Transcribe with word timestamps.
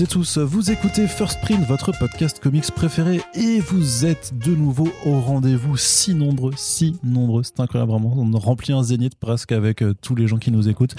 Toutes 0.00 0.08
et 0.08 0.12
tous, 0.12 0.38
vous 0.38 0.70
écoutez 0.70 1.06
First 1.06 1.42
Print, 1.42 1.62
votre 1.66 1.92
podcast 1.92 2.40
comics 2.40 2.70
préféré, 2.70 3.20
et 3.34 3.60
vous 3.60 4.06
êtes 4.06 4.32
de 4.42 4.54
nouveau 4.54 4.88
au 5.04 5.20
rendez-vous 5.20 5.76
si 5.76 6.14
nombreux, 6.14 6.54
si 6.56 6.96
nombreux, 7.02 7.42
c'est 7.42 7.60
incroyable 7.60 7.92
vraiment, 7.92 8.14
on 8.16 8.38
remplit 8.38 8.72
un 8.72 8.82
zénith 8.82 9.16
presque 9.16 9.52
avec 9.52 9.82
euh, 9.82 9.92
tous 10.00 10.14
les 10.14 10.26
gens 10.26 10.38
qui 10.38 10.52
nous 10.52 10.70
écoutent, 10.70 10.94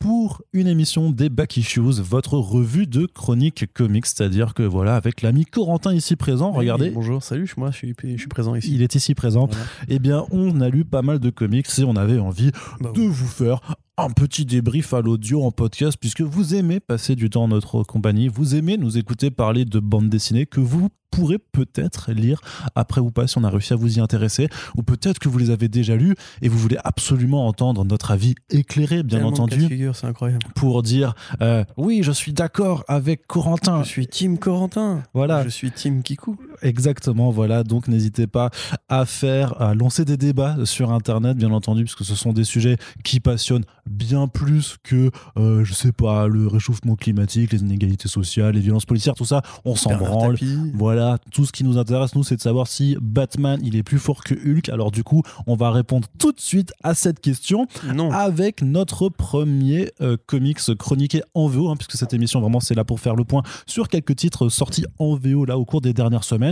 pour 0.00 0.42
une 0.52 0.66
émission 0.66 1.10
des 1.10 1.28
Back 1.28 1.58
Issues, 1.58 2.00
votre 2.00 2.38
revue 2.38 2.88
de 2.88 3.06
chronique 3.06 3.72
comics, 3.72 4.06
c'est-à-dire 4.06 4.52
que 4.52 4.64
voilà, 4.64 4.96
avec 4.96 5.22
l'ami 5.22 5.44
Corentin 5.44 5.94
ici 5.94 6.16
présent, 6.16 6.50
regardez. 6.50 6.90
Bonjour, 6.90 7.22
salut, 7.22 7.48
moi 7.56 7.70
je 7.70 7.76
suis, 7.76 7.94
je 8.02 8.16
suis 8.16 8.26
présent 8.26 8.56
ici. 8.56 8.74
Il 8.74 8.82
est 8.82 8.96
ici 8.96 9.14
présent. 9.14 9.46
Voilà. 9.46 9.64
Eh 9.88 10.00
bien, 10.00 10.24
on 10.32 10.60
a 10.60 10.68
lu 10.70 10.84
pas 10.84 11.02
mal 11.02 11.20
de 11.20 11.30
comics 11.30 11.68
et 11.78 11.84
on 11.84 11.94
avait 11.94 12.18
envie 12.18 12.50
Bah 12.80 12.90
de 12.92 13.02
vous 13.02 13.28
faire 13.28 13.60
un 14.00 14.10
petit 14.10 14.44
débrief 14.46 14.94
à 14.94 15.00
l'audio 15.02 15.42
en 15.42 15.50
podcast 15.50 15.96
puisque 16.00 16.22
vous 16.22 16.54
aimez 16.54 16.80
passer 16.80 17.16
du 17.16 17.28
temps 17.28 17.44
en 17.44 17.48
notre 17.48 17.82
compagnie, 17.82 18.28
vous 18.28 18.54
aimez 18.54 18.76
nous 18.78 18.96
écouter 18.98 19.30
parler 19.30 19.64
de 19.64 19.78
bande 19.78 20.08
dessinée 20.08 20.46
que 20.46 20.60
vous 20.60 20.88
pourrez 21.10 21.38
peut-être 21.38 22.12
lire 22.12 22.40
après 22.76 23.00
ou 23.00 23.10
pas 23.10 23.26
si 23.26 23.36
on 23.36 23.42
a 23.44 23.50
réussi 23.50 23.72
à 23.72 23.76
vous 23.76 23.98
y 23.98 24.00
intéresser 24.00 24.48
ou 24.76 24.82
peut-être 24.84 25.18
que 25.18 25.28
vous 25.28 25.38
les 25.38 25.50
avez 25.50 25.68
déjà 25.68 25.96
lus 25.96 26.14
et 26.40 26.48
vous 26.48 26.56
voulez 26.56 26.78
absolument 26.84 27.46
entendre 27.48 27.84
notre 27.84 28.12
avis 28.12 28.36
éclairé 28.48 29.02
bien 29.02 29.18
Tellement 29.18 29.30
entendu 29.30 29.60
figure, 29.66 29.96
c'est 29.96 30.06
incroyable. 30.06 30.46
pour 30.54 30.82
dire 30.84 31.14
euh, 31.42 31.64
oui 31.76 32.02
je 32.04 32.12
suis 32.12 32.32
d'accord 32.32 32.84
avec 32.86 33.26
Corentin 33.26 33.82
Je 33.82 33.88
suis 33.88 34.06
Team 34.06 34.38
Corentin. 34.38 35.02
voilà 35.12 35.42
Je 35.42 35.48
suis 35.48 35.72
Team 35.72 36.02
Kikou. 36.04 36.36
Exactement, 36.62 37.30
voilà. 37.30 37.64
Donc 37.64 37.88
n'hésitez 37.88 38.26
pas 38.26 38.50
à 38.88 39.06
faire, 39.06 39.60
à 39.60 39.74
lancer 39.74 40.04
des 40.04 40.16
débats 40.16 40.56
sur 40.64 40.92
Internet, 40.92 41.36
bien 41.36 41.50
entendu, 41.52 41.84
puisque 41.84 42.04
ce 42.04 42.14
sont 42.14 42.32
des 42.32 42.44
sujets 42.44 42.76
qui 43.04 43.20
passionnent 43.20 43.64
bien 43.86 44.28
plus 44.28 44.76
que, 44.82 45.10
euh, 45.36 45.64
je 45.64 45.74
sais 45.74 45.92
pas, 45.92 46.26
le 46.26 46.46
réchauffement 46.46 46.96
climatique, 46.96 47.52
les 47.52 47.60
inégalités 47.60 48.08
sociales, 48.08 48.54
les 48.54 48.60
violences 48.60 48.84
policières, 48.86 49.14
tout 49.14 49.24
ça. 49.24 49.42
On 49.64 49.74
s'en 49.74 49.96
branle. 49.96 50.36
Voilà, 50.74 51.18
tout 51.32 51.44
ce 51.46 51.52
qui 51.52 51.64
nous 51.64 51.78
intéresse, 51.78 52.14
nous, 52.14 52.24
c'est 52.24 52.36
de 52.36 52.40
savoir 52.40 52.66
si 52.66 52.96
Batman, 53.00 53.60
il 53.62 53.76
est 53.76 53.82
plus 53.82 53.98
fort 53.98 54.22
que 54.24 54.34
Hulk. 54.34 54.68
Alors 54.68 54.90
du 54.90 55.02
coup, 55.04 55.22
on 55.46 55.56
va 55.56 55.70
répondre 55.70 56.08
tout 56.18 56.32
de 56.32 56.40
suite 56.40 56.72
à 56.82 56.94
cette 56.94 57.20
question 57.20 57.66
Non. 57.94 58.10
avec 58.12 58.62
notre 58.62 59.08
premier 59.08 59.90
euh, 60.00 60.16
comics 60.26 60.60
chroniqué 60.78 61.22
en 61.34 61.46
VO, 61.48 61.68
hein, 61.70 61.76
puisque 61.76 61.96
cette 61.96 62.12
émission 62.14 62.40
vraiment 62.40 62.60
c'est 62.60 62.74
là 62.74 62.84
pour 62.84 63.00
faire 63.00 63.16
le 63.16 63.24
point 63.24 63.42
sur 63.66 63.88
quelques 63.88 64.16
titres 64.16 64.48
sortis 64.48 64.84
en 64.98 65.14
VO 65.16 65.44
là 65.44 65.58
au 65.58 65.64
cours 65.64 65.80
des 65.80 65.92
dernières 65.92 66.24
semaines. 66.24 66.49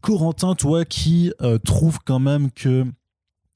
Corentin, 0.00 0.54
toi 0.54 0.84
qui 0.84 1.32
euh, 1.42 1.58
trouves 1.58 1.98
quand 2.04 2.18
même 2.18 2.50
que 2.50 2.84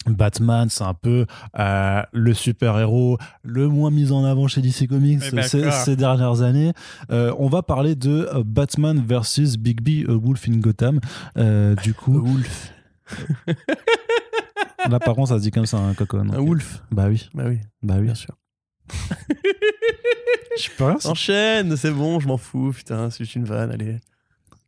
Batman, 0.08 0.68
c'est 0.70 0.84
un 0.84 0.94
peu 0.94 1.26
euh, 1.58 2.02
le 2.12 2.34
super-héros 2.34 3.18
le 3.42 3.68
moins 3.68 3.90
mis 3.90 4.12
en 4.12 4.24
avant 4.24 4.46
chez 4.48 4.60
DC 4.62 4.86
Comics 4.88 5.22
ces, 5.22 5.60
d'accord. 5.62 5.72
ces 5.72 5.96
dernières 5.96 6.42
années. 6.42 6.72
Euh, 7.10 7.34
on 7.38 7.48
va 7.48 7.62
parler 7.62 7.94
de 7.94 8.28
euh, 8.32 8.42
Batman 8.44 9.02
versus 9.04 9.56
Big 9.56 9.80
B, 9.80 10.08
a 10.08 10.14
Wolf 10.14 10.48
in 10.48 10.58
Gotham. 10.58 11.00
Euh, 11.36 11.74
du 11.76 11.94
coup, 11.94 12.20
Wolf. 12.20 12.72
là 14.88 14.98
par 15.00 15.14
contre, 15.14 15.28
ça 15.30 15.38
se 15.38 15.42
dit 15.42 15.50
comme 15.50 15.66
ça, 15.66 15.78
un 15.78 15.94
cocon. 15.94 16.20
Un 16.20 16.40
Wolf. 16.40 16.82
Bah 16.90 17.06
oui, 17.08 17.28
Bah 17.34 17.44
oui, 17.46 17.58
bah 17.82 17.94
oui. 17.98 18.04
bien 18.04 18.14
sûr. 18.14 18.36
Je 20.58 20.70
peux 20.78 20.84
rien, 20.84 20.96
Enchaîne, 21.04 21.76
c'est 21.76 21.90
bon, 21.90 22.18
je 22.18 22.26
m'en 22.28 22.38
fous. 22.38 22.72
Putain, 22.74 23.10
c'est 23.10 23.24
juste 23.24 23.34
une 23.34 23.44
vanne, 23.44 23.70
allez. 23.72 23.98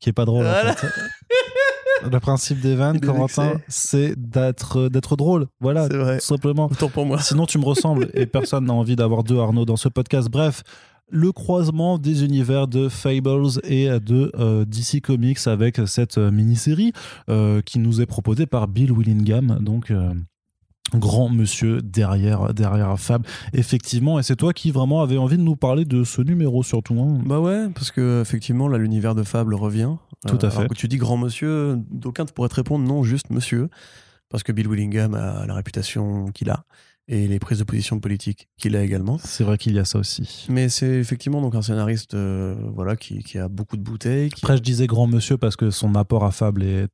Qui 0.01 0.09
est 0.09 0.13
pas 0.13 0.25
drôle 0.25 0.45
Voilà. 0.45 0.73
en 0.73 0.75
fait. 0.75 0.87
Le 2.11 2.21
principe 2.21 2.61
des 2.61 2.77
vannes, 2.77 3.01
Corentin, 3.01 3.61
c'est 3.67 4.15
d'être 4.17 4.89
d'être 4.89 5.17
drôle. 5.17 5.47
Voilà, 5.61 5.89
tout 5.89 5.97
simplement. 6.21 6.67
Autant 6.67 6.89
pour 6.89 7.05
moi. 7.05 7.21
Sinon, 7.21 7.45
tu 7.45 7.59
me 7.59 7.65
ressembles 7.65 8.09
et 8.15 8.27
personne 8.39 8.67
n'a 8.67 8.73
envie 8.73 8.95
d'avoir 8.95 9.25
deux 9.25 9.39
Arnaud 9.39 9.65
dans 9.65 9.77
ce 9.77 9.89
podcast. 9.89 10.29
Bref, 10.31 10.63
le 11.11 11.33
croisement 11.33 11.99
des 11.99 12.25
univers 12.25 12.69
de 12.69 12.89
Fables 12.89 13.49
et 13.65 13.89
de 13.89 14.31
euh, 14.39 14.65
DC 14.65 15.01
Comics 15.03 15.39
avec 15.47 15.81
cette 15.87 16.19
euh, 16.19 16.31
mini-série 16.31 16.93
euh, 17.29 17.63
qui 17.63 17.79
nous 17.79 18.01
est 18.01 18.07
proposée 18.07 18.47
par 18.47 18.69
Bill 18.69 18.93
Willingham, 18.93 19.59
donc 19.61 19.91
euh, 19.91 20.13
grand 20.94 21.28
monsieur 21.28 21.81
derrière, 21.82 22.54
derrière 22.54 22.99
Fable, 22.99 23.26
effectivement. 23.53 24.19
Et 24.19 24.22
c'est 24.22 24.37
toi 24.37 24.53
qui 24.53 24.71
vraiment 24.71 25.03
avais 25.03 25.19
envie 25.19 25.37
de 25.37 25.43
nous 25.43 25.56
parler 25.56 25.84
de 25.84 26.04
ce 26.04 26.22
numéro 26.22 26.62
surtout. 26.62 26.99
hein. 27.00 27.21
Bah 27.26 27.41
ouais, 27.41 27.69
parce 27.75 27.91
que 27.91 28.21
effectivement, 28.22 28.69
là, 28.69 28.78
l'univers 28.78 29.15
de 29.15 29.22
Fable 29.22 29.54
revient. 29.54 29.91
Euh, 30.26 30.28
Tout 30.28 30.38
à 30.43 30.49
alors 30.49 30.62
fait. 30.62 30.69
que 30.69 30.75
tu 30.75 30.88
dis 30.88 30.97
grand 30.97 31.16
monsieur, 31.16 31.76
d'aucuns 31.91 32.25
te 32.25 32.32
pourraient 32.32 32.49
te 32.49 32.54
répondre 32.56 32.87
non, 32.87 33.03
juste 33.03 33.31
monsieur. 33.31 33.69
Parce 34.31 34.43
que 34.43 34.53
Bill 34.53 34.69
Willingham 34.69 35.15
a 35.15 35.47
la 35.47 35.54
réputation 35.54 36.26
qu'il 36.32 36.50
a 36.50 36.65
et 37.10 37.26
les 37.26 37.38
prises 37.38 37.59
de 37.60 37.65
position 37.65 37.99
politiques 38.00 38.49
qu'il 38.59 38.76
a 38.76 38.82
également. 38.82 39.16
C'est 39.25 39.43
vrai 39.44 39.56
qu'il 39.56 39.72
y 39.75 39.78
a 39.78 39.87
ça 39.87 39.99
aussi. 39.99 40.44
Mais 40.50 40.69
c'est 40.69 40.97
effectivement 40.99 41.41
donc 41.41 41.55
un 41.55 41.62
scénariste 41.62 42.12
euh, 42.12 42.55
voilà, 42.75 42.97
qui, 42.97 43.22
qui 43.22 43.38
a 43.38 43.49
beaucoup 43.49 43.78
de 43.78 43.82
bouteilles. 43.82 44.28
qui- 44.28 44.44
Après, 44.44 44.59
je 44.59 44.62
disais 44.62 44.87
grand 44.87 45.06
monsieur 45.06 45.38
parce 45.38 45.56
que 45.56 45.70
son 45.70 45.94
apport 45.94 46.25
à 46.25 46.31
Fable 46.32 46.62
est 46.62 46.88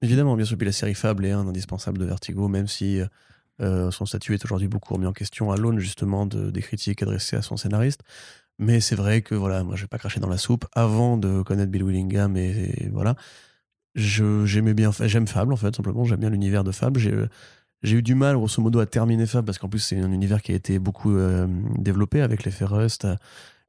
Évidemment, 0.00 0.36
bien 0.36 0.44
sûr, 0.44 0.56
puis 0.56 0.66
la 0.66 0.70
série 0.72 0.94
Fable 0.94 1.26
est 1.26 1.32
un 1.32 1.48
indispensable 1.48 1.98
de 1.98 2.04
Vertigo, 2.04 2.46
même 2.46 2.68
si 2.68 3.00
euh, 3.60 3.90
son 3.90 4.06
statut 4.06 4.34
est 4.34 4.44
aujourd'hui 4.44 4.68
beaucoup 4.68 4.94
remis 4.94 5.06
en 5.06 5.12
question 5.12 5.50
à 5.50 5.56
l'aune 5.56 5.78
justement 5.78 6.26
de, 6.26 6.50
des 6.50 6.62
critiques 6.62 7.02
adressées 7.02 7.36
à 7.36 7.42
son 7.42 7.56
scénariste. 7.56 8.02
Mais 8.58 8.80
c'est 8.80 8.96
vrai 8.96 9.22
que 9.22 9.34
voilà, 9.34 9.62
moi 9.62 9.76
je 9.76 9.82
vais 9.82 9.88
pas 9.88 9.98
cracher 9.98 10.20
dans 10.20 10.28
la 10.28 10.38
soupe. 10.38 10.66
Avant 10.74 11.16
de 11.16 11.42
connaître 11.42 11.70
Bill 11.70 11.84
Willingham 11.84 12.36
et, 12.36 12.88
voilà, 12.92 13.14
j'aimais 13.94 14.74
bien, 14.74 14.90
j'aime 15.04 15.28
Fable 15.28 15.52
en 15.52 15.56
fait 15.56 15.74
simplement, 15.74 16.04
j'aime 16.04 16.20
bien 16.20 16.30
l'univers 16.30 16.64
de 16.64 16.72
Fable. 16.72 16.98
J'ai 17.82 17.96
eu 17.96 18.02
du 18.02 18.16
mal 18.16 18.36
grosso 18.36 18.60
modo 18.60 18.80
à 18.80 18.86
terminer 18.86 19.26
Fable 19.26 19.46
parce 19.46 19.58
qu'en 19.58 19.68
plus 19.68 19.78
c'est 19.78 20.00
un 20.00 20.10
univers 20.10 20.42
qui 20.42 20.52
a 20.52 20.54
été 20.56 20.78
beaucoup 20.80 21.16
euh, 21.16 21.46
développé 21.76 22.20
avec 22.20 22.42
l'effet 22.44 22.64
Rust, 22.64 23.04
euh, 23.04 23.14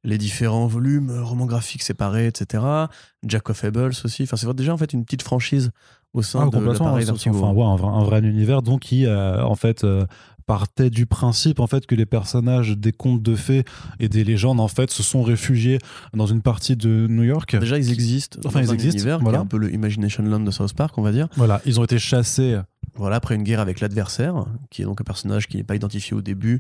les 0.04 0.18
différents 0.18 0.66
volumes, 0.66 1.12
euh, 1.12 1.24
romans 1.24 1.46
graphiques 1.46 1.84
séparés, 1.84 2.26
etc. 2.26 2.64
Jack 3.24 3.50
of 3.52 3.58
Fables 3.58 3.92
aussi. 4.04 4.24
Enfin 4.24 4.38
c'est 4.38 4.52
déjà 4.56 4.74
en 4.74 4.78
fait 4.78 4.94
une 4.94 5.06
petite 5.06 5.22
franchise 5.22 5.72
au 6.14 6.22
sein 6.22 6.50
Ah, 6.52 6.58
de 6.58 6.64
l'appareil 6.64 7.04
hein, 7.04 7.06
Vertigo. 7.06 7.38
Enfin, 7.38 7.54
ouais, 7.54 7.66
un, 7.66 7.76
vrai, 7.76 7.88
un 7.88 8.04
vrai 8.04 8.20
univers 8.22 8.62
donc 8.62 8.82
qui, 8.82 9.06
euh, 9.06 9.44
en 9.44 9.56
fait, 9.56 9.84
euh, 9.84 10.06
partait 10.46 10.90
du 10.90 11.06
principe 11.06 11.60
en 11.60 11.68
fait 11.68 11.86
que 11.86 11.94
les 11.94 12.08
personnages 12.08 12.76
des 12.76 12.92
contes 12.92 13.22
de 13.22 13.36
fées 13.36 13.64
et 14.00 14.10
des 14.10 14.24
légendes 14.24 14.60
en 14.60 14.68
fait 14.68 14.90
se 14.90 15.04
sont 15.04 15.22
réfugiés 15.22 15.78
dans 16.14 16.26
une 16.26 16.42
partie 16.42 16.76
de 16.76 17.06
New 17.08 17.24
York. 17.24 17.56
Déjà, 17.60 17.78
ils 17.78 17.92
existent. 17.92 18.40
Enfin, 18.46 18.62
ils 18.62 18.72
un 18.72 18.74
existent, 18.74 18.98
Univers 18.98 19.20
voilà. 19.20 19.38
qui 19.38 19.42
est 19.42 19.46
un 19.46 19.48
peu 19.48 19.58
le 19.58 19.72
Imagination 19.72 20.24
Land 20.24 20.40
de 20.40 20.52
South 20.52 20.74
Park, 20.74 20.98
on 20.98 21.04
va 21.04 21.12
dire. 21.12 21.28
Voilà, 21.36 21.62
ils 21.66 21.80
ont 21.80 21.84
été 21.84 22.00
chassés. 22.00 22.60
Voilà, 22.96 23.18
après 23.18 23.36
une 23.36 23.44
guerre 23.44 23.60
avec 23.60 23.80
l'adversaire, 23.80 24.46
qui 24.72 24.82
est 24.82 24.86
donc 24.86 25.00
un 25.00 25.04
personnage 25.04 25.48
qui 25.48 25.58
n'est 25.58 25.64
pas 25.64 25.76
identifié 25.76 26.18
au 26.18 26.22
début. 26.22 26.60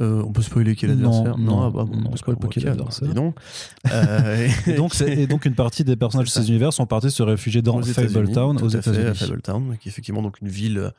Euh, 0.00 0.22
on 0.26 0.32
peut 0.32 0.40
spoiler 0.42 0.74
qui 0.76 0.86
est 0.86 0.88
Non, 0.88 0.94
l'adversaire 0.94 1.38
non, 1.38 1.62
ah 1.62 1.70
bah, 1.70 1.84
non, 1.90 2.10
on 2.12 2.16
spoil 2.16 2.36
pas 2.36 2.48
qui 2.48 2.60
est 2.60 2.62
l'adversaire. 2.64 3.12
donc. 3.12 3.36
Euh, 3.92 4.48
Et 4.66 4.72
donc, 4.74 4.94
c'est- 4.94 5.12
et 5.12 5.26
donc 5.26 5.44
une 5.44 5.54
partie 5.54 5.84
des 5.84 5.96
personnages 5.96 6.26
de 6.28 6.32
ces 6.32 6.48
univers 6.48 6.72
sont 6.72 6.86
partis 6.86 7.10
se 7.10 7.22
réfugier 7.22 7.60
dans 7.62 7.82
Fabletown 7.82 8.62
aux 8.62 8.68
États-Unis. 8.68 9.14
Fabletown, 9.14 9.76
qui 9.78 9.88
est 9.88 9.92
effectivement 9.92 10.22
donc 10.22 10.40
une 10.40 10.48
ville, 10.48 10.92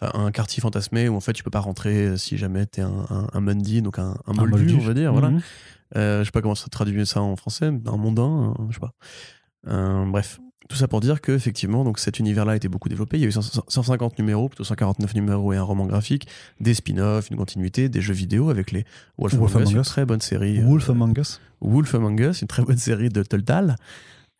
enfin, 0.00 0.18
un 0.18 0.30
quartier 0.32 0.60
fantasmé 0.60 1.08
où 1.08 1.14
en 1.16 1.20
fait 1.20 1.32
tu 1.34 1.42
peux 1.44 1.50
pas 1.50 1.60
rentrer 1.60 2.16
si 2.16 2.36
jamais 2.36 2.66
t'es 2.66 2.82
un, 2.82 3.06
un, 3.10 3.28
un 3.32 3.54
donc 3.80 3.98
un, 3.98 4.16
un 4.26 4.32
Un 4.32 4.32
moldu, 4.34 4.50
moldu. 4.50 4.74
on 4.76 4.80
va 4.86 4.94
dire. 4.94 5.12
Voilà. 5.12 5.30
Mhm. 5.30 5.40
Euh, 5.96 6.18
je 6.20 6.24
sais 6.26 6.30
pas 6.32 6.42
comment 6.42 6.54
ça 6.54 6.68
traduit 6.68 7.06
ça 7.06 7.22
en 7.22 7.36
français, 7.36 7.66
un 7.66 7.96
mondain, 7.96 8.54
je 8.68 8.74
sais 8.74 8.80
pas. 8.80 8.92
Bref, 10.06 10.40
tout 10.68 10.76
ça 10.76 10.86
pour 10.86 11.00
dire 11.00 11.20
que 11.20 11.32
effectivement, 11.32 11.82
donc 11.82 11.98
cet 11.98 12.18
univers-là 12.18 12.52
a 12.52 12.56
été 12.56 12.68
beaucoup 12.68 12.88
développé. 12.88 13.16
Il 13.16 13.22
y 13.22 13.24
a 13.24 13.28
eu 13.28 13.32
100 13.32 13.64
150 13.68 14.18
numéros, 14.18 14.48
plutôt 14.48 14.64
149 14.64 15.14
numéros 15.14 15.52
et 15.52 15.56
un 15.56 15.62
roman 15.62 15.86
graphique, 15.86 16.28
des 16.60 16.74
spin-offs, 16.74 17.30
une 17.30 17.36
continuité, 17.38 17.88
des 17.88 18.00
jeux 18.02 18.12
vidéo 18.14 18.50
avec 18.50 18.70
les 18.72 18.84
Wolf, 19.16 19.34
Wolf 19.34 19.56
Among 19.56 19.62
Us, 19.62 19.66
Among 19.66 19.72
une 19.74 19.80
Us. 19.80 19.86
très 19.88 20.04
bonne 20.06 20.20
série. 20.20 20.60
euh, 20.60 20.64
Wolf 20.66 20.90
Among 20.90 21.18
Us. 21.18 21.40
Wolf 21.60 21.94
Among 21.94 22.20
Us, 22.20 22.42
une 22.42 22.48
très 22.48 22.62
bonne 22.62 22.76
série 22.78 23.08
de 23.08 23.22
Telltale 23.22 23.76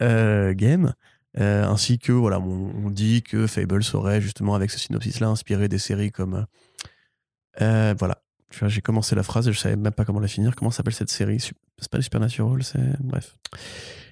euh, 0.02 0.52
Game. 0.54 0.92
Euh, 1.38 1.64
ainsi 1.66 1.98
que, 1.98 2.12
voilà, 2.12 2.40
on, 2.40 2.72
on 2.84 2.90
dit 2.90 3.22
que 3.22 3.46
Fable 3.46 3.82
serait 3.84 4.20
justement 4.20 4.54
avec 4.54 4.70
ce 4.70 4.78
synopsis-là 4.78 5.28
inspiré 5.28 5.68
des 5.68 5.78
séries 5.78 6.10
comme. 6.10 6.46
euh, 7.60 7.94
voilà. 7.98 8.22
J'ai 8.66 8.80
commencé 8.80 9.14
la 9.14 9.22
phrase 9.22 9.46
et 9.46 9.52
je 9.52 9.58
savais 9.58 9.76
même 9.76 9.92
pas 9.92 10.06
comment 10.06 10.20
la 10.20 10.26
finir. 10.26 10.54
Comment 10.56 10.70
s'appelle 10.70 10.94
cette 10.94 11.10
série? 11.10 11.38
C'est 11.38 11.52
pas 11.90 11.98
le 11.98 12.02
Supernatural, 12.02 12.62
c'est. 12.62 12.80
Bref. 13.00 13.36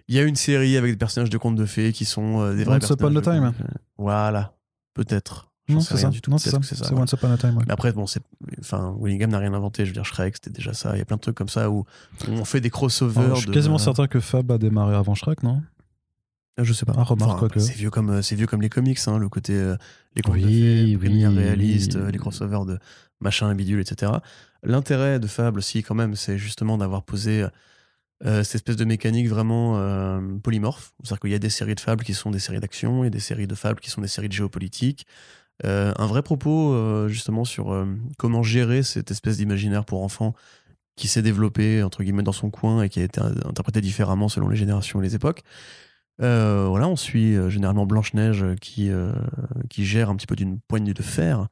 Il 0.09 0.15
y 0.15 0.19
a 0.19 0.23
une 0.23 0.37
série 0.37 0.77
avec 0.77 0.93
des 0.93 0.97
personnages 0.97 1.31
de 1.31 1.39
contes 1.39 1.57
de 1.57 1.67
fées 1.67 1.93
qui 1.93 2.05
sont 2.05 2.41
euh, 2.41 2.55
des 2.55 2.65
vrais 2.65 2.77
Once 2.77 2.91
Upon 2.91 3.07
a 3.09 3.11
de 3.11 3.21
Time. 3.21 3.47
de 3.47 3.51
fées. 3.53 3.65
Voilà. 3.99 4.55
Peut-être. 4.95 5.51
Non, 5.69 5.81
c'est 5.81 5.97
ça. 5.97 6.11
du 6.11 6.21
tout. 6.21 6.31
Non, 6.31 6.39
c'est 6.39 6.51
ça. 6.51 6.61
C'est. 6.63 6.93
Once 6.93 7.11
Upon 7.13 7.31
a 7.33 7.37
Time. 7.37 7.57
ouais. 7.57 7.65
Mais 7.67 7.73
après, 7.73 7.93
bon, 7.93 8.07
c'est. 8.07 8.23
Enfin, 8.61 8.95
Willingham 9.01 9.31
n'a 9.31 9.39
rien 9.41 9.53
inventé. 9.53 9.85
Je 9.85 9.91
veux 9.91 9.95
dire, 9.95 10.05
Shrek, 10.05 10.37
c'était 10.37 10.51
déjà 10.51 10.73
ça. 10.75 10.95
Il 10.95 10.99
y 10.99 11.03
a 11.03 11.05
plein 11.05 11.17
de 11.17 11.21
trucs 11.23 11.35
comme 11.37 11.49
ça 11.49 11.71
où 11.71 11.85
on 12.29 12.45
fait 12.45 12.61
des 12.61 12.71
crossovers. 12.71 13.21
Alors, 13.21 13.35
je 13.37 13.41
suis 13.41 13.49
de- 13.49 13.55
quasiment 13.55 13.79
certain 13.79 14.07
que 14.07 14.21
Fab 14.21 14.51
a 14.53 14.59
démarré 14.59 14.95
avant 14.95 15.15
Shrek, 15.17 15.43
non? 15.43 15.61
Je 16.59 16.73
sais 16.73 16.87
pas. 16.87 16.95
Ah, 16.97 17.03
remarque, 17.03 17.43
Enfin, 17.43 17.59
c'est 17.61 17.75
vieux 17.75 17.91
comme 17.91 18.09
euh, 18.11 18.23
c'est 18.23 18.35
vieux 18.37 18.47
comme 18.47 18.63
les 18.63 18.71
comics, 18.71 18.99
hein, 19.09 19.19
le 19.19 19.29
côté 19.29 19.53
euh, 19.55 19.77
les 20.15 20.23
contes 20.23 20.37
de 20.39 20.47
Oui, 20.47 20.63
fées, 20.63 20.97
oui, 20.97 21.09
lumière 21.09 21.33
réaliste, 21.35 21.97
oui. 21.97 22.01
euh, 22.01 22.11
les 22.11 22.17
crossovers 22.19 22.65
de 22.65 22.79
machin 23.21 23.55
bidule, 23.55 23.81
etc. 23.81 24.13
L'intérêt 24.63 25.19
de 25.21 25.27
Fable, 25.27 25.63
si 25.63 25.83
quand 25.83 25.95
même, 25.95 26.15
c'est 26.17 26.39
justement 26.39 26.79
d'avoir 26.79 27.03
posé 27.03 27.45
euh, 28.25 28.43
cette 28.43 28.57
espèce 28.57 28.77
de 28.77 28.85
mécanique 28.87 29.29
vraiment 29.29 29.77
euh, 29.77 30.21
polymorphe. 30.43 30.95
C'est-à-dire 31.03 31.21
qu'il 31.21 31.31
y 31.33 31.35
a 31.35 31.39
des 31.39 31.51
séries 31.51 31.75
de 31.75 31.81
fables 31.81 32.03
qui 32.03 32.15
sont 32.15 32.31
des 32.31 32.39
séries 32.39 32.61
d'action, 32.61 33.05
et 33.05 33.11
des 33.11 33.21
séries 33.21 33.47
de 33.47 33.55
fables 33.55 33.81
qui 33.81 33.91
sont 33.91 34.01
des 34.01 34.09
séries 34.09 34.29
de 34.29 34.33
géopolitique. 34.33 35.07
Euh, 35.65 35.93
un 35.97 36.07
vrai 36.07 36.23
propos 36.23 37.09
justement 37.09 37.45
sur 37.45 37.87
comment 38.19 38.43
gérer 38.43 38.83
cette 38.83 39.11
espèce 39.11 39.39
d'imaginaire 39.39 39.85
pour 39.85 40.03
enfants 40.03 40.35
qui 40.97 41.09
s'est 41.09 41.23
développé 41.23 41.83
entre 41.83 42.03
guillemets 42.03 42.23
dans 42.23 42.33
son 42.33 42.51
coin 42.51 42.83
et 42.83 42.89
qui 42.89 43.01
a 43.01 43.05
été 43.05 43.21
interprété 43.21 43.81
différemment 43.81 44.29
selon 44.29 44.49
les 44.49 44.57
générations 44.57 45.01
et 45.01 45.03
les 45.03 45.15
époques. 45.15 45.43
Voilà, 46.19 46.89
on 46.89 46.97
suit 46.97 47.37
généralement 47.51 47.87
Blanche 47.87 48.13
Neige 48.13 48.45
qui 48.61 48.91
qui 49.71 49.87
gère 49.87 50.11
un 50.11 50.17
petit 50.17 50.27
peu 50.27 50.37
d'une 50.37 50.61
poignée 50.61 50.95
de 50.95 51.03
fer 51.03 51.49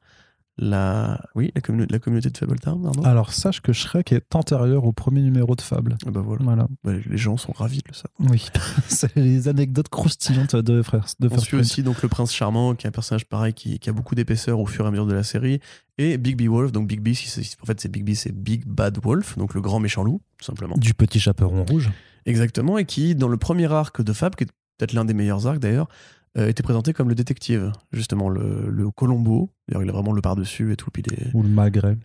la 0.57 1.21
oui 1.35 1.51
la, 1.55 1.85
la 1.89 1.99
communauté 1.99 2.29
de 2.29 2.37
Fabletown. 2.37 2.89
Alors 3.03 3.33
sache 3.33 3.61
que 3.61 3.73
Shrek 3.73 4.11
est 4.11 4.35
antérieur 4.35 4.85
au 4.85 4.93
premier 4.93 5.21
numéro 5.21 5.55
de 5.55 5.61
Fable. 5.61 5.97
Ah 6.05 6.11
bah 6.11 6.21
voilà. 6.21 6.67
Bah, 6.83 6.91
les 7.05 7.17
gens 7.17 7.37
sont 7.37 7.51
ravis 7.51 7.79
de 7.79 7.89
le 7.89 7.93
savoir. 7.93 8.31
Oui, 8.31 8.47
c'est 8.87 9.15
les 9.15 9.47
anecdotes 9.47 9.89
croustillantes 9.89 10.55
de 10.55 10.81
frères. 10.81 11.05
De 11.19 11.29
on 11.31 11.37
suit 11.39 11.57
aussi 11.57 11.83
donc 11.83 12.01
le 12.01 12.09
prince 12.09 12.33
charmant 12.33 12.75
qui 12.75 12.87
est 12.87 12.89
un 12.89 12.91
personnage 12.91 13.25
pareil 13.25 13.53
qui, 13.53 13.79
qui 13.79 13.89
a 13.89 13.93
beaucoup 13.93 14.15
d'épaisseur 14.15 14.59
au 14.59 14.65
fur 14.65 14.85
et 14.85 14.87
à 14.87 14.91
mesure 14.91 15.07
de 15.07 15.13
la 15.13 15.23
série 15.23 15.59
et 15.97 16.17
Big 16.17 16.37
B 16.37 16.49
Wolf 16.49 16.71
donc 16.71 16.87
Big 16.87 17.01
B 17.01 17.09
en 17.09 17.65
fait 17.65 17.79
c'est 17.79 17.89
Big 17.89 18.03
B 18.03 18.13
c'est 18.13 18.33
Big 18.33 18.65
Bad 18.65 18.99
Wolf 19.03 19.37
donc 19.37 19.53
le 19.53 19.61
grand 19.61 19.79
méchant 19.79 20.03
loup 20.03 20.21
tout 20.37 20.45
simplement. 20.45 20.75
Du 20.77 20.93
petit 20.93 21.19
chaperon 21.19 21.63
rouge. 21.63 21.89
Exactement, 22.25 22.77
et 22.77 22.85
qui, 22.85 23.15
dans 23.15 23.27
le 23.27 23.37
premier 23.37 23.71
arc 23.71 24.01
de 24.01 24.13
Fab, 24.13 24.35
qui 24.35 24.45
est 24.45 24.47
peut-être 24.77 24.93
l'un 24.93 25.05
des 25.05 25.13
meilleurs 25.13 25.47
arcs 25.47 25.59
d'ailleurs, 25.59 25.87
était 26.35 26.63
présenté 26.63 26.93
comme 26.93 27.09
le 27.09 27.15
détective, 27.15 27.71
justement, 27.91 28.29
le, 28.29 28.69
le 28.69 28.91
Colombo. 28.91 29.49
D'ailleurs, 29.67 29.83
il 29.83 29.89
a 29.89 29.93
vraiment 29.93 30.13
le 30.13 30.21
par-dessus 30.21 30.73
et 30.73 30.75
tout. 30.75 30.91
Puis 30.91 31.03
est... 31.11 31.33
Ou 31.33 31.43
le 31.43 31.49
magret. 31.49 31.97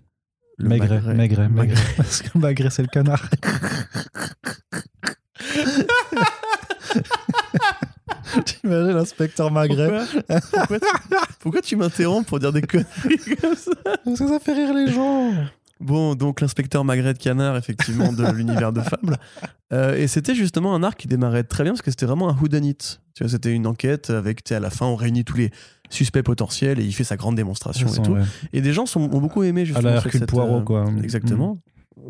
Le 0.59 0.69
maigret. 0.69 1.49
Parce 1.97 2.23
que 2.23 2.39
magret, 2.39 2.71
c'est 2.71 2.83
le 2.83 2.89
canard. 2.89 3.29
T'imagines 8.45 8.93
l'inspecteur 8.93 9.51
Magret 9.51 10.05
Pourquoi, 10.29 10.79
pourquoi 11.41 11.63
tu, 11.63 11.71
tu 11.71 11.77
m'interromps 11.77 12.27
pour 12.27 12.39
dire 12.39 12.53
des 12.53 12.63
conneries 12.63 12.87
comme 13.41 13.57
ça? 13.57 13.73
Parce 14.05 14.19
que 14.19 14.29
ça 14.29 14.39
fait 14.39 14.53
rire 14.53 14.75
les 14.75 14.93
gens 14.93 15.33
Bon, 15.81 16.15
donc 16.15 16.43
l'inspecteur 16.43 16.85
Magret 16.85 17.15
de 17.15 17.19
Canard, 17.19 17.57
effectivement, 17.57 18.13
de 18.13 18.25
l'univers 18.35 18.73
de 18.73 18.81
Fable. 18.81 19.17
Euh, 19.73 19.97
et 19.97 20.09
c'était 20.09 20.35
justement 20.35 20.75
un 20.75 20.83
arc 20.83 20.99
qui 20.99 21.09
démarrait 21.09 21.45
très 21.45 21.65
bien 21.65 21.73
parce 21.73 21.83
que 21.83 21.91
c'était 21.91 22.07
vraiment 22.07 22.29
un 22.29 22.37
whodunit. 22.37 22.77
Tu 23.15 23.23
vois, 23.23 23.29
c'était 23.31 23.53
une 23.53 23.67
enquête 23.67 24.11
avec, 24.11 24.45
tu 24.45 24.53
à 24.55 24.61
la 24.61 24.71
fin, 24.71 24.87
on 24.87 24.97
réunit 24.97 25.25
tous 25.25 25.39
les 25.39 25.51
suspects 25.89 26.23
potentiels 26.23 26.79
et 26.79 26.85
il 26.85 26.93
fait 26.93 27.05
sa 27.05 27.17
grande 27.17 27.35
démonstration 27.35 27.89
et 27.89 28.03
tout. 28.03 28.17
Et 28.53 28.61
des 28.61 28.73
gens 28.73 28.87
sont, 28.87 29.01
ont 29.01 29.21
beaucoup 29.21 29.43
aimé 29.43 29.65
justement. 29.65 29.89
À 29.89 29.93
la 29.93 29.97
Hercule 29.97 30.27
Poirot, 30.27 30.59
euh, 30.59 30.63
quoi. 30.63 30.85
Exactement. 31.03 31.55
Mm. 31.55 31.59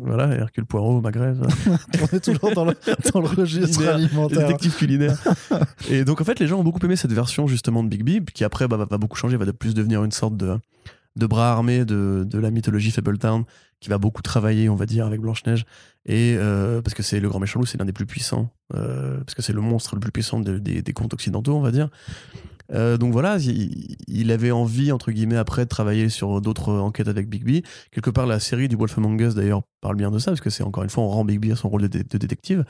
Voilà, 0.03 0.35
Hercule 0.35 0.65
Poirot, 0.65 1.01
Magret. 1.01 1.33
on 2.01 2.15
est 2.15 2.19
toujours 2.19 2.53
dans 2.53 2.65
le, 2.65 2.75
dans 3.13 3.21
le 3.21 3.27
registre 3.27 3.87
alimentaire. 3.87 4.47
Détective 4.47 4.75
culinaire. 4.75 5.17
et 5.89 6.03
donc, 6.03 6.21
en 6.21 6.23
fait, 6.23 6.39
les 6.39 6.47
gens 6.47 6.59
ont 6.59 6.63
beaucoup 6.63 6.83
aimé 6.85 6.95
cette 6.95 7.13
version 7.13 7.47
justement 7.47 7.83
de 7.83 7.89
Big 7.89 8.03
Beep 8.03 8.31
qui 8.31 8.43
après 8.43 8.67
bah, 8.67 8.77
va 8.77 8.97
beaucoup 8.97 9.17
changer, 9.17 9.37
va 9.37 9.45
de 9.45 9.51
plus 9.51 9.73
devenir 9.73 10.03
une 10.03 10.11
sorte 10.11 10.37
de 10.37 10.57
de 11.15 11.25
bras 11.25 11.51
armés 11.51 11.85
de, 11.85 12.23
de 12.25 12.39
la 12.39 12.51
mythologie 12.51 12.91
Fabletown, 12.91 13.43
qui 13.79 13.89
va 13.89 13.97
beaucoup 13.97 14.21
travailler, 14.21 14.69
on 14.69 14.75
va 14.75 14.85
dire, 14.85 15.05
avec 15.05 15.21
Blanche-Neige. 15.21 15.65
Et 16.05 16.35
euh, 16.37 16.81
parce 16.81 16.93
que 16.93 17.03
c'est 17.03 17.19
le 17.19 17.29
grand 17.29 17.39
méchant 17.39 17.59
loup, 17.59 17.65
c'est 17.65 17.77
l'un 17.77 17.85
des 17.85 17.93
plus 17.93 18.05
puissants, 18.05 18.51
euh, 18.75 19.17
parce 19.19 19.35
que 19.35 19.41
c'est 19.41 19.53
le 19.53 19.61
monstre 19.61 19.95
le 19.95 19.99
plus 19.99 20.11
puissant 20.11 20.39
des, 20.39 20.81
des 20.81 20.93
contes 20.93 21.13
occidentaux, 21.13 21.55
on 21.55 21.61
va 21.61 21.71
dire. 21.71 21.89
Euh, 22.73 22.97
donc 22.97 23.11
voilà, 23.11 23.37
il, 23.37 24.31
avait 24.31 24.51
envie, 24.51 24.91
entre 24.91 25.11
guillemets, 25.11 25.37
après 25.37 25.63
de 25.63 25.69
travailler 25.69 26.09
sur 26.09 26.41
d'autres 26.41 26.73
enquêtes 26.73 27.07
avec 27.07 27.29
Bigby. 27.29 27.63
Quelque 27.91 28.09
part, 28.09 28.25
la 28.25 28.39
série 28.39 28.67
du 28.67 28.75
Wolf 28.75 28.97
Among 28.97 29.19
Us, 29.19 29.35
d'ailleurs, 29.35 29.63
parle 29.81 29.95
bien 29.95 30.11
de 30.11 30.19
ça, 30.19 30.31
parce 30.31 30.41
que 30.41 30.49
c'est 30.49 30.63
encore 30.63 30.83
une 30.83 30.89
fois, 30.89 31.03
on 31.03 31.09
rend 31.09 31.25
Bigby 31.25 31.51
à 31.51 31.55
son 31.55 31.69
rôle 31.69 31.81
de, 31.81 31.87
de, 31.87 32.17
détective. 32.17 32.63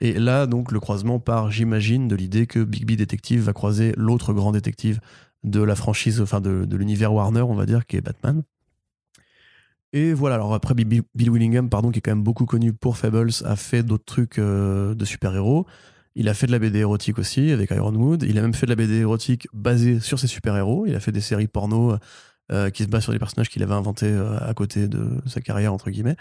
Et 0.00 0.14
là, 0.14 0.46
donc, 0.46 0.72
le 0.72 0.80
croisement 0.80 1.20
part, 1.20 1.50
j'imagine, 1.50 2.08
de 2.08 2.16
l'idée 2.16 2.46
que 2.46 2.64
Bigby 2.64 2.96
détective 2.96 3.42
va 3.42 3.52
croiser 3.52 3.92
l'autre 3.96 4.32
grand 4.32 4.52
détective 4.52 5.00
de 5.44 5.62
la 5.62 5.76
franchise, 5.76 6.20
enfin 6.20 6.40
de, 6.40 6.76
l'univers 6.76 7.12
Warner, 7.12 7.42
on 7.42 7.54
va 7.54 7.66
dire, 7.66 7.86
qui 7.86 7.96
est 7.96 8.00
Batman. 8.00 8.42
Et 9.92 10.12
voilà, 10.12 10.34
alors 10.36 10.54
après 10.54 10.74
Bill 10.74 11.04
Willingham, 11.14 11.68
pardon, 11.68 11.92
qui 11.92 11.98
est 11.98 12.02
quand 12.02 12.10
même 12.10 12.24
beaucoup 12.24 12.46
connu 12.46 12.72
pour 12.72 12.96
Fables, 12.96 13.30
a 13.44 13.54
fait 13.54 13.84
d'autres 13.84 14.04
trucs 14.04 14.38
euh, 14.38 14.94
de 14.94 15.04
super-héros. 15.04 15.66
Il 16.16 16.28
a 16.28 16.34
fait 16.34 16.46
de 16.46 16.52
la 16.52 16.58
BD 16.58 16.80
érotique 16.80 17.18
aussi 17.18 17.52
avec 17.52 17.70
Ironwood. 17.70 18.24
Il 18.24 18.38
a 18.38 18.42
même 18.42 18.54
fait 18.54 18.66
de 18.66 18.70
la 18.70 18.76
BD 18.76 18.94
érotique 18.96 19.46
basée 19.52 20.00
sur 20.00 20.18
ses 20.18 20.26
super-héros. 20.26 20.86
Il 20.86 20.96
a 20.96 21.00
fait 21.00 21.12
des 21.12 21.20
séries 21.20 21.46
porno 21.46 21.96
euh, 22.50 22.70
qui 22.70 22.84
se 22.84 22.88
basent 22.88 23.04
sur 23.04 23.12
des 23.12 23.18
personnages 23.18 23.48
qu'il 23.48 23.62
avait 23.62 23.74
inventés 23.74 24.10
euh, 24.10 24.38
à 24.40 24.54
côté 24.54 24.88
de 24.88 25.20
sa 25.26 25.40
carrière, 25.40 25.72
entre 25.72 25.90
guillemets. 25.90 26.16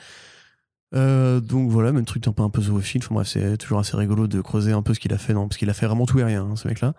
donc 0.94 1.72
voilà, 1.72 1.92
même 1.92 2.06
truc 2.06 2.28
un 2.28 2.31
peu, 2.31 2.44
un 2.44 2.50
peu 2.50 2.62
zoophile. 2.62 3.02
Enfin 3.04 3.16
bref, 3.16 3.28
c'est 3.28 3.58
toujours 3.58 3.80
assez 3.80 3.98
rigolo 3.98 4.28
de 4.28 4.42
creuser 4.42 4.72
un 4.72 4.84
peu 4.84 4.94
ce 4.94 5.00
qu'il 5.00 5.14
a 5.14 5.18
fait, 5.18 5.34
non, 5.34 5.48
parce 5.48 5.58
qu'il 5.58 5.70
a 5.70 5.74
fait 5.74 5.88
vraiment 5.88 6.06
tout 6.06 6.20
et 6.20 6.24
rien, 6.24 6.44
hein, 6.44 6.56
ce 6.56 6.68
mec-là. 6.68 6.94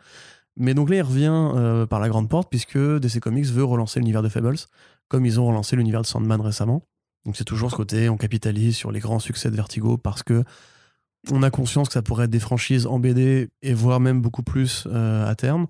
Mais 0.57 0.75
donc 0.75 0.91
là, 0.91 0.97
il 0.97 1.03
revient 1.03 1.33
euh, 1.33 1.87
par 1.87 2.01
la 2.01 2.09
grande 2.09 2.29
porte 2.29 2.49
puisque 2.49 2.79
DC 2.79 3.21
Comics 3.21 3.47
veut 3.47 3.65
relancer 3.65 3.99
l'univers 4.01 4.23
de 4.23 4.29
Fables, 4.29 4.57
comme 5.09 5.27
ils 5.27 5.41
ont 5.41 5.47
relancé 5.47 5.77
l'univers 5.77 6.03
de 6.03 6.07
Sandman 6.07 6.41
récemment. 6.41 6.83
Donc 7.25 7.37
c'est 7.37 7.45
toujours 7.45 7.71
ce 7.71 7.77
côté, 7.77 8.09
on 8.09 8.17
capitalise 8.17 8.77
sur 8.77 8.93
les 8.93 9.01
grands 9.01 9.19
succès 9.19 9.51
de 9.51 9.57
Vertigo 9.57 9.97
parce 9.97 10.23
que 10.23 10.45
on 11.33 11.43
a 11.43 11.51
conscience 11.51 11.89
que 11.89 11.95
ça 11.95 12.03
pourrait 12.03 12.27
être 12.27 12.31
des 12.31 12.41
franchises 12.41 12.87
en 12.87 12.99
BD 12.99 13.49
et 13.63 13.73
voire 13.73 13.99
même 13.99 14.21
beaucoup 14.21 14.43
plus 14.43 14.87
euh, 14.87 15.27
à 15.27 15.35
terme. 15.35 15.67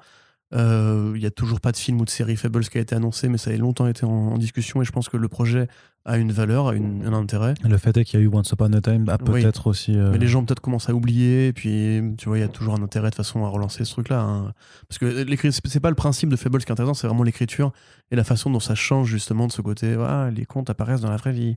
Il 0.55 0.61
euh, 0.61 1.19
n'y 1.19 1.27
a 1.27 1.33
toujours 1.33 1.61
pas 1.61 1.73
de 1.73 1.77
film 1.77 2.01
ou 2.01 2.05
de 2.05 2.11
série 2.11 2.37
Fables 2.37 2.65
qui 2.65 2.79
a 2.79 2.81
été 2.81 2.95
annoncé, 2.95 3.29
mais 3.29 3.39
ça 3.39 3.51
a 3.51 3.57
longtemps 3.57 3.89
été 3.89 4.07
en, 4.07 4.39
discussion 4.39 4.83
et 4.83 4.85
je 4.85 4.93
pense 4.93 5.09
que 5.09 5.17
le 5.17 5.27
projet 5.27 5.67
a 6.05 6.17
une 6.17 6.31
valeur, 6.31 6.69
a 6.69 6.73
un 6.75 7.13
intérêt. 7.13 7.55
Le 7.65 7.77
fait 7.77 7.97
est 7.97 8.05
qu'il 8.05 8.21
y 8.21 8.23
a 8.23 8.25
eu 8.25 8.31
Once 8.33 8.53
Upon 8.53 8.73
a 8.73 8.81
Time, 8.81 9.05
a 9.09 9.19
peut-être 9.19 9.67
aussi. 9.67 9.99
Euh, 9.99 10.13
mais 10.13 10.19
les 10.19 10.29
gens 10.29 10.45
peut-être 10.45 10.61
commencent 10.61 10.89
à 10.89 10.95
oublier, 10.95 11.49
et 11.49 11.53
puis 11.53 12.01
tu 12.19 12.29
vois, 12.29 12.39
il 12.39 12.43
y 12.43 12.45
a 12.45 12.49
toujours 12.49 12.75
un 12.77 12.83
intérêt 12.83 13.11
de 13.11 13.17
façon 13.17 13.45
à 13.45 13.49
relancer 13.49 13.85
ce 13.85 13.91
truc-là. 13.91 14.21
Hein. 14.21 14.53
Parce 14.89 14.99
que 14.99 15.27
c'est 15.69 15.81
pas 15.81 15.91
le 15.91 15.97
principe 15.97 16.29
de 16.29 16.37
Fables 16.37 16.61
qui 16.61 16.69
est 16.69 16.73
intéressant, 16.73 16.95
c'est 16.95 17.09
vraiment 17.09 17.25
l'écriture 17.25 17.73
et 18.13 18.17
la 18.17 18.25
façon 18.25 18.49
dont 18.49 18.61
ça 18.61 18.77
change 18.77 19.09
justement 19.09 19.49
de 19.49 19.53
ce 19.53 19.61
côté. 19.61 19.97
Ah, 19.99 20.31
les 20.33 20.45
contes 20.45 20.71
apparaissent 20.71 21.01
dans 21.01 21.11
la 21.11 21.17
vraie 21.17 21.33
vie. 21.33 21.57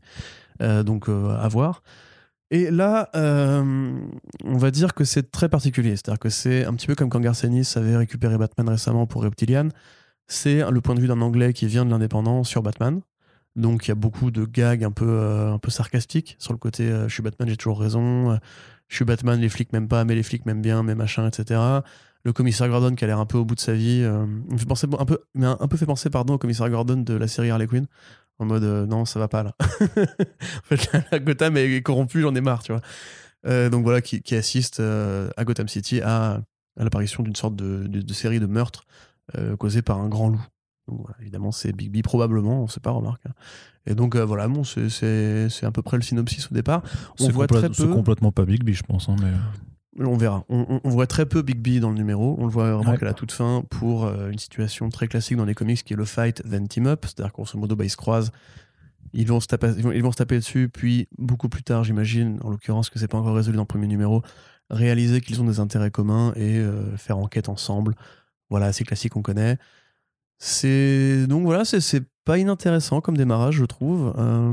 Euh, 0.64 0.82
donc 0.82 1.08
à 1.08 1.48
voir. 1.50 1.84
Et 2.50 2.72
là, 2.72 3.10
euh, 3.16 4.00
on 4.44 4.58
va 4.58 4.72
dire 4.72 4.94
que 4.94 5.04
c'est 5.04 5.32
très 5.32 5.50
particulier. 5.50 5.92
C'est-à-dire 5.92 6.20
que 6.20 6.30
c'est 6.30 6.66
un 6.66 6.74
petit 6.74 6.88
peu 6.88 6.96
comme 6.96 7.10
quand 7.10 7.20
Garcenis 7.20 7.74
avait 7.76 7.98
récupéré 7.98 8.38
Batman 8.38 8.70
récemment 8.70 9.06
pour 9.06 9.24
Reptilian. 9.24 9.70
C'est 10.28 10.70
le 10.70 10.82
point 10.82 10.96
de 10.96 11.02
vue 11.02 11.08
d'un 11.08 11.22
Anglais 11.22 11.54
qui 11.54 11.68
vient 11.68 11.86
de 11.86 11.90
l'indépendance 11.90 12.48
sur 12.48 12.64
Batman. 12.64 13.02
Donc 13.56 13.88
il 13.88 13.90
y 13.90 13.92
a 13.92 13.96
beaucoup 13.96 14.32
de 14.32 14.46
gags 14.46 14.84
un 14.84 14.92
peu, 14.92 15.08
euh, 15.08 15.54
un 15.54 15.60
peu 15.60 15.72
sarcastiques 15.72 16.36
sur 16.40 16.54
le 16.54 16.60
côté 16.60 16.84
euh, 16.84 17.08
je 17.08 17.14
suis 17.14 17.24
Batman, 17.24 17.50
j'ai 17.50 17.58
toujours 17.58 17.80
raison. 17.80 18.38
je 18.88 18.96
suis 18.96 19.06
Batman, 19.06 19.40
les 19.40 19.50
flics 19.50 19.74
m'aiment 19.74 19.88
pas, 19.88 20.06
mais 20.06 20.16
les 20.16 20.24
flics 20.24 20.46
m'aiment 20.46 20.62
bien, 20.62 20.84
mais 20.84 20.96
machin, 20.96 21.28
etc. 21.28 21.60
Le 22.24 22.34
commissaire 22.34 22.70
Gordon 22.70 22.96
qui 22.96 23.04
a 23.04 23.08
l'air 23.08 23.20
un 23.20 23.26
peu 23.26 23.38
au 23.38 23.46
bout 23.46 23.56
de 23.56 23.60
sa 23.60 23.74
vie. 23.74 24.02
me 24.02 24.58
fait 24.58 24.66
penser 24.66 24.88
un 24.98 25.06
peu, 25.06 25.20
un, 25.42 25.68
peu 25.68 25.78
fait 25.78 25.86
penser 25.86 26.10
pardon 26.10 26.36
au 26.36 26.38
commissaire 26.38 26.70
Gordon 26.70 26.98
de 26.98 27.14
la 27.14 27.28
série 27.28 27.50
Harley 27.50 27.68
Quinn 27.68 27.88
en 28.40 28.46
mode 28.46 28.64
euh, 28.64 28.86
non, 28.86 29.06
ça 29.06 29.20
va 29.20 29.28
pas 29.28 29.44
là. 29.44 29.56
en 29.62 30.76
fait, 30.76 30.92
la, 31.12 31.20
Gotham 31.20 31.58
est 31.58 31.82
corrompue, 31.82 32.22
j'en 32.22 32.36
ai 32.36 32.42
marre, 32.42 32.64
tu 32.64 32.72
vois. 32.72 32.82
Euh, 33.46 33.70
donc 33.70 33.84
voilà, 33.84 34.02
qui, 34.02 34.36
assiste 34.36 34.80
euh, 34.80 35.30
à 35.38 35.46
Gotham 35.46 35.68
City 35.68 36.02
à, 36.02 36.42
l'apparition 36.76 37.24
d'une 37.24 37.36
sorte 37.36 37.56
de, 37.56 38.14
série 38.14 38.40
de 38.40 38.46
meurtres 38.46 38.86
causés 39.58 39.82
par 39.82 40.00
un 40.00 40.08
grand 40.08 40.30
loup. 40.30 40.46
Donc, 40.88 41.02
voilà, 41.02 41.18
évidemment, 41.20 41.52
c'est 41.52 41.74
Big 41.74 41.92
B 41.92 42.02
probablement, 42.02 42.64
on 42.64 42.68
sait 42.68 42.80
pas, 42.80 42.92
remarque. 42.92 43.22
Hein. 43.28 43.34
Et 43.88 43.96
donc 43.96 44.16
voilà, 44.16 44.48
bon, 44.48 44.64
c'est 44.64 45.50
à 45.64 45.72
peu 45.72 45.82
près 45.82 45.98
le 45.98 46.04
synopsis 46.04 46.50
au 46.52 46.56
départ. 46.56 46.84
On 47.20 47.30
voit 47.30 47.48
très 47.48 47.68
peu. 47.68 47.74
C'est 47.74 47.90
complètement 47.90 48.32
pas 48.32 48.46
Big 48.46 48.64
B, 48.64 48.72
je 48.72 48.84
pense. 48.84 49.10
Hein, 49.10 49.16
mais 49.22 49.32
on 50.00 50.18
verra. 50.18 50.46
On, 50.50 50.80
voit 50.90 51.08
très 51.08 51.26
peu 51.26 51.42
Big 51.42 51.58
B 51.58 51.80
dans 51.80 51.90
le 51.90 51.96
numéro. 51.96 52.36
On 52.40 52.46
le 52.46 52.52
voit 52.52 52.74
vraiment 52.74 52.96
qu'à 52.96 53.06
la 53.06 53.14
toute 53.14 53.32
fin 53.32 53.64
pour 53.70 54.06
euh, 54.06 54.30
une 54.30 54.40
situation 54.40 54.90
très 54.90 55.08
classique 55.08 55.38
dans 55.38 55.46
les 55.46 55.56
comics 55.56 55.84
qui 55.84 55.94
est 55.94 55.98
le 55.98 56.06
fight, 56.06 56.44
then 56.50 56.68
team 56.68 56.88
up. 56.88 57.06
C'est-à-dire 57.06 57.34
qu'en 57.34 57.46
ce 57.46 57.58
modo, 57.58 57.76
bah, 57.76 57.86
ils 57.86 57.90
se 57.90 57.98
croisent. 57.98 58.32
Ils 59.14 59.28
vont 59.28 59.40
se, 59.40 59.48
taper, 59.48 59.72
ils, 59.78 60.04
vont, 60.04 60.12
se 60.12 60.18
taper 60.18 60.36
dessus, 60.36 60.70
puis 60.70 61.08
beaucoup 61.18 61.48
plus 61.48 61.64
tard, 61.64 61.84
j'imagine, 61.86 62.40
en 62.44 62.50
l'occurrence 62.50 62.90
que 62.90 63.00
c'est 63.00 63.08
pas 63.08 63.18
encore 63.18 63.36
résolu 63.36 63.56
dans 63.56 63.64
le 63.64 63.68
premier 63.68 63.88
numéro, 63.88 64.22
réaliser 64.70 65.22
qu'ils 65.22 65.42
ont 65.42 65.46
des 65.46 65.62
intérêts 65.62 65.92
communs 65.92 66.34
et 66.36 66.58
euh, 66.58 66.96
faire 66.98 67.18
enquête 67.18 67.48
ensemble. 67.48 67.96
Voilà, 68.50 68.68
assez 68.68 68.84
classique, 68.84 69.16
on 69.16 69.22
connaît. 69.22 69.58
C'est 70.40 71.26
donc 71.28 71.44
voilà, 71.44 71.66
c'est 71.66 72.04
pas 72.28 72.38
inintéressant 72.38 73.00
comme 73.00 73.16
démarrage, 73.16 73.56
je 73.56 73.64
trouve. 73.64 74.14
Euh, 74.18 74.52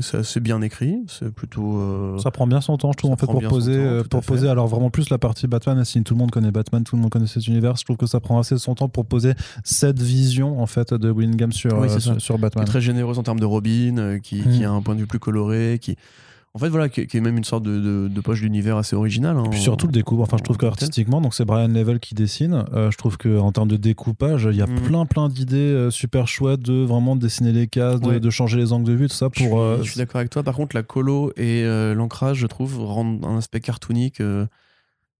c'est 0.00 0.18
assez 0.18 0.38
bien 0.38 0.62
écrit, 0.62 1.00
c'est 1.08 1.34
plutôt. 1.34 1.80
Euh, 1.80 2.18
ça 2.18 2.30
prend 2.30 2.46
bien 2.46 2.60
son 2.60 2.76
temps, 2.76 2.92
je 2.92 2.98
trouve, 2.98 3.10
en 3.10 3.16
fait, 3.16 3.26
pour 3.26 3.42
poser, 3.42 3.76
euh, 3.76 4.04
pour 4.04 4.22
poser. 4.22 4.48
Alors 4.48 4.68
vraiment 4.68 4.90
plus 4.90 5.10
la 5.10 5.18
partie 5.18 5.48
Batman. 5.48 5.84
Si 5.84 6.00
tout 6.04 6.14
le 6.14 6.20
monde 6.20 6.30
connaît 6.30 6.52
Batman, 6.52 6.84
tout 6.84 6.94
le 6.94 7.02
monde 7.02 7.10
connaît 7.10 7.26
cet 7.26 7.48
univers. 7.48 7.74
Je 7.74 7.84
trouve 7.84 7.96
que 7.96 8.06
ça 8.06 8.20
prend 8.20 8.38
assez 8.38 8.56
son 8.58 8.76
temps 8.76 8.88
pour 8.88 9.06
poser 9.06 9.32
cette 9.64 10.00
vision 10.00 10.62
en 10.62 10.66
fait 10.66 10.94
de 10.94 11.10
Willingham 11.10 11.50
sur 11.50 11.90
sur, 12.20 12.38
Batman. 12.38 12.64
Qui 12.64 12.70
est 12.70 12.72
très 12.72 12.80
généreuse 12.80 13.18
en 13.18 13.24
termes 13.24 13.40
de 13.40 13.44
Robin, 13.44 14.20
qui, 14.22 14.42
qui, 14.42 14.60
mm. 14.60 14.64
a 14.64 14.70
un 14.70 14.80
point 14.80 14.94
de 14.94 15.00
vue 15.00 15.08
plus 15.08 15.18
coloré, 15.18 15.80
qui 15.82 15.96
en 16.56 16.58
fait, 16.58 16.70
voilà, 16.70 16.88
qui, 16.88 17.02
est 17.02 17.20
même 17.20 17.36
une 17.36 17.44
sorte 17.44 17.64
de, 17.64 18.20
poche 18.22 18.40
d'univers 18.40 18.78
assez 18.78 18.96
originale. 18.96 19.36
Hein, 19.36 19.52
surtout 19.52 19.86
le 19.86 19.92
découpe. 19.92 20.20
Enfin, 20.20 20.38
je 20.38 20.42
trouve 20.42 20.56
qu'artistiquement, 20.56 21.20
donc 21.20 21.34
c'est 21.34 21.44
Brian 21.44 21.68
Level 21.68 22.00
qui 22.00 22.14
dessine. 22.14 22.64
Euh, 22.72 22.90
je 22.90 22.96
trouve 22.96 23.18
qu'en 23.18 23.52
termes 23.52 23.68
de 23.68 23.76
découpage, 23.76 24.48
il 24.50 24.56
y 24.56 24.62
a 24.62 24.66
mm. 24.66 24.80
plein, 24.80 25.04
plein 25.04 25.28
d'idées 25.28 25.58
euh, 25.58 25.90
super 25.90 26.26
chouettes 26.26 26.62
de 26.62 26.82
vraiment 26.82 27.14
dessiner 27.14 27.52
les 27.52 27.66
cases, 27.66 28.00
de, 28.00 28.30
changer 28.30 28.56
les 28.56 28.72
angles 28.72 28.88
de 28.88 28.94
vue, 28.94 29.06
tout 29.06 29.14
ça. 29.14 29.28
Pour, 29.28 29.76
je 29.76 29.82
suis, 29.82 30.00
euh, 30.00 30.04
d'accord 30.04 30.20
avec 30.20 30.30
toi. 30.30 30.42
Par 30.42 30.54
contre, 30.54 30.74
la 30.74 30.82
colo 30.82 31.30
et 31.36 31.62
l'ancrage, 31.94 32.38
je 32.38 32.46
trouve, 32.46 32.82
rendent 32.82 33.22
un 33.26 33.36
aspect 33.36 33.60
cartoonique 33.60 34.22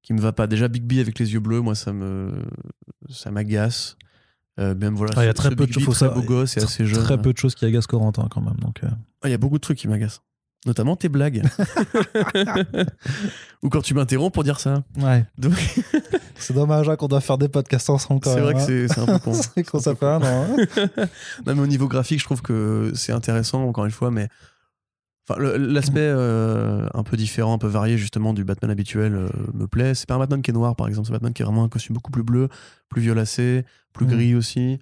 qui 0.02 0.14
me 0.14 0.20
va 0.20 0.32
pas. 0.32 0.46
Déjà, 0.46 0.68
Big 0.68 0.84
B 0.84 1.00
avec 1.00 1.18
les 1.18 1.34
yeux 1.34 1.40
bleus, 1.40 1.60
moi, 1.60 1.74
ça 1.74 1.92
me, 1.92 2.32
ça 3.10 3.30
m'agace. 3.30 3.98
même 4.56 4.94
voilà, 4.94 5.12
ah, 5.16 5.24
il 5.24 5.26
y 5.26 5.28
a 5.28 5.34
très 5.34 5.54
peu 5.54 5.66
de 5.66 5.72
choses. 5.74 5.96
Très 5.96 6.08
beau 6.08 6.22
gosse 6.22 6.56
et 6.56 6.62
assez 6.62 6.86
jeune. 6.86 7.04
Très 7.04 7.20
peu 7.20 7.34
de 7.34 7.38
choses 7.38 7.54
qui 7.54 7.66
agacent 7.66 7.88
Corentin 7.88 8.26
quand 8.30 8.40
même. 8.40 8.56
Donc. 8.56 8.80
Ah, 9.20 9.28
il 9.28 9.32
y 9.32 9.34
a 9.34 9.38
beaucoup 9.38 9.58
de 9.58 9.60
trucs 9.60 9.76
qui 9.76 9.86
m'agacent. 9.86 10.22
Notamment 10.66 10.96
tes 10.96 11.08
blagues. 11.08 11.42
Ou 13.62 13.68
quand 13.68 13.82
tu 13.82 13.94
m'interromps 13.94 14.32
pour 14.32 14.44
dire 14.44 14.60
ça. 14.60 14.82
Ouais. 14.98 15.24
Donc, 15.38 15.54
C'est 16.36 16.52
dommage 16.54 16.88
hein, 16.88 16.96
qu'on 16.96 17.08
doit 17.08 17.20
faire 17.20 17.38
des 17.38 17.48
podcasts 17.48 17.88
ensemble 17.88 18.20
quand 18.20 18.34
c'est 18.34 18.40
vrai 18.40 18.54
que 18.54 18.58
hein. 18.58 18.64
c'est 18.66 18.88
c'est 18.88 19.00
un 19.00 19.06
peu 19.06 19.18
con. 19.18 19.32
C'est 19.54 19.64
qu'on 19.64 19.80
ça 19.80 19.94
fait 19.94 20.06
un 20.06 20.22
an. 20.22 20.46
hein. 20.58 21.06
Non, 21.46 21.54
mais 21.54 21.60
au 21.62 21.66
niveau 21.66 21.88
graphique, 21.88 22.20
je 22.20 22.24
trouve 22.24 22.42
que 22.42 22.92
c'est 22.94 23.12
intéressant, 23.12 23.62
encore 23.66 23.84
une 23.86 23.90
fois, 23.90 24.10
mais. 24.10 24.28
Enfin, 25.28 25.40
l'aspect 25.40 25.98
euh, 25.98 26.86
un 26.94 27.02
peu 27.02 27.16
différent, 27.16 27.54
un 27.54 27.58
peu 27.58 27.66
varié 27.66 27.98
justement 27.98 28.32
du 28.32 28.44
Batman 28.44 28.70
habituel 28.70 29.16
euh, 29.16 29.28
me 29.54 29.66
plaît. 29.66 29.92
C'est 29.94 30.06
pas 30.06 30.14
un 30.14 30.18
Batman 30.18 30.40
qui 30.40 30.52
est 30.52 30.54
noir, 30.54 30.76
par 30.76 30.86
exemple. 30.86 31.06
C'est 31.08 31.12
un 31.12 31.16
Batman 31.16 31.32
qui 31.32 31.42
est 31.42 31.44
vraiment 31.44 31.64
un 31.64 31.68
costume 31.68 31.94
beaucoup 31.94 32.12
plus 32.12 32.22
bleu, 32.22 32.48
plus 32.88 33.02
violacé, 33.02 33.64
plus 33.92 34.06
Mm. 34.06 34.10
gris 34.10 34.34
aussi. 34.36 34.78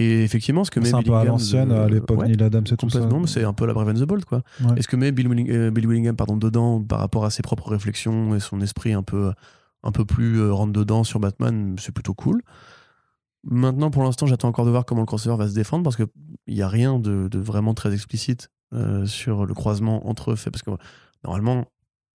Et 0.00 0.22
effectivement, 0.22 0.62
ce 0.64 0.70
que 0.70 0.78
met 0.80 0.86
C'est 0.86 0.94
un 0.94 0.98
Billy 0.98 1.10
peu 1.10 1.16
à 1.16 1.20
Williams, 1.20 1.40
l'ancienne, 1.42 1.72
euh, 1.72 1.86
à 1.86 1.88
l'époque 1.88 2.24
Neil 2.24 2.40
Adams 2.42 2.64
et 2.70 2.76
tout 2.76 2.88
ça. 2.88 3.08
c'est 3.26 3.42
un 3.44 3.52
peu 3.52 3.66
la 3.66 3.72
Brave 3.72 3.88
and 3.88 3.94
the 3.94 4.04
Bold, 4.04 4.24
quoi. 4.24 4.42
Ouais. 4.62 4.78
Est-ce 4.78 4.86
que 4.86 4.96
met 4.96 5.10
Bill 5.12 5.28
Willing- 5.28 5.50
euh, 5.50 5.70
Billy 5.70 5.86
Willingham 5.88 6.14
pardon, 6.14 6.36
dedans 6.36 6.80
par 6.80 7.00
rapport 7.00 7.24
à 7.24 7.30
ses 7.30 7.42
propres 7.42 7.68
réflexions 7.70 8.34
et 8.34 8.40
son 8.40 8.60
esprit 8.60 8.92
un 8.92 9.02
peu, 9.02 9.32
un 9.82 9.90
peu 9.90 10.04
plus 10.04 10.38
euh, 10.40 10.52
rentre 10.52 10.72
dedans 10.72 11.02
sur 11.04 11.18
Batman, 11.18 11.74
c'est 11.80 11.92
plutôt 11.92 12.14
cool. 12.14 12.42
Maintenant, 13.44 13.90
pour 13.90 14.02
l'instant, 14.02 14.26
j'attends 14.26 14.48
encore 14.48 14.66
de 14.66 14.70
voir 14.70 14.84
comment 14.84 15.00
le 15.02 15.06
crossover 15.06 15.36
va 15.36 15.48
se 15.48 15.54
défendre 15.54 15.82
parce 15.84 15.96
qu'il 15.96 16.06
n'y 16.48 16.62
a 16.62 16.68
rien 16.68 16.98
de, 16.98 17.28
de 17.28 17.38
vraiment 17.38 17.72
très 17.74 17.92
explicite 17.94 18.50
euh, 18.74 19.06
sur 19.06 19.46
le 19.46 19.54
croisement 19.54 20.08
entre 20.08 20.32
eux. 20.32 20.36
Parce 20.44 20.62
que 20.62 20.70
normalement, 21.24 21.66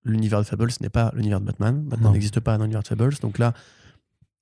l'univers 0.04 0.40
de 0.40 0.46
Fables 0.46 0.70
n'est 0.82 0.90
pas 0.90 1.12
l'univers 1.16 1.40
de 1.40 1.46
Batman. 1.46 1.82
Batman 1.84 2.12
n'existe 2.12 2.40
pas 2.40 2.58
dans 2.58 2.63
l'univers 2.66 2.84
de 2.84 2.88
Fables. 2.88 3.16
Donc 3.22 3.40
là, 3.40 3.54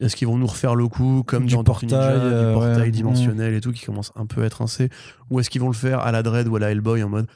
est-ce 0.02 0.16
qu'ils 0.18 0.28
vont 0.28 0.38
nous 0.38 0.48
refaire 0.48 0.76
le 0.76 0.88
coup 0.88 1.24
comme 1.26 1.46
Du 1.46 1.54
dans 1.54 1.60
Ninja, 1.60 1.64
portail, 1.64 1.90
euh, 2.20 2.48
du 2.50 2.54
portail 2.54 2.82
ouais. 2.84 2.92
dimensionnel 2.92 3.54
et 3.54 3.62
tout 3.62 3.72
qui 3.72 3.86
commence 3.86 4.12
un 4.16 4.26
peu 4.26 4.42
à 4.44 4.46
être 4.46 4.56
rincé 4.60 4.90
Ou 5.30 5.40
est-ce 5.40 5.50
qu'ils 5.50 5.62
vont 5.62 5.68
le 5.70 5.74
faire 5.74 6.00
à 6.02 6.12
la 6.12 6.24
Dread 6.24 6.48
ou 6.48 6.56
à 6.58 6.60
la 6.60 6.72
Hellboy 6.72 7.02
en 7.04 7.10
mode 7.10 7.28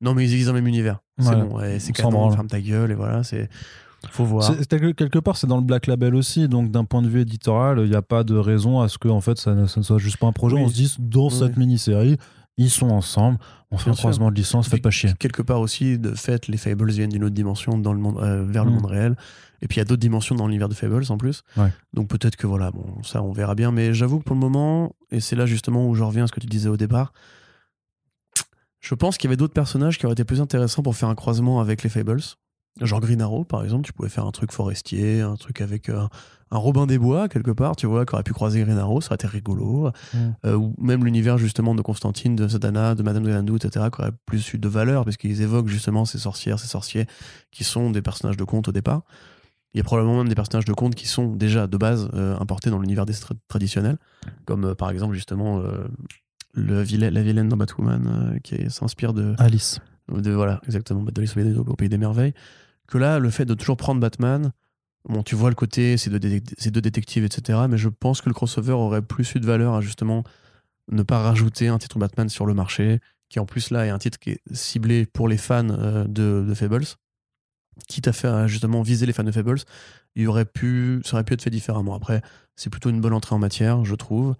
non, 0.00 0.12
mais 0.12 0.24
ils 0.24 0.32
existent 0.32 0.50
dans 0.50 0.56
le 0.56 0.60
même 0.62 0.68
univers. 0.68 0.98
C'est 1.18 1.28
Ouais. 1.28 1.36
bon, 1.36 1.60
c'est 1.78 1.92
canon, 1.92 2.30
ferme 2.30 2.48
ta 2.48 2.60
gueule 2.60 2.90
et 2.90 2.94
voilà, 2.94 3.22
c'est. 3.22 3.48
Faut 4.10 4.24
voir. 4.24 4.52
Quelque, 4.68 5.18
part, 5.18 5.36
c'est 5.38 5.46
dans 5.46 5.56
le 5.56 5.62
Black 5.62 5.86
Label 5.86 6.14
aussi, 6.14 6.46
donc 6.46 6.70
d'un 6.70 6.84
point 6.84 7.00
de 7.00 7.08
vue 7.08 7.20
éditorial, 7.22 7.78
il 7.82 7.88
n'y 7.88 7.96
a 7.96 8.02
pas 8.02 8.22
de 8.22 8.34
raison 8.36 8.80
à 8.82 8.88
ce 8.88 8.98
que 8.98 9.08
en 9.08 9.22
fait, 9.22 9.38
ça, 9.38 9.54
ne 9.54 9.66
ça 9.66 9.80
ne 9.80 9.84
soit 9.84 9.96
juste 9.98 10.18
pas 10.18 10.26
un 10.26 10.32
projet. 10.32 10.56
Oui. 10.56 10.62
On 10.62 10.68
se 10.68 10.74
dise, 10.74 10.96
dans 10.98 11.28
Oui. 11.28 11.34
cette 11.38 11.56
mini-série, 11.56 12.18
ils 12.58 12.68
sont 12.70 12.90
ensemble, 12.90 13.38
on 13.70 13.78
fait 13.78 13.84
Bien 13.84 13.92
un 13.92 13.94
sûr. 13.94 14.00
croisement 14.02 14.30
de 14.30 14.36
licence, 14.36 14.68
faites 14.68 14.82
pas 14.82 14.90
chier. 14.90 15.10
Quelque 15.18 15.40
part 15.42 15.60
aussi, 15.60 15.98
de 15.98 16.10
fait, 16.14 16.48
les 16.48 16.58
Fables 16.58 16.90
viennent 16.90 17.08
d'une 17.10 17.24
autre 17.24 17.34
dimension 17.34 17.78
dans 17.78 17.92
le 17.94 17.98
monde, 18.00 18.18
euh, 18.20 18.44
vers 18.46 18.64
le 18.66 18.72
Mm. 18.72 18.74
monde 18.74 18.86
réel. 18.86 19.16
Et 19.64 19.68
puis 19.68 19.76
il 19.76 19.80
y 19.80 19.82
a 19.82 19.84
d'autres 19.84 20.00
dimensions 20.00 20.34
dans 20.34 20.46
l'univers 20.46 20.68
de 20.68 20.74
Fables 20.74 21.04
en 21.08 21.16
plus. 21.16 21.42
Ouais. 21.56 21.72
Donc 21.94 22.08
peut-être 22.08 22.36
que 22.36 22.46
voilà, 22.46 22.70
bon, 22.70 23.02
ça 23.02 23.22
on 23.22 23.32
verra 23.32 23.54
bien. 23.54 23.72
Mais 23.72 23.94
j'avoue 23.94 24.18
que 24.18 24.24
pour 24.24 24.36
le 24.36 24.40
moment, 24.40 24.94
et 25.10 25.20
c'est 25.20 25.36
là 25.36 25.46
justement 25.46 25.88
où 25.88 25.94
je 25.94 26.04
reviens 26.04 26.24
à 26.24 26.26
ce 26.26 26.32
que 26.32 26.40
tu 26.40 26.46
disais 26.46 26.68
au 26.68 26.76
départ, 26.76 27.12
je 28.80 28.94
pense 28.94 29.16
qu'il 29.16 29.28
y 29.28 29.30
avait 29.30 29.38
d'autres 29.38 29.54
personnages 29.54 29.98
qui 29.98 30.04
auraient 30.04 30.12
été 30.12 30.24
plus 30.24 30.42
intéressants 30.42 30.82
pour 30.82 30.94
faire 30.94 31.08
un 31.08 31.14
croisement 31.14 31.60
avec 31.60 31.82
les 31.82 31.88
Fables. 31.88 32.20
Genre 32.80 33.00
Green 33.00 33.22
Arrow, 33.22 33.44
par 33.44 33.64
exemple, 33.64 33.86
tu 33.86 33.92
pouvais 33.92 34.08
faire 34.08 34.26
un 34.26 34.32
truc 34.32 34.52
forestier, 34.52 35.22
un 35.22 35.36
truc 35.36 35.60
avec 35.60 35.88
un 35.88 36.08
Robin 36.50 36.86
des 36.86 36.98
Bois, 36.98 37.28
quelque 37.28 37.50
part, 37.50 37.76
tu 37.76 37.86
vois, 37.86 38.04
qui 38.04 38.14
aurait 38.14 38.22
pu 38.22 38.32
croiser 38.32 38.60
Green 38.62 38.78
Arrow, 38.78 39.00
ça 39.00 39.08
aurait 39.08 39.14
été 39.14 39.26
rigolo. 39.26 39.90
Euh, 40.44 40.54
ou 40.54 40.74
même 40.78 41.04
l'univers, 41.04 41.38
justement, 41.38 41.74
de 41.74 41.82
Constantine, 41.82 42.36
de 42.36 42.48
Satana, 42.48 42.94
de 42.94 43.02
Madame 43.02 43.24
Xanadu, 43.24 43.56
etc., 43.56 43.86
qui 43.94 44.00
aurait 44.02 44.12
plus 44.26 44.54
eu 44.54 44.58
de 44.58 44.68
valeur, 44.68 45.04
parce 45.04 45.16
qu'ils 45.16 45.40
évoquent 45.40 45.68
justement 45.68 46.04
ces 46.04 46.18
sorcières, 46.18 46.58
ces 46.58 46.68
sorciers, 46.68 47.06
qui 47.50 47.64
sont 47.64 47.90
des 47.90 48.02
personnages 48.02 48.36
de 48.36 48.44
conte 48.44 48.68
au 48.68 48.72
départ. 48.72 49.02
Il 49.74 49.78
y 49.78 49.80
a 49.80 49.84
probablement 49.84 50.18
même 50.18 50.28
des 50.28 50.34
personnages 50.36 50.64
de 50.64 50.72
conte 50.72 50.94
qui 50.94 51.06
sont 51.08 51.26
déjà, 51.34 51.66
de 51.66 51.76
base, 51.76 52.08
euh, 52.14 52.36
importés 52.38 52.70
dans 52.70 52.78
l'univers 52.78 53.06
des 53.06 53.12
tra- 53.12 53.34
traditionnel, 53.48 53.98
comme 54.46 54.64
euh, 54.66 54.74
par 54.74 54.90
exemple, 54.90 55.14
justement, 55.14 55.58
euh, 55.60 55.84
le 56.52 56.80
vilain- 56.82 57.10
la 57.10 57.22
vilaine 57.22 57.48
dans 57.48 57.56
Batwoman, 57.56 58.38
qui 58.44 58.70
s'inspire 58.70 59.12
de, 59.12 59.34
Alice. 59.38 59.80
de 60.08 60.30
voilà 60.30 60.60
exactement 60.66 61.02
de 61.02 61.10
au 61.58 61.74
Pays 61.76 61.88
des- 61.88 61.98
merveilles. 61.98 62.32
Que 62.86 62.98
là 62.98 63.18
le 63.18 63.30
fait 63.30 63.44
de 63.46 63.54
toujours 63.54 63.76
prendre 63.76 64.00
Batman 64.00 64.52
bon 65.08 65.22
tu 65.22 65.34
vois 65.34 65.48
le 65.48 65.54
côté 65.54 65.96
ces 65.96 66.10
deux, 66.10 66.18
détec- 66.18 66.54
ces 66.58 66.70
deux 66.70 66.80
détectives 66.82 67.24
etc 67.24 67.60
mais 67.68 67.76
je 67.78 67.88
pense 67.88 68.20
que 68.20 68.28
le 68.28 68.34
crossover 68.34 68.72
aurait 68.72 69.02
plus 69.02 69.34
eu 69.34 69.40
de 69.40 69.46
valeur 69.46 69.74
à 69.74 69.80
justement 69.80 70.22
ne 70.90 71.02
pas 71.02 71.18
rajouter 71.20 71.68
un 71.68 71.78
titre 71.78 71.98
Batman 71.98 72.28
sur 72.28 72.44
le 72.46 72.52
marché 72.54 73.00
qui 73.30 73.38
en 73.40 73.46
plus 73.46 73.70
là 73.70 73.86
est 73.86 73.90
un 73.90 73.98
titre 73.98 74.18
qui 74.18 74.30
est 74.32 74.40
ciblé 74.52 75.06
pour 75.06 75.28
les 75.28 75.38
fans 75.38 75.64
de, 75.64 76.44
de 76.46 76.54
Fables 76.54 76.84
quitte 77.88 78.08
à 78.08 78.12
faire 78.12 78.34
à 78.34 78.46
justement 78.46 78.82
viser 78.82 79.06
les 79.06 79.12
fans 79.12 79.24
de 79.24 79.32
Fables 79.32 79.58
il 80.16 80.28
aurait 80.28 80.44
pu 80.44 81.00
ça 81.04 81.14
aurait 81.14 81.24
pu 81.24 81.34
être 81.34 81.42
fait 81.42 81.50
différemment 81.50 81.94
après 81.94 82.22
c'est 82.56 82.70
plutôt 82.70 82.90
une 82.90 83.00
bonne 83.00 83.12
entrée 83.12 83.34
en 83.34 83.38
matière 83.38 83.84
je 83.84 83.94
trouve 83.94 84.34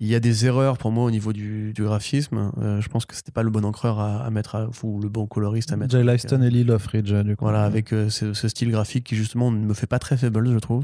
il 0.00 0.08
y 0.08 0.14
a 0.16 0.20
des 0.20 0.44
erreurs 0.44 0.76
pour 0.76 0.90
moi 0.90 1.04
au 1.04 1.10
niveau 1.12 1.32
du, 1.32 1.72
du 1.72 1.84
graphisme. 1.84 2.50
Euh, 2.58 2.80
je 2.80 2.88
pense 2.88 3.06
que 3.06 3.14
c'était 3.14 3.30
pas 3.30 3.44
le 3.44 3.50
bon 3.50 3.64
encreur 3.64 4.00
à, 4.00 4.24
à 4.24 4.30
mettre, 4.30 4.56
à- 4.56 4.68
ou 4.82 5.00
le 5.00 5.08
bon 5.08 5.28
coloriste 5.28 5.72
à 5.72 5.76
mettre. 5.76 5.92
Jay 5.96 6.02
Lyston 6.02 6.42
euh, 6.42 6.46
et 6.46 6.50
Lee 6.50 6.64
Loffridge, 6.64 7.12
du 7.12 7.36
coup. 7.36 7.44
Voilà, 7.44 7.64
avec 7.64 7.92
euh, 7.92 8.10
ce, 8.10 8.34
ce 8.34 8.48
style 8.48 8.72
graphique 8.72 9.04
qui 9.04 9.14
justement 9.14 9.52
ne 9.52 9.58
me 9.64 9.72
fait 9.72 9.86
pas 9.86 10.00
très 10.00 10.16
faible, 10.16 10.52
je 10.52 10.58
trouve. 10.58 10.82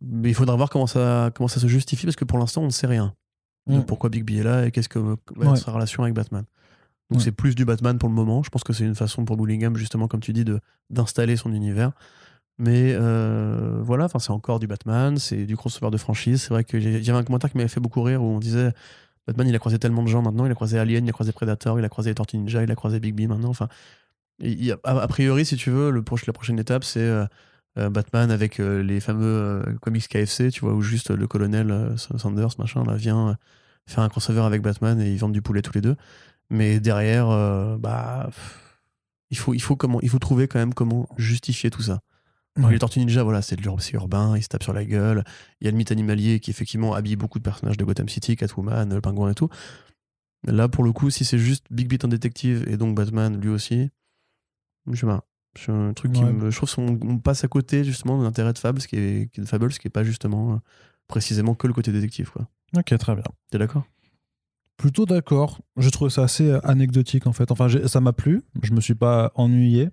Mais 0.00 0.30
il 0.30 0.34
faudra 0.34 0.54
voir 0.54 0.70
comment 0.70 0.86
ça, 0.86 1.30
comment 1.34 1.48
ça 1.48 1.58
se 1.58 1.66
justifie 1.66 2.06
parce 2.06 2.16
que 2.16 2.24
pour 2.24 2.38
l'instant 2.38 2.62
on 2.62 2.66
ne 2.66 2.70
sait 2.70 2.86
rien. 2.86 3.12
de 3.66 3.78
Mm. 3.78 3.84
Pourquoi 3.86 4.08
Big 4.08 4.24
B 4.24 4.38
est 4.38 4.44
là 4.44 4.66
et 4.66 4.70
qu'est-ce 4.70 4.88
que 4.88 5.00
va 5.00 5.14
être 5.14 5.36
Ouais. 5.50 5.56
sa 5.56 5.72
relation 5.72 6.04
avec 6.04 6.14
Batman. 6.14 6.44
Donc 7.10 7.18
Ouais. 7.18 7.24
c'est 7.24 7.32
plus 7.32 7.54
du 7.54 7.64
Batman 7.64 7.98
pour 7.98 8.08
le 8.08 8.14
moment. 8.14 8.42
Je 8.42 8.50
pense 8.50 8.64
que 8.64 8.72
c'est 8.72 8.84
une 8.84 8.94
façon 8.96 9.24
pour 9.24 9.36
Bullingham 9.36 9.76
justement 9.76 10.08
comme 10.08 10.20
tu 10.20 10.32
dis 10.32 10.44
d'installer 10.90 11.36
son 11.36 11.52
univers. 11.52 11.92
Mais 12.58 12.94
euh, 12.94 13.78
voilà, 13.82 14.08
c'est 14.18 14.30
encore 14.30 14.58
du 14.60 14.66
Batman, 14.66 15.18
c'est 15.18 15.44
du 15.44 15.56
crossover 15.56 15.90
de 15.90 15.98
franchise. 15.98 16.42
C'est 16.42 16.48
vrai 16.50 16.64
que 16.64 16.80
j'avais 16.80 17.10
un 17.10 17.22
commentaire 17.22 17.50
qui 17.50 17.58
m'avait 17.58 17.68
fait 17.68 17.80
beaucoup 17.80 18.02
rire 18.02 18.22
où 18.22 18.26
on 18.26 18.38
disait 18.38 18.72
Batman 19.26 19.46
il 19.48 19.54
a 19.54 19.58
croisé 19.58 19.78
tellement 19.78 20.02
de 20.02 20.08
gens 20.08 20.22
maintenant, 20.22 20.46
il 20.46 20.52
a 20.52 20.54
croisé 20.54 20.78
Alien, 20.78 21.04
il 21.04 21.08
a 21.10 21.12
croisé 21.12 21.32
Predator, 21.32 21.78
il 21.78 21.84
a 21.84 21.88
croisé 21.88 22.10
les 22.10 22.14
Tortues 22.14 22.38
Ninja, 22.38 22.62
il 22.62 22.70
a 22.70 22.74
croisé 22.74 22.98
Big 22.98 23.14
B 23.14 23.28
maintenant. 23.28 23.50
Enfin, 23.50 23.68
il 24.40 24.72
a- 24.84 25.06
priori 25.08 25.44
si 25.44 25.56
tu 25.56 25.70
veux, 25.70 25.90
le 25.90 26.02
proche, 26.02 26.26
la 26.26 26.32
prochaine 26.32 26.58
étape 26.58 26.84
c'est 26.84 27.00
euh, 27.00 27.26
euh, 27.78 27.90
Batman 27.90 28.30
avec 28.30 28.58
euh, 28.58 28.82
les 28.82 29.00
fameux 29.00 29.62
comics 29.82 30.08
KFC, 30.08 30.50
tu 30.50 30.60
vois, 30.60 30.72
où 30.74 30.80
juste 30.82 31.10
le 31.10 31.26
colonel 31.26 31.94
Sanders 31.96 32.58
machin 32.58 32.84
là 32.84 32.94
vient 32.96 33.36
faire 33.86 34.02
un 34.02 34.08
crossover 34.08 34.40
avec 34.42 34.62
Batman 34.62 34.98
et 35.00 35.12
ils 35.12 35.18
vendent 35.18 35.32
du 35.32 35.42
poulet 35.42 35.60
tous 35.62 35.74
les 35.74 35.80
deux. 35.82 35.96
Mais 36.50 36.80
derrière, 36.80 37.28
euh, 37.30 37.76
bah 37.78 38.30
il 39.30 39.38
faut, 39.38 39.54
il 39.54 39.60
faut 39.60 39.76
comment, 39.76 40.00
il 40.00 40.08
faut 40.08 40.18
trouver 40.18 40.48
quand 40.48 40.58
même 40.58 40.74
comment 40.74 41.08
justifier 41.16 41.70
tout 41.70 41.82
ça. 41.82 42.00
Ouais. 42.56 42.70
Les 42.70 42.78
Tortues 42.78 43.00
Ninja, 43.00 43.22
voilà, 43.22 43.42
c'est 43.42 43.60
urbain, 43.92 44.36
ils 44.36 44.42
se 44.42 44.48
tapent 44.48 44.62
sur 44.62 44.72
la 44.72 44.84
gueule. 44.84 45.24
Il 45.60 45.66
y 45.66 45.68
a 45.68 45.70
le 45.70 45.76
mythe 45.76 45.92
animalier 45.92 46.40
qui 46.40 46.50
effectivement 46.50 46.94
habille 46.94 47.16
beaucoup 47.16 47.38
de 47.38 47.44
personnages 47.44 47.76
de 47.76 47.84
Gotham 47.84 48.08
City, 48.08 48.36
Catwoman, 48.36 48.94
le 48.94 49.00
pingouin 49.00 49.30
et 49.30 49.34
tout. 49.34 49.50
Là, 50.44 50.68
pour 50.68 50.84
le 50.84 50.92
coup, 50.92 51.10
si 51.10 51.24
c'est 51.24 51.38
juste 51.38 51.66
Big 51.70 51.88
Beat 51.88 52.04
en 52.04 52.08
détective 52.08 52.64
et 52.68 52.76
donc 52.76 52.94
Batman 52.96 53.38
lui 53.38 53.48
aussi, 53.48 53.90
je 54.90 55.00
sais 55.00 55.06
pas. 55.06 55.24
C'est 55.58 55.72
un 55.72 55.92
truc 55.92 56.12
qui 56.12 56.22
me. 56.22 56.50
Je 56.50 56.56
trouve 56.56 56.74
qu'on 56.74 56.98
on 57.02 57.18
passe 57.18 57.44
à 57.44 57.48
côté 57.48 57.82
justement 57.82 58.18
de 58.18 58.24
l'intérêt 58.24 58.52
de 58.52 58.58
Fables, 58.58 58.80
qui 58.80 58.96
est, 58.96 59.32
qui 59.32 59.40
est 59.40 59.42
de 59.42 59.48
Fables, 59.48 59.72
qui 59.72 59.88
est 59.88 59.90
pas 59.90 60.04
justement 60.04 60.52
euh, 60.52 60.56
précisément 61.08 61.54
que 61.54 61.66
le 61.66 61.72
côté 61.72 61.92
détective, 61.92 62.30
quoi. 62.30 62.46
Ok, 62.76 62.96
très 62.98 63.14
bien. 63.14 63.24
T'es 63.50 63.58
d'accord? 63.58 63.84
Plutôt 64.76 65.06
d'accord. 65.06 65.58
Je 65.76 65.88
trouve 65.88 66.08
ça 66.10 66.24
assez 66.24 66.50
euh, 66.50 66.60
anecdotique 66.62 67.26
en 67.26 67.32
fait. 67.32 67.50
Enfin, 67.50 67.68
ça 67.86 68.00
m'a 68.00 68.12
plu. 68.12 68.42
Je 68.62 68.72
me 68.72 68.80
suis 68.80 68.94
pas 68.94 69.32
ennuyé. 69.34 69.88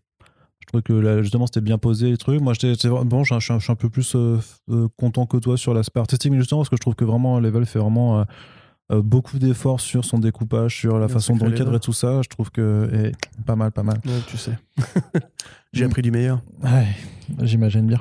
Je 0.60 0.68
trouve 0.68 0.82
que 0.82 0.94
là, 0.94 1.22
justement 1.22 1.46
c'était 1.46 1.62
bien 1.62 1.78
posé 1.78 2.10
les 2.12 2.18
trucs. 2.18 2.42
Moi, 2.42 2.54
j'étais 2.54 2.88
bon, 2.90 3.24
je 3.24 3.38
suis 3.40 3.54
un- 3.54 3.76
peu 3.76 3.90
plus 3.90 4.16
euh, 4.16 4.40
euh, 4.70 4.88
content 4.98 5.26
que 5.26 5.38
toi 5.38 5.58
sur 5.58 5.74
l'aspect 5.74 6.00
artistique, 6.00 6.32
mais 6.32 6.38
justement 6.38 6.62
parce 6.62 6.70
que 6.70 6.78
je 6.78 6.82
trouve 6.82 6.96
que 6.96 7.04
vraiment 7.06 7.40
Level 7.40 7.66
fait 7.66 7.80
vraiment 7.80 8.26
beaucoup 9.02 9.40
d'efforts 9.40 9.80
sur 9.82 10.06
son 10.06 10.18
découpage, 10.20 10.78
sur 10.78 11.00
la 11.00 11.08
façon 11.08 11.34
dont 11.36 11.46
cadre 11.50 11.62
et 11.62 11.66
Level. 11.66 11.80
tout 11.80 11.94
ça. 11.94 12.22
Je 12.22 12.30
trouve 12.30 12.52
que 12.52 12.90
eh, 12.94 13.12
pas 13.46 13.56
mal, 13.56 13.72
pas 13.72 13.84
mal. 13.84 14.00
Ouais, 14.06 14.12
tu 14.28 14.38
sais. 14.38 14.58
J'ai 15.74 15.86
appris 15.86 16.02
du 16.04 16.12
meilleur. 16.12 16.42
Ouais, 16.64 16.88
j'imagine 17.42 17.88
bien. 17.88 18.00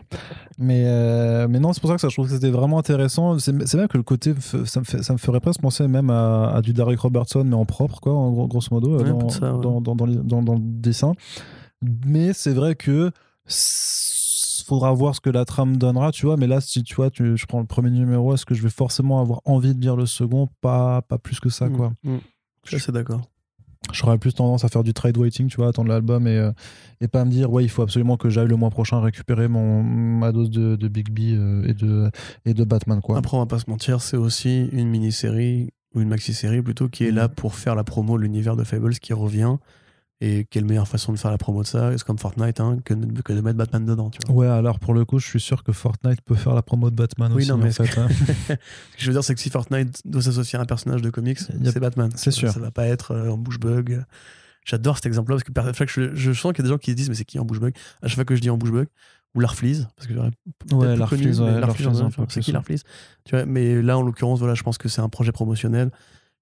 Mais, 0.58 0.84
euh, 0.86 1.46
mais 1.48 1.58
non, 1.58 1.72
c'est 1.72 1.80
pour 1.80 1.88
ça 1.88 1.94
que 1.96 2.02
ça, 2.02 2.08
je 2.10 2.14
trouve 2.14 2.26
que 2.28 2.34
c'était 2.34 2.50
vraiment 2.50 2.78
intéressant. 2.78 3.38
C'est 3.38 3.52
même 3.74 3.88
que 3.88 3.96
le 3.96 4.02
côté, 4.02 4.34
ça 4.66 4.80
me, 4.80 4.84
fait- 4.84 5.02
ça 5.02 5.12
me 5.14 5.18
ferait 5.18 5.40
presque 5.40 5.60
penser 5.62 5.88
même 5.88 6.10
à, 6.10 6.50
à 6.54 6.60
du 6.60 6.72
Derek 6.74 6.98
Robertson, 7.00 7.42
mais 7.44 7.54
en 7.56 7.64
propre, 7.64 8.00
quoi, 8.00 8.12
en 8.12 8.30
gros- 8.30 8.46
grosso 8.46 8.68
modo, 8.70 8.98
Ouais, 8.98 9.08
dans, 9.08 9.28
ça, 9.30 9.52
dans, 9.52 9.80
dans, 9.80 9.94
dans, 9.96 10.04
les- 10.06 10.16
dans- 10.16 10.42
dans 10.42 10.54
le 10.54 10.60
dessin. 10.60 11.12
Mais 12.06 12.32
c'est 12.34 12.52
vrai 12.52 12.74
que 12.74 13.10
faudra 14.64 14.92
voir 14.92 15.14
ce 15.14 15.20
que 15.20 15.30
la 15.30 15.44
trame 15.44 15.76
donnera, 15.76 16.12
tu 16.12 16.26
vois. 16.26 16.36
Mais 16.36 16.46
là, 16.46 16.60
si 16.60 16.82
tu 16.82 16.94
vois, 16.94 17.10
tu, 17.10 17.36
je 17.36 17.46
prends 17.46 17.60
le 17.60 17.66
premier 17.66 17.90
numéro, 17.90 18.34
est-ce 18.34 18.46
que 18.46 18.54
je 18.54 18.62
vais 18.62 18.70
forcément 18.70 19.20
avoir 19.20 19.40
envie 19.44 19.74
de 19.74 19.80
lire 19.80 19.96
le 19.96 20.06
second? 20.06 20.48
Pas, 20.60 21.02
pas 21.02 21.18
plus 21.18 21.40
que 21.40 21.48
ça, 21.48 21.68
quoi. 21.68 21.92
Mm, 22.02 22.14
mm. 22.14 22.20
Je 22.64 22.68
suis 22.68 22.76
assez 22.76 22.92
d'accord. 22.92 23.22
J'aurais 23.92 24.16
plus 24.16 24.32
tendance 24.32 24.64
à 24.64 24.68
faire 24.68 24.84
du 24.84 24.94
trade 24.94 25.16
waiting, 25.18 25.48
tu 25.48 25.56
vois, 25.56 25.68
attendre 25.68 25.88
l'album 25.88 26.28
et, 26.28 26.36
euh, 26.38 26.52
et 27.00 27.08
pas 27.08 27.24
me 27.24 27.30
dire, 27.30 27.50
ouais, 27.52 27.64
il 27.64 27.68
faut 27.68 27.82
absolument 27.82 28.16
que 28.16 28.28
j'aille 28.30 28.46
le 28.46 28.54
mois 28.56 28.70
prochain 28.70 29.00
récupérer 29.00 29.48
mon, 29.48 29.82
ma 29.82 30.30
dose 30.30 30.50
de, 30.50 30.76
de 30.76 30.88
Big 30.88 31.10
B 31.10 31.34
euh, 31.34 31.66
et, 31.66 31.74
de, 31.74 32.08
et 32.44 32.54
de 32.54 32.62
Batman, 32.64 33.00
quoi. 33.00 33.18
Après, 33.18 33.36
on 33.36 33.40
va 33.40 33.46
pas 33.46 33.58
se 33.58 33.68
mentir, 33.68 34.00
c'est 34.00 34.16
aussi 34.16 34.68
une 34.72 34.88
mini-série, 34.88 35.70
ou 35.96 36.00
une 36.00 36.08
maxi-série 36.08 36.62
plutôt, 36.62 36.88
qui 36.88 37.04
est 37.04 37.10
Mm. 37.10 37.16
là 37.16 37.28
pour 37.28 37.54
faire 37.56 37.74
la 37.74 37.82
promo 37.82 38.16
de 38.16 38.22
l'univers 38.22 38.54
de 38.56 38.62
Fables 38.62 38.94
qui 38.94 39.12
revient. 39.12 39.56
Et 40.24 40.46
quelle 40.48 40.64
meilleure 40.64 40.86
façon 40.86 41.12
de 41.12 41.18
faire 41.18 41.32
la 41.32 41.38
promo 41.38 41.62
de 41.62 41.66
ça? 41.66 41.90
C'est 41.98 42.04
comme 42.04 42.18
Fortnite, 42.18 42.60
hein, 42.60 42.78
que, 42.84 42.94
de, 42.94 43.22
que 43.22 43.32
de 43.32 43.40
mettre 43.40 43.58
Batman 43.58 43.84
dedans, 43.84 44.08
tu 44.08 44.20
vois? 44.26 44.36
Ouais, 44.36 44.46
alors 44.46 44.78
pour 44.78 44.94
le 44.94 45.04
coup, 45.04 45.18
je 45.18 45.26
suis 45.26 45.40
sûr 45.40 45.64
que 45.64 45.72
Fortnite 45.72 46.20
peut 46.22 46.36
faire 46.36 46.54
la 46.54 46.62
promo 46.62 46.90
de 46.90 46.94
Batman 46.94 47.32
Oui, 47.32 47.38
aussi, 47.42 47.50
non, 47.50 47.56
mais 47.56 47.70
en 47.70 47.72
fait. 47.72 47.98
hein. 47.98 48.06
Ce 48.48 48.54
que 48.54 48.58
je 48.98 49.06
veux 49.08 49.12
dire, 49.14 49.24
c'est 49.24 49.34
que 49.34 49.40
si 49.40 49.50
Fortnite 49.50 50.00
doit 50.04 50.22
s'associer 50.22 50.60
à 50.60 50.62
un 50.62 50.64
personnage 50.64 51.02
de 51.02 51.10
comics, 51.10 51.40
a- 51.40 51.70
c'est 51.70 51.80
Batman. 51.80 52.10
c'est 52.14 52.30
sûr. 52.30 52.52
Ça 52.52 52.60
va 52.60 52.70
pas 52.70 52.86
être 52.86 53.10
euh, 53.10 53.30
en 53.30 53.36
bouche 53.36 53.58
bug 53.58 54.04
J'adore 54.64 54.94
cet 54.94 55.06
exemple-là 55.06 55.38
parce 55.38 55.42
que 55.44 55.58
à 55.60 55.64
chaque 55.64 55.76
fois 55.76 55.86
que 55.86 55.92
je, 55.92 56.14
je 56.14 56.32
sens 56.32 56.52
qu'il 56.52 56.58
y 56.58 56.62
a 56.62 56.68
des 56.68 56.72
gens 56.74 56.78
qui 56.78 56.92
se 56.92 56.96
disent 56.96 57.08
mais 57.08 57.16
c'est 57.16 57.24
qui 57.24 57.40
en 57.40 57.44
bouche-bug 57.44 57.74
À 58.00 58.06
chaque 58.06 58.14
fois 58.14 58.24
que 58.24 58.36
je 58.36 58.40
dis 58.40 58.48
en 58.50 58.56
bouche-bug 58.56 58.86
ou 59.34 59.40
Larfleeze 59.40 59.88
parce 59.96 60.06
que 60.06 60.14
j'aurais 60.14 60.30
Ouais, 60.72 60.94
Larfleeze, 60.96 61.40
ouais, 61.40 61.60
c'est 62.28 62.40
qui. 62.42 62.52
Larfleeze? 62.52 62.84
Tu 63.24 63.34
vois 63.34 63.44
Mais 63.44 63.82
là 63.82 63.98
en 63.98 64.02
l'occurrence 64.02 64.38
voilà 64.38 64.54
je 64.54 64.62
pense 64.62 64.78
que 64.78 64.88
c'est 64.88 65.00
un 65.00 65.08
projet 65.08 65.32
promotionnel 65.32 65.90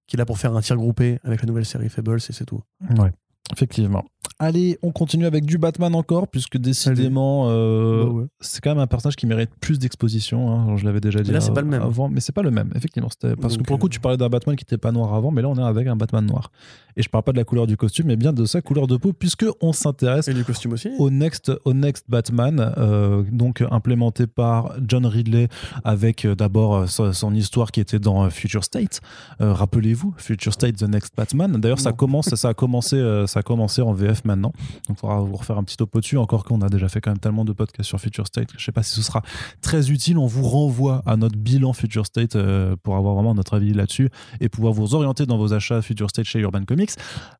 qui 0.05 0.17
est 0.17 0.19
là 0.19 0.25
pour 0.27 0.37
faire 0.37 0.55
un 0.55 0.61
tir 0.61 0.75
groupé 0.75 1.19
avec 1.23 1.41
la 1.41 1.47
nouvelle 1.47 1.65
série 1.65 1.89
Fables 1.89 2.17
et 2.17 2.19
c'est 2.33 2.45
tout. 2.45 2.61
Ouais, 2.97 3.11
effectivement. 3.53 4.03
Allez, 4.39 4.77
on 4.81 4.91
continue 4.91 5.25
avec 5.25 5.45
du 5.45 5.57
Batman 5.57 5.93
encore, 5.95 6.27
puisque 6.27 6.57
décidément, 6.57 7.45
euh, 7.49 8.05
Ouais, 8.05 8.09
ouais. 8.21 8.25
c'est 8.39 8.61
quand 8.61 8.71
même 8.71 8.79
un 8.79 8.87
personnage 8.87 9.15
qui 9.15 9.27
mérite 9.27 9.49
plus 9.59 9.77
d'exposition. 9.79 10.51
hein, 10.51 10.77
je 10.77 10.85
l'avais 10.85 10.99
déjà 10.99 11.21
dit 11.21 11.31
là, 11.31 11.41
c'est 11.41 11.53
pas 11.53 11.61
le 11.61 11.67
même. 11.67 11.81
avant, 11.81 12.09
mais 12.09 12.19
c'est 12.21 12.31
pas 12.31 12.41
le 12.41 12.51
même, 12.51 12.71
effectivement. 12.75 13.09
Parce 13.39 13.57
que 13.57 13.63
pour 13.63 13.75
le 13.77 13.81
coup, 13.81 13.87
euh, 13.87 13.89
tu 13.89 13.99
parlais 13.99 14.17
d'un 14.17 14.29
Batman 14.29 14.55
qui 14.55 14.63
n'était 14.63 14.77
pas 14.77 14.91
noir 14.91 15.13
avant, 15.13 15.31
mais 15.31 15.41
là, 15.41 15.49
on 15.49 15.55
est 15.55 15.61
avec 15.63 15.87
un 15.87 15.95
Batman 15.95 16.25
noir. 16.25 16.51
Et 16.97 17.03
je 17.03 17.09
parle 17.09 17.23
pas 17.23 17.31
de 17.31 17.37
la 17.37 17.43
couleur 17.43 17.67
du 17.67 17.77
costume, 17.77 18.07
mais 18.07 18.15
bien 18.15 18.33
de 18.33 18.45
sa 18.45 18.61
couleur 18.61 18.85
de 18.87 18.97
peau, 18.97 19.13
puisque 19.13 19.45
on 19.61 19.71
s'intéresse 19.73 20.27
Et 20.27 20.33
du 20.33 20.43
costume 20.43 20.73
aussi 20.73 20.89
au 20.99 21.09
Next, 21.09 21.51
au 21.63 21.73
Next 21.73 22.05
Batman, 22.09 22.73
euh, 22.77 23.23
donc 23.31 23.63
implémenté 23.71 24.27
par 24.27 24.73
John 24.85 25.05
Ridley 25.05 25.47
avec 25.83 26.25
euh, 26.25 26.35
d'abord 26.35 26.75
euh, 26.75 26.87
son, 26.87 27.33
histoire 27.33 27.71
qui 27.71 27.79
était 27.79 27.99
dans 27.99 28.29
Future 28.29 28.63
State. 28.63 28.99
Euh, 29.39 29.53
Rappelez-vous, 29.53 30.13
Future 30.17 30.51
State, 30.53 30.77
The 30.77 30.83
Next 30.89 31.15
Batman. 31.15 31.51
D'ailleurs, 31.61 31.79
ça 31.79 31.93
commence, 31.93 32.33
ça 32.35 32.49
a 32.49 32.53
commencé, 32.53 32.97
euh, 32.97 33.25
ça 33.27 33.40
a 33.41 33.43
commencé 33.43 33.81
en 33.81 33.93
VF 33.93 34.23
maintenant. 34.23 34.53
Donc, 34.87 34.97
il 34.97 34.99
faudra 34.99 35.19
vous 35.19 35.35
refaire 35.35 35.57
un 35.57 35.63
petit 35.63 35.77
topo 35.77 35.99
dessus. 35.99 36.17
Encore 36.17 36.43
qu'on 36.43 36.61
a 36.61 36.69
déjà 36.69 36.87
fait 36.87 37.01
quand 37.01 37.11
même 37.11 37.19
tellement 37.19 37.43
de 37.43 37.53
podcasts 37.53 37.89
sur 37.89 37.99
Future 37.99 38.27
State. 38.27 38.49
Je 38.57 38.63
sais 38.63 38.71
pas 38.71 38.83
si 38.83 38.93
ce 38.93 39.01
sera 39.01 39.21
très 39.61 39.91
utile. 39.91 40.17
On 40.17 40.27
vous 40.27 40.43
renvoie 40.43 41.01
à 41.05 41.17
notre 41.17 41.37
bilan 41.37 41.73
Future 41.73 42.05
State 42.05 42.35
euh, 42.35 42.75
pour 42.83 42.95
avoir 42.95 43.15
vraiment 43.15 43.35
notre 43.35 43.55
avis 43.55 43.73
là-dessus 43.73 44.09
et 44.39 44.49
pouvoir 44.49 44.73
vous 44.73 44.95
orienter 44.95 45.25
dans 45.25 45.37
vos 45.37 45.53
achats 45.53 45.81
Future 45.81 46.09
State 46.09 46.25
chez 46.25 46.39
Urban 46.39 46.63
Comics. 46.65 46.91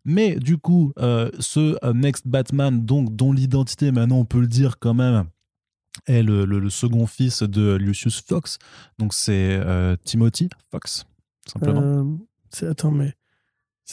Mais 0.04 0.36
du 0.36 0.58
coup, 0.58 0.92
euh, 1.00 1.30
ce 1.40 1.78
euh, 1.86 1.94
Next 1.94 2.28
Batman, 2.28 2.84
donc, 2.84 3.16
dont 3.16 3.32
l'identité, 3.32 3.92
maintenant 3.92 4.18
on 4.18 4.26
peut 4.26 4.42
le 4.42 4.48
dire 4.48 4.80
quand 4.80 4.94
même, 4.94 5.26
est 6.08 6.24
le, 6.24 6.70
second 6.70 7.06
fils 7.06 7.44
de 7.44 7.76
Lucius 7.76 8.22
Fox. 8.22 8.58
Donc 8.98 9.14
c'est 9.14 9.62
Timothy 10.04 10.50
Fox, 10.72 11.06
simplement. 11.46 12.18
C'est- 12.50 12.68
attends 12.68 12.92
mais 12.92 13.14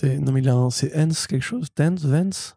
c'est 0.00 0.19
non 0.19 0.33
mais 0.33 0.40
il 0.40 0.49
a 0.49 0.55
un 0.55 0.71
c'est 0.71 0.97
Hens 0.97 1.26
quelque 1.26 1.43
chose? 1.43 1.67
Dance 1.76 2.05
Vance 2.05 2.57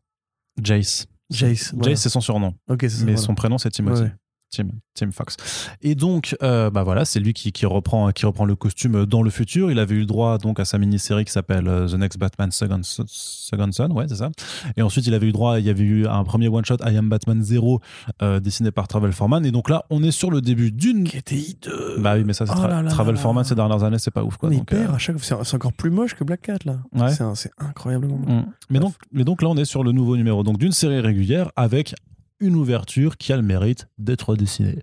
Jace. 0.61 1.07
Jace 1.29 1.73
voilà. 1.73 1.91
Jace, 1.91 2.01
c'est 2.01 2.09
son 2.09 2.21
surnom. 2.21 2.53
ok 2.69 2.83
mais 2.83 2.87
voilà. 2.87 3.17
son 3.17 3.35
prénom, 3.35 3.57
c'est 3.57 3.71
Timothy. 3.71 4.03
Ouais. 4.03 4.13
Tim, 4.51 4.67
Tim 4.95 5.11
Fox. 5.11 5.37
Et 5.81 5.95
donc, 5.95 6.35
euh, 6.43 6.69
bah 6.69 6.83
voilà, 6.83 7.05
c'est 7.05 7.19
lui 7.21 7.33
qui, 7.33 7.51
qui 7.53 7.65
reprend, 7.65 8.11
qui 8.11 8.25
reprend 8.25 8.43
le 8.45 8.55
costume 8.55 9.05
dans 9.05 9.23
le 9.23 9.29
futur. 9.29 9.71
Il 9.71 9.79
avait 9.79 9.95
eu 9.95 9.99
le 10.01 10.05
droit 10.05 10.37
donc 10.37 10.59
à 10.59 10.65
sa 10.65 10.77
mini-série 10.77 11.23
qui 11.23 11.31
s'appelle 11.31 11.67
euh, 11.69 11.87
The 11.87 11.93
Next 11.93 12.19
Batman 12.19 12.51
Second, 12.51 12.81
Second 12.83 13.71
Son, 13.71 13.91
ouais, 13.91 14.05
c'est 14.09 14.15
ça. 14.17 14.29
Et 14.75 14.81
ensuite, 14.81 15.07
il 15.07 15.13
avait 15.13 15.27
eu 15.27 15.31
droit, 15.31 15.59
il 15.59 15.65
y 15.65 15.69
avait 15.69 15.83
eu 15.83 16.05
un 16.05 16.23
premier 16.25 16.49
one-shot, 16.49 16.77
I 16.85 16.97
Am 16.97 17.07
Batman 17.09 17.41
Zero, 17.41 17.79
euh, 18.21 18.39
dessiné 18.41 18.71
par 18.71 18.87
Travel 18.87 19.13
Foreman. 19.13 19.45
Et 19.45 19.51
donc 19.51 19.69
là, 19.69 19.85
on 19.89 20.03
est 20.03 20.11
sur 20.11 20.29
le 20.31 20.41
début 20.41 20.71
d'une. 20.71 21.05
qui 21.05 21.17
était 21.17 21.35
hideux 21.37 21.95
Bah 21.99 22.15
oui, 22.15 22.23
mais 22.25 22.33
ça, 22.33 22.45
c'est 22.45 22.53
Oh 22.55 22.59
Tra- 22.59 22.67
là 22.67 22.81
là 22.81 22.89
Travel 22.91 23.15
là 23.15 23.21
Foreman 23.21 23.43
ces 23.45 23.55
dernières 23.55 23.83
années, 23.85 23.99
c'est 23.99 24.11
pas 24.11 24.23
ouf 24.23 24.35
quoi. 24.37 24.49
Mais 24.49 24.55
il 24.55 24.59
Donc, 24.59 24.67
perd 24.67 24.91
euh, 24.91 24.95
à 24.95 24.97
chaque 24.97 25.17
fois 25.17 25.43
c'est 25.45 25.55
encore 25.55 25.73
plus 25.73 25.89
moche 25.91 26.13
que 26.15 26.23
Black 26.25 26.41
Cat 26.41 26.57
là 26.65 26.79
Ouais. 26.93 27.13
c'est 27.35 27.51
incroyablement. 27.57 28.17
Mm. 28.17 28.45
Mais 28.69 28.79
donc, 28.79 28.93
mais 29.13 29.23
donc 29.23 29.41
là, 29.41 29.47
on 29.49 29.55
est 29.55 29.65
sur 29.65 29.83
le 29.83 29.91
nouveau 29.93 30.17
numéro 30.17 30.43
donc 30.43 30.57
d'une 30.57 30.71
série 30.73 30.99
régulière 30.99 31.51
avec 31.55 31.95
une 32.41 32.55
ouverture 32.55 33.17
qui 33.17 33.31
a 33.31 33.37
le 33.37 33.43
mérite 33.43 33.87
d'être 33.97 34.35
dessinée. 34.35 34.79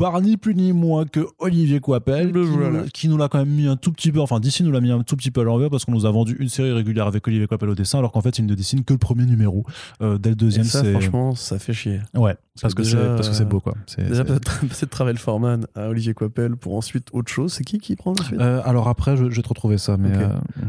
Par 0.00 0.18
ni 0.22 0.38
plus 0.38 0.54
ni 0.54 0.72
moins 0.72 1.04
que 1.04 1.26
Olivier 1.38 1.78
Coipel, 1.78 2.32
qui, 2.32 2.90
qui 2.92 3.08
nous 3.08 3.18
l'a 3.18 3.28
quand 3.28 3.36
même 3.36 3.50
mis 3.50 3.66
un 3.66 3.76
tout 3.76 3.92
petit 3.92 4.10
peu, 4.10 4.20
enfin 4.20 4.40
DC 4.40 4.60
nous 4.62 4.72
l'a 4.72 4.80
mis 4.80 4.90
un 4.90 5.02
tout 5.02 5.14
petit 5.14 5.30
peu 5.30 5.42
à 5.42 5.44
l'envers 5.44 5.68
parce 5.68 5.84
qu'on 5.84 5.92
nous 5.92 6.06
a 6.06 6.10
vendu 6.10 6.38
une 6.40 6.48
série 6.48 6.72
régulière 6.72 7.06
avec 7.06 7.26
Olivier 7.28 7.46
Coipel 7.46 7.68
au 7.68 7.74
dessin, 7.74 7.98
alors 7.98 8.10
qu'en 8.10 8.22
fait 8.22 8.38
il 8.38 8.46
ne 8.46 8.54
dessine 8.54 8.82
que 8.82 8.94
le 8.94 8.98
premier 8.98 9.26
numéro. 9.26 9.66
Euh, 10.00 10.16
dès 10.16 10.30
le 10.30 10.36
deuxième, 10.36 10.64
ça 10.64 10.80
c'est 10.82 10.92
franchement 10.92 11.34
ça 11.34 11.58
fait 11.58 11.74
chier. 11.74 12.00
Ouais, 12.14 12.34
parce 12.62 12.72
que 12.72 12.80
déjà, 12.80 12.98
c'est 12.98 13.16
parce 13.16 13.28
que 13.28 13.34
c'est 13.34 13.44
beau 13.44 13.60
quoi. 13.60 13.74
Déjà 13.98 14.24
passer 14.24 14.86
de 14.86 14.90
Travel 14.90 15.18
Foreman 15.18 15.66
à 15.74 15.90
Olivier 15.90 16.14
Coppel 16.14 16.56
pour 16.56 16.76
ensuite 16.76 17.08
autre 17.12 17.30
chose. 17.30 17.52
C'est 17.52 17.64
qui 17.64 17.78
qui 17.78 17.94
prend 17.94 18.12
ensuite? 18.12 18.40
Euh, 18.40 18.62
alors 18.64 18.88
après, 18.88 19.18
je, 19.18 19.28
je 19.28 19.36
vais 19.36 19.42
te 19.42 19.48
retrouver 19.48 19.76
ça, 19.76 19.98
mais 19.98 20.16
euh, 20.16 20.28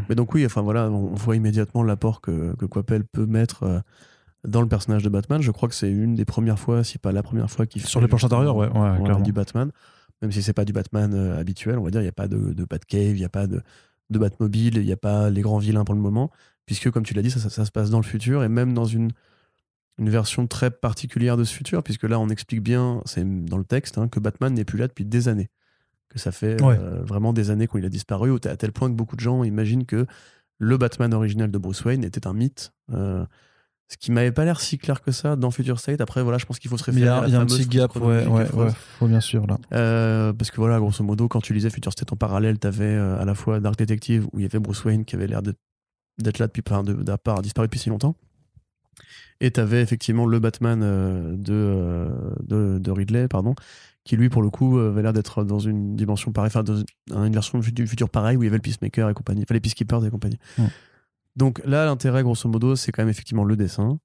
Mais 0.10 0.16
donc 0.16 0.34
oui, 0.34 0.46
enfin 0.46 0.62
voilà, 0.62 0.90
on 0.90 1.16
voit 1.16 1.38
immédiatement 1.38 1.84
l'apport 1.84 2.20
que, 2.20 2.54
que 2.58 2.66
Coppel 2.66 3.06
peut 3.06 3.26
mettre 3.26 3.82
dans 4.48 4.62
le 4.62 4.68
personnage 4.68 5.04
de 5.04 5.10
Batman. 5.10 5.42
Je 5.42 5.52
crois 5.52 5.70
que 5.70 5.76
c'est 5.76 5.92
une 5.92 6.16
des 6.16 6.26
premières 6.26 6.60
fois, 6.60 6.84
si 6.84 6.98
pas 6.98 7.12
la 7.12 7.24
première 7.24 7.50
fois 7.50 7.66
qu'il 7.66 7.82
Sur 7.86 8.00
fait 8.00 8.06
les 8.06 8.08
planches 8.10 8.24
intérieures, 8.24 8.56
ouais, 8.56 8.68
ouais, 8.68 9.04
clairement. 9.04 9.20
du 9.22 9.34
Batman. 9.34 9.72
Même 10.22 10.32
si 10.32 10.42
c'est 10.44 10.54
pas 10.54 10.66
du 10.66 10.74
Batman 10.74 11.14
euh, 11.14 11.40
habituel, 11.40 11.78
on 11.80 11.84
va 11.84 11.90
dire, 11.92 12.02
il 12.02 12.06
n'y 12.06 12.10
a 12.10 12.14
pas 12.14 12.28
de, 12.28 12.54
de 12.54 12.66
Batcave, 12.66 13.16
il 13.16 13.20
n'y 13.20 13.26
a 13.26 13.30
pas 13.30 13.48
de, 13.48 13.62
de 14.10 14.20
Batmobile, 14.20 14.78
il 14.78 14.86
n'y 14.86 14.92
a 14.92 14.98
pas 14.98 15.30
les 15.30 15.42
grands 15.42 15.58
vilains 15.58 15.84
pour 15.84 15.96
le 15.96 16.02
moment, 16.02 16.32
puisque 16.66 16.92
comme 16.92 17.04
tu 17.04 17.14
l'as 17.16 17.22
dit, 17.24 17.32
ça, 17.32 17.40
ça- 17.40 17.50
ça 17.50 17.66
se 17.66 17.72
passe 17.72 17.90
dans 17.90 17.98
le 18.00 18.04
futur 18.06 18.44
et 18.44 18.50
même 18.50 18.74
dans 18.74 18.86
une, 18.86 19.12
une 19.98 20.10
version 20.10 20.46
très 20.48 20.70
particulière 20.72 21.38
de 21.38 21.44
ce 21.44 21.54
futur, 21.54 21.82
puisque 21.84 22.04
là 22.04 22.20
on 22.20 22.30
explique 22.30 22.62
bien, 22.62 23.02
c'est 23.06 23.24
dans 23.46 23.58
le 23.58 23.64
texte, 23.64 23.98
hein, 23.98 24.08
que 24.08 24.20
Batman 24.20 24.54
n'est 24.54 24.66
plus 24.66 24.78
là 24.80 24.88
depuis 24.88 25.06
des 25.06 25.28
années. 25.28 25.50
Que 26.10 26.20
ça 26.20 26.32
fait 26.32 26.62
Ouais. 26.62 26.78
euh, 26.80 27.02
vraiment 27.04 27.34
des 27.34 27.50
années 27.52 27.68
qu'il 27.68 27.86
a 27.86 27.90
disparu, 27.90 28.32
à 28.46 28.58
tel 28.58 28.72
point 28.74 28.90
que 28.90 28.96
beaucoup 28.96 29.16
de 29.16 29.22
gens 29.22 29.44
imaginent 29.44 29.86
que 29.86 30.06
le 30.60 30.78
Batman 30.78 31.14
original 31.14 31.50
de 31.50 31.58
Bruce 31.58 31.84
Wayne 31.86 32.04
était 32.04 32.28
un 32.28 32.34
mythe. 32.34 32.74
euh, 32.94 33.26
ce 33.92 33.98
qui 33.98 34.12
m'avait 34.12 34.32
pas 34.32 34.46
l'air 34.46 34.62
si 34.62 34.78
clair 34.78 35.02
que 35.02 35.12
ça 35.12 35.36
dans 35.36 35.52
Future 35.52 35.80
State. 35.80 36.00
Après, 36.00 36.24
voilà, 36.24 36.38
je 36.38 36.46
pense 36.46 36.60
qu'il 36.60 36.70
faut 36.70 36.78
se 36.78 36.90
mais 36.92 36.98
il 36.98 37.04
y 37.04 37.10
référer 37.10 37.16
a, 37.16 37.18
à 37.18 37.22
la 37.22 37.28
il 37.28 37.34
y 37.34 37.36
a 37.36 37.42
un 37.42 37.46
petit 37.46 37.68
gap, 37.68 37.96
ouais, 37.98 38.26
ouais, 38.26 38.52
ouais, 38.54 38.72
faut 39.00 39.08
bien 39.08 39.20
sûr 39.20 39.46
là. 39.48 39.58
Euh, 39.74 40.32
parce 40.34 40.50
que 40.50 40.58
voilà, 40.58 40.80
grosso 40.80 41.04
modo, 41.04 41.28
quand 41.28 41.42
tu 41.42 41.54
lisais 41.54 41.70
Future 41.70 41.92
State 41.92 42.12
en 42.14 42.16
parallèle, 42.16 42.58
tu 42.58 42.68
avais 42.68 42.96
à 42.96 43.26
la 43.26 43.36
fois 43.36 43.60
Dark 43.60 43.78
Detective 43.78 44.28
où 44.32 44.40
il 44.40 44.44
y 44.44 44.46
avait 44.46 44.60
Bruce 44.60 44.84
Wayne 44.86 45.04
qui 45.04 45.16
avait 45.16 45.28
l'air 45.28 45.42
d'être 45.42 46.40
là 46.40 46.48
depuis, 46.48 46.64
enfin, 46.66 46.84
de, 46.84 46.94
d'avoir 46.94 47.42
disparu 47.42 47.68
depuis 47.68 47.80
si 47.80 47.90
longtemps. 47.90 48.16
Et 49.42 49.52
tu 49.52 49.60
avais 49.60 49.82
effectivement 49.82 50.26
le 50.28 50.40
Batman 50.40 50.82
euh, 50.84 51.36
de, 51.36 51.54
euh, 51.54 52.10
de, 52.44 52.78
de 52.80 52.92
Ridley, 52.92 53.28
pardon, 53.28 53.56
qui 54.04 54.16
lui, 54.16 54.30
pour 54.30 54.44
le 54.44 54.52
coup, 54.52 54.78
euh, 54.78 54.90
avait 54.90 55.02
l'air 55.02 55.14
d'être 55.14 55.44
dans 55.44 55.58
une 55.58 55.96
dimension 55.96 56.32
pareille, 56.32 56.52
enfin, 56.54 56.64
dans 56.64 57.26
une 57.26 57.34
version 57.34 57.60
du 57.60 57.88
futur 57.88 58.10
pareil 58.10 58.38
où 58.38 58.44
il 58.44 58.46
y 58.46 58.50
avait 58.50 58.58
le 58.58 58.62
Peacemaker 58.62 59.10
et 59.10 59.14
compagnie, 59.16 59.42
enfin, 59.42 59.56
les 59.56 59.60
Peacekeepers 59.60 60.06
et 60.06 60.12
compagnie. 60.12 60.38
Donc 61.36 61.62
là, 61.66 61.86
l'intérêt, 61.86 62.24
grosso 62.24 62.48
modo, 62.50 62.76
c'est 62.76 62.92
quand 62.92 63.02
même 63.04 63.10
effectivement 63.10 63.44
le 63.44 63.56
dessin. 63.56 63.98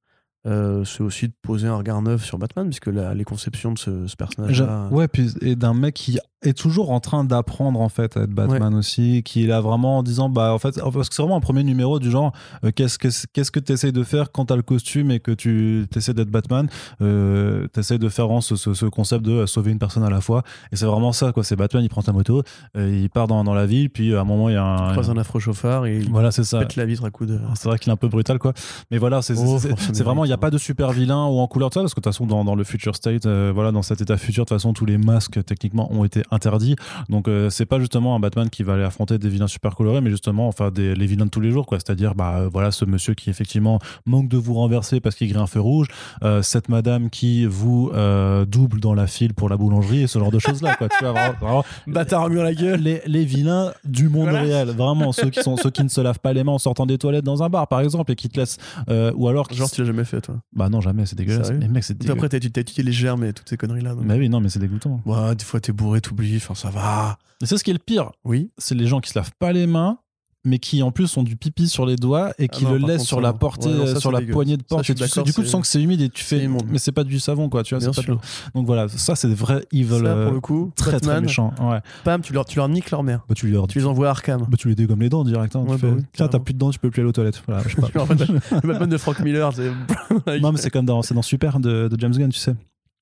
Euh, 0.46 0.84
c'est 0.84 1.02
aussi 1.02 1.26
de 1.26 1.32
poser 1.42 1.66
un 1.66 1.74
regard 1.74 2.00
neuf 2.02 2.22
sur 2.24 2.38
Batman, 2.38 2.66
puisque 2.66 2.86
la- 2.86 3.14
les 3.14 3.24
conceptions 3.24 3.72
de 3.72 3.78
ce, 3.78 4.14
personnage-là. 4.16 4.88
J'a- 4.90 4.94
Ouais, 4.94 5.08
et 5.40 5.56
d'un 5.56 5.74
mec 5.74 5.94
qui 5.94 6.18
est 6.42 6.56
toujours 6.56 6.90
en 6.90 7.00
train 7.00 7.24
d'apprendre 7.24 7.80
en 7.80 7.88
fait 7.88 8.16
à 8.16 8.20
être 8.22 8.30
Batman 8.30 8.74
aussi, 8.74 9.22
qui 9.24 9.44
est 9.44 9.46
là 9.46 9.60
vraiment 9.60 9.98
en 9.98 10.02
disant 10.02 10.28
bah 10.28 10.52
en 10.52 10.58
fait 10.58 10.78
parce 10.92 11.08
que 11.08 11.14
c'est 11.14 11.22
vraiment 11.22 11.36
un 11.36 11.40
premier 11.40 11.64
numéro 11.64 11.98
du 11.98 12.10
genre 12.10 12.32
euh, 12.62 12.70
qu'est-ce 12.74 12.98
que 12.98 13.08
qu'est-ce 13.32 13.50
que 13.50 13.58
tu 13.58 13.72
essayes 13.72 13.92
de 13.92 14.02
faire 14.04 14.30
quand 14.30 14.44
t'as 14.46 14.56
le 14.56 14.62
costume 14.62 15.10
et 15.10 15.18
que 15.18 15.32
tu 15.32 15.86
essaies 15.96 16.12
d'être 16.14 16.30
Batman, 16.30 16.68
euh, 17.00 17.66
t'essayes 17.68 17.98
de 17.98 18.08
faire 18.08 18.26
vraiment 18.26 18.40
ce, 18.40 18.56
ce- 18.56 18.74
ce 18.74 18.86
concept 18.86 19.24
de 19.24 19.32
euh, 19.32 19.46
sauver 19.46 19.72
une 19.72 19.78
personne 19.78 20.02
à 20.04 20.10
la 20.10 20.20
fois 20.20 20.42
et 20.72 20.76
c'est 20.76 20.86
vraiment 20.86 21.12
ça 21.12 21.32
quoi, 21.32 21.42
c'est 21.42 21.56
Batman 21.56 21.82
il 21.82 21.88
prend 21.88 22.02
sa 22.02 22.12
moto, 22.12 22.42
euh, 22.76 23.00
il 23.02 23.08
part 23.10 23.26
dans, 23.28 23.42
dans 23.44 23.54
la 23.54 23.66
ville 23.66 23.90
puis 23.90 24.14
à 24.14 24.20
un 24.20 24.24
moment 24.24 24.48
il 24.48 24.52
y 24.52 24.56
a 24.56 24.64
un, 24.64 24.92
croise 24.92 25.10
un 25.10 25.16
affreux 25.16 25.40
chauffard 25.40 25.86
et 25.86 25.96
il 25.98 26.10
voilà 26.10 26.30
c'est 26.30 26.44
ça. 26.44 26.58
pète 26.60 26.76
la 26.76 26.84
vitre 26.84 27.04
à 27.04 27.10
coups 27.10 27.30
de. 27.30 27.40
C'est 27.54 27.68
vrai 27.68 27.78
qu'il 27.78 27.88
est 27.90 27.92
un 27.92 27.96
peu 27.96 28.08
brutal, 28.08 28.38
quoi. 28.38 28.52
Mais 28.90 28.98
voilà, 28.98 29.22
c'est 29.22 29.34
Oh, 29.38 29.58
vraiment, 30.04 30.24
il 30.24 30.28
n'y 30.28 30.34
a 30.34 30.38
pas 30.38 30.50
de 30.50 30.58
super 30.58 30.92
vilain 30.92 31.24
ou 31.26 31.38
en 31.38 31.46
couleur 31.46 31.68
de 31.70 31.74
ça, 31.74 31.80
parce 31.80 31.94
que 31.94 32.00
de 32.00 32.04
toute 32.04 32.12
façon, 32.12 32.26
dans, 32.26 32.44
dans 32.44 32.54
le 32.54 32.64
Future 32.64 32.94
State, 32.96 33.26
euh, 33.26 33.52
voilà, 33.54 33.70
dans 33.72 33.82
cet 33.82 34.00
état 34.00 34.16
futur, 34.16 34.44
de 34.44 34.48
toute 34.48 34.56
façon, 34.56 34.72
tous 34.72 34.84
les 34.86 34.98
masques, 34.98 35.42
techniquement, 35.44 35.90
ont 35.92 36.04
été 36.04 36.22
interdits. 36.30 36.76
Donc, 37.08 37.28
euh, 37.28 37.50
c'est 37.50 37.66
pas 37.66 37.78
justement 37.78 38.14
un 38.16 38.20
Batman 38.20 38.48
qui 38.50 38.62
va 38.62 38.74
aller 38.74 38.84
affronter 38.84 39.18
des 39.18 39.28
vilains 39.28 39.46
super 39.46 39.74
colorés, 39.74 40.00
mais 40.00 40.10
justement, 40.10 40.48
enfin, 40.48 40.70
des, 40.70 40.94
les 40.94 41.06
vilains 41.06 41.24
de 41.26 41.30
tous 41.30 41.40
les 41.40 41.50
jours, 41.50 41.66
quoi. 41.66 41.78
C'est-à-dire, 41.78 42.14
bah, 42.14 42.36
euh, 42.38 42.48
voilà, 42.52 42.70
ce 42.70 42.84
monsieur 42.84 43.14
qui, 43.14 43.30
effectivement, 43.30 43.78
manque 44.06 44.28
de 44.28 44.36
vous 44.36 44.54
renverser 44.54 45.00
parce 45.00 45.16
qu'il 45.16 45.28
grille 45.28 45.40
un 45.42 45.46
feu 45.46 45.60
rouge, 45.60 45.88
euh, 46.22 46.42
cette 46.42 46.68
madame 46.68 47.10
qui 47.10 47.44
vous 47.46 47.90
euh, 47.94 48.44
double 48.44 48.80
dans 48.80 48.94
la 48.94 49.06
file 49.06 49.34
pour 49.34 49.48
la 49.48 49.56
boulangerie 49.56 50.02
et 50.02 50.06
ce 50.06 50.18
genre 50.18 50.30
de 50.30 50.38
choses-là, 50.38 50.74
quoi. 50.76 50.88
Tu 50.88 50.96
vois, 51.04 51.12
vraiment- 51.12 51.34
vraiment, 51.40 51.64
Bâtard 51.86 52.28
mur 52.30 52.42
la 52.42 52.54
gueule 52.54 52.80
les, 52.80 53.02
les 53.06 53.24
vilains 53.24 53.72
du 53.84 54.08
monde 54.08 54.24
Voilà. 54.28 54.42
réel, 54.42 54.68
vraiment 54.70 55.12
ceux 55.12 55.30
qui 55.30 55.42
sont 55.42 55.56
ceux 55.56 55.70
qui 55.70 55.82
ne 55.84 55.88
se 55.88 56.00
lavent 56.00 56.18
pas 56.20 56.32
les 56.32 56.44
mains 56.44 56.52
en 56.52 56.58
sortant 56.58 56.86
des 56.86 56.98
toilettes 56.98 57.24
dans 57.24 57.42
un 57.42 57.48
bar 57.48 57.68
par 57.68 57.80
exemple 57.80 58.12
et 58.12 58.16
qui 58.16 58.28
te 58.28 58.38
laissent 58.38 58.58
euh, 58.88 59.12
ou 59.16 59.28
alors 59.28 59.52
Genre, 59.52 59.70
tu 59.70 59.80
l'as 59.80 59.86
jamais 59.86 60.04
fait, 60.04 60.20
toi. 60.20 60.36
bah 60.54 60.68
non 60.68 60.80
jamais 60.80 61.06
c'est 61.06 61.16
dégueulasse 61.16 61.52
mais 61.52 61.68
mec 61.68 61.84
c'est 61.84 62.08
Après, 62.10 62.28
t'as 62.28 62.38
t'as 62.40 62.60
étudié 62.60 62.82
les 62.82 62.92
germes 62.92 63.24
et 63.24 63.32
toutes 63.32 63.48
ces 63.48 63.56
conneries-là. 63.56 63.94
donc- 63.94 64.04
mais 64.04 64.18
oui 64.18 64.28
non 64.28 64.40
mais 64.40 64.48
c'est 64.48 64.58
dégoûtant 64.58 65.00
Ouais, 65.06 65.34
des 65.34 65.44
fois, 65.44 65.60
t'es 65.60 65.72
bourré, 65.72 66.00
t'oublies, 66.16 66.36
enfin, 66.36 66.54
ça 66.54 66.70
va. 66.70 67.18
et 67.42 67.46
c'est 67.46 67.56
ce 67.58 67.64
qui 67.64 67.70
est 67.70 67.74
le 67.74 67.78
pire 67.78 68.10
Oui. 68.24 68.50
c'est 68.58 68.74
les 68.74 68.86
gens 68.86 69.00
qui 69.00 69.10
se 69.10 69.18
lavent 69.18 69.32
pas 69.38 69.52
les 69.52 69.66
mains 69.66 69.98
mais 70.48 70.60
qui 70.60 70.80
en 70.80 70.92
plus 70.92 71.16
ont 71.16 71.24
du 71.24 71.34
pipi 71.34 71.66
sur 71.68 71.86
les 71.86 71.96
doigts 71.96 72.30
et 72.38 72.46
qui 72.46 72.64
Ah 72.64 72.68
non, 72.68 72.74
le 72.74 72.78
laissent 72.86 72.98
contre, 72.98 73.04
sur 73.08 73.16
ça, 73.16 73.20
la 73.22 73.32
portée 73.32 73.66
Ouais, 73.68 73.74
non, 73.74 73.84
ça, 73.84 73.90
euh, 73.90 73.94
c'est 73.94 74.00
sur 74.00 74.12
la 74.12 74.20
dégueu. 74.20 74.32
poignée 74.32 74.56
de 74.56 74.62
Ça, 74.62 74.66
porte 74.76 74.88
et 74.90 74.94
tu 74.94 75.08
sais- 75.08 75.22
du 75.24 75.32
coup 75.32 75.42
tu 75.42 75.48
sens 75.48 75.60
que 75.60 75.66
c'est 75.66 75.82
humide 75.82 76.00
et 76.02 76.08
tu 76.08 76.22
fais 76.22 76.46
mais 76.68 76.78
c'est 76.78 76.92
pas 76.92 77.02
du 77.02 77.18
savon 77.18 77.48
quoi 77.48 77.64
tu 77.64 77.74
vois 77.76 77.92
pas 77.92 78.00
de- 78.00 78.16
donc 78.54 78.64
voilà 78.64 78.86
ça 78.86 79.16
c'est 79.16 79.26
des 79.26 79.34
vrais 79.34 79.64
evil 79.72 79.88
Ça, 79.88 79.94
euh, 80.06 80.24
pour 80.26 80.34
le 80.34 80.40
coup, 80.40 80.70
très 80.76 80.92
très 80.92 81.00
Batman, 81.00 81.22
méchant 81.24 81.52
ouais 81.60 81.80
pam, 82.04 82.20
tu 82.22 82.32
leur, 82.32 82.44
tu 82.44 82.58
leur 82.58 82.68
niques 82.68 82.92
leur 82.92 83.02
mère. 83.02 83.24
bah 83.28 83.34
tu 83.34 83.48
leur 83.48 83.66
Tu 83.66 83.80
les 83.80 83.86
envoies 83.86 84.06
à 84.06 84.10
Arkham. 84.10 84.42
bah, 84.48 84.56
tu 84.56 84.68
les 84.68 84.76
dégommes 84.76 85.00
les 85.00 85.08
dents 85.08 85.24
direct 85.24 85.56
hein. 85.56 85.64
Ouais, 85.66 85.74
tu 85.74 85.82
bah 85.82 85.88
fais, 85.88 85.94
oui, 85.96 86.04
tiens 86.12 86.28
t'as 86.28 86.38
plus 86.38 86.54
de 86.54 86.58
dents 86.60 86.70
tu 86.70 86.78
peux 86.78 86.90
plus 86.92 87.00
aller 87.00 87.08
aux 87.08 87.12
toilettes 87.12 87.42
voilà 87.44 87.64
je 87.66 87.74
sais 87.74 87.80
pas 87.80 87.88
le 88.62 88.68
Batman 88.68 88.88
de 88.88 88.98
Frank 88.98 89.18
Miller. 89.18 89.50
Non, 90.40 90.52
mais 90.52 90.58
c'est 90.58 90.70
comme 90.70 90.86
dans, 90.86 91.02
c'est 91.02 91.14
dans 91.14 91.22
Super 91.22 91.58
de 91.58 91.90
James 91.98 92.12
Gunn, 92.16 92.28
tu 92.30 92.38
sais. 92.38 92.54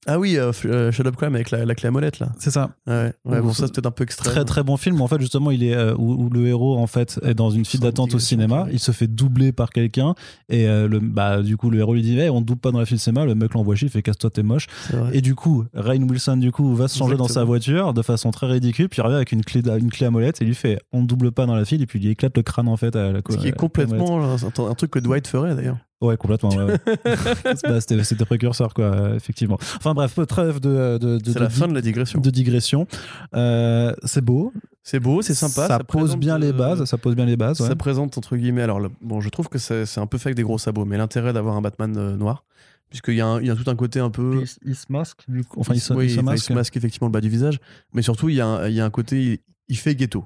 Ah 0.06 0.18
oui, 0.18 0.36
euh, 0.38 0.52
Shut 0.92 1.06
Up 1.06 1.16
Crime 1.16 1.34
avec 1.34 1.50
la, 1.50 1.64
la 1.64 1.74
clé 1.74 1.88
à 1.88 1.90
molette 1.90 2.18
là. 2.18 2.28
C'est 2.38 2.50
ça. 2.50 2.70
Ouais, 2.86 3.12
ouais 3.24 3.40
bon, 3.40 3.52
ça 3.52 3.68
peut-être 3.68 3.86
un 3.86 3.90
peu 3.90 4.04
extrême. 4.04 4.32
Très 4.32 4.44
très 4.44 4.62
bon 4.62 4.76
film. 4.76 5.00
En 5.00 5.08
fait, 5.08 5.20
justement, 5.20 5.50
il 5.50 5.64
est 5.64 5.74
euh, 5.74 5.94
où, 5.96 6.12
où 6.24 6.30
le 6.30 6.46
héros 6.46 6.76
en 6.78 6.86
fait 6.86 7.18
est 7.22 7.34
dans 7.34 7.50
une 7.50 7.64
file 7.64 7.80
d'attente 7.80 8.14
au 8.14 8.18
cinéma. 8.18 8.66
Il 8.70 8.78
se 8.78 8.92
fait 8.92 9.06
doubler 9.06 9.52
par 9.52 9.70
quelqu'un 9.70 10.14
et 10.48 10.68
euh, 10.68 10.88
le 10.88 11.00
bah 11.00 11.42
du 11.42 11.56
coup 11.56 11.70
le 11.70 11.78
héros 11.78 11.94
lui 11.94 12.02
dit 12.02 12.18
hey, 12.18 12.28
on 12.28 12.40
te 12.42 12.46
double 12.46 12.60
pas 12.60 12.70
dans 12.70 12.80
la 12.80 12.86
file 12.86 12.98
cinéma. 12.98 13.24
Le 13.24 13.34
mec 13.34 13.54
l'envoie 13.54 13.74
chier, 13.76 13.88
il 13.88 13.90
fait 13.90 14.02
casse-toi 14.02 14.30
t'es 14.30 14.42
moche. 14.42 14.66
Et 15.12 15.20
du 15.20 15.34
coup, 15.34 15.64
Rain 15.74 16.02
Wilson 16.02 16.36
du 16.36 16.52
coup 16.52 16.74
va 16.74 16.88
se 16.88 16.98
changer 16.98 17.16
dans 17.16 17.28
sa 17.28 17.44
voiture 17.44 17.94
de 17.94 18.02
façon 18.02 18.30
très 18.30 18.46
ridicule. 18.46 18.88
Puis 18.88 19.00
il 19.00 19.02
revient 19.02 19.16
avec 19.16 19.32
une 19.32 19.42
clé 19.42 19.62
une 19.78 19.90
clé 19.90 20.06
à 20.06 20.10
molette 20.10 20.42
et 20.42 20.44
lui 20.44 20.54
fait 20.54 20.80
on 20.92 21.02
te 21.02 21.06
double 21.06 21.32
pas 21.32 21.46
dans 21.46 21.54
la 21.54 21.64
file 21.64 21.82
et 21.82 21.86
puis 21.86 21.98
il 21.98 22.04
lui 22.04 22.10
éclate 22.12 22.36
le 22.36 22.42
crâne 22.42 22.68
en 22.68 22.76
fait 22.76 22.94
à 22.96 23.12
la 23.12 23.20
Ce 23.28 23.36
qui 23.36 23.48
est 23.48 23.52
complètement 23.52 24.22
euh, 24.22 24.36
un, 24.58 24.70
un 24.70 24.74
truc 24.74 24.90
que 24.90 24.98
Dwight 24.98 25.26
ferait 25.26 25.54
d'ailleurs. 25.54 25.78
Ouais, 26.04 26.16
complètement. 26.16 26.50
ouais, 26.50 26.64
ouais. 26.64 26.78
Bah, 27.64 27.80
c'était, 27.80 28.24
précurseur, 28.24 28.74
quoi, 28.74 28.84
euh, 28.86 29.14
effectivement. 29.16 29.58
Enfin 29.76 29.94
bref, 29.94 30.18
trêve 30.28 30.60
de, 30.60 30.98
de, 30.98 31.18
de, 31.18 31.32
C'est 31.32 31.38
la 31.40 31.50
fin 31.50 31.68
de 31.68 31.74
la 31.74 31.80
digression. 31.80 32.20
de 32.20 32.30
digression. 32.30 32.86
Euh, 33.34 33.94
c'est 34.04 34.20
beau. 34.20 34.52
C'est 34.82 35.00
beau, 35.00 35.22
c'est 35.22 35.34
sympa. 35.34 35.66
Ça, 35.66 35.78
pose 35.78 36.16
bien 36.16 36.38
les 36.38 36.50
euh, 36.50 36.52
bases. 36.52 36.84
Ça 36.84 36.98
pose 36.98 37.14
bien 37.14 37.24
les 37.24 37.36
bases. 37.36 37.60
ouais. 37.60 37.68
Ça 37.68 37.76
présente 37.76 38.18
entre 38.18 38.36
guillemets. 38.36 38.62
Alors 38.62 38.80
bon, 39.00 39.20
je 39.20 39.28
trouve 39.30 39.48
que 39.48 39.58
c'est 39.58 39.98
un 39.98 40.06
peu 40.06 40.18
fait 40.18 40.28
avec 40.28 40.36
des 40.36 40.42
gros 40.42 40.58
sabots, 40.58 40.84
mais 40.84 40.96
l'intérêt 40.98 41.32
d'avoir 41.32 41.56
un 41.56 41.62
Batman 41.62 41.94
euh, 41.96 42.16
noir, 42.16 42.44
puisqu'il 42.90 43.14
y, 43.14 43.18
y 43.18 43.20
a 43.50 43.56
tout 43.56 43.70
un 43.70 43.76
côté 43.76 44.00
un 44.00 44.10
peu. 44.10 44.42
Il, 44.42 44.70
il 44.70 44.74
se 44.74 44.86
masque, 44.90 45.20
du 45.28 45.42
coup. 45.44 45.58
Enfin, 45.60 45.72
il 45.74 45.80
se, 45.80 45.94
oui, 45.94 46.06
il 46.06 46.10
se 46.14 46.20
masque. 46.20 46.50
masque 46.50 46.76
effectivement 46.76 47.08
le 47.08 47.12
bas 47.12 47.20
du 47.22 47.30
visage, 47.30 47.58
mais 47.94 48.02
surtout 48.02 48.28
il 48.28 48.34
y 48.36 48.40
a 48.40 48.46
un, 48.46 48.68
il 48.68 48.74
y 48.74 48.80
a 48.80 48.84
un 48.84 48.90
côté, 48.90 49.22
il, 49.22 49.38
il 49.68 49.78
fait 49.78 49.94
ghetto. 49.94 50.24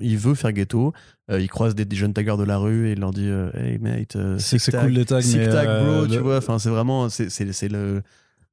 Il 0.00 0.18
veut 0.18 0.34
faire 0.34 0.52
ghetto. 0.52 0.92
Euh, 1.30 1.40
il 1.40 1.48
croise 1.48 1.74
des, 1.74 1.84
des 1.84 1.96
jeunes 1.96 2.12
taggers 2.12 2.36
de 2.36 2.44
la 2.44 2.56
rue 2.58 2.88
et 2.88 2.92
il 2.92 3.00
leur 3.00 3.10
dit 3.12 3.28
euh, 3.28 3.50
Hey 3.54 3.78
mate, 3.78 4.16
euh, 4.16 4.38
C'est- 4.38 4.58
cool 4.76 4.90
les 4.90 5.04
tags, 5.04 5.20
sick 5.20 5.38
mais, 5.38 5.48
tag, 5.48 5.68
bro, 5.84 6.06
tu 6.06 6.14
le- 6.14 6.18
vois. 6.20 6.38
Enfin, 6.38 6.58
c'est 6.58 6.70
vraiment, 6.70 7.04
le, 7.68 8.02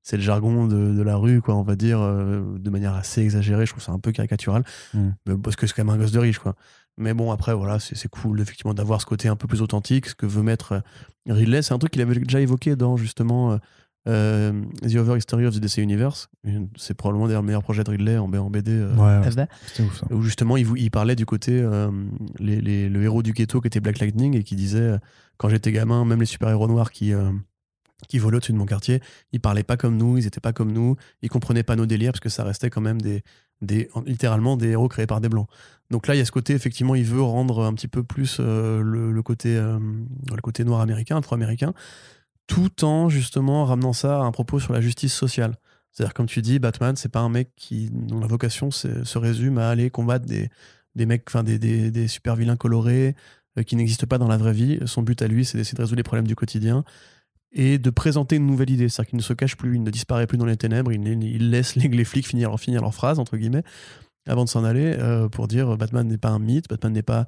c'est 0.03 0.15
le 0.17 0.21
jargon 0.23 0.67
de, 0.67 0.93
de 0.93 1.01
la 1.01 1.15
rue, 1.17 1.41
quoi, 1.41 1.55
on 1.55 1.63
va 1.63 1.75
dire, 1.75 1.99
de 1.99 2.69
manière 2.69 2.93
assez 2.93 3.21
exagérée. 3.21 3.65
Je 3.65 3.71
trouve 3.71 3.83
ça 3.83 3.91
un 3.91 3.99
peu 3.99 4.11
caricatural, 4.11 4.63
Mm. 4.93 5.09
mais 5.25 5.37
parce 5.37 5.55
que 5.55 5.67
c'est 5.67 5.73
quand 5.73 5.83
même 5.83 5.93
un 5.93 5.97
gosse 5.97 6.11
de 6.11 6.19
riche, 6.19 6.39
quoi. 6.39 6.55
Mais 6.99 7.13
bon, 7.13 7.31
après, 7.31 7.53
voilà, 7.53 7.77
c'est 7.79 8.07
cool, 8.07 8.41
effectivement, 8.41 8.73
d'avoir 8.73 9.01
ce 9.01 9.05
côté 9.05 9.27
un 9.27 9.35
peu 9.35 9.47
plus 9.47 9.61
authentique, 9.61 10.07
ce 10.07 10.15
que 10.15 10.25
veut 10.25 10.41
mettre 10.43 10.81
Ridley. 11.27 11.61
C'est 11.61 11.73
un 11.73 11.77
truc 11.77 11.91
qu'il 11.91 12.01
avait 12.01 12.15
déjà 12.19 12.39
évoqué 12.41 12.75
dans, 12.75 12.97
justement, 12.97 13.59
euh, 14.07 14.53
The 14.81 14.95
Over 14.95 15.17
History 15.17 15.45
of 15.45 15.55
the 15.55 15.59
DC 15.59 15.77
Universe. 15.81 16.29
C'est 16.77 16.93
probablement 16.93 17.27
d'ailleurs 17.27 17.41
le 17.41 17.47
meilleur 17.47 17.63
projet 17.63 17.83
de 17.83 17.89
Ridley 17.91 18.17
en, 18.17 18.27
BD. 18.27 18.71
euh, 18.71 18.95
Ouais, 18.95 19.19
ouais, 19.21 19.27
ever. 19.27 19.45
C'était 19.67 19.83
ouf, 19.83 19.99
ça. 19.99 20.07
Où 20.11 20.21
justement, 20.21 20.55
il, 20.57 20.89
parlait 20.91 21.15
du 21.15 21.25
côté, 21.25 21.59
euh, 21.61 21.91
les, 22.39 22.61
les- 22.61 22.89
le 22.89 23.03
héros 23.03 23.21
du 23.23 23.33
ghetto 23.33 23.59
qui 23.61 23.67
était 23.67 23.79
Black 23.81 23.99
Lightning 23.99 24.35
et 24.35 24.43
qui 24.43 24.55
disait, 24.55 24.79
euh, 24.79 24.97
quand 25.37 25.49
j'étais 25.49 25.71
gamin, 25.71 26.05
même 26.05 26.19
les 26.19 26.25
super-héros 26.25 26.67
noirs 26.67 26.91
qui, 26.91 27.13
euh, 27.13 27.31
qui 28.07 28.19
volaient 28.19 28.37
au-dessus 28.37 28.53
de 28.53 28.57
mon 28.57 28.65
quartier, 28.65 29.01
ils 29.33 29.41
parlaient 29.41 29.63
pas 29.63 29.75
comme 29.77 29.97
nous, 29.97 30.17
ils 30.17 30.25
étaient 30.27 30.39
pas 30.39 30.53
comme 30.53 30.71
nous, 30.71 30.95
ils 31.21 31.29
comprenaient 31.29 31.63
pas 31.63 31.75
nos 31.75 31.85
délires 31.85 32.11
parce 32.13 32.19
que 32.21 32.29
ça 32.29 32.43
restait 32.43 32.69
quand 32.69 32.81
même 32.81 33.01
des, 33.01 33.23
des 33.61 33.89
en- 33.93 34.01
littéralement 34.01 34.55
des 34.55 34.69
héros 34.69 34.87
créés 34.87 35.07
par 35.07 35.19
des 35.19 35.29
blancs. 35.29 35.47
Donc 35.89 36.05
là, 36.07 36.15
il 36.15 36.17
y 36.17 36.21
a 36.21 36.25
ce 36.25 36.31
côté, 36.31 36.53
effectivement, 36.53 36.95
il 36.95 37.05
veut 37.05 37.21
rendre 37.21 37.63
un 37.63 37.73
petit 37.73 37.87
peu 37.87 38.03
plus 38.03 38.37
euh, 38.39 38.81
le, 38.83 39.11
le 39.11 39.21
côté, 39.23 39.55
euh, 39.57 39.79
le 40.29 40.41
côté 40.41 40.63
noir 40.63 40.81
américain, 40.81 41.17
afro-américain, 41.17 41.73
tout 42.47 42.83
en 42.83 43.09
justement 43.09 43.65
ramenant 43.65 43.93
ça 43.93 44.17
à 44.17 44.23
un 44.23 44.31
propos 44.31 44.59
sur 44.59 44.73
la 44.73 44.81
justice 44.81 45.13
sociale. 45.13 45.55
C'est-à-dire, 45.91 46.13
comme 46.13 46.27
tu 46.27 46.41
dis, 46.41 46.59
Batman, 46.59 46.95
c'est 46.95 47.11
pas 47.11 47.21
un 47.21 47.29
mec 47.29 47.51
qui, 47.55 47.89
dont 47.91 48.19
la 48.19 48.27
vocation 48.27 48.71
se 48.71 49.17
résume 49.17 49.57
à 49.57 49.69
aller 49.69 49.89
combattre 49.89 50.25
des, 50.25 50.49
des 50.97 51.05
mecs, 51.05 51.23
enfin 51.27 51.43
des, 51.43 51.57
des, 51.59 52.07
super 52.07 52.35
vilains 52.35 52.57
colorés 52.57 53.15
euh, 53.57 53.63
qui 53.63 53.75
n'existent 53.77 54.07
pas 54.07 54.17
dans 54.17 54.27
la 54.27 54.37
vraie 54.37 54.51
vie. 54.51 54.79
Son 54.85 55.03
but 55.03 55.21
à 55.21 55.27
lui, 55.27 55.45
c'est 55.45 55.57
d'essayer 55.57 55.77
de 55.77 55.81
résoudre 55.81 55.97
les 55.97 56.03
problèmes 56.03 56.27
du 56.27 56.35
quotidien 56.35 56.83
et 57.53 57.77
de 57.77 57.89
présenter 57.89 58.35
une 58.35 58.45
nouvelle 58.45 58.69
idée. 58.69 58.89
C'est-à-dire 58.89 59.11
qu'il 59.11 59.17
ne 59.17 59.23
se 59.23 59.33
cache 59.33 59.55
plus, 59.55 59.75
il 59.75 59.83
ne 59.83 59.91
disparaît 59.91 60.27
plus 60.27 60.37
dans 60.37 60.45
les 60.45 60.57
ténèbres, 60.57 60.91
il, 60.91 61.49
laisse 61.49 61.75
les, 61.75 61.87
les 61.87 62.03
flics 62.03 62.27
finir, 62.27 62.49
leur- 62.49 62.59
finir 62.59 62.81
leur 62.81 62.93
phrase, 62.93 63.19
entre 63.19 63.37
guillemets, 63.37 63.63
avant 64.25 64.43
de 64.43 64.49
s'en 64.49 64.65
aller, 64.65 64.95
euh, 64.99 65.29
pour 65.29 65.47
dire 65.47 65.73
euh, 65.73 65.77
Batman 65.77 66.05
n'est 66.05 66.17
pas 66.17 66.29
un 66.29 66.39
mythe, 66.39 66.67
Batman 66.67 66.91
n'est 66.91 67.03
pas, 67.03 67.27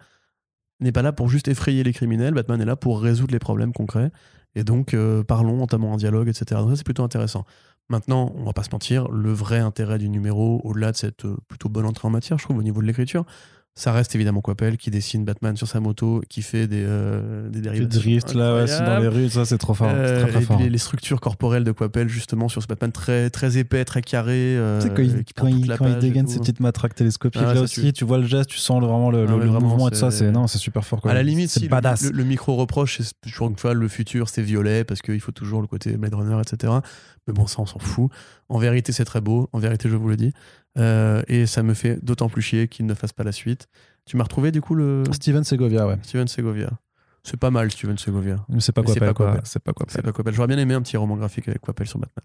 n'est 0.82 0.92
pas 0.92 1.04
là 1.04 1.14
pour 1.14 1.30
juste 1.30 1.48
effrayer 1.48 1.84
les 1.84 1.94
criminels, 1.94 2.34
Batman 2.34 2.60
est 2.60 2.66
là 2.66 2.76
pour 2.76 3.02
résoudre 3.02 3.32
les 3.32 3.40
problèmes 3.40 3.72
concrets. 3.72 4.12
Et 4.56 4.64
donc, 4.64 4.94
euh, 4.94 5.24
parlons, 5.24 5.62
entamons 5.62 5.94
un 5.94 5.98
dialogue, 5.98 6.28
etc. 6.28 6.62
Donc 6.62 6.72
ça, 6.72 6.76
c'est 6.76 6.86
plutôt 6.86 7.04
intéressant. 7.04 7.46
Maintenant, 7.90 8.32
on 8.36 8.44
va 8.44 8.54
pas 8.54 8.64
se 8.64 8.70
mentir, 8.72 9.10
le 9.10 9.32
vrai 9.32 9.60
intérêt 9.60 9.98
du 9.98 10.10
numéro, 10.10 10.62
au-delà 10.64 10.92
de 10.92 10.98
cette 10.98 11.26
euh, 11.26 11.38
plutôt 11.48 11.70
bonne 11.70 11.86
entrée 11.86 12.08
en 12.08 12.12
matière, 12.12 12.38
je 12.38 12.44
trouve, 12.44 12.58
au 12.58 12.64
niveau 12.64 12.82
de 12.82 12.88
l'écriture, 12.88 13.26
ça 13.80 13.94
reste 13.94 14.13
évidemment 14.13 14.42
Coppel 14.42 14.76
qui 14.78 14.92
dessine 14.92 15.24
Batman 15.24 15.56
sur 15.56 15.68
sa 15.68 15.80
moto, 15.80 16.22
qui 16.28 16.42
fait 16.42 16.68
des, 16.68 16.84
euh, 16.86 17.48
des 17.50 17.60
Tu 17.60 17.62
dérivations 17.62 18.00
drift 18.02 18.34
là, 18.34 18.56
ouais, 18.56 18.68
c'est 18.68 18.84
dans 18.84 19.00
les 19.00 19.08
rues, 19.08 19.30
ça 19.30 19.46
c'est 19.46 19.58
trop 19.58 19.74
fort. 19.74 19.89
Euh, 19.92 20.22
très, 20.24 20.32
très 20.32 20.42
et 20.42 20.46
fort. 20.46 20.60
les, 20.60 20.70
les 20.70 20.78
structures 20.78 21.22
corporelles 21.22 21.63
de 21.63 21.72
Coppel, 21.72 22.10
justement, 22.10 22.50
sur 22.50 22.62
ce 22.62 22.68
Batman 22.68 22.92
très, 22.92 23.30
très 23.30 23.58
épais, 23.58 23.86
très 23.86 24.02
carré. 24.02 24.34
euh, 24.58 24.82
Tu 24.82 24.88
sais, 24.88 24.94
quand 24.94 25.48
il, 25.48 25.70
quand 25.74 25.86
il, 25.88 25.94
il 25.94 26.00
dégaine 26.00 26.28
ses 26.28 26.39
petites 26.39 26.60
matraques 26.60 26.96
télescopiques, 26.96 27.42
Ah 27.46 27.54
là 27.54 27.62
aussi, 27.62 27.94
tu 27.94 28.04
vois 28.06 28.18
le 28.18 28.26
geste, 28.26 28.50
tu 28.50 28.58
sens 28.58 28.82
le- 28.82 28.88
vraiment 28.88 29.12
le, 29.12 29.26
Ah 29.28 29.32
le- 29.32 29.38
vraiment, 29.46 29.62
mouvement 29.62 29.88
et 29.88 29.92
tout 29.92 29.98
ça. 29.98 30.12
c'est- 30.12 30.30
non, 30.32 30.48
c'est 30.48 30.58
super 30.58 30.84
fort. 30.86 31.02
Quoi. 31.02 31.12
À 31.12 31.13
la 31.13 31.24
limite, 31.24 31.50
si 31.50 31.62
le- 31.62 31.68
badass. 31.70 32.04
le, 32.04 32.10
le 32.12 32.24
micro-reproche, 32.26 33.00
c'est 33.02 33.13
toujours 33.22 33.48
une 33.50 33.56
fois 33.58 33.74
le 33.74 33.88
futur, 33.88 34.28
c'est 34.30 34.42
violet, 34.42 34.84
parce 34.84 35.02
qu'il 35.02 35.20
faut 35.22 35.32
toujours 35.32 35.62
le 35.62 35.68
côté 35.68 35.96
Blade 35.96 36.15
Runner, 36.15 36.38
etc. 36.42 36.74
Mais 37.28 37.34
bon, 37.34 37.48
ça, 37.48 37.58
on 37.60 37.65
s'en 37.65 37.80
fout. 37.80 38.12
En 38.50 38.58
vérité, 38.58 38.92
c'est 38.92 39.06
très 39.06 39.22
beau. 39.22 39.50
En 39.54 39.60
vérité, 39.60 39.90
je 39.90 39.96
vous 39.96 40.10
le 40.10 40.18
dis. 40.18 40.34
Euh, 40.78 41.22
et 41.28 41.46
ça 41.46 41.64
me 41.64 41.74
fait 41.74 42.04
d'autant 42.04 42.30
plus 42.30 42.42
chier 42.42 42.68
qu'il 42.68 42.86
ne 42.86 42.94
fasse 42.94 43.14
pas 43.14 43.24
la 43.24 43.32
suite. 43.32 43.68
Tu 44.06 44.18
m'as 44.18 44.24
retrouvé, 44.24 44.52
du 44.52 44.62
coup, 44.62 44.76
le 44.76 45.04
Steven 45.12 45.44
Segovia, 45.44 45.88
ouais. 45.88 45.98
Steven 46.04 46.28
Segovia. 46.28 46.72
C'est 47.24 47.38
pas 47.38 47.52
mal, 47.52 47.70
Steven 47.72 47.98
Segovia. 47.98 48.44
Mais 48.50 48.60
c'est 48.60 48.72
pas 48.72 48.82
quoi 48.82 48.94
c'est 48.94 49.00
pas 49.00 49.14
quoi. 49.14 49.38
C'est 49.44 49.62
pas 50.02 50.12
quoi. 50.12 50.32
J'aurais 50.32 50.48
bien 50.48 50.58
aimé 50.58 50.74
un 50.74 50.82
petit 50.82 50.98
roman 50.98 51.16
graphique 51.16 51.48
avec 51.48 51.62
Coppel 51.62 51.88
sur 51.88 52.00
Batman. 52.00 52.24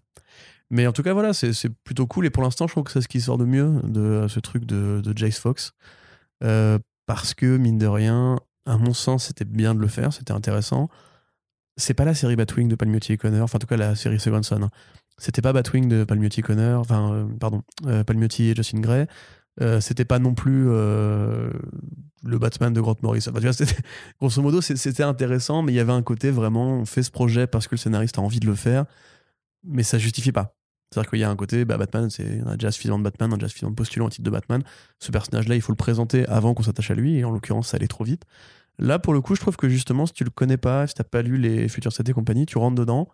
Mais 0.71 0.87
en 0.87 0.93
tout 0.93 1.03
cas, 1.03 1.13
voilà, 1.13 1.33
c'est 1.33 1.69
plutôt 1.83 2.07
cool. 2.07 2.25
Et 2.25 2.29
pour 2.29 2.43
l'instant, 2.43 2.65
je 2.65 2.73
trouve 2.73 2.85
que 2.85 2.91
c'est 2.91 3.01
ce 3.01 3.07
qui 3.07 3.21
sort 3.21 3.37
de 3.37 3.45
mieux 3.45 3.81
de 3.83 4.25
ce 4.27 4.39
truc 4.39 4.65
de, 4.65 5.01
de 5.03 5.17
Jace 5.17 5.37
Fox. 5.37 5.73
Euh, 6.43 6.79
parce 7.05 7.33
que, 7.33 7.57
mine 7.57 7.77
de 7.77 7.85
rien, 7.87 8.39
à 8.65 8.77
mon 8.77 8.93
sens, 8.93 9.25
c'était 9.25 9.45
bien 9.45 9.75
de 9.75 9.79
le 9.79 9.87
faire, 9.87 10.11
c'était 10.11 10.31
intéressant. 10.33 10.89
C'est 11.77 11.93
pas 11.93 12.05
la 12.05 12.15
série 12.15 12.35
Batwing 12.35 12.67
de 12.67 12.75
Palmiotti 12.75 13.13
et 13.13 13.17
Connor, 13.17 13.43
enfin, 13.43 13.57
en 13.57 13.59
tout 13.59 13.67
cas, 13.67 13.77
la 13.77 13.95
série 13.95 14.19
Second 14.19 14.41
Son. 14.41 14.63
hein. 14.63 14.71
C'était 15.17 15.41
pas 15.41 15.53
Batwing 15.53 15.87
de 15.87 16.03
Palmiotti 16.03 16.41
Connor, 16.41 16.81
enfin, 16.81 17.13
euh, 17.13 17.25
pardon, 17.39 17.63
euh, 17.85 18.03
Palmiotti 18.03 18.49
et 18.49 18.55
Justin 18.55 18.81
Gray. 18.81 19.07
Euh, 19.61 19.79
c'était 19.79 20.05
pas 20.05 20.19
non 20.19 20.33
plus 20.33 20.65
euh, 20.67 21.49
le 22.23 22.37
Batman 22.37 22.73
de 22.73 22.81
Grant 22.81 22.97
Morrison. 23.01 23.31
Grosso 24.19 24.41
modo, 24.41 24.61
c'était 24.61 25.03
intéressant, 25.03 25.61
mais 25.61 25.71
il 25.71 25.75
y 25.75 25.79
avait 25.79 25.93
un 25.93 26.01
côté 26.01 26.29
vraiment, 26.31 26.79
on 26.79 26.85
fait 26.85 27.03
ce 27.03 27.11
projet 27.11 27.47
parce 27.47 27.67
que 27.67 27.75
le 27.75 27.79
scénariste 27.79 28.17
a 28.17 28.21
envie 28.21 28.39
de 28.39 28.47
le 28.47 28.55
faire, 28.55 28.85
mais 29.63 29.83
ça 29.83 29.97
justifie 29.97 30.33
pas. 30.33 30.55
C'est-à-dire 30.91 31.09
qu'il 31.09 31.19
y 31.19 31.23
a 31.23 31.29
un 31.29 31.35
côté, 31.35 31.65
bah, 31.65 31.77
Batman, 31.77 32.09
c'est 32.09 32.41
a 32.45 32.57
déjà 32.57 32.71
suffisamment 32.71 32.99
de 32.99 33.03
Batman, 33.03 33.33
a 33.33 33.37
déjà 33.37 33.47
suffisamment 33.47 33.71
de 33.71 33.75
postulants 33.75 34.05
au 34.05 34.09
titre 34.09 34.23
de 34.23 34.29
Batman. 34.29 34.61
Ce 34.99 35.11
personnage-là, 35.11 35.55
il 35.55 35.61
faut 35.61 35.71
le 35.71 35.77
présenter 35.77 36.25
avant 36.27 36.53
qu'on 36.53 36.63
s'attache 36.63 36.91
à 36.91 36.95
lui, 36.95 37.17
et 37.17 37.23
en 37.23 37.31
l'occurrence, 37.31 37.69
ça 37.69 37.77
allait 37.77 37.87
trop 37.87 38.03
vite. 38.03 38.23
Là, 38.77 38.99
pour 38.99 39.13
le 39.13 39.21
coup, 39.21 39.35
je 39.35 39.41
trouve 39.41 39.55
que 39.55 39.69
justement, 39.69 40.05
si 40.05 40.13
tu 40.13 40.23
le 40.23 40.29
connais 40.29 40.57
pas, 40.57 40.85
si 40.87 40.93
t'as 40.93 41.03
pas 41.03 41.21
lu 41.21 41.37
les 41.37 41.67
Futures 41.69 41.93
7 41.93 42.09
et 42.09 42.13
compagnie, 42.13 42.45
tu 42.45 42.57
rentres 42.57 42.75
dedans, 42.75 43.07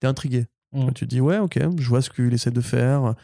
t'es 0.00 0.06
intrigué. 0.06 0.46
Mm. 0.72 0.86
Tu 0.94 1.06
te 1.06 1.10
dis, 1.10 1.20
ouais, 1.20 1.38
ok, 1.38 1.58
je 1.78 1.88
vois 1.88 2.02
ce 2.02 2.10
qu'il 2.10 2.32
essaie 2.32 2.50
de 2.50 2.60
faire. 2.60 3.14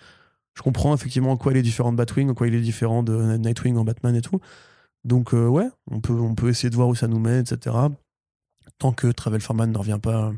Je 0.55 0.63
comprends 0.63 0.95
effectivement 0.95 1.33
en 1.33 1.37
quoi 1.37 1.53
il 1.53 1.59
est 1.59 1.63
différent 1.63 1.93
de 1.93 1.97
Batwing, 1.97 2.31
en 2.31 2.35
quoi 2.35 2.47
il 2.47 2.55
est 2.55 2.61
différent 2.61 3.03
de 3.03 3.37
Nightwing 3.37 3.77
en 3.77 3.85
Batman 3.85 4.15
et 4.15 4.21
tout. 4.21 4.41
Donc, 5.05 5.35
euh, 5.35 5.49
ouais, 5.49 5.69
on 5.91 6.01
peut, 6.01 6.13
on 6.13 6.35
peut 6.35 6.49
essayer 6.49 6.71
de 6.71 6.77
voir 6.77 6.89
où 6.89 6.95
ça 6.95 7.09
nous 7.09 7.19
mène, 7.19 7.41
etc. 7.41 7.75
Tant 8.79 8.93
que 8.93 9.09
Travel 9.09 9.41
Farman 9.41 9.71
ne 9.71 9.79
revient 9.79 9.99
pas. 10.01 10.33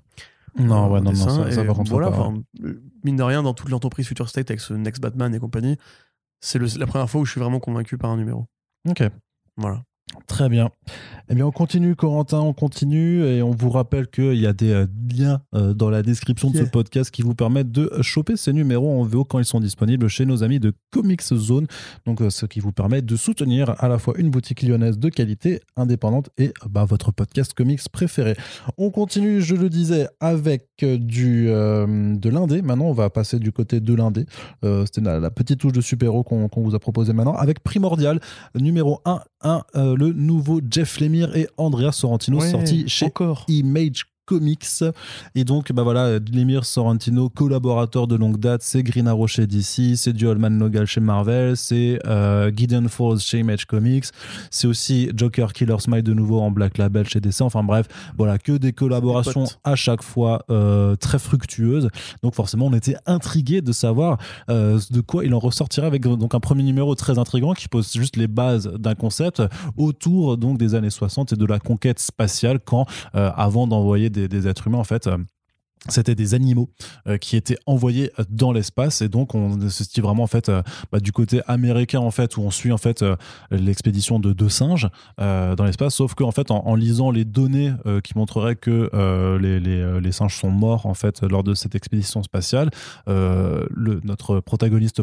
Non, 0.56 0.86
euh, 0.86 0.88
ouais, 0.88 1.00
non, 1.00 1.12
non, 1.12 1.16
ça, 1.16 1.50
ça 1.50 1.64
par 1.64 1.74
contre, 1.74 1.90
voilà, 1.90 2.10
pas. 2.10 2.32
euh, 2.62 2.82
mine 3.02 3.16
de 3.16 3.22
rien, 3.22 3.42
dans 3.42 3.54
toute 3.54 3.68
l'entreprise 3.68 4.06
Future 4.06 4.28
State 4.28 4.50
avec 4.50 4.60
ce 4.60 4.72
Next 4.72 5.02
Batman 5.02 5.34
et 5.34 5.38
compagnie, 5.38 5.76
c'est 6.40 6.58
la 6.78 6.86
première 6.86 7.10
fois 7.10 7.20
où 7.20 7.24
je 7.24 7.32
suis 7.32 7.40
vraiment 7.40 7.60
convaincu 7.60 7.98
par 7.98 8.10
un 8.10 8.16
numéro. 8.16 8.46
Ok. 8.88 9.02
Voilà. 9.56 9.82
Très 10.26 10.48
bien. 10.48 10.70
Eh 11.30 11.34
bien, 11.34 11.46
on 11.46 11.52
continue, 11.52 11.96
Corentin, 11.96 12.40
on 12.40 12.52
continue 12.52 13.24
et 13.24 13.42
on 13.42 13.50
vous 13.50 13.70
rappelle 13.70 14.08
qu'il 14.08 14.34
y 14.34 14.46
a 14.46 14.52
des 14.52 14.72
euh, 14.72 14.86
liens 15.10 15.40
euh, 15.54 15.72
dans 15.72 15.88
la 15.88 16.02
description 16.02 16.50
de 16.50 16.58
ce 16.58 16.64
podcast 16.64 17.10
qui 17.10 17.22
vous 17.22 17.34
permettent 17.34 17.72
de 17.72 17.90
choper 18.02 18.36
ces 18.36 18.52
numéros 18.52 19.00
en 19.00 19.04
VO 19.04 19.24
quand 19.24 19.38
ils 19.38 19.46
sont 19.46 19.60
disponibles 19.60 20.08
chez 20.08 20.26
nos 20.26 20.42
amis 20.42 20.60
de 20.60 20.74
Comics 20.90 21.22
Zone. 21.22 21.66
Donc, 22.04 22.20
euh, 22.20 22.28
ce 22.28 22.44
qui 22.44 22.60
vous 22.60 22.72
permet 22.72 23.00
de 23.00 23.16
soutenir 23.16 23.74
à 23.82 23.88
la 23.88 23.98
fois 23.98 24.12
une 24.18 24.28
boutique 24.28 24.60
lyonnaise 24.60 24.98
de 24.98 25.08
qualité 25.08 25.60
indépendante 25.76 26.28
et 26.36 26.52
bah, 26.68 26.84
votre 26.84 27.10
podcast 27.10 27.54
comics 27.54 27.88
préféré. 27.90 28.36
On 28.76 28.90
continue, 28.90 29.40
je 29.40 29.54
le 29.54 29.70
disais, 29.70 30.08
avec 30.20 30.68
euh, 30.82 30.98
du, 30.98 31.46
euh, 31.48 32.14
de 32.16 32.28
l'indé. 32.28 32.60
Maintenant, 32.60 32.86
on 32.86 32.92
va 32.92 33.08
passer 33.08 33.38
du 33.38 33.50
côté 33.50 33.80
de 33.80 33.94
l'indé. 33.94 34.26
Euh, 34.62 34.84
C'était 34.84 35.00
la, 35.00 35.20
la 35.20 35.30
petite 35.30 35.60
touche 35.60 35.72
de 35.72 35.80
super-héros 35.80 36.22
qu'on 36.22 36.50
vous 36.56 36.74
a 36.74 36.78
proposé 36.78 37.14
maintenant 37.14 37.34
avec 37.34 37.60
Primordial, 37.60 38.20
numéro 38.54 39.00
1, 39.06 39.20
1 39.44 39.62
euh, 39.76 39.96
le 39.96 40.12
nouveau 40.12 40.60
Jeff 40.68 40.98
Et 41.34 41.48
Andrea 41.56 41.92
Sorrentino 41.92 42.40
Ouais, 42.40 42.50
sorti 42.50 42.88
chez 42.88 43.06
encore. 43.06 43.44
Image 43.48 44.04
Comics. 44.26 44.84
Et 45.34 45.44
donc, 45.44 45.72
bah 45.72 45.82
voilà, 45.82 46.18
Lemire 46.18 46.64
Sorrentino, 46.64 47.28
collaborateur 47.28 48.06
de 48.06 48.16
longue 48.16 48.38
date, 48.38 48.62
c'est 48.62 48.82
Green 48.82 49.06
Arrow 49.08 49.26
chez 49.26 49.46
DC, 49.46 49.96
c'est 49.96 50.22
Holman 50.22 50.58
Logal 50.58 50.86
chez 50.86 51.00
Marvel, 51.00 51.56
c'est 51.56 51.98
euh, 52.06 52.50
Gideon 52.54 52.88
Falls 52.88 53.20
chez 53.20 53.40
Image 53.40 53.66
Comics, 53.66 54.06
c'est 54.50 54.66
aussi 54.66 55.10
Joker 55.14 55.52
Killer 55.52 55.76
Smile 55.78 56.02
de 56.02 56.14
nouveau 56.14 56.40
en 56.40 56.50
Black 56.50 56.78
Label 56.78 57.06
chez 57.06 57.20
DC. 57.20 57.42
Enfin 57.42 57.62
bref, 57.62 57.86
voilà, 58.16 58.38
que 58.38 58.52
des 58.52 58.72
collaborations 58.72 59.44
à 59.64 59.76
chaque 59.76 60.02
fois 60.02 60.44
euh, 60.50 60.96
très 60.96 61.18
fructueuses. 61.18 61.88
Donc 62.22 62.34
forcément, 62.34 62.66
on 62.66 62.72
était 62.72 62.96
intrigué 63.06 63.60
de 63.60 63.72
savoir 63.72 64.18
euh, 64.50 64.80
de 64.90 65.00
quoi 65.00 65.24
il 65.24 65.34
en 65.34 65.38
ressortirait 65.38 65.86
avec 65.86 66.02
donc 66.02 66.34
un 66.34 66.40
premier 66.40 66.62
numéro 66.62 66.94
très 66.94 67.18
intrigant 67.18 67.52
qui 67.52 67.68
pose 67.68 67.92
juste 67.92 68.16
les 68.16 68.28
bases 68.28 68.68
d'un 68.68 68.94
concept 68.94 69.42
autour 69.76 70.36
donc 70.36 70.58
des 70.58 70.74
années 70.74 70.90
60 70.90 71.32
et 71.32 71.36
de 71.36 71.46
la 71.46 71.58
conquête 71.58 71.98
spatiale 71.98 72.58
quand 72.64 72.86
avant 73.12 73.66
d'envoyer 73.66 74.10
des, 74.14 74.48
êtres 74.48 74.66
humains, 74.66 74.78
en 74.78 74.84
fait, 74.84 75.06
euh, 75.06 75.18
c'était 75.88 76.14
des 76.14 76.32
animaux 76.32 76.70
euh, 77.06 77.18
qui 77.18 77.36
étaient 77.36 77.58
envoyés 77.66 78.10
dans 78.30 78.52
l'espace. 78.52 79.02
Et 79.02 79.10
donc 79.10 79.34
on 79.34 79.68
se 79.68 79.82
dit 79.82 80.00
vraiment 80.00 80.22
en 80.22 80.28
fait 80.28 80.48
euh, 80.48 80.62
bah, 80.90 80.98
du 80.98 81.12
côté 81.12 81.42
américain 81.46 81.98
en 81.98 82.10
fait 82.10 82.38
où 82.38 82.40
on 82.40 82.50
suit 82.50 82.72
en 82.72 82.78
fait 82.78 83.04
l'expédition 83.50 84.18
de 84.18 84.32
deux 84.32 84.48
singes 84.48 84.88
dans 85.18 85.64
l'espace. 85.64 85.96
Sauf 85.96 86.14
qu'en 86.14 86.30
fait 86.30 86.50
en, 86.50 86.74
lisant 86.74 87.10
les 87.10 87.26
données 87.26 87.72
qui 88.02 88.16
montreraient 88.16 88.56
que 88.56 88.88
les, 89.38 89.60
les, 89.60 90.00
les, 90.00 90.12
singes 90.12 90.36
sont 90.36 90.50
morts 90.50 90.86
en 90.86 90.94
fait 90.94 91.22
lors 91.22 91.44
de 91.44 91.52
cette 91.52 91.74
expédition 91.74 92.22
spatiale 92.22 92.70
le, 93.06 94.00
notre 94.04 94.40
protagoniste 94.40 95.02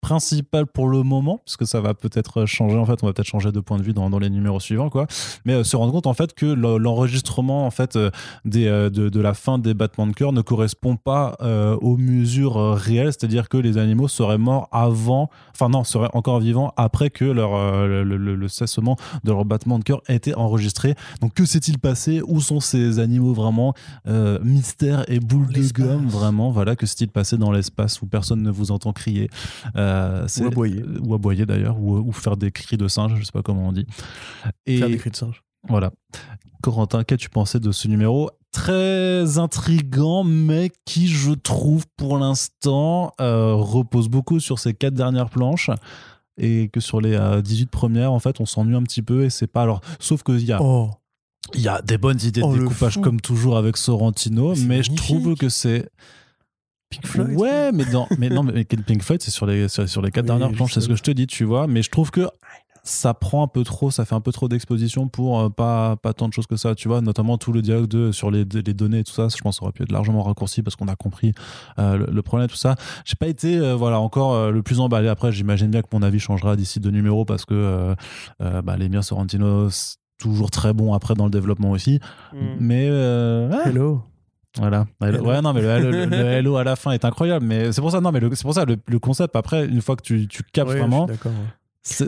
principal 0.00 0.66
pour 0.66 0.88
le 0.88 1.02
moment, 1.02 1.38
parce 1.44 1.56
que 1.56 1.64
ça 1.64 1.80
va 1.80 1.92
peut-être 1.92 2.46
changer, 2.46 2.76
en 2.76 2.86
fait, 2.86 3.02
on 3.02 3.06
va 3.06 3.12
peut-être 3.12 3.26
changer 3.26 3.50
de 3.50 3.58
point 3.58 3.76
de 3.76 3.82
vue 3.82 3.92
dans, 3.92 4.08
dans 4.08 4.20
les 4.20 4.30
numéros 4.30 4.60
suivants, 4.60 4.88
quoi. 4.88 5.06
Mais 5.44 5.54
euh, 5.54 5.64
se 5.64 5.76
rendre 5.76 5.92
compte, 5.92 6.06
en 6.06 6.14
fait, 6.14 6.32
que 6.32 6.46
l'enregistrement, 6.46 7.66
en 7.66 7.72
fait, 7.72 7.96
euh, 7.96 8.10
des, 8.44 8.66
euh, 8.66 8.88
de, 8.88 9.08
de, 9.08 9.20
la 9.20 9.34
fin 9.34 9.58
des 9.58 9.74
battements 9.74 10.06
de 10.06 10.12
cœur 10.12 10.32
ne 10.32 10.42
correspond 10.42 10.96
pas 10.96 11.36
aux 11.80 11.96
mesures 11.96 12.74
réelles, 12.74 13.12
c'est-à-dire 13.12 13.48
que 13.48 13.56
les 13.56 13.78
animaux 13.78 14.08
seraient 14.08 14.38
morts 14.38 14.68
avant, 14.70 15.30
enfin 15.52 15.68
non, 15.68 15.82
seraient 15.82 16.10
encore 16.12 16.40
vivants 16.40 16.72
après 16.76 17.10
que 17.10 17.24
leur, 17.24 17.86
le, 17.86 18.04
le, 18.04 18.48
cessement 18.48 18.96
de 19.24 19.32
leur 19.32 19.44
battement 19.44 19.78
de 19.78 19.84
cœur 19.84 20.02
ait 20.08 20.16
été 20.16 20.34
enregistré. 20.34 20.94
Donc, 21.20 21.34
que 21.34 21.44
s'est-il 21.44 21.78
passé? 21.78 22.20
Où 22.26 22.40
sont 22.40 22.60
ces 22.60 22.98
animaux 22.98 23.32
vraiment 23.32 23.74
Mystère 24.06 25.04
et 25.08 25.18
boule 25.18 25.52
de 25.52 25.72
gomme, 25.72 26.06
vraiment, 26.06 26.50
voilà, 26.50 26.76
que 26.76 26.86
s'est-il 26.86 27.08
passé 27.08 27.36
dans 27.36 27.50
l'espace 27.50 28.00
où 28.02 28.06
personne 28.06 28.42
ne 28.42 28.50
vous 28.50 28.70
entend 28.70 28.92
crier? 28.92 29.28
Euh, 29.86 30.26
ou 30.40 30.46
aboyer. 30.46 30.84
Ou 31.02 31.14
aboyer 31.14 31.46
d'ailleurs, 31.46 31.78
ou, 31.80 32.12
faire 32.12 32.36
des 32.36 32.50
cris 32.50 32.76
de 32.76 32.88
singe, 32.88 33.14
je 33.18 33.24
sais 33.24 33.32
pas 33.32 33.42
comment 33.42 33.68
on 33.68 33.72
dit. 33.72 33.86
Et, 34.66 34.78
faire 34.78 34.88
des 34.88 34.98
cris 34.98 35.10
de 35.10 35.16
singe. 35.16 35.42
Voilà. 35.68 35.92
Corentin, 36.62 37.04
qu'as-tu 37.04 37.28
pensé 37.28 37.60
de 37.60 37.72
ce 37.72 37.88
numéro 37.88 38.30
Très 38.52 39.38
intrigant, 39.38 40.24
mais 40.24 40.70
qui, 40.84 41.08
je 41.08 41.32
trouve, 41.32 41.84
pour 41.96 42.18
l'instant, 42.18 43.12
euh, 43.20 43.54
repose 43.54 44.08
beaucoup 44.08 44.40
sur 44.40 44.58
ces 44.58 44.74
quatre 44.74 44.94
dernières 44.94 45.30
planches 45.30 45.70
et 46.38 46.68
que 46.72 46.80
sur 46.80 47.00
les 47.00 47.18
18 47.42 47.64
euh, 47.64 47.66
premières, 47.70 48.12
en 48.12 48.18
fait, 48.18 48.40
on 48.40 48.46
s'ennuie 48.46 48.74
un 48.74 48.82
petit 48.82 49.02
peu 49.02 49.24
et 49.24 49.30
c'est 49.30 49.46
pas. 49.46 49.62
Alors, 49.62 49.80
sauf 49.98 50.22
qu'il 50.22 50.44
y 50.44 50.52
a. 50.52 50.62
Oh. 50.62 50.90
Il 51.54 51.60
y 51.60 51.68
a 51.68 51.80
des 51.80 51.96
bonnes 51.96 52.18
idées 52.24 52.40
de 52.40 52.46
oh, 52.46 52.56
découpage 52.56 53.00
comme 53.00 53.20
toujours 53.20 53.56
avec 53.56 53.76
Sorrentino, 53.76 54.54
mais 54.66 54.82
je 54.82 54.92
trouve 54.92 55.36
que 55.36 55.48
c'est 55.48 55.88
Pink 56.90 57.06
Floyd. 57.06 57.36
Ouais, 57.38 57.72
mais, 57.72 57.84
dans, 57.86 58.06
mais 58.18 58.28
non, 58.28 58.42
mais 58.42 58.64
Pink 58.64 59.02
Floyd, 59.02 59.22
c'est 59.22 59.30
sur 59.30 59.46
les, 59.46 59.68
sur, 59.68 60.02
les 60.02 60.10
quatre 60.10 60.26
dernières 60.26 60.52
planches, 60.52 60.74
c'est 60.74 60.80
ce 60.80 60.88
que 60.88 60.96
je 60.96 61.02
te 61.02 61.10
dis, 61.10 61.26
tu 61.26 61.44
vois. 61.44 61.66
Mais 61.66 61.82
je 61.82 61.90
trouve 61.90 62.10
que 62.10 62.28
ça 62.86 63.14
prend 63.14 63.42
un 63.42 63.48
peu 63.48 63.64
trop, 63.64 63.90
ça 63.90 64.04
fait 64.04 64.14
un 64.14 64.20
peu 64.20 64.30
trop 64.30 64.48
d'exposition 64.48 65.08
pour 65.08 65.40
euh, 65.40 65.48
pas, 65.48 65.96
pas 65.96 66.12
tant 66.12 66.28
de 66.28 66.32
choses 66.32 66.46
que 66.46 66.56
ça, 66.56 66.76
tu 66.76 66.86
vois, 66.86 67.00
notamment 67.00 67.36
tout 67.36 67.52
le 67.52 67.60
dialogue 67.60 67.88
de, 67.88 68.12
sur 68.12 68.30
les, 68.30 68.44
les 68.44 68.74
données 68.74 69.00
et 69.00 69.04
tout 69.04 69.12
ça, 69.12 69.26
je 69.28 69.42
pense 69.42 69.56
que 69.56 69.58
ça 69.58 69.64
aurait 69.64 69.72
pu 69.72 69.82
être 69.82 69.90
largement 69.90 70.22
raccourci 70.22 70.62
parce 70.62 70.76
qu'on 70.76 70.86
a 70.86 70.94
compris 70.94 71.32
euh, 71.80 72.06
le, 72.08 72.22
problème, 72.22 72.48
tout 72.48 72.56
ça. 72.56 72.76
J'ai 73.04 73.16
pas 73.16 73.26
été, 73.26 73.58
euh, 73.58 73.74
voilà, 73.74 73.98
encore 73.98 74.52
le 74.52 74.62
plus 74.62 74.78
emballé. 74.78 75.08
Après, 75.08 75.32
j'imagine 75.32 75.68
bien 75.68 75.82
que 75.82 75.88
mon 75.92 76.02
avis 76.02 76.20
changera 76.20 76.54
d'ici 76.54 76.78
deux 76.78 76.90
numéros 76.90 77.24
parce 77.24 77.44
que 77.44 77.94
bah, 78.38 78.76
les 78.76 78.88
miens 78.88 79.02
Sorrentino, 79.02 79.68
toujours 80.18 80.50
très 80.50 80.72
bon 80.72 80.94
après 80.94 81.14
dans 81.14 81.24
le 81.24 81.30
développement 81.30 81.72
aussi. 81.72 81.98
Mm. 82.32 82.38
Mais. 82.60 82.86
Hello. 82.86 84.02
Voilà. 84.58 84.86
Ouais, 85.00 85.42
non, 85.42 85.52
mais 85.52 85.60
le, 85.60 86.12
hello, 86.12 86.56
à 86.56 86.64
la 86.64 86.76
fin 86.76 86.92
est 86.92 87.04
incroyable. 87.04 87.44
Mais 87.44 87.72
c'est 87.72 87.80
pour 87.80 87.92
ça, 87.92 88.00
non, 88.00 88.12
mais 88.12 88.20
c'est 88.32 88.42
pour 88.42 88.54
ça 88.54 88.64
le, 88.64 88.98
concept. 88.98 89.36
Après, 89.36 89.66
une 89.66 89.82
fois 89.82 89.96
que 89.96 90.02
tu, 90.02 90.26
tu 90.28 90.42
capes 90.42 90.68
vraiment. 90.68 91.06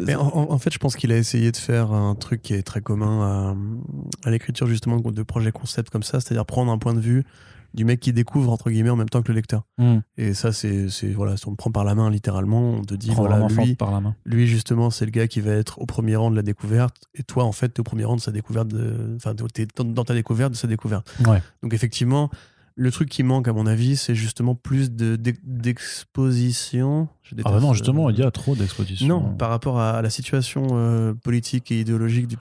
Mais 0.06 0.14
en, 0.16 0.58
fait, 0.58 0.72
je 0.72 0.78
pense 0.78 0.96
qu'il 0.96 1.12
a 1.12 1.16
essayé 1.16 1.52
de 1.52 1.56
faire 1.56 1.92
un 1.92 2.14
truc 2.16 2.42
qui 2.42 2.54
est 2.54 2.62
très 2.62 2.80
commun 2.80 3.56
à, 4.24 4.30
l'écriture 4.30 4.66
justement 4.66 4.98
de 4.98 5.22
projets 5.22 5.52
concept 5.52 5.90
comme 5.90 6.02
ça, 6.02 6.20
c'est-à-dire 6.20 6.46
prendre 6.46 6.72
un 6.72 6.78
point 6.78 6.94
de 6.94 7.00
vue 7.00 7.24
du 7.78 7.84
mec 7.84 8.00
qui 8.00 8.12
découvre 8.12 8.50
entre 8.50 8.70
guillemets 8.70 8.90
en 8.90 8.96
même 8.96 9.08
temps 9.08 9.22
que 9.22 9.28
le 9.28 9.36
lecteur. 9.36 9.62
Hmm. 9.78 9.98
Et 10.16 10.34
ça, 10.34 10.52
c'est 10.52 10.88
voilà, 11.14 11.36
on 11.46 11.50
le 11.50 11.56
prend 11.56 11.70
par 11.70 11.84
la 11.84 11.94
main 11.94 12.10
littéralement, 12.10 12.72
on 12.72 12.82
te 12.82 12.94
dit 12.94 13.10
voilà, 13.10 13.46
lui, 13.46 13.76
par 13.76 13.92
la 13.92 14.00
main. 14.00 14.16
lui 14.24 14.48
justement, 14.48 14.90
c'est 14.90 15.04
le 15.04 15.12
gars 15.12 15.28
qui 15.28 15.40
va 15.40 15.52
être 15.52 15.80
au 15.80 15.86
premier 15.86 16.16
rang 16.16 16.30
de 16.30 16.36
la 16.36 16.42
découverte, 16.42 16.96
et 17.14 17.22
toi, 17.22 17.44
en 17.44 17.52
fait, 17.52 17.68
t'es 17.68 17.80
au 17.80 17.84
premier 17.84 18.04
rang 18.04 18.16
de 18.16 18.20
sa 18.20 18.32
découverte, 18.32 18.74
enfin, 19.16 19.34
t'es 19.54 19.68
dans 19.76 20.04
ta 20.04 20.14
découverte 20.14 20.52
de 20.52 20.56
sa 20.56 20.66
découverte. 20.66 21.08
Ouais. 21.24 21.40
Donc 21.62 21.72
effectivement, 21.72 22.30
le 22.74 22.90
truc 22.90 23.08
qui 23.08 23.22
manque, 23.22 23.46
à 23.48 23.52
mon 23.52 23.66
avis, 23.66 23.96
c'est 23.96 24.16
justement 24.16 24.54
plus 24.54 24.90
d'exposition. 24.90 27.08
ah 27.44 27.50
bah 27.50 27.60
non, 27.60 27.74
justement, 27.74 28.10
il 28.10 28.18
y 28.18 28.22
a 28.22 28.30
trop 28.30 28.56
d'exposition. 28.56 29.06
Non, 29.06 29.34
par 29.34 29.50
rapport 29.50 29.80
à, 29.80 30.02
la 30.02 30.10
situation 30.10 30.66
euh, 30.72 31.14
politique 31.14 31.70
et 31.70 31.80
idéologique 31.80 32.26
du. 32.26 32.36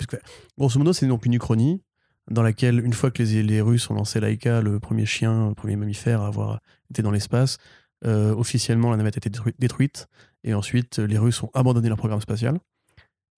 Grosso 0.58 0.80
modo, 0.80 0.94
c'est 0.94 1.08
donc 1.08 1.26
une 1.26 1.34
uchronie 1.34 1.82
dans 2.30 2.44
laquelle, 2.44 2.84
une 2.84 2.94
fois 2.94 3.12
que 3.12 3.24
les, 3.24 3.62
Russes 3.62 3.90
ont 3.90 3.94
lancé 3.96 4.20
Laika, 4.20 4.62
le 4.62 4.80
premier 4.80 5.06
chien, 5.06 5.50
le 5.50 5.56
premier 5.56 5.76
mammifère 5.76 6.22
à 6.22 6.28
avoir 6.28 6.60
été 6.90 7.02
dans 7.02 7.12
l'espace, 7.12 7.58
euh, 8.06 8.34
officiellement 8.36 8.92
la 8.92 8.98
navette 8.98 9.18
a 9.18 9.20
été 9.20 9.30
détruite, 9.58 10.08
et 10.44 10.54
ensuite 10.54 11.00
les 11.00 11.18
Russes 11.18 11.42
ont 11.44 11.50
abandonné 11.54 11.88
leur 11.88 11.98
programme 11.98 12.22
spatial. 12.22 12.60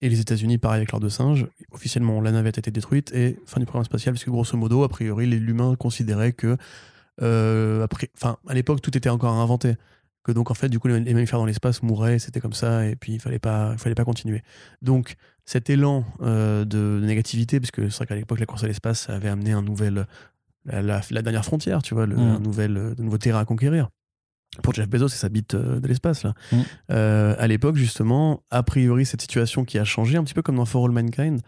Et 0.02 0.08
les 0.08 0.20
États-Unis, 0.20 0.58
pareil 0.58 0.78
avec 0.78 0.92
leurs 0.92 1.00
deux 1.00 1.10
singes, 1.10 1.46
officiellement 1.72 2.20
la 2.20 2.32
navette 2.32 2.58
a 2.58 2.60
été 2.60 2.70
détruite, 2.70 3.12
et 3.12 3.38
fin 3.46 3.60
du 3.60 3.66
programme 3.66 3.84
spatial, 3.84 4.14
puisque 4.14 4.30
grosso 4.30 4.56
modo, 4.56 4.82
a 4.82 4.88
priori, 4.88 5.26
l'humain 5.26 5.76
considérait 5.76 6.32
que, 6.32 6.56
euh, 7.22 7.86
à 8.22 8.54
l'époque, 8.54 8.80
tout 8.80 8.96
était 8.96 9.10
encore 9.10 9.32
à 9.32 9.42
inventer 9.42 9.76
que 10.22 10.32
donc 10.32 10.50
en 10.50 10.54
fait 10.54 10.68
du 10.68 10.78
coup 10.78 10.88
les 10.88 11.00
mammifères 11.14 11.38
dans 11.38 11.46
l'espace 11.46 11.82
mouraient 11.82 12.18
c'était 12.18 12.40
comme 12.40 12.52
ça 12.52 12.86
et 12.86 12.94
puis 12.94 13.14
il 13.14 13.20
fallait 13.20 13.38
pas 13.38 13.76
fallait 13.78 13.94
pas 13.94 14.04
continuer. 14.04 14.42
Donc 14.82 15.16
cet 15.50 15.68
élan 15.68 16.04
euh, 16.22 16.64
de, 16.64 17.00
négativité 17.04 17.58
parce 17.58 17.72
que 17.72 17.88
c'est 17.88 17.96
vrai 17.96 18.06
qu'à 18.06 18.14
l'époque 18.14 18.38
la 18.38 18.46
course 18.46 18.62
à 18.62 18.68
l'espace 18.68 19.10
avait 19.10 19.28
amené 19.28 19.50
un 19.50 19.62
nouvel 19.62 20.06
la, 20.64 21.00
dernière 21.00 21.44
frontière 21.44 21.82
tu 21.82 21.92
vois 21.92 22.06
le, 22.06 22.14
mm. 22.14 22.20
un 22.20 22.38
nouvel 22.38 22.94
de 22.96 23.16
terrain 23.16 23.40
à 23.40 23.44
conquérir 23.44 23.88
pour 24.62 24.74
Jeff 24.74 24.88
Bezos 24.88 25.08
et 25.08 25.10
sa 25.10 25.28
bite 25.28 25.54
euh, 25.54 25.80
de 25.80 25.88
l'espace 25.88 26.22
là 26.22 26.34
mm. 26.52 26.56
euh, 26.92 27.34
à 27.36 27.48
l'époque 27.48 27.74
justement 27.74 28.44
a 28.50 28.62
priori 28.62 29.04
cette 29.04 29.22
situation 29.22 29.64
qui 29.64 29.76
a 29.80 29.84
changé 29.84 30.16
un 30.16 30.22
petit 30.22 30.34
peu 30.34 30.42
comme 30.42 30.54
dans 30.54 30.66
For 30.66 30.84
All 30.84 30.92
Mankind 30.92 31.40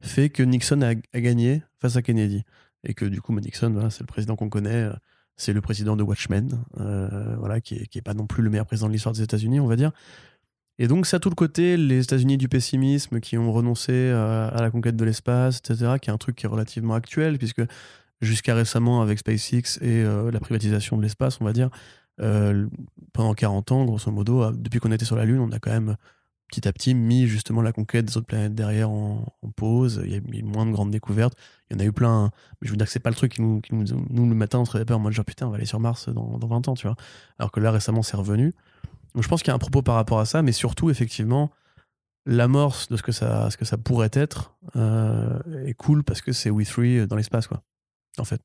fait 0.00 0.30
que 0.30 0.42
Nixon 0.42 0.80
a, 0.80 0.94
gagné 1.20 1.62
face 1.80 1.96
à 1.96 2.02
Kennedy 2.02 2.44
et 2.84 2.94
que 2.94 3.04
du 3.04 3.20
coup 3.20 3.38
Nixon 3.38 3.90
c'est 3.90 4.00
le 4.00 4.06
président 4.06 4.36
qu'on 4.36 4.48
connaît 4.48 4.88
c'est 5.40 5.54
le 5.54 5.62
président 5.62 5.96
de 5.96 6.02
Watchmen, 6.02 6.62
euh, 6.80 7.34
voilà, 7.38 7.62
qui 7.62 7.74
est, 7.74 8.02
pas 8.02 8.12
non 8.12 8.26
plus 8.26 8.42
le 8.42 8.50
meilleur 8.50 8.66
président 8.66 8.88
de 8.88 8.92
l'histoire 8.92 9.14
des 9.14 9.22
États-Unis, 9.22 9.58
on 9.58 9.66
va 9.66 9.76
dire. 9.76 9.90
Et 10.82 10.88
donc, 10.88 11.04
ça 11.04 11.20
tout 11.20 11.28
le 11.28 11.34
côté, 11.34 11.76
les 11.76 12.04
États-Unis 12.04 12.38
du 12.38 12.48
pessimisme 12.48 13.20
qui 13.20 13.36
ont 13.36 13.52
renoncé 13.52 14.08
à, 14.12 14.56
la 14.58 14.70
conquête 14.70 14.96
de 14.96 15.04
l'espace, 15.04 15.58
etc., 15.58 15.96
qui 16.00 16.08
est 16.08 16.12
un 16.12 16.16
truc 16.16 16.36
qui 16.36 16.46
est 16.46 16.48
relativement 16.48 16.94
actuel, 16.94 17.36
puisque 17.36 17.60
jusqu'à 18.22 18.54
récemment, 18.54 19.02
avec 19.02 19.18
SpaceX 19.18 19.78
et 19.82 20.02
euh, 20.02 20.30
la 20.30 20.40
privatisation 20.40 20.96
de 20.96 21.02
l'espace, 21.02 21.38
on 21.42 21.44
va 21.44 21.52
dire, 21.52 21.68
euh, 22.22 22.66
pendant 23.12 23.34
40 23.34 23.72
ans, 23.72 23.84
grosso 23.84 24.10
modo, 24.10 24.52
depuis 24.52 24.80
qu'on 24.80 24.90
était 24.90 25.04
sur 25.04 25.16
la 25.16 25.26
Lune, 25.26 25.40
on 25.40 25.52
a 25.52 25.58
quand 25.58 25.70
même 25.70 25.96
petit 26.50 26.66
à 26.66 26.72
petit 26.72 26.94
mis 26.94 27.26
justement 27.26 27.60
la 27.60 27.72
conquête 27.72 28.06
des 28.06 28.16
autres 28.16 28.26
planètes 28.26 28.54
derrière 28.54 28.88
en, 28.88 29.36
pause. 29.56 30.00
Il 30.06 30.10
y 30.10 30.14
a 30.14 30.18
eu 30.18 30.42
moins 30.42 30.64
de 30.64 30.72
grandes 30.72 30.90
découvertes. 30.90 31.34
Il 31.68 31.74
y 31.74 31.76
en 31.76 31.80
a 31.80 31.84
eu 31.84 31.92
plein. 31.92 32.30
Mais 32.60 32.66
je 32.66 32.70
veux 32.70 32.78
dire 32.78 32.86
que 32.86 32.92
c'est 32.92 33.00
pas 33.00 33.10
le 33.10 33.16
truc 33.16 33.34
qui 33.34 33.42
nous, 33.42 33.60
nous, 33.70 34.28
le 34.28 34.34
matin, 34.34 34.60
on 34.60 34.64
se 34.64 34.92
en 34.92 34.98
mode 34.98 35.12
genre 35.12 35.26
putain, 35.26 35.46
on 35.46 35.50
va 35.50 35.56
aller 35.56 35.66
sur 35.66 35.78
Mars 35.78 36.08
dans 36.08 36.38
20 36.38 36.68
ans, 36.68 36.74
tu 36.74 36.86
vois. 36.86 36.96
Alors 37.38 37.52
que 37.52 37.60
là, 37.60 37.70
récemment, 37.70 38.02
c'est 38.02 38.16
revenu. 38.16 38.54
Donc 39.14 39.22
je 39.22 39.28
pense 39.28 39.42
qu'il 39.42 39.48
y 39.48 39.52
a 39.52 39.54
un 39.54 39.58
propos 39.58 39.82
par 39.82 39.94
rapport 39.94 40.20
à 40.20 40.24
ça, 40.24 40.42
mais 40.42 40.52
surtout, 40.52 40.90
effectivement, 40.90 41.50
l'amorce 42.26 42.88
de 42.88 42.96
ce 42.96 43.02
que 43.02 43.12
ça, 43.12 43.50
ce 43.50 43.56
que 43.56 43.64
ça 43.64 43.76
pourrait 43.76 44.10
être 44.12 44.54
euh, 44.76 45.38
est 45.64 45.74
cool 45.74 46.04
parce 46.04 46.20
que 46.20 46.32
c'est 46.32 46.50
We3 46.50 47.06
dans 47.06 47.16
l'espace, 47.16 47.46
quoi. 47.46 47.62
En 48.18 48.24
fait. 48.24 48.40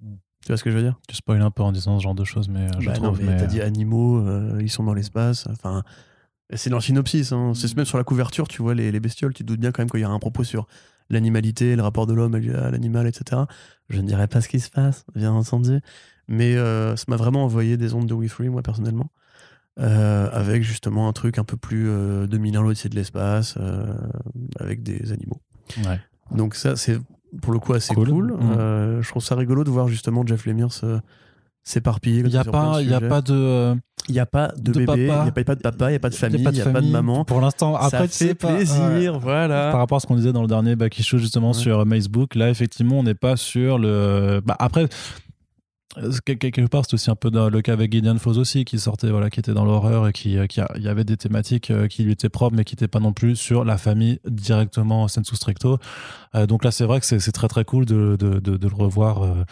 Mm. 0.00 0.14
Tu 0.42 0.48
vois 0.48 0.56
ce 0.56 0.64
que 0.64 0.70
je 0.70 0.76
veux 0.76 0.82
dire? 0.82 0.98
Tu 1.08 1.16
spoil 1.16 1.42
un 1.42 1.50
peu 1.50 1.62
en 1.62 1.72
disant 1.72 1.98
ce 1.98 2.04
genre 2.04 2.14
de 2.14 2.24
choses, 2.24 2.48
mais 2.48 2.68
je 2.78 2.86
bah 2.86 2.92
trouve. 2.92 3.22
mais, 3.22 3.36
t'as 3.36 3.46
dit 3.46 3.60
animaux, 3.60 4.18
euh, 4.18 4.58
ils 4.60 4.70
sont 4.70 4.84
dans 4.84 4.94
l'espace. 4.94 5.48
Enfin, 5.50 5.82
c'est 6.54 6.70
dans 6.70 6.76
le 6.76 6.82
synopsis. 6.82 7.32
Hein. 7.32 7.52
C'est 7.54 7.74
même 7.76 7.84
sur 7.84 7.98
la 7.98 8.04
couverture, 8.04 8.46
tu 8.46 8.62
vois 8.62 8.74
les, 8.74 8.92
les, 8.92 9.00
bestioles. 9.00 9.34
Tu 9.34 9.42
te 9.42 9.48
doutes 9.48 9.60
bien 9.60 9.72
quand 9.72 9.82
même 9.82 9.90
qu'il 9.90 10.00
y 10.00 10.04
a 10.04 10.08
un 10.08 10.18
propos 10.20 10.44
sur 10.44 10.68
l'animalité, 11.10 11.74
le 11.76 11.82
rapport 11.82 12.06
de 12.06 12.14
l'homme 12.14 12.34
à 12.34 12.70
l'animal, 12.70 13.06
etc. 13.06 13.42
Je 13.88 14.00
ne 14.00 14.06
dirais 14.06 14.28
pas 14.28 14.40
ce 14.40 14.48
qui 14.48 14.60
se 14.60 14.70
passe, 14.70 15.04
bien 15.14 15.32
entendu. 15.32 15.80
Mais 16.28 16.56
euh, 16.56 16.94
ça 16.96 17.04
m'a 17.08 17.16
vraiment 17.16 17.44
envoyé 17.44 17.76
des 17.76 17.94
ondes 17.94 18.06
de 18.06 18.14
We 18.14 18.30
Free, 18.30 18.48
moi, 18.48 18.62
personnellement. 18.62 19.10
Euh, 19.80 20.28
avec 20.32 20.64
justement 20.64 21.08
un 21.08 21.12
truc 21.12 21.38
un 21.38 21.44
peu 21.44 21.56
plus 21.56 21.86
euh, 21.88 22.26
2001 22.26 22.62
l'Odyssée 22.62 22.88
de 22.88 22.96
l'espace, 22.96 23.54
euh, 23.60 23.84
avec 24.58 24.82
des 24.82 25.12
animaux. 25.12 25.40
Ouais. 25.86 26.00
Donc 26.34 26.56
ça, 26.56 26.74
c'est 26.74 26.98
pour 27.42 27.52
le 27.52 27.60
coup 27.60 27.74
assez 27.74 27.94
Cool. 27.94 28.08
cool. 28.08 28.32
Mm. 28.32 28.38
Euh, 28.58 29.02
je 29.02 29.08
trouve 29.08 29.22
ça 29.22 29.36
rigolo 29.36 29.62
de 29.62 29.70
voir 29.70 29.86
justement 29.86 30.26
Jeff 30.26 30.46
Lemire 30.46 30.72
se- 30.72 30.98
s'éparpiller. 31.62 32.20
Il 32.20 32.26
n'y 32.26 32.36
a, 32.36 32.44
pas- 32.44 32.78
de 32.78 32.82
il 32.82 32.90
y 32.90 32.94
a 32.94 33.00
pas 33.00 33.20
de. 33.20 33.76
Il 34.08 34.14
y 34.14 34.20
a 34.20 34.26
pas 34.26 34.52
de, 34.56 34.72
de 34.72 34.78
bébé, 34.86 34.92
il 34.96 35.02
n'y 35.02 35.08
papa. 35.08 35.20
a 35.26 35.30
pas, 35.44 35.54
de 35.54 35.60
papa, 35.60 35.86
il 35.88 35.90
n'y 35.90 35.96
a 35.96 35.98
pas 36.00 36.08
de 36.08 36.14
il 36.14 36.16
y 36.16 36.20
famille, 36.20 36.42
il 36.42 36.50
n'y 36.54 36.60
a, 36.62 36.66
pas 36.70 36.80
de 36.80 36.86
maman. 36.90 37.24
Pour 37.26 37.42
l'instant, 37.42 37.76
après, 37.76 38.08
ça 38.08 38.26
fait 38.26 38.34
pas, 38.34 38.54
plaisir, 38.54 39.18
voilà. 39.20 39.70
Par 39.70 39.80
rapport 39.80 39.96
à 39.96 40.00
ce 40.00 40.06
qu'on 40.06 40.16
disait 40.16 40.32
dans 40.32 40.40
le 40.40 40.48
dernier 40.48 40.76
Back 40.76 40.98
Issue, 40.98 41.18
justement, 41.18 41.48
Ouais. 41.48 41.54
sur 41.54 41.86
Facebook, 41.86 42.34
là, 42.34 42.48
effectivement, 42.48 42.98
on 42.98 43.02
n'est 43.02 43.14
pas 43.14 43.36
sur 43.36 43.78
le. 43.78 44.40
Bah, 44.44 44.56
après. 44.58 44.88
Euh, 45.96 46.12
quel- 46.24 46.38
Quelque 46.38 46.66
part, 46.66 46.84
c'est 46.86 46.94
aussi 46.94 47.10
un 47.10 47.16
peu 47.16 47.30
le 47.30 47.62
cas 47.62 47.72
avec 47.72 47.92
Gideon 47.92 48.18
Falls 48.18 48.38
aussi, 48.38 48.64
qui 48.64 48.78
sortait, 48.78 49.10
voilà, 49.10 49.30
qui 49.30 49.40
était 49.40 49.54
dans 49.54 49.64
l'horreur 49.64 50.08
et 50.08 50.12
qui, 50.12 50.36
euh, 50.36 50.46
qui 50.46 50.60
il 50.76 50.82
y 50.82 50.88
avait 50.88 51.04
des 51.04 51.16
thématiques 51.16 51.70
euh, 51.70 51.86
qui 51.88 52.02
lui 52.02 52.12
étaient 52.12 52.28
propres, 52.28 52.56
mais 52.56 52.64
qui 52.64 52.74
n'étaient 52.74 52.88
pas 52.88 53.00
non 53.00 53.12
plus 53.12 53.36
sur 53.36 53.64
la 53.64 53.78
famille 53.78 54.20
directement 54.28 55.08
sensu 55.08 55.34
stricto. 55.36 55.78
Euh, 56.34 56.46
donc 56.46 56.64
là, 56.64 56.70
c'est 56.70 56.84
vrai 56.84 57.00
que 57.00 57.06
c'est 57.06 57.32
très 57.32 57.48
très 57.48 57.64
cool 57.64 57.86
de, 57.86 58.16
de, 58.16 58.68
le 58.68 58.74
revoir 58.74 59.46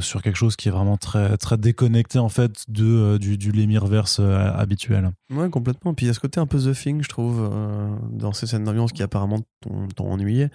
sur 0.00 0.22
quelque 0.22 0.36
chose 0.36 0.56
qui 0.56 0.68
est 0.68 0.72
vraiment 0.72 0.96
très 0.96 1.36
très 1.36 1.56
déconnecté 1.56 2.18
en 2.18 2.28
fait 2.28 2.64
de 2.68 3.16
du, 3.16 3.38
du 3.38 3.52
Lemire-verse 3.52 4.18
euh, 4.20 4.52
habituel. 4.52 5.12
Ouais, 5.30 5.48
complètement. 5.50 5.94
Puis 5.94 6.06
il 6.06 6.08
y 6.08 6.10
a 6.10 6.14
ce 6.14 6.20
côté 6.20 6.40
un 6.40 6.46
peu 6.46 6.58
The 6.58 6.74
Thing, 6.76 7.02
je 7.02 7.08
trouve, 7.08 7.48
dans 8.10 8.32
ces 8.32 8.46
scènes 8.46 8.64
d'ambiance 8.64 8.92
qui 8.92 9.02
apparemment 9.02 9.38
t'ont 9.94 10.10
ennuyé. 10.10 10.48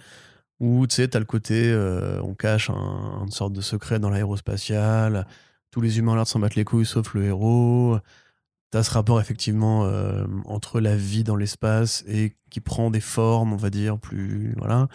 Où 0.60 0.86
tu 0.86 0.94
sais, 0.96 1.08
t'as 1.08 1.18
le 1.18 1.24
côté, 1.24 1.70
euh, 1.72 2.20
on 2.22 2.34
cache 2.34 2.70
un- 2.70 3.22
une 3.24 3.30
sorte 3.30 3.52
de 3.52 3.60
secret 3.60 3.98
dans 3.98 4.08
l'aérospatiale, 4.10 5.26
tous 5.70 5.80
les 5.80 5.98
humains 5.98 6.12
ont 6.12 6.14
l'air 6.14 6.24
de 6.24 6.28
s'en 6.28 6.38
battre 6.38 6.56
les 6.56 6.64
couilles 6.64 6.86
sauf 6.86 7.14
le 7.14 7.24
héros. 7.24 7.98
T'as 8.70 8.82
ce 8.82 8.90
rapport 8.92 9.20
effectivement 9.20 9.84
euh, 9.84 10.24
entre 10.46 10.80
la 10.80 10.96
vie 10.96 11.24
dans 11.24 11.36
l'espace 11.36 12.04
et 12.08 12.36
qui 12.50 12.60
prend 12.60 12.90
des 12.90 13.00
formes, 13.00 13.52
on 13.52 13.56
va 13.56 13.70
dire, 13.70 13.98
plus. 13.98 14.54
Voilà. 14.56 14.88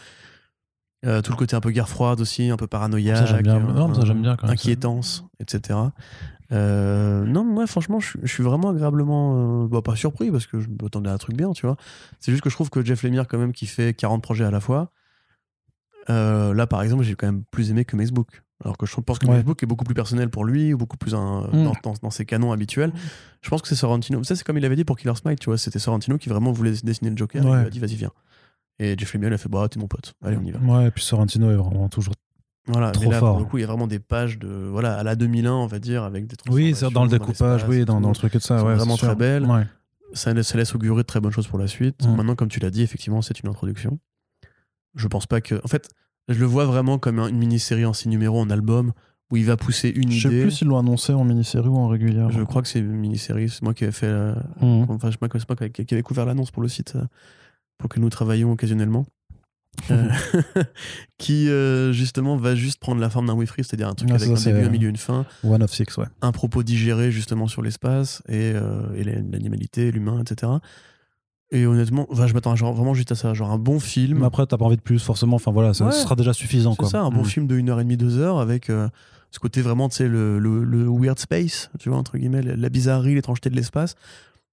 Euh, 1.06 1.22
tout 1.22 1.32
le 1.32 1.38
côté 1.38 1.56
un 1.56 1.62
peu 1.62 1.72
guerre 1.72 1.88
froide 1.88 2.20
aussi, 2.20 2.50
un 2.50 2.58
peu 2.58 2.68
paranoïaque, 2.68 3.28
Ça, 3.28 3.42
bien. 3.42 3.56
un- 3.56 3.74
Non, 3.74 3.94
ça, 3.94 4.02
j'aime 4.06 4.22
bien 4.22 4.36
quand 4.36 4.48
même. 4.48 4.54
inquiétance, 4.54 5.24
etc. 5.40 5.80
Euh, 6.52 7.24
non, 7.26 7.44
moi, 7.46 7.68
franchement, 7.68 8.00
je, 8.00 8.18
je 8.22 8.28
suis 8.34 8.44
vraiment 8.44 8.70
agréablement, 8.70 9.64
euh, 9.64 9.68
bah, 9.68 9.82
pas 9.82 9.96
surpris 9.96 10.32
parce 10.32 10.46
que 10.48 10.60
je 10.60 10.68
m'attendais 10.82 11.10
à 11.10 11.14
un 11.14 11.18
truc 11.18 11.38
bien, 11.38 11.52
tu 11.52 11.66
vois. 11.66 11.78
C'est 12.20 12.32
juste 12.32 12.44
que 12.44 12.50
je 12.50 12.56
trouve 12.56 12.70
que 12.70 12.84
Jeff 12.84 13.04
Lemire, 13.04 13.28
quand 13.28 13.38
même, 13.38 13.54
qui 13.54 13.66
fait 13.68 13.94
40 13.94 14.22
projets 14.24 14.46
à 14.46 14.52
la 14.52 14.60
fois, 14.60 14.92
euh, 16.10 16.54
là, 16.54 16.68
par 16.68 16.82
exemple, 16.82 17.04
j'ai 17.04 17.16
quand 17.16 17.28
même 17.28 17.44
plus 17.52 17.72
aimé 17.72 17.86
que 17.86 17.96
Facebook. 17.98 18.44
Alors 18.64 18.78
que 18.78 18.86
je 18.86 18.94
pense 19.00 19.20
que 19.20 19.26
Ouais. 19.26 19.38
Facebook 19.38 19.64
est 19.64 19.66
beaucoup 19.66 19.86
plus 19.86 19.94
personnel 19.96 20.30
pour 20.30 20.44
lui, 20.44 20.74
ou 20.74 20.78
beaucoup 20.78 20.98
plus 20.98 21.16
un- 21.16 21.48
Mm. 21.54 21.64
dans, 21.64 21.74
dans- 21.84 21.94
dans 22.02 22.10
ses 22.10 22.26
canons 22.26 22.52
habituels. 22.52 22.92
Je 23.42 23.50
pense 23.50 23.62
que 23.62 23.68
c'est 23.70 23.76
Sorrentino. 23.76 24.22
Ça, 24.26 24.36
c'est 24.36 24.44
comme 24.44 24.58
il 24.58 24.66
avait 24.66 24.76
dit 24.76 24.84
pour 24.84 24.98
Killer 24.98 25.16
Smite, 25.16 25.40
tu 25.40 25.46
vois. 25.46 25.58
C'était 25.58 25.80
Sorrentino 25.80 26.18
qui 26.18 26.28
vraiment 26.30 26.52
voulait 26.52 26.74
dessiner 26.84 27.10
le 27.10 27.16
Joker. 27.18 27.42
et 27.44 27.48
Il 27.48 27.68
a 27.68 27.70
dit, 27.70 27.80
vas-y, 27.80 27.96
viens. 27.96 28.12
Et 28.80 28.96
Jeff 28.98 29.14
Lemire, 29.14 29.30
il 29.30 29.34
a 29.34 29.38
fait, 29.38 29.48
bah, 29.50 29.68
t'es 29.70 29.80
mon 29.80 29.88
pote. 29.88 30.14
Allez, 30.24 30.38
on 30.38 30.44
y 30.44 30.52
va. 30.52 30.60
Ouais, 30.60 30.88
et 30.88 30.92
puis 30.92 31.04
Sorrentino 31.04 31.50
est 31.52 31.56
vraiment 31.56 31.88
toujours. 31.90 32.14
Voilà, 32.68 32.92
Trop 32.92 33.06
mais 33.06 33.12
là, 33.12 33.20
fort. 33.20 33.32
pour 33.32 33.40
le 33.40 33.46
coup, 33.46 33.58
il 33.58 33.62
y 33.62 33.64
a 33.64 33.68
vraiment 33.68 33.88
des 33.88 34.00
pages 34.00 34.38
de, 34.38 34.48
voilà, 34.50 34.98
à 34.98 35.04
la 35.04 35.16
2001, 35.16 35.54
on 35.54 35.66
va 35.68 35.80
dire, 35.80 36.04
avec 36.04 36.28
des 36.28 36.36
Oui, 36.52 36.74
c'est 36.76 36.90
dans 36.92 37.04
le 37.04 37.10
découpage, 37.10 37.66
oui, 37.68 37.84
dans, 37.86 37.96
tout. 37.96 38.02
dans 38.04 38.10
le 38.10 38.16
truc 38.16 38.36
et 38.36 38.38
de 38.38 38.44
ça. 38.44 38.64
Ouais, 38.64 38.76
vraiment 38.76 38.96
très. 38.98 39.16
Ouais. 39.16 39.66
ça, 40.14 40.34
laisse, 40.34 40.48
ça 40.48 40.58
laisse 40.58 40.76
augurer 40.76 40.98
de 41.02 41.08
très 41.08 41.20
bonnes 41.20 41.32
choses 41.32 41.48
pour 41.48 41.58
la 41.60 41.68
suite. 41.68 42.06
Mm. 42.06 42.16
Maintenant, 42.16 42.36
comme 42.36 42.50
tu 42.50 42.60
l'as 42.60 42.70
dit, 42.70 42.82
effectivement, 42.84 43.22
c'est 43.22 43.40
une 43.40 43.50
introduction. 43.50 44.00
Je 44.96 45.08
pense 45.08 45.26
pas 45.28 45.42
que. 45.42 45.56
En 45.64 45.68
fait, 45.68 45.90
je 46.28 46.40
le 46.40 46.46
vois 46.46 46.66
vraiment 46.66 46.98
comme 47.00 47.20
un- 47.20 47.28
une 47.28 47.38
mini-série 47.38 47.86
en 47.86 47.94
six 47.94 48.10
numéros, 48.10 48.40
en 48.42 48.50
album, 48.50 48.92
où 49.32 49.38
il 49.38 49.46
va 49.46 49.58
pousser 49.58 49.90
une 49.90 50.12
Je 50.12 50.28
sais 50.28 50.34
idée. 50.34 50.42
plus 50.44 50.52
s'ils 50.52 50.68
l'ont 50.68 50.80
annoncé 50.80 51.14
en 51.14 51.24
mini-série 51.24 51.68
ou 51.68 51.78
en 51.78 51.88
régulière. 51.88 52.30
Je 52.32 52.42
crois 52.42 52.62
que 52.62 52.68
c'est 52.68 52.80
une 52.80 52.88
mini-série. 52.92 53.50
C'est 53.50 53.62
moi 53.62 53.74
qui 53.74 53.84
avais 53.84 53.94
fait. 53.94 54.08
euh, 54.08 54.34
Mhm. 54.62 54.86
Enfin, 54.90 55.08
je 55.10 55.12
sais 55.14 55.18
pas, 55.18 55.28
c'est 55.34 55.50
moi 55.50 55.70
qui 55.70 55.86
qui 55.86 55.94
avait 55.94 56.04
couvert 56.04 56.26
l'annonce 56.26 56.52
pour 56.52 56.62
le 56.64 56.68
site 56.70 56.96
euh, 56.96 57.04
pour 57.78 57.90
que 57.90 58.00
nous 58.00 58.10
travaillions 58.10 58.52
occasionnellement. 58.52 59.06
Euh, 59.92 60.10
qui 61.18 61.48
euh, 61.50 61.94
justement 61.94 62.36
va 62.36 62.56
juste 62.56 62.80
prendre 62.80 63.00
la 63.00 63.10
forme 63.10 63.28
d'un 63.28 63.34
Wifree, 63.34 63.64
c'est-à-dire 63.64 63.88
un 63.88 63.94
truc 63.94 64.10
Ouais, 64.10 64.16
avec 64.22 64.38
ça, 64.38 64.50
un 64.50 64.54
début, 64.54 64.66
un 64.66 64.70
milieu, 64.70 64.90
une 64.90 64.98
fin, 64.98 65.26
One 65.44 65.64
of 65.64 65.72
Six, 65.72 65.96
ouais. 65.98 66.06
un 66.22 66.32
propos 66.32 66.64
digéré 66.64 67.12
justement 67.12 67.48
sur 67.48 67.62
l'espace 67.62 68.22
et, 68.28 68.52
euh, 68.56 68.82
et 68.96 69.04
la- 69.04 69.22
l'animalité, 69.22 69.92
l'humain, 69.92 70.22
etc. 70.22 70.52
Et 71.52 71.66
honnêtement, 71.66 72.06
enfin, 72.12 72.28
je 72.28 72.34
m'attends 72.34 72.54
vraiment 72.54 72.94
juste 72.94 73.12
à 73.12 73.16
ça, 73.16 73.34
genre 73.34 73.50
un 73.52 73.58
bon 73.58 73.80
film. 73.80 74.20
Mais 74.20 74.26
après, 74.26 74.46
t'as 74.46 74.58
pas 74.58 74.66
envie 74.66 74.78
de 74.78 74.82
plus, 74.82 75.00
forcément. 75.00 75.36
Enfin 75.38 75.52
voilà, 75.52 75.74
ça, 75.74 75.86
Ouais. 75.86 75.92
ce 75.92 76.02
sera 76.04 76.16
déjà 76.16 76.32
suffisant. 76.34 76.76
C'est 76.80 76.86
ça, 76.86 77.02
un 77.02 77.10
bon 77.10 77.20
Mhm. 77.22 77.26
film 77.26 77.48
de 77.48 77.56
1h30, 77.58 77.98
2h 77.98 78.40
avec 78.40 78.70
euh, 78.70 78.88
ce 79.32 79.40
côté 79.40 79.62
vraiment, 79.62 79.90
tu 79.90 79.96
sais, 79.98 80.08
le, 80.08 80.38
le, 80.38 80.64
le 80.64 80.86
weird 80.90 81.18
space, 81.18 81.72
tu 81.80 81.90
vois, 81.90 81.98
entre 81.98 82.18
guillemets, 82.20 82.42
la, 82.44 82.70
bizarrerie, 82.70 83.16
l'étrangeté 83.16 83.50
de 83.50 83.56
l'espace, 83.56 83.96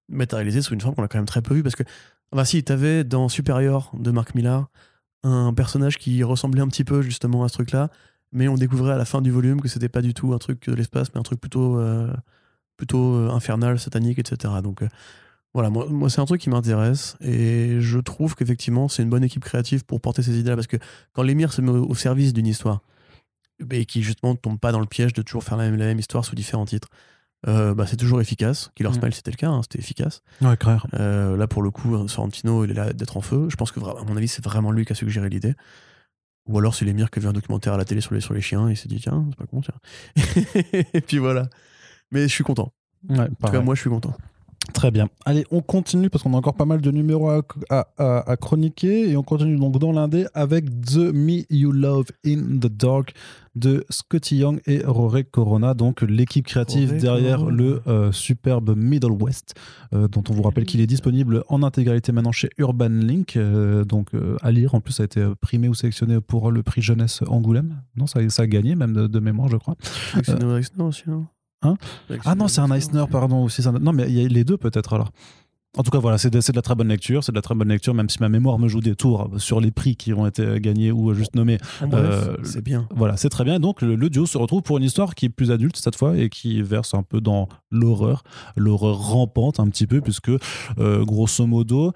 matérialisé 0.09 0.63
sous 0.63 0.73
une 0.75 0.81
forme 0.81 0.95
qu'on 0.95 1.03
a 1.03 1.09
quand 1.09 1.19
même 1.19 1.27
très 1.27 1.43
peu 1.43 1.55
vue 1.55 1.63
parce 1.63 1.77
que, 1.77 1.83
enfin, 2.33 2.45
si, 2.45 2.63
t'avais 2.65 3.05
dans 3.05 3.29
Superior 3.29 3.93
de 3.99 4.11
Mark 4.11 4.35
Millar 4.35 4.69
un 5.23 5.53
personnage 5.53 5.99
qui 5.99 6.23
ressemblait 6.23 6.61
un 6.63 6.69
petit 6.69 6.85
peu 6.85 7.03
justement 7.03 7.43
à 7.45 7.49
ce 7.49 7.55
truc-là, 7.55 7.91
mais 8.33 8.49
on 8.49 8.55
découvrait 8.55 8.93
à 8.93 8.97
la 8.97 9.05
fin 9.05 9.21
du 9.21 9.31
volume 9.31 9.61
que 9.61 9.69
c'était 9.69 9.89
pas 9.89 10.01
du 10.03 10.15
tout 10.15 10.33
un 10.33 10.39
truc 10.39 10.69
de 10.69 10.75
l'espace, 10.75 11.09
mais 11.15 11.21
un 11.21 11.25
truc 11.25 11.41
plutôt, 11.41 11.79
euh, 11.79 12.13
plutôt 12.77 13.15
euh, 13.17 13.31
infernal, 13.31 13.79
satanique, 13.79 14.19
etc. 14.19 14.55
Donc, 14.63 14.83
euh, 14.83 14.89
voilà, 15.57 15.71
moi, 15.71 15.87
moi 15.89 16.11
c'est 16.11 16.21
un 16.21 16.27
truc 16.27 16.39
qui 16.39 16.51
m'intéresse 16.51 17.17
et 17.23 17.81
je 17.81 17.99
trouve 17.99 18.35
qu'effectivement 18.35 18.89
c'est 18.89 19.03
une 19.03 19.09
bonne 19.09 19.25
équipe 19.25 19.43
créative 19.43 19.87
pour 19.87 20.03
porter 20.03 20.23
ces 20.23 20.39
idées-là 20.39 20.55
parce 20.55 20.67
que 20.67 20.77
quand 21.15 21.23
l'émir 21.23 21.51
se 21.51 21.63
met 21.63 21.71
au 21.71 21.95
service 21.95 22.35
d'une 22.35 22.47
histoire 22.47 22.83
et 23.71 23.87
qui 23.87 24.03
justement 24.03 24.33
ne 24.33 24.37
tombe 24.37 24.59
pas 24.59 24.71
dans 24.71 24.81
le 24.81 24.87
piège 24.87 25.15
de 25.15 25.23
toujours 25.23 25.45
faire 25.45 25.57
la 25.57 25.65
même, 25.65 25.77
la 25.77 25.87
même 25.87 25.99
histoire 25.99 26.27
sous 26.27 26.35
différents 26.35 26.67
titres, 26.67 26.89
euh, 27.49 27.73
bah, 27.73 27.87
c'est 27.87 27.97
toujours 27.97 28.21
efficace. 28.21 28.71
Killer 28.75 28.91
Mm. 28.91 28.95
Smile 29.01 29.15
c'était 29.15 29.31
le 29.31 29.37
cas, 29.39 29.49
hein, 29.49 29.63
c'était 29.63 29.79
efficace. 29.79 30.21
Ouais. 30.43 30.59
Euh, 30.93 31.39
là 31.39 31.47
pour 31.47 31.63
le 31.63 31.71
coup, 31.71 32.07
Sorrentino 32.07 32.67
il 32.67 32.73
est 32.73 32.75
là 32.75 32.93
d'être 32.93 33.17
en 33.17 33.23
feu. 33.23 33.47
Je 33.49 33.57
pense 33.57 33.73
que 33.73 33.81
à 33.81 34.05
mon 34.07 34.15
avis 34.15 34.29
c'est 34.29 34.45
vraiment 34.45 34.73
lui 34.73 34.85
qui 34.85 34.93
a 34.93 34.95
suggéré 34.95 35.31
l'idée. 35.31 35.55
Ou 36.49 36.59
alors 36.59 36.75
c'est 36.75 36.85
l'émir 36.85 37.11
qui 37.11 37.19
a 37.19 37.23
vu 37.23 37.29
un 37.29 37.33
documentaire 37.33 37.73
à 37.73 37.79
la 37.79 37.87
télé 37.87 38.03
sur 38.03 38.13
les, 38.13 38.21
sur 38.21 38.35
les 38.35 38.43
chiens 38.43 38.69
et 38.69 38.73
il 38.73 38.77
s'est 38.77 38.89
dit 38.89 39.01
tiens 39.01 39.25
c'est 39.31 39.39
pas 39.39 39.47
con 39.47 39.63
tiens. 39.63 40.53
et 40.93 41.01
puis 41.01 41.17
voilà. 41.17 41.49
Mais 42.13 42.25
je 42.25 42.35
suis 42.35 42.45
content. 42.45 42.75
Ouais, 43.09 43.21
En 43.21 43.27
tout 43.27 43.53
cas 43.53 43.63
moi 43.63 43.75
je 43.75 43.81
suis 43.81 43.89
content. 43.91 44.15
Très 44.75 44.91
bien. 44.91 45.09
Allez, 45.25 45.47
on 45.51 45.63
continue 45.63 46.11
parce 46.11 46.23
qu'on 46.23 46.35
a 46.35 46.37
encore 46.37 46.55
pas 46.55 46.65
mal 46.67 46.81
de 46.81 46.91
numéros 46.91 47.31
à, 47.31 47.41
à- 47.71 47.87
à- 47.97 48.31
à 48.31 48.37
chroniquer 48.37 49.09
et 49.11 49.17
on 49.17 49.23
continue 49.23 49.57
donc 49.57 49.79
dans 49.79 49.93
l'indé 49.93 50.27
avec 50.35 50.67
The 50.83 51.13
Me 51.15 51.45
You 51.51 51.73
Love 51.73 52.07
in 52.27 52.59
the 52.61 52.67
Dark 52.67 53.15
de 53.55 53.87
Scotty 53.89 54.37
Young 54.39 54.61
et 54.67 54.83
Rory 54.85 55.25
Corona, 55.25 55.73
donc 55.73 56.03
l'équipe 56.03 56.45
créative 56.47 56.99
derrière 56.99 57.39
Corona. 57.39 57.57
le 57.57 57.83
euh, 57.87 58.13
superbe 58.13 58.75
Middle 58.77 59.13
West, 59.13 59.55
euh, 59.95 60.09
dont 60.09 60.23
on 60.29 60.35
vous 60.35 60.43
rappelle 60.43 60.67
qu'il 60.67 60.81
est 60.83 60.87
disponible 60.87 61.43
en 61.49 61.63
intégralité 61.63 62.13
maintenant 62.13 62.33
chez 62.33 62.51
Urban 62.59 62.89
Link, 62.91 63.37
euh, 63.37 63.85
donc 63.85 64.11
à 64.43 64.51
lire. 64.53 64.75
En 64.75 64.81
plus, 64.81 64.93
ça 64.93 65.05
a 65.05 65.07
été 65.07 65.25
primé 65.41 65.69
ou 65.69 65.75
sélectionné 65.75 66.21
pour 66.21 66.51
le 66.51 66.63
prix 66.63 66.83
jeunesse 66.83 67.23
Angoulême. 67.29 67.81
Non, 67.97 68.07
ça, 68.07 68.21
ça 68.29 68.43
a 68.43 68.47
gagné 68.47 68.75
même 68.75 68.93
de, 68.93 69.07
de 69.07 69.21
mémoire, 69.21 69.49
je 69.49 69.57
crois. 69.57 69.77
Avec 70.15 70.65
Snow 70.65 70.89
aussi, 70.89 71.03
non 71.07 71.27
Hein 71.63 71.75
Ah 72.25 72.35
non, 72.35 72.49
c'est 72.49 72.61
un 72.61 72.71
Eisner, 72.71 73.05
pardon, 73.11 73.45
aussi. 73.45 73.67
un- 73.67 73.73
Non, 73.73 73.93
mais 73.93 74.05
il 74.09 74.15
y 74.21 74.25
a 74.25 74.29
les 74.29 74.45
deux 74.45 74.57
peut-être 74.57 74.93
alors. 74.93 75.11
En 75.79 75.83
tout 75.83 75.91
cas, 75.91 75.99
voilà, 75.99 76.17
c'est 76.17 76.31
de, 76.31 76.41
la 76.55 76.63
très 76.63 76.75
bonne 76.75 76.89
lecture. 76.89 77.23
C'est 77.23 77.33
de 77.33 77.37
la 77.37 77.43
très 77.43 77.55
bonne 77.55 77.69
lecture, 77.69 77.93
même 77.93 78.09
si 78.09 78.17
ma 78.21 78.31
mémoire 78.31 78.59
me 78.59 78.67
joue 78.67 78.81
des 78.81 78.95
tours 78.95 79.29
sur 79.37 79.61
les 79.61 79.71
prix 79.71 79.95
qui 79.95 80.15
ont 80.15 80.27
été 80.27 80.59
gagnés 80.59 80.91
ou 80.91 81.13
juste 81.13 81.35
nommés. 81.35 81.59
Bref, 81.83 81.93
Euh, 81.93 82.37
c'est 82.45 82.65
bien. 82.65 82.89
Voilà, 82.95 83.19
c'est 83.19 83.29
très 83.29 83.45
bien. 83.45 83.61
Donc, 83.61 83.83
le, 83.83 83.95
le 83.95 84.09
duo 84.09 84.25
se 84.25 84.39
retrouve 84.39 84.63
pour 84.63 84.79
une 84.79 84.85
histoire 84.85 85.15
qui 85.15 85.27
est 85.27 85.29
plus 85.29 85.51
adulte 85.51 85.77
cette 85.77 85.97
fois 85.97 86.17
et 86.17 86.31
qui 86.31 86.63
verse 86.63 86.95
un 86.95 87.03
peu 87.03 87.21
dans 87.21 87.49
l'horreur, 87.71 88.23
l'horreur 88.57 88.97
rampante 88.99 89.61
un 89.61 89.69
petit 89.69 89.87
peu, 89.87 90.01
puisque 90.01 90.31
euh, 90.79 91.05
grosso 91.05 91.47
modo. 91.47 91.93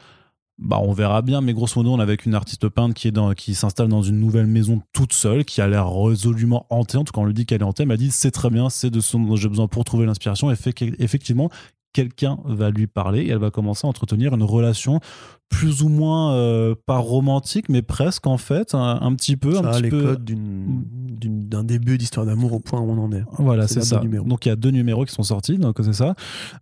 Bah, 0.61 0.79
on 0.83 0.93
verra 0.93 1.23
bien, 1.23 1.41
mais 1.41 1.55
grosso 1.55 1.73
modo, 1.77 1.95
on 1.95 2.01
est 2.01 2.03
avec 2.03 2.27
une 2.27 2.35
artiste 2.35 2.69
peintre 2.69 2.95
qui 3.35 3.55
s'installe 3.55 3.89
dans 3.89 4.03
une 4.03 4.21
nouvelle 4.21 4.47
maison 4.47 4.83
toute 4.93 5.15
seule, 5.15 5.47
qui 5.47 5.63
a 5.63 5.69
l'air 5.69 5.91
résolument 5.91 6.67
hantée. 6.69 6.99
En 6.99 7.05
tout 7.05 7.15
cas, 7.15 7.23
on 7.23 7.25
lui 7.25 7.33
dit 7.33 7.47
qu'elle 7.47 7.63
est 7.63 7.65
hantée. 7.65 7.85
Elle 7.85 7.89
m'a 7.89 7.97
dit 7.97 8.11
c'est 8.11 8.31
très 8.31 8.51
bien, 8.51 8.69
c'est 8.69 8.91
de 8.91 9.01
ce 9.01 9.17
dont 9.17 9.37
j'ai 9.37 9.49
besoin 9.49 9.69
pour 9.69 9.85
trouver 9.85 10.05
l'inspiration. 10.05 10.51
Et 10.51 10.57
fait 10.57 10.75
qu'effectivement, 10.75 11.49
quelqu'un 11.93 12.39
va 12.45 12.71
lui 12.71 12.87
parler 12.87 13.23
et 13.23 13.29
elle 13.31 13.39
va 13.39 13.51
commencer 13.51 13.87
à 13.87 13.91
entretenir 13.91 14.35
une 14.35 14.43
relation 14.43 15.01
plus 15.49 15.83
ou 15.83 15.89
moins 15.89 16.33
euh, 16.35 16.77
pas 16.87 16.99
romantique, 16.99 17.69
mais 17.69 17.83
presque 17.83 18.27
en 18.29 18.37
fait, 18.39 18.75
un, 18.75 19.01
un 19.03 19.15
petit 19.17 19.37
peu, 19.37 19.59
un 19.59 19.63
Ça 19.63 19.69
a 19.69 19.73
petit 19.73 19.83
les 19.83 19.89
peu. 19.91 20.03
codes 20.03 20.25
d'un 20.25 21.65
début 21.65 21.99
d'histoire 21.99 22.25
d'amour 22.25 22.53
au 22.53 22.61
point 22.61 22.81
où 22.81 22.91
on 22.91 22.99
en 22.99 23.13
est. 23.13 23.25
Voilà, 23.39 23.67
C'est 23.67 23.83
ça. 23.83 24.01
Donc 24.01 24.47
il 24.47 24.51
y 24.51 24.53
a 24.53 24.57
deux 24.57 24.71
numéros 24.71 25.05
qui 25.05 25.13
sont 25.13 25.25
sortis, 25.25 25.59
donc 25.59 25.77
c'est 25.83 25.93
ça. 25.93 26.15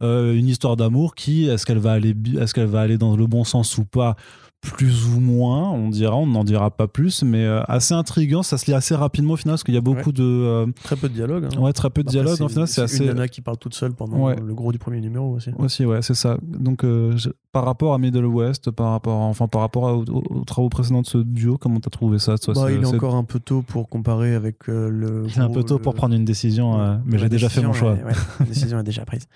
Euh, 0.03 0.35
une 0.35 0.49
histoire 0.49 0.77
d'amour 0.77 1.15
qui, 1.15 1.47
est-ce 1.49 1.67
qu'elle 1.67 1.79
va 1.79 1.93
aller, 1.93 2.15
est-ce 2.41 2.55
qu'elle 2.55 2.67
va 2.67 2.81
aller 2.81 2.97
dans 2.99 3.17
le 3.17 3.27
bon 3.27 3.45
sens 3.45 3.77
ou 3.77 3.85
pas 3.85 4.17
plus 4.61 5.07
ou 5.15 5.21
moins, 5.21 5.71
on 5.71 5.89
dira, 5.89 6.17
on 6.17 6.27
n'en 6.27 6.43
dira 6.43 6.71
pas 6.71 6.89
plus, 6.89 7.23
mais 7.23 7.45
euh, 7.45 7.63
assez 7.69 7.95
intriguant, 7.95 8.43
ça 8.43 8.59
se 8.59 8.67
lit 8.67 8.75
assez 8.75 8.95
rapidement 8.95 9.35
au 9.35 9.37
final, 9.37 9.53
parce 9.53 9.63
qu'il 9.63 9.75
y 9.75 9.79
a 9.79 9.81
beaucoup 9.81 10.09
Ouais. 10.09 10.13
de... 10.13 10.23
euh, 10.25 10.67
Très 10.83 10.97
peu 10.97 11.09
de 11.09 11.15
dialogue. 11.15 11.47
hein. 11.47 11.61
ouais, 11.61 11.73
très 11.73 11.91
peu 11.91 12.03
de 12.03 12.09
Après, 12.09 12.21
dialogue, 12.23 12.41
au 12.43 12.49
final, 12.49 12.67
c'est 12.67 12.81
Une 12.81 12.85
assez... 12.85 13.07
nana 13.07 13.29
qui 13.29 13.41
parle 13.41 13.57
toute 13.57 13.75
seule 13.75 13.93
pendant 13.95 14.19
Ouais. 14.19 14.37
le 14.37 14.55
gros 14.55 14.73
du 14.73 14.79
premier 14.79 15.01
numéro 15.01 15.33
aussi. 15.35 15.51
Aussi, 15.59 15.85
ouais, 15.87 16.03
c'est 16.03 16.15
ça. 16.15 16.37
Donc, 16.43 16.85
euh, 16.85 17.17
je- 17.17 17.31
par 17.53 17.65
rapport 17.65 17.95
à 17.95 17.99
Middle 17.99 18.27
West, 18.27 18.71
par 18.73 18.91
rapport, 18.91 19.23
à- 19.23 19.27
enfin, 19.27 19.47
par 19.49 19.61
rapport 19.63 19.89
à- 19.89 19.95
aux, 19.95 20.05
aux 20.05 20.45
travaux 20.45 20.69
précédents 20.69 21.03
de 21.03 21.07
ce 21.07 21.19
duo, 21.19 21.57
comment 21.57 21.79
t'as 21.81 21.91
trouvé 21.91 22.19
ça 22.19 22.37
toi, 22.37 22.53
Bah, 22.55 22.65
ce- 22.67 22.73
il 22.73 22.83
est 22.83 22.87
encore 22.87 23.15
un 23.15 23.25
peu 23.25 23.39
tôt 23.41 23.63
pour 23.63 23.89
comparer 23.89 24.35
avec 24.35 24.69
euh, 24.69 24.89
le. 24.91 25.29
C'est 25.29 25.41
un 25.41 25.49
peu 25.51 25.63
tôt 25.63 25.77
le- 25.77 25.83
pour 25.83 25.95
prendre 25.95 26.15
une 26.15 26.25
décision, 26.25 26.99
mais 27.07 27.19
j'ai 27.19 27.29
déjà 27.29 27.49
fait 27.49 27.63
mon 27.63 27.73
choix. 27.73 27.93
est- 27.95 28.41
la 28.41 28.47
décision 28.47 28.79
est 28.81 28.85
déjà 28.85 29.05
prise. 29.05 29.27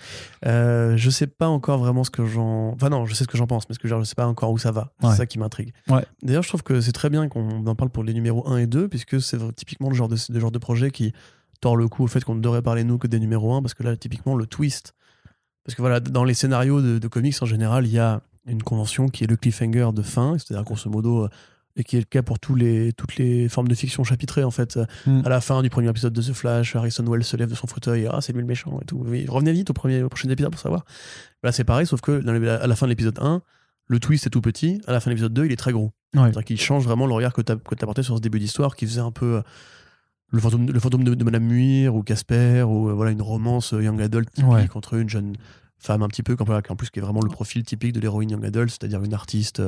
Je 0.44 1.08
sais 1.10 1.26
pas 1.28 1.48
encore 1.48 1.78
vraiment 1.78 2.02
ce 2.04 2.10
que 2.10 2.26
j'en. 2.26 2.72
Enfin, 2.72 2.88
non, 2.90 3.06
je 3.06 3.14
sais 3.14 3.22
ce 3.24 3.28
que 3.28 3.38
j'en 3.38 3.46
pense, 3.46 3.68
mais 3.68 3.74
ce 3.74 3.78
que 3.78 3.88
je 3.88 4.02
sais 4.04 4.14
pas 4.16 4.26
encore 4.26 4.50
où 4.50 4.58
ça 4.58 4.72
va. 4.72 4.90
Ouais. 5.02 5.11
Ouais. 5.12 5.18
ça 5.18 5.26
qui 5.26 5.38
m'intrigue. 5.38 5.72
Ouais. 5.88 6.04
D'ailleurs, 6.22 6.42
je 6.42 6.48
trouve 6.48 6.62
que 6.62 6.80
c'est 6.80 6.92
très 6.92 7.10
bien 7.10 7.28
qu'on 7.28 7.66
en 7.66 7.74
parle 7.74 7.90
pour 7.90 8.04
les 8.04 8.14
numéros 8.14 8.48
1 8.48 8.58
et 8.58 8.66
2, 8.66 8.88
puisque 8.88 9.20
c'est 9.20 9.38
typiquement 9.54 9.88
le 9.88 9.94
genre 9.94 10.08
de, 10.08 10.16
le 10.28 10.40
genre 10.40 10.50
de 10.50 10.58
projet 10.58 10.90
qui 10.90 11.12
tord 11.60 11.76
le 11.76 11.88
coup 11.88 12.04
au 12.04 12.08
fait 12.08 12.22
qu'on 12.24 12.34
ne 12.34 12.40
devrait 12.40 12.62
parler 12.62 12.84
nous 12.84 12.98
que 12.98 13.06
des 13.06 13.20
numéros 13.20 13.54
1, 13.54 13.62
parce 13.62 13.74
que 13.74 13.82
là, 13.82 13.96
typiquement, 13.96 14.36
le 14.36 14.46
twist. 14.46 14.94
Parce 15.64 15.76
que 15.76 15.82
voilà, 15.82 16.00
dans 16.00 16.24
les 16.24 16.34
scénarios 16.34 16.82
de, 16.82 16.98
de 16.98 17.08
comics 17.08 17.40
en 17.40 17.46
général, 17.46 17.86
il 17.86 17.92
y 17.92 17.98
a 17.98 18.20
une 18.46 18.62
convention 18.62 19.08
qui 19.08 19.24
est 19.24 19.26
le 19.28 19.36
cliffhanger 19.36 19.90
de 19.94 20.02
fin, 20.02 20.36
c'est-à-dire 20.38 20.64
grosso 20.64 20.90
modo, 20.90 21.24
euh, 21.24 21.28
et 21.76 21.84
qui 21.84 21.96
est 21.96 22.00
le 22.00 22.04
cas 22.04 22.22
pour 22.22 22.38
tous 22.38 22.54
les, 22.54 22.92
toutes 22.92 23.16
les 23.16 23.48
formes 23.48 23.68
de 23.68 23.74
fiction 23.74 24.04
chapitrées 24.04 24.44
en 24.44 24.50
fait. 24.50 24.78
Mm. 25.06 25.22
À 25.24 25.28
la 25.28 25.40
fin 25.40 25.62
du 25.62 25.70
premier 25.70 25.88
épisode 25.88 26.12
de 26.12 26.20
The 26.20 26.32
Flash, 26.32 26.76
Harrison 26.76 27.04
Wells 27.06 27.24
se 27.24 27.36
lève 27.36 27.48
de 27.48 27.54
son 27.54 27.66
fauteuil, 27.66 28.08
ah 28.10 28.20
c'est 28.20 28.32
lui 28.32 28.40
le 28.40 28.46
méchant 28.46 28.78
et 28.82 28.84
tout. 28.84 28.98
Revenez 28.98 29.52
vite 29.52 29.70
au, 29.70 29.72
premier, 29.72 30.02
au 30.02 30.08
prochain 30.08 30.28
épisode 30.28 30.52
pour 30.52 30.60
savoir. 30.60 30.84
Là 31.42 31.52
c'est 31.52 31.64
pareil, 31.64 31.86
sauf 31.86 32.00
que 32.00 32.20
dans 32.20 32.34
à 32.34 32.66
la 32.66 32.76
fin 32.76 32.86
de 32.86 32.90
l'épisode 32.90 33.18
1, 33.20 33.40
le 33.92 34.00
twist 34.00 34.26
est 34.26 34.30
tout 34.30 34.40
petit, 34.40 34.80
à 34.86 34.92
la 34.92 35.00
fin 35.00 35.10
de 35.10 35.14
l'épisode 35.14 35.34
2, 35.34 35.46
il 35.46 35.52
est 35.52 35.56
très 35.56 35.72
gros. 35.72 35.92
Ouais. 36.14 36.22
C'est-à-dire 36.22 36.44
qu'il 36.44 36.60
change 36.60 36.84
vraiment 36.84 37.06
le 37.06 37.14
regard 37.14 37.32
que 37.32 37.42
tu 37.42 37.52
as, 37.52 37.56
porté 37.56 38.02
sur 38.02 38.16
ce 38.16 38.20
début 38.20 38.38
d'histoire 38.38 38.74
qui 38.74 38.86
faisait 38.86 39.00
un 39.00 39.12
peu 39.12 39.36
euh, 39.36 39.42
le 40.30 40.40
fantôme, 40.40 40.70
le 40.70 40.80
fantôme 40.80 41.04
de, 41.04 41.14
de 41.14 41.24
Madame 41.24 41.44
Muir 41.44 41.94
ou 41.94 42.02
Casper 42.02 42.62
ou 42.62 42.88
euh, 42.88 42.92
voilà 42.92 43.10
une 43.10 43.22
romance 43.22 43.72
euh, 43.72 43.82
young 43.82 44.00
adult 44.00 44.30
typique 44.30 44.50
Ouais. 44.50 44.68
entre 44.74 44.94
une 44.94 45.08
jeune 45.08 45.36
femme 45.82 46.02
un 46.02 46.08
petit 46.08 46.22
peu, 46.22 46.36
en 46.38 46.76
plus 46.76 46.90
qui 46.90 47.00
est 47.00 47.02
vraiment 47.02 47.20
le 47.22 47.28
profil 47.28 47.64
typique 47.64 47.92
de 47.92 48.00
l'héroïne 48.00 48.30
young 48.30 48.44
adult, 48.44 48.70
c'est-à-dire 48.70 49.02
une 49.02 49.14
artiste 49.14 49.60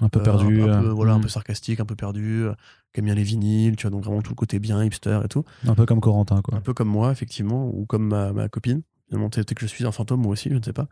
Un 0.00 0.08
peu 0.08 0.18
euh, 0.20 0.22
perdu. 0.22 0.62
un, 0.62 0.80
peu, 0.82 0.88
voilà, 0.88 1.12
un 1.12 1.18
mm. 1.18 1.22
peu 1.22 1.28
sarcastique, 1.28 1.78
un 1.78 1.84
peu 1.84 1.94
perdu, 1.94 2.44
euh, 2.44 2.54
qui 2.92 3.00
aime 3.00 3.04
bien 3.04 3.14
les 3.14 3.22
vinyles, 3.22 3.76
tu 3.76 3.82
vois, 3.82 3.90
donc 3.90 4.02
vraiment 4.02 4.22
tout 4.22 4.30
le 4.30 4.36
côté 4.36 4.58
bien 4.58 4.82
hipster 4.82 5.20
et 5.24 5.28
tout. 5.28 5.44
un 5.66 5.74
peu 5.74 5.84
comme 5.84 6.00
Corentin, 6.00 6.40
quoi. 6.42 6.56
Un 6.56 6.62
peu 6.62 6.72
comme 6.72 6.88
moi, 6.88 7.12
effectivement, 7.12 7.70
ou 7.72 7.84
comme 7.84 8.08
ma, 8.08 8.32
ma 8.32 8.48
copine. 8.48 8.82
Finalement, 9.08 9.28
peut-être 9.28 9.54
que 9.54 9.66
je 9.66 9.66
suis 9.66 9.86
un 9.86 9.92
fantôme, 9.92 10.22
moi 10.22 10.32
aussi, 10.32 10.48
je 10.50 10.56
ne 10.56 10.62
sais 10.62 10.72
pas. 10.72 10.88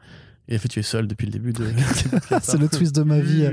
Et 0.48 0.56
en 0.56 0.58
fait, 0.58 0.68
tu 0.68 0.78
es 0.78 0.82
seul 0.82 1.06
depuis 1.08 1.26
le 1.26 1.32
début 1.32 1.52
de. 1.52 1.64
C'est 2.42 2.58
le 2.58 2.68
twist 2.68 2.94
de 2.94 3.02
ma 3.02 3.18
vie. 3.20 3.48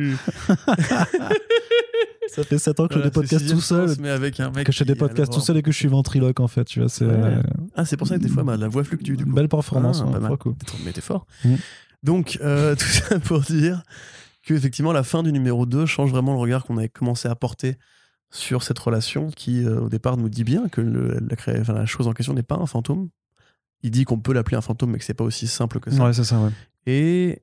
Ça 2.29 2.43
fait 2.43 2.57
7 2.57 2.79
ans 2.79 2.87
que 2.87 2.95
je 2.95 2.99
fais 2.99 3.05
des 3.05 3.11
podcasts 3.11 3.49
tout 3.49 3.61
seul. 3.61 3.89
Mais 3.99 4.09
avec 4.09 4.39
un 4.39 4.49
mec 4.51 4.65
Que 4.65 4.71
je 4.71 4.77
fais 4.79 4.85
des 4.85 4.95
podcasts 4.95 5.31
tout 5.31 5.39
seul 5.41 5.57
et 5.57 5.61
que 5.61 5.71
je 5.71 5.77
suis 5.77 5.87
ventriloque, 5.87 6.39
en 6.39 6.47
fait. 6.47 6.63
Tu 6.65 6.79
vois, 6.79 6.89
c'est 6.89 7.05
Ouais. 7.05 7.11
euh, 7.13 7.41
Ah, 7.75 7.85
c'est 7.85 7.97
pour 7.97 8.07
ça 8.07 8.17
que 8.17 8.21
des 8.23 8.29
fois, 8.29 8.43
ma- 8.43 8.57
la 8.57 8.67
voix 8.67 8.83
fluctue, 8.83 9.13
du 9.15 9.25
coup. 9.25 9.33
belle 9.33 9.49
performance. 9.49 10.01
Ah, 10.03 10.07
hein, 10.07 10.11
pas 10.13 10.19
mal. 10.19 10.29
trop 10.29 10.37
cool. 10.37 10.55
Mais 10.85 10.91
t'es 10.93 11.01
fort. 11.01 11.27
Mm. 11.45 11.55
Donc, 12.03 12.39
euh, 12.41 12.75
tout 12.79 12.85
ça 12.87 13.19
pour 13.19 13.41
dire 13.41 13.83
que 14.45 14.53
effectivement, 14.53 14.91
la 14.93 15.03
fin 15.03 15.21
du 15.23 15.31
numéro 15.31 15.65
2 15.65 15.85
change 15.85 16.09
vraiment 16.11 16.33
le 16.33 16.39
regard 16.39 16.63
qu'on 16.65 16.77
avait 16.77 16.89
commencé 16.89 17.27
à 17.27 17.35
porter 17.35 17.77
sur 18.31 18.63
cette 18.63 18.79
relation 18.79 19.27
qui, 19.29 19.63
euh, 19.63 19.81
au 19.81 19.89
départ, 19.89 20.17
nous 20.17 20.27
dit 20.29 20.43
bien 20.43 20.67
que 20.69 20.81
le- 20.81 21.19
la, 21.29 21.35
cré- 21.35 21.59
enfin, 21.61 21.73
la 21.73 21.85
chose 21.85 22.07
en 22.07 22.13
question 22.13 22.33
n'est 22.33 22.41
pas 22.43 22.55
un 22.55 22.65
fantôme. 22.65 23.09
Il 23.83 23.91
dit 23.91 24.05
qu'on 24.05 24.17
peut 24.17 24.33
l'appeler 24.33 24.57
un 24.57 24.61
fantôme, 24.61 24.91
mais 24.91 24.97
que 24.97 25.03
c'est 25.05 25.13
pas 25.13 25.23
aussi 25.25 25.45
simple 25.45 25.79
que 25.79 25.91
ça. 25.91 26.03
Ouais, 26.03 26.13
c'est 26.13 26.23
ça, 26.23 26.39
ouais. 26.39 26.49
Et 26.86 27.41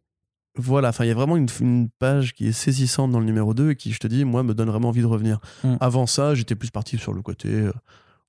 voilà, 0.56 0.88
enfin, 0.88 1.04
il 1.04 1.08
y 1.08 1.12
a 1.12 1.14
vraiment 1.14 1.36
une, 1.36 1.48
une 1.60 1.88
page 1.98 2.34
qui 2.34 2.48
est 2.48 2.52
saisissante 2.52 3.10
dans 3.12 3.20
le 3.20 3.24
numéro 3.26 3.54
2 3.54 3.70
et 3.70 3.76
qui, 3.76 3.92
je 3.92 3.98
te 3.98 4.06
dis, 4.06 4.24
moi, 4.24 4.42
me 4.42 4.52
donne 4.54 4.68
vraiment 4.68 4.88
envie 4.88 5.00
de 5.02 5.06
revenir. 5.06 5.38
Mm. 5.64 5.76
Avant 5.80 6.06
ça, 6.06 6.34
j'étais 6.34 6.54
plus 6.54 6.70
parti 6.70 6.98
sur 6.98 7.12
le 7.12 7.22
côté, 7.22 7.48
euh, 7.48 7.72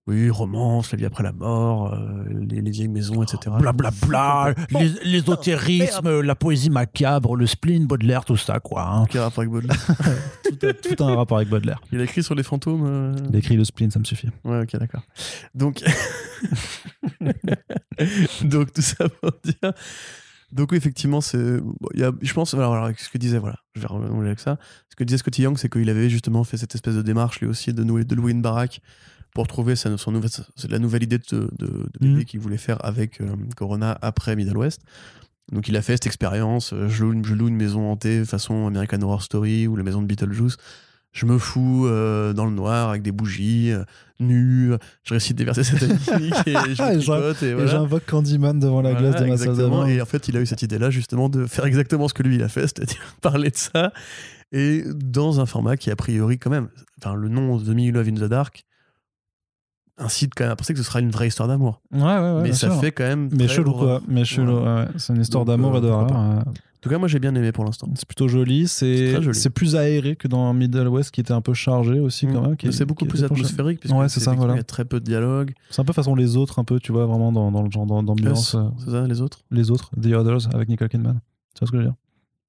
oui, 0.07 0.29
romance, 0.29 0.91
la 0.91 0.97
vie 0.97 1.05
après 1.05 1.23
la 1.23 1.31
mort, 1.31 1.93
euh, 1.93 2.23
les, 2.49 2.61
les 2.61 2.71
vieilles 2.71 2.87
maisons, 2.87 3.21
etc. 3.23 3.55
Blablabla, 3.59 4.53
Bon, 4.71 4.79
les- 4.79 4.93
l'ésotérisme, 5.03 6.21
la 6.21 6.35
poésie 6.35 6.69
macabre, 6.69 7.35
le 7.35 7.45
spleen, 7.47 7.85
Baudelaire, 7.85 8.23
tout 8.25 8.37
ça, 8.37 8.59
quoi. 8.59 8.83
hein. 8.87 9.05
Quel 9.09 9.21
rapport 9.21 9.39
avec 9.41 9.51
Baudelaire? 9.51 9.77
Tout, 10.43 10.67
a, 10.67 10.73
tout 10.73 11.03
a 11.03 11.07
un 11.07 11.15
rapport 11.15 11.37
avec 11.37 11.49
Baudelaire. 11.49 11.79
Il 11.91 11.99
a 11.99 12.03
écrit 12.03 12.21
sur 12.23 12.35
les 12.35 12.43
fantômes 12.43 12.85
euh, 12.85 13.15
Il 13.29 13.35
a 13.35 13.39
écrit 13.39 13.55
le 13.55 13.63
spleen, 13.63 13.89
ça 13.89 13.99
me 13.99 14.03
suffit. 14.03 14.27
Ouais, 14.43 14.61
ok, 14.61 14.75
d'accord. 14.77 15.01
Donc... 15.55 15.81
Donc, 18.43 18.73
tout 18.73 18.81
ça 18.81 19.07
pour 19.09 19.31
dire... 19.43 19.73
Donc 20.51 20.71
oui, 20.71 20.77
effectivement, 20.77 21.21
c'est, 21.21 21.59
bon, 21.61 21.73
il 21.93 21.99
y 22.01 22.03
a, 22.03 22.11
je 22.21 22.33
pense, 22.33 22.53
voilà, 22.53 22.91
ce 22.97 23.09
que 23.09 23.17
disait, 23.17 23.37
voilà, 23.39 23.57
je 23.75 23.81
vais 23.81 23.87
renouer 23.87 24.27
avec 24.27 24.39
ça. 24.39 24.57
Ce 24.89 24.95
que 24.95 25.03
disait 25.03 25.17
Scotty 25.17 25.43
Young, 25.43 25.57
c'est 25.57 25.69
qu'il 25.71 25.89
avait 25.89 26.09
justement 26.09 26.43
fait 26.43 26.57
cette 26.57 26.75
espèce 26.75 26.95
de 26.95 27.01
démarche, 27.01 27.39
lui 27.39 27.47
aussi, 27.47 27.73
de, 27.73 27.83
nouer, 27.83 28.03
de 28.03 28.15
louer 28.15 28.31
une 28.31 28.41
baraque 28.41 28.81
pour 29.33 29.47
trouver 29.47 29.77
sa, 29.77 29.97
son 29.97 30.11
nouvelle, 30.11 30.29
c'est 30.57 30.69
la 30.69 30.79
nouvelle 30.79 31.03
idée 31.03 31.17
de, 31.17 31.23
de, 31.31 31.49
de 31.57 31.89
bébé 31.99 32.13
Mhm. 32.15 32.25
qu'il 32.25 32.39
voulait 32.41 32.57
faire 32.57 32.83
avec 32.83 33.21
euh, 33.21 33.33
Corona 33.55 33.97
après 34.01 34.35
Middle 34.35 34.57
West. 34.57 34.81
Donc 35.53 35.67
il 35.69 35.75
a 35.77 35.81
fait 35.81 35.93
cette 35.93 36.05
expérience, 36.07 36.73
euh, 36.73 36.89
je 36.89 37.03
loue, 37.05 37.13
une, 37.13 37.25
je 37.25 37.33
loue 37.33 37.47
une 37.47 37.55
maison 37.55 37.89
hantée 37.91 38.25
façon 38.25 38.67
American 38.67 39.01
Horror 39.01 39.21
Story 39.23 39.67
ou 39.67 39.75
la 39.77 39.83
maison 39.83 40.01
de 40.01 40.07
Beetlejuice. 40.07 40.57
Je 41.11 41.25
me 41.25 41.37
fous 41.37 41.85
euh, 41.87 42.31
dans 42.33 42.45
le 42.45 42.51
noir 42.51 42.89
avec 42.89 43.01
des 43.01 43.11
bougies, 43.11 43.71
euh, 43.71 43.83
nu, 44.21 44.71
je 45.03 45.13
récite 45.13 45.35
des 45.35 45.43
versets 45.43 45.63
sataniques 45.63 46.07
et 46.47 46.53
je 46.75 47.05
voilà. 47.05 47.67
j'invoque 47.67 48.05
Candyman 48.05 48.59
devant 48.59 48.81
la 48.81 48.93
Voilà, 48.93 49.09
glace 49.09 49.21
de 49.21 49.27
ma 49.27 49.37
salle 49.37 49.57
de. 49.57 49.89
Et 49.89 50.01
en 50.01 50.05
fait, 50.05 50.27
il 50.29 50.37
a 50.37 50.41
eu 50.41 50.45
cette 50.45 50.61
idée-là, 50.61 50.89
justement, 50.89 51.27
de 51.27 51.45
faire 51.47 51.65
exactement 51.65 52.07
ce 52.07 52.13
que 52.13 52.23
lui, 52.23 52.35
il 52.35 52.43
a 52.43 52.47
fait, 52.47 52.61
c'est-à-dire 52.61 53.01
parler 53.21 53.49
de 53.49 53.57
ça, 53.57 53.91
et 54.53 54.83
dans 54.95 55.41
un 55.41 55.45
format 55.45 55.75
qui, 55.75 55.91
a 55.91 55.95
priori, 55.97 56.39
quand 56.39 56.49
même, 56.49 56.69
enfin, 57.01 57.13
le 57.15 57.27
nom 57.29 57.57
The 57.59 57.69
Me 57.69 57.81
You 57.81 57.91
Love 57.93 58.07
in 58.07 58.13
the 58.15 58.29
Dark 58.29 58.63
incite 59.97 60.33
quand 60.35 60.45
même 60.45 60.53
à 60.53 60.55
penser 60.55 60.73
que 60.73 60.79
ce 60.79 60.85
sera 60.85 60.99
une 60.99 61.11
vraie 61.11 61.27
histoire 61.27 61.47
d'amour. 61.47 61.81
Ouais, 61.91 62.01
ouais, 62.01 62.19
ouais. 62.19 62.41
Mais 62.43 62.53
ça 62.53 62.71
sûr. 62.71 62.79
fait 62.79 62.91
quand 62.91 63.03
même. 63.03 63.29
Mais 63.33 63.45
très 63.45 63.55
chelou, 63.57 63.73
quoi. 63.73 64.01
Mais 64.07 64.25
chelou, 64.25 64.59
Voilà. 64.59 64.81
ouais. 64.83 64.87
C'est 64.97 65.13
une 65.13 65.21
histoire 65.21 65.45
d'amour 65.45 65.75
euh, 65.75 65.77
et 65.77 65.81
d'horreur. 65.81 66.43
En 66.81 66.83
tout 66.83 66.89
cas, 66.89 66.97
moi, 66.97 67.07
j'ai 67.07 67.19
bien 67.19 67.35
aimé 67.35 67.51
pour 67.51 67.63
l'instant. 67.63 67.87
C'est 67.93 68.07
plutôt 68.07 68.27
joli. 68.27 68.67
C'est 68.67 69.49
plus 69.53 69.75
aéré 69.75 70.15
que 70.15 70.27
dans 70.27 70.51
Middle 70.51 70.87
West 70.87 71.11
qui 71.11 71.21
était 71.21 71.31
un 71.31 71.41
peu 71.41 71.53
chargé 71.53 71.99
aussi, 71.99 72.25
quand 72.25 72.41
même. 72.41 72.57
qui- 72.57 72.65
Mais 72.65 72.71
c'est 72.71 72.85
beaucoup 72.85 73.05
plus 73.05 73.23
atmosphérique, 73.23 73.79
puisque 73.81 73.95
Ouais, 73.95 74.09
c'est 74.09 74.19
ça, 74.19 74.33
voilà. 74.33 74.53
Il 74.53 74.57
y 74.57 74.59
a 74.59 74.63
très 74.63 74.83
peu 74.85 74.99
de 74.99 75.05
dialogue. 75.05 75.53
C'est 75.69 75.79
un 75.79 75.85
peu 75.85 75.93
façon 75.93 76.15
les 76.15 76.37
autres, 76.37 76.57
un 76.57 76.63
peu, 76.63 76.79
tu 76.79 76.91
vois, 76.91 77.05
vraiment 77.05 77.31
dans, 77.31 77.51
dans 77.51 77.61
le 77.61 77.69
genre 77.69 77.85
d'am- 77.85 78.03
d'ambiance. 78.03 78.55
euh, 78.55 78.63
C'est 78.83 78.89
ça, 78.91 79.05
les 79.07 79.21
autres 79.21 79.41
les 79.51 79.69
autres, 79.69 79.91
The 80.01 80.07
Others, 80.07 80.53
avec 80.55 80.69
Nicole 80.69 80.89
Kidman. 80.89 81.21
Tu 81.53 81.59
vois 81.59 81.67
ce 81.67 81.71
que 81.71 81.77
je 81.77 81.83
veux 81.83 81.87
dire? 81.89 81.95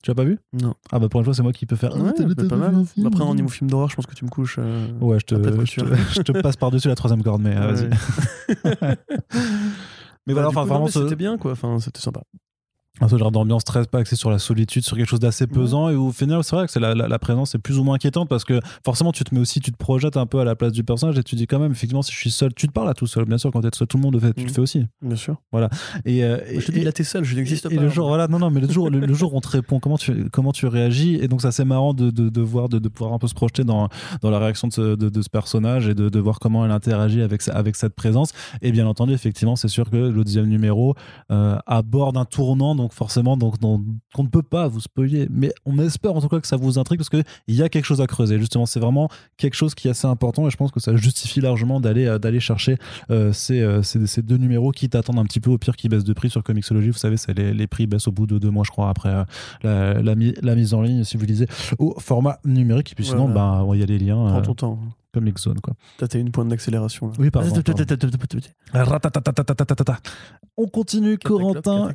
Tu 0.03 0.11
l'as 0.11 0.15
pas 0.15 0.25
vu? 0.25 0.39
Non. 0.55 0.75
Ah 0.91 0.99
bah 0.99 1.09
pour 1.11 1.21
une 1.21 1.25
fois, 1.25 1.35
c'est 1.35 1.43
moi 1.43 1.53
qui 1.53 1.67
peux 1.67 1.77
faire. 1.77 1.95
Ouais, 1.95 2.11
Ah, 2.19 2.45
pas 2.49 2.57
mal. 2.57 2.85
film 2.87 3.07
Après, 3.07 3.23
en 3.23 3.35
niveau 3.35 3.49
film 3.49 3.69
d'horreur, 3.71 3.91
je 3.91 3.97
pense 3.97 4.07
que 4.07 4.15
tu 4.15 4.25
me 4.25 4.31
couches. 4.31 4.57
euh, 4.59 4.89
Ouais, 5.01 5.19
je 5.21 5.27
te, 5.27 5.35
je 5.37 5.41
te, 5.43 5.51
couture. 5.57 5.87
je 6.15 6.23
te 6.23 6.33
passe 6.41 6.57
par-dessus 6.57 6.89
la 6.89 6.95
troisième 6.97 7.23
corde, 7.23 7.43
mais 7.43 7.55
euh, 7.55 7.73
Ouais. 7.73 7.89
vas-y. 7.89 8.97
mais 10.27 10.33
voilà, 10.33 10.49
Bah, 10.49 10.53
du 10.53 10.59
enfin, 10.59 10.65
vraiment, 10.65 10.87
c'était 10.87 11.17
bien, 11.17 11.37
quoi. 11.39 11.53
Enfin, 11.53 11.79
c'était 11.81 12.01
sympa. 12.01 12.23
Un 13.01 13.09
ce 13.09 13.17
genre 13.17 13.33
d'ambiance 13.33 13.65
très 13.65 13.85
pas 13.87 13.99
axée 13.99 14.17
sur 14.17 14.31
la 14.31 14.39
solitude, 14.39 14.85
sur 14.85 14.97
quelque 14.97 15.09
chose 15.09 15.19
d'assez 15.19 15.47
pesant, 15.47 15.89
et 15.89 15.95
où 15.97 16.09
au 16.09 16.13
final, 16.13 16.45
c'est 16.45 16.55
vrai 16.55 16.67
que 16.67 16.73
c'est 16.73 16.79
la, 16.79 16.95
la, 16.95 17.09
la 17.09 17.19
présence 17.19 17.55
est 17.55 17.59
plus 17.59 17.79
ou 17.79 17.85
moins 17.85 17.95
inquiétante 17.95 18.29
parce 18.29 18.45
que 18.45 18.61
forcément, 18.85 19.13
tu 19.13 19.25
te 19.25 19.35
mets 19.35 19.41
aussi, 19.41 19.61
tu 19.61 19.73
te 19.73 19.77
projettes 19.79 20.17
un 20.19 20.27
peu 20.27 20.39
à 20.41 20.45
la 20.45 20.55
place 20.55 20.73
du 20.73 20.85
personnage 20.85 21.19
et 21.19 21.23
tu 21.23 21.35
dis 21.35 21.47
quand 21.47 21.59
même, 21.59 21.73
effectivement, 21.73 22.03
si 22.03 22.13
je 22.13 22.19
suis 22.19 22.31
seul, 22.31 22.53
tu 22.55 22.67
te 22.69 22.73
parles 22.73 22.89
à 22.91 22.95
tout 22.95 23.07
seul, 23.07 23.25
bien 23.25 23.39
sûr, 23.39 23.51
quand 23.51 23.63
tu 23.63 23.67
es 23.67 23.71
seul, 23.75 23.89
tout 23.89 23.97
le 23.97 24.03
monde 24.03 24.15
le 24.15 24.21
fait, 24.21 24.35
tu 24.35 24.45
le 24.45 24.53
fais 24.53 24.61
aussi. 24.61 24.85
Bien 25.01 25.17
sûr. 25.17 25.37
Et, 26.05 26.23
euh, 26.23 26.39
je 26.59 26.67
te 26.67 26.71
et- 26.71 26.75
dis, 26.75 26.85
là, 26.85 26.93
t'es 26.93 27.03
seul, 27.03 27.25
je 27.25 27.35
n'existe 27.35 27.67
et 27.71 27.75
pas. 27.75 27.83
le 27.83 27.89
jour, 27.89 28.07
voilà, 28.09 28.29
non, 28.29 28.39
non, 28.39 28.51
mais 28.51 28.61
le 28.61 28.69
jour, 28.71 28.91
le, 28.91 29.01
le 29.01 29.15
jour 29.15 29.33
où 29.35 29.39
on 29.39 29.41
te 29.41 29.49
répond, 29.49 29.81
comment 29.81 29.97
tu, 29.99 30.29
comment 30.31 30.53
tu 30.53 30.67
réagis, 30.67 31.17
et 31.17 31.29
donc 31.29 31.41
c'est 31.41 31.49
assez 31.49 31.65
marrant 31.65 31.95
de, 31.95 32.11
de, 32.11 32.29
de 32.29 32.41
voir, 32.43 32.69
de, 32.69 32.79
de 32.79 32.89
pouvoir 32.89 33.15
un 33.15 33.19
peu 33.19 33.27
se 33.27 33.35
projeter 33.35 33.65
dans, 33.65 33.89
dans 34.21 34.31
la 34.31 34.39
réaction 34.39 34.69
de 34.69 34.73
ce, 34.73 34.81
de, 34.97 35.09
de 35.09 35.23
ce 35.23 35.31
personnage 35.31 35.89
et 35.89 35.95
de, 35.95 36.09
de 36.11 36.21
voir 36.21 36.39
comment 36.39 36.65
elle 36.65 36.71
interagit 36.71 37.23
avec, 37.23 37.43
avec 37.49 37.75
cette 37.77 37.95
présence. 37.95 38.33
Et 38.61 38.71
bien 38.71 38.87
entendu, 38.87 39.13
effectivement, 39.15 39.57
c'est 39.57 39.69
sûr 39.69 39.89
que 39.91 39.97
le 39.97 40.25
deuxième 40.25 40.47
numéro 40.47 40.95
euh, 41.31 41.57
aborde 41.67 42.17
un 42.19 42.27
tournant, 42.27 42.75
donc 42.83 42.93
forcément, 42.93 43.37
donc, 43.37 43.59
qu'on 43.61 44.23
ne 44.23 44.29
peut 44.29 44.43
pas 44.43 44.69
vous 44.69 44.81
spoiler, 44.81 45.27
mais 45.31 45.53
on 45.65 45.79
espère 45.79 46.15
en 46.15 46.21
tout 46.21 46.29
cas 46.29 46.41
que 46.41 46.47
ça 46.47 46.57
vous 46.57 46.79
intrigue 46.79 46.99
parce 46.99 47.09
qu'il 47.09 47.25
y 47.49 47.63
a 47.63 47.69
quelque 47.69 47.85
chose 47.85 48.01
à 48.01 48.07
creuser. 48.07 48.39
Justement, 48.39 48.67
c'est 48.67 48.81
vraiment 48.81 49.09
quelque 49.37 49.55
chose 49.55 49.75
qui 49.75 49.89
est 49.89 49.93
assez 49.93 50.07
important 50.07 50.47
et 50.47 50.51
je 50.51 50.57
pense 50.57 50.71
que 50.71 50.81
ça 50.81 50.95
justifie 50.97 51.41
largement 51.41 51.81
d'aller 51.81 52.07
euh, 52.07 52.19
d'aller 52.19 52.41
chercher 52.41 52.77
euh, 53.11 53.33
ces, 53.33 53.61
euh, 53.61 53.83
ces, 53.83 54.07
ces 54.07 54.23
deux 54.23 54.37
numéros 54.37 54.71
qui 54.73 54.89
t'attendent 54.89 55.19
un 55.19 55.25
petit 55.25 55.41
peu 55.41 55.51
au 55.51 55.59
pire 55.59 55.77
qui 55.77 55.89
baissent 55.89 56.05
de 56.05 56.13
prix 56.13 56.29
sur 56.31 56.43
Comixology. 56.43 56.91
Vous 56.91 56.99
savez, 56.99 57.17
c'est 57.17 57.37
les, 57.39 57.55
les 57.55 57.67
prix 57.67 57.87
baissent 57.87 58.09
au 58.09 58.13
bout 58.13 58.27
de 58.27 58.39
deux 58.39 58.51
mois, 58.51 58.65
je 58.67 58.71
crois, 58.71 58.89
après 58.91 59.11
euh, 59.11 59.25
la, 59.63 60.03
la, 60.03 60.15
mi- 60.15 60.35
la 60.43 60.55
mise 60.55 60.75
en 60.75 60.83
ligne, 60.83 61.05
si 61.05 61.17
vous 61.17 61.25
lisez, 61.25 61.47
au 61.79 61.95
format 61.99 62.39
numérique. 62.45 62.93
Et 62.93 62.95
puis 62.95 63.05
sinon, 63.05 63.27
Voilà. 63.29 63.63
ben, 63.65 63.75
il 63.75 63.81
y 63.81 63.83
a 63.83 63.87
les 63.87 63.99
liens 63.99 64.27
Prends 64.29 64.43
ton 64.43 64.55
temps. 64.55 64.79
Comme 65.13 65.29
Exxon, 65.29 65.55
quoi. 65.63 65.75
T'as 65.99 66.19
une 66.19 66.31
pointe 66.31 66.49
d'accélération. 66.49 67.09
Là. 67.09 67.15
Oui, 67.19 67.31
pardon. 67.31 67.53
On 70.57 70.67
continue, 70.67 71.19
Corentin. 71.19 71.91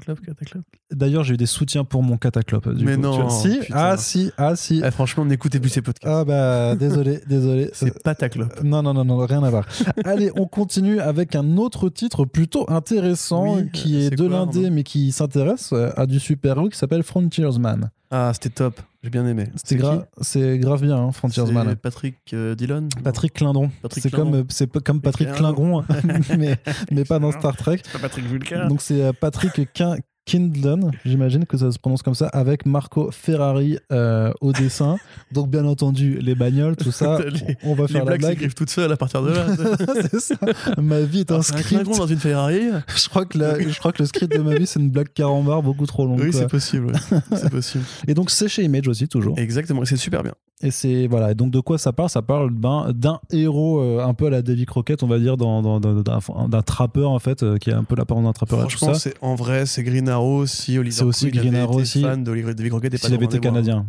D'ailleurs, 0.92 1.24
j'ai 1.24 1.34
eu 1.34 1.38
des 1.38 1.48
soutiens 1.48 1.84
pour 1.84 2.04
mon 2.04 2.18
cataclope. 2.18 2.68
Mais 2.80 2.96
non. 2.96 3.28
Ah 3.72 3.98
si, 3.98 4.32
ah 4.38 4.56
si. 4.56 4.82
Eh, 4.86 4.92
franchement, 4.92 5.26
n'écoutez 5.26 5.60
plus 5.60 5.70
ces 5.70 5.82
podcasts. 5.82 6.14
Ah 6.16 6.26
bah, 6.26 6.76
désolé, 6.80 7.20
désolé. 7.28 7.72
C'est 7.74 8.04
pataclope. 8.04 8.54
Euh, 8.60 8.64
non, 8.64 8.84
non, 8.84 8.94
non, 8.94 9.04
non, 9.04 9.18
rien 9.26 9.44
à 9.44 9.50
voir. 9.50 9.66
Allez, 10.06 10.32
on 10.36 10.46
continue 10.46 11.00
avec 11.00 11.36
un 11.36 11.58
autre 11.58 11.90
titre 11.90 12.26
plutôt 12.26 12.70
intéressant 12.70 13.64
qui 13.74 13.96
euh, 13.96 14.08
est, 14.08 14.16
de 14.16 14.26
l'indé 14.26 14.70
mais 14.70 14.84
qui 14.84 15.12
s'intéresse 15.12 15.72
euh, 15.74 15.92
à 15.96 16.06
du 16.06 16.20
super-héros 16.20 16.70
qui 16.70 16.78
s'appelle 16.78 17.04
Frontiersman. 17.04 17.90
Ah, 18.12 18.32
c'était 18.34 18.50
top. 18.50 18.80
J'ai 19.08 19.12
bien 19.12 19.26
aimé. 19.26 19.46
C'était 19.56 19.78
grave, 19.78 20.06
c'est 20.20 20.60
grave 20.60 20.82
bien, 20.82 20.98
hein, 20.98 21.14
Frontiersman. 21.14 21.78
Patrick 21.78 22.18
euh, 22.34 22.56
Dillon 22.56 22.90
Patrick 23.06 23.32
Clindon. 23.32 23.72
C'est 23.90 24.12
comme, 24.12 24.32
Clindon. 24.32 24.46
c'est 24.50 24.68
pas 24.68 24.82
comme 24.82 25.00
Patrick 25.00 25.32
Clindon. 25.32 25.82
Klingon, 25.82 26.28
mais, 26.38 26.58
mais 26.92 27.06
pas 27.06 27.18
dans 27.18 27.32
Star 27.32 27.56
Trek. 27.56 27.80
C'est 27.86 27.94
pas 27.94 28.00
Patrick 28.00 28.26
Vulcain. 28.26 28.68
Donc 28.68 28.82
c'est 28.82 29.02
euh, 29.02 29.14
Patrick 29.18 29.54
Quin- 29.74 29.96
Kindlon, 30.28 30.92
j'imagine 31.06 31.46
que 31.46 31.56
ça 31.58 31.72
se 31.72 31.80
prononce 31.80 32.02
comme 32.02 32.14
ça, 32.14 32.28
avec 32.28 32.66
Marco 32.66 33.10
Ferrari 33.12 33.78
euh, 33.94 34.32
au 34.42 34.52
dessin. 34.52 34.98
Donc, 35.32 35.50
bien 35.50 35.64
entendu, 35.66 36.20
les 36.22 36.36
bagnoles, 36.36 36.76
tout 36.76 36.92
ça, 36.92 37.20
Les- 37.26 37.56
on 37.64 37.74
va 37.76 37.84
Les 37.84 37.88
faire 37.94 38.00
la 38.04 38.12
blagues 38.12 38.20
blague. 38.20 38.32
s'écrivent 38.34 38.54
toutes 38.54 38.70
seules 38.70 38.92
à 38.92 38.98
partir 38.98 39.24
de 39.24 39.32
là. 39.32 39.46
c'est 40.12 40.20
ça. 40.20 40.36
Ma 40.78 41.00
vie 41.00 41.22
est 41.22 41.32
un 41.32 41.38
un 41.38 41.42
script. 41.42 41.68
clingon 41.70 41.98
dans 41.98 42.08
une 42.08 42.20
Ferrari 42.20 42.60
Je 42.94 43.08
crois, 43.08 43.26
que 43.26 43.38
la- 43.38 43.58
je 43.58 43.80
crois 43.80 43.94
que 43.94 44.04
le 44.04 44.08
script 44.08 44.36
de 44.36 44.42
ma 44.42 44.56
vie, 44.56 44.68
c'est 44.68 44.82
une 44.82 44.90
blague 44.90 45.14
carambar 45.14 45.64
beaucoup 45.64 45.86
trop 45.86 46.06
longue. 46.06 46.20
Oui, 46.20 46.34
c'est 46.34 46.50
possible. 46.50 46.88
ouais. 46.88 47.20
c'est 47.38 47.50
possible. 47.50 47.86
Et 48.08 48.14
donc, 48.14 48.30
c'est 48.30 48.50
chez 48.50 48.64
Image 48.64 48.90
aussi, 48.90 49.08
toujours. 49.08 49.40
Exactement, 49.40 49.84
et 49.84 49.86
c'est 49.86 49.96
super 49.96 50.24
bien. 50.24 50.34
Et 50.64 50.72
c'est 50.72 51.06
voilà. 51.06 51.32
Et 51.32 51.36
donc 51.36 51.52
de 51.52 51.60
quoi 51.60 51.78
ça 51.78 51.94
parle? 51.94 52.10
Ça 52.10 52.24
parle 52.24 52.50
ben, 52.50 52.92
d'un 52.92 53.20
héros 53.32 53.80
euh, 53.80 54.04
un 54.04 54.16
peu 54.16 54.26
à 54.26 54.30
la 54.32 54.42
Davy 54.42 54.66
Crockett, 54.66 55.04
on 55.04 55.08
va 55.08 55.20
dire, 55.20 55.38
d'un, 55.38 56.62
trappeur 56.66 57.12
en 57.12 57.20
fait, 57.20 57.44
euh, 57.44 57.58
qui 57.58 57.72
a 57.72 57.78
un 57.78 57.84
peu 57.84 57.96
l'apparence 57.96 58.24
d'un 58.24 58.34
trappeur 58.34 58.60
Franchement, 58.62 58.96
c'est 58.96 59.14
en 59.22 59.36
vrai, 59.36 59.68
c'est 59.68 59.84
Green 59.84 60.10
Arrow 60.18 60.46
si 60.46 60.78
Oliver 60.78 60.96
C'est 60.96 61.04
aussi 61.04 61.32
Queen 61.32 61.56
avait 61.56 61.64
été 61.64 61.76
aussi. 61.76 62.02
fan 62.02 62.24
David 62.24 62.70
Crockett 62.70 62.94
et 62.94 62.98
pas 62.98 63.08
S'il 63.08 63.16
avait 63.16 63.26
été 63.26 63.40
canadien, 63.40 63.86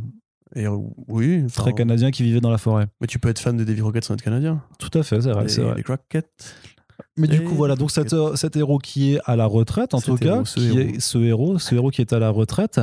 Et 0.55 0.67
euh, 0.67 0.77
oui, 1.09 1.43
enfin, 1.45 1.63
très 1.63 1.73
canadien 1.73 2.11
qui 2.11 2.23
vivait 2.23 2.41
dans 2.41 2.51
la 2.51 2.59
forêt. 2.59 2.87
Mais 3.01 3.07
tu 3.07 3.19
peux 3.19 3.29
être 3.29 3.39
fan 3.39 3.57
de 3.57 3.65
David 3.65 3.83
Crockett 3.83 4.05
sans 4.05 4.15
être 4.15 4.23
canadien. 4.23 4.63
Tout 4.79 4.97
à 4.99 5.03
fait, 5.03 5.21
c'est 5.21 5.33
vrai. 5.33 5.43
les, 5.43 5.49
c'est 5.49 5.63
vrai. 5.63 5.75
les 5.77 5.83
Crockett. 5.83 6.55
Mais 7.19 7.29
du 7.29 7.43
coup, 7.43 7.55
voilà, 7.55 7.77
donc 7.77 7.91
cet, 7.91 8.13
euh, 8.13 8.37
cet 8.37 8.57
héros 8.57 8.79
qui 8.79 9.15
est 9.15 9.21
à 9.25 9.37
la 9.37 9.47
retraite, 9.47 9.95
en 9.95 10.01
tout 10.01 10.17
cas, 10.17 10.37
héros, 10.37 10.45
ce 10.45 10.61
qui 10.61 10.67
héros. 10.67 10.79
est 10.79 11.01
ce 11.01 11.19
héros, 11.19 11.59
ce 11.59 11.75
héros 11.75 11.91
qui 11.91 12.01
est 12.01 12.13
à 12.13 12.19
la 12.19 12.31
retraite, 12.31 12.81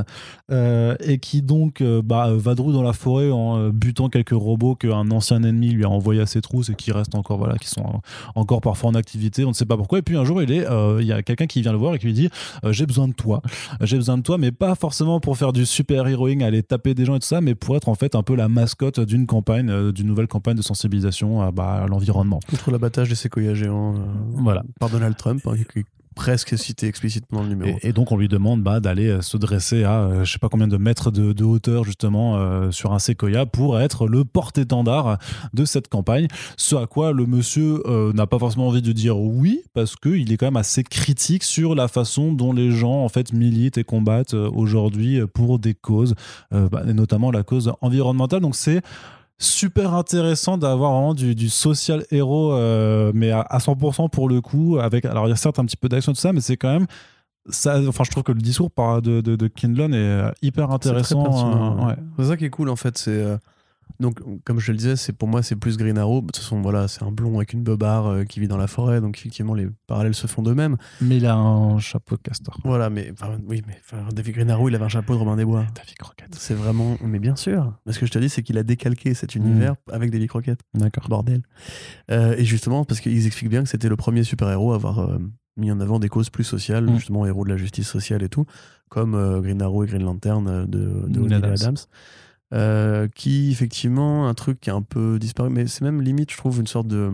euh, 0.52 0.96
et 1.00 1.18
qui 1.20 1.42
donc 1.42 1.82
euh, 1.82 2.02
bah, 2.04 2.32
vadrouille 2.34 2.74
dans 2.74 2.84
la 2.84 2.94
forêt 2.94 3.32
en 3.32 3.70
butant 3.70 4.10
quelques 4.10 4.30
robots 4.32 4.76
qu'un 4.76 5.10
ancien 5.12 5.42
ennemi 5.44 5.70
lui 5.70 5.86
a 5.86 5.90
envoyé 5.90 6.22
à 6.22 6.26
ses 6.26 6.42
trousses 6.42 6.70
et 6.70 6.76
qui 6.76 6.92
restent 6.92 7.16
encore, 7.16 7.38
voilà, 7.38 7.58
qui 7.58 7.70
sont 7.70 8.02
encore 8.36 8.62
parfois 8.62 8.90
en 8.90 8.96
activité, 8.96 9.46
on 9.46 9.50
ne 9.50 9.54
sait 9.54 9.66
pas 9.66 9.78
pourquoi. 9.78 10.00
Et 10.00 10.02
puis 10.02 10.18
un 10.18 10.26
jour, 10.26 10.42
il 10.42 10.52
est, 10.52 10.68
euh, 10.68 11.02
il 11.02 11.08
y 11.08 11.14
a 11.14 11.22
quelqu'un 11.24 11.48
qui 11.48 11.62
vient 11.62 11.72
le 11.72 11.78
voir 11.78 11.96
et 11.96 12.00
qui 12.00 12.06
lui 12.06 12.14
dit 12.14 12.30
euh, 12.64 12.72
J'ai 12.72 12.86
besoin 12.86 13.08
de 13.08 13.14
toi, 13.14 13.42
j'ai 13.82 13.98
besoin 13.98 14.18
de 14.18 14.24
toi, 14.24 14.38
mais 14.38 14.52
pas 14.52 14.76
forcément 14.76 15.20
pour 15.20 15.38
faire 15.38 15.54
du 15.54 15.66
super 15.66 16.08
heroing, 16.08 16.42
aller 16.42 16.64
taper 16.64 16.94
des 16.94 17.06
gens 17.06 17.16
et 17.16 17.20
tout 17.20 17.28
ça, 17.28 17.42
mais 17.42 17.56
pour 17.56 17.76
être 17.76 17.90
en 17.90 17.96
fait 17.96 18.16
un 18.16 18.24
peu 18.24 18.36
la 18.36 18.50
mascotte 18.50 19.00
d'une 19.00 19.26
campagne, 19.26 19.92
d'une 19.92 20.08
nouvelle 20.08 20.28
campagne 20.28 20.56
de 20.56 20.62
sensibilisation 20.62 21.42
à, 21.42 21.52
bah, 21.52 21.84
à 21.84 21.88
l'environnement. 21.88 22.40
Contre 22.50 22.72
l'abattage 22.72 23.10
des 23.10 23.16
séquoias 23.16 23.54
géants 23.54 23.96
Voilà. 24.34 24.64
par 24.80 24.90
Donald 24.90 25.16
Trump, 25.16 25.42
hein, 25.48 25.56
qui 25.72 25.80
est 25.80 25.86
presque 26.16 26.58
cité 26.58 26.88
explicitement 26.88 27.40
dans 27.40 27.44
le 27.44 27.50
numéro. 27.50 27.78
Et, 27.84 27.90
et 27.90 27.92
donc 27.92 28.14
on 28.14 28.18
lui 28.18 28.30
demande 28.30 28.64
bah, 28.64 28.80
d'aller 28.80 29.10
euh, 29.10 29.22
se 29.22 29.36
dresser 29.36 29.84
à 29.84 30.00
euh, 30.00 30.24
je 30.24 30.32
sais 30.32 30.40
pas 30.40 30.48
combien 30.48 30.70
de 30.70 30.78
mètres 30.78 31.12
de, 31.12 31.34
de 31.34 31.44
hauteur 31.44 31.84
justement 31.84 32.38
euh, 32.38 32.72
sur 32.72 32.94
un 32.94 33.00
séquoia 33.00 33.46
pour 33.46 33.82
être 33.82 34.08
le 34.08 34.24
porte-étendard 34.24 35.18
de 35.54 35.66
cette 35.66 35.90
campagne. 35.90 36.28
Ce 36.56 36.76
à 36.78 36.88
quoi 36.88 37.12
le 37.12 37.26
monsieur 37.26 37.84
euh, 37.86 38.14
n'a 38.14 38.28
pas 38.28 38.40
forcément 38.40 38.70
envie 38.70 38.82
de 38.82 38.94
dire 38.94 39.20
oui 39.20 39.64
parce 39.74 39.98
qu'il 39.98 40.32
est 40.32 40.38
quand 40.38 40.48
même 40.48 40.56
assez 40.56 40.84
critique 40.84 41.44
sur 41.44 41.76
la 41.76 41.90
façon 41.90 42.32
dont 42.32 42.54
les 42.54 42.72
gens 42.72 43.04
en 43.04 43.10
fait 43.10 43.34
militent 43.34 43.78
et 43.78 43.84
combattent 43.84 44.34
aujourd'hui 44.36 45.20
pour 45.34 45.60
des 45.60 45.74
causes, 45.74 46.16
euh, 46.54 46.70
bah, 46.70 46.84
et 46.88 46.94
notamment 46.94 47.30
la 47.30 47.44
cause 47.44 47.74
environnementale. 47.82 48.40
Donc 48.40 48.56
c'est 48.56 48.82
super 49.38 49.94
intéressant 49.94 50.58
d'avoir 50.58 50.92
vraiment 50.92 51.14
du, 51.14 51.36
du 51.36 51.50
social 51.50 52.06
héros 52.12 52.54
euh, 52.54 53.12
mais 53.14 53.32
à, 53.32 53.42
à 53.42 53.58
100% 53.58 54.10
pour 54.10 54.30
le 54.30 54.40
coup 54.42 54.78
avec 54.80 55.06
alors 55.06 55.28
il 55.28 55.30
y 55.30 55.34
a 55.34 55.36
certes 55.36 55.60
un 55.60 55.66
petit 55.66 55.76
peu 55.78 55.90
d'action 55.90 56.14
tout 56.14 56.20
ça 56.20 56.32
mais 56.32 56.40
c'est 56.40 56.56
quand 56.56 56.72
même 56.72 56.88
ça 57.50 57.80
enfin 57.88 58.04
je 58.04 58.12
trouve 58.12 58.24
que 58.24 58.32
le 58.32 58.42
discours 58.42 58.72
de, 59.02 59.22
de, 59.22 59.36
de 59.36 59.48
Kindlon 59.48 59.92
est 59.92 59.96
euh, 59.96 60.32
hyper 60.42 60.72
intéressant 60.72 61.78
ouais. 61.78 61.86
ouais. 61.86 61.96
C'est 62.18 62.26
ça 62.26 62.38
qui 62.38 62.46
est 62.46 62.50
cool 62.50 62.70
en 62.70 62.76
fait. 62.76 62.98
C'est 62.98 63.12
euh, 63.12 63.38
donc 64.00 64.20
comme 64.44 64.60
je 64.60 64.72
le 64.72 64.78
disais, 64.78 64.96
c'est 64.96 65.14
pour 65.14 65.28
moi 65.28 65.42
c'est 65.44 65.56
plus 65.56 65.78
Green 65.78 65.98
Arrow. 65.98 66.22
De 66.22 66.26
toute 66.28 66.38
façon 66.38 66.62
voilà, 66.62 66.88
c'est 66.88 67.04
un 67.04 67.12
blond 67.12 67.38
avec 67.38 67.54
une 67.54 67.64
bobard 67.64 68.08
euh, 68.08 68.24
qui 68.26 68.40
vit 68.40 68.48
dans 68.48 68.58
la 68.58 68.68
forêt, 68.68 69.00
donc 69.02 69.18
effectivement 69.18 69.54
les 69.54 69.68
parallèles 69.88 70.14
se 70.16 70.28
font 70.28 70.42
d'eux-mêmes. 70.42 70.76
mais 71.02 71.18
il 71.18 71.26
a 71.26 71.36
un 71.36 71.80
chapeau 71.80 72.16
de 72.18 72.22
castor 72.22 72.58
Voilà, 72.64 72.90
mais 72.90 73.12
enfin, 73.14 73.38
oui, 73.48 73.62
mais 73.68 73.78
enfin, 73.84 74.08
David 74.14 74.34
Green 74.36 74.50
Arrow, 74.50 74.68
il 74.70 74.76
avait 74.76 74.86
un 74.86 74.90
chapeau 74.90 75.14
de 75.14 75.20
Robin 75.20 75.36
des 75.38 75.46
Bois. 75.46 75.66
David 75.76 75.96
Crockett 75.98 76.36
C'est 76.38 76.54
vraiment, 76.56 76.98
mais 77.04 77.20
bien 77.20 77.36
sûr. 77.36 77.74
Mais 77.86 77.94
ce 77.94 78.00
que 78.00 78.06
je 78.06 78.12
te 78.12 78.20
dis, 78.20 78.28
c'est 78.30 78.44
qu'il 78.44 78.58
a 78.58 78.64
décalqué 78.64 79.14
cet 79.14 79.36
univers 79.36 79.76
avec 79.92 80.12
David 80.12 80.28
Crockett. 80.30 80.60
d'accord 80.74 81.08
Bordel. 81.08 81.42
Euh, 82.12 82.36
et 82.38 82.44
justement, 82.46 82.84
parce 82.86 83.00
qu'ils 83.00 83.26
expliquent 83.26 83.50
bien 83.50 83.64
que 83.64 83.70
c'était 83.70 83.90
le 83.90 83.96
premier 83.96 84.24
super-héros 84.24 84.74
à 84.74 84.76
avoir 84.76 85.00
euh, 85.00 85.20
mis 85.58 85.72
en 85.72 85.80
avant 85.80 86.00
des 86.00 86.10
causes 86.10 86.30
plus 86.30 86.44
sociales, 86.44 86.86
Mm. 86.86 86.96
justement 86.96 87.26
héros 87.26 87.46
de 87.46 87.50
la 87.50 87.58
justice 87.58 87.88
sociale 87.88 88.24
et 88.24 88.30
tout, 88.30 88.46
comme 88.90 89.42
Green 89.42 89.62
Arrow 89.62 89.84
et 89.84 89.88
Green 89.88 90.04
Lantern 90.04 90.66
de, 90.66 91.06
de. 91.08 91.34
Adams. 91.34 91.76
Euh, 92.54 93.08
qui, 93.16 93.52
effectivement, 93.52 94.28
un 94.30 94.34
truc 94.36 94.60
qui 94.62 94.70
a 94.70 94.76
un 94.76 94.82
peu 94.84 95.18
disparu, 95.20 95.50
mais 95.50 95.66
c'est 95.68 95.82
même 95.84 96.02
limite, 96.02 96.32
je 96.32 96.38
trouve, 96.38 96.60
une 96.60 96.68
sorte 96.68 96.88
de, 96.88 97.12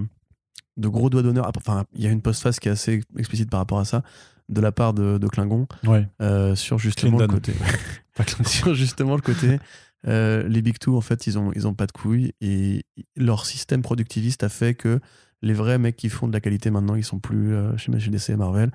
de 0.77 0.87
gros 0.89 1.09
doigt 1.09 1.23
d'honneur. 1.23 1.49
Enfin, 1.55 1.85
il 1.95 2.03
y 2.03 2.07
a 2.07 2.09
une 2.11 2.21
postface 2.21 2.59
qui 2.59 2.67
est 2.67 2.71
assez 2.71 3.01
explicite 3.17 3.49
par 3.49 3.59
rapport 3.61 3.79
à 3.79 3.85
ça, 3.85 4.03
de 4.49 4.59
la 4.59 4.71
part 4.73 4.93
de, 4.93 5.17
de 5.17 5.27
Klingon, 5.27 5.67
ouais 5.87 6.05
euh, 6.21 6.55
sur 6.55 6.77
justement 6.79 7.17
le 7.17 7.27
côté. 7.27 7.53
sur 8.45 8.75
justement 8.75 9.15
le 9.15 9.21
côté. 9.21 9.59
euh, 10.07 10.47
les 10.47 10.61
Big 10.61 10.77
Two, 10.79 10.97
en 10.97 11.01
fait, 11.01 11.25
ils 11.27 11.39
ont, 11.39 11.51
ils 11.55 11.65
ont 11.65 11.73
pas 11.73 11.87
de 11.87 11.93
couilles 11.93 12.33
et 12.41 12.83
leur 13.15 13.45
système 13.45 13.81
productiviste 13.81 14.43
a 14.43 14.49
fait 14.49 14.73
que 14.75 14.99
les 15.41 15.53
vrais 15.53 15.77
mecs 15.79 15.95
qui 15.95 16.09
font 16.09 16.27
de 16.27 16.33
la 16.33 16.41
qualité 16.41 16.69
maintenant, 16.71 16.95
ils 16.95 17.05
sont 17.05 17.19
plus 17.19 17.53
euh, 17.53 17.75
chez 17.77 17.91
DC 17.91 18.29
et 18.31 18.35
Marvel 18.35 18.71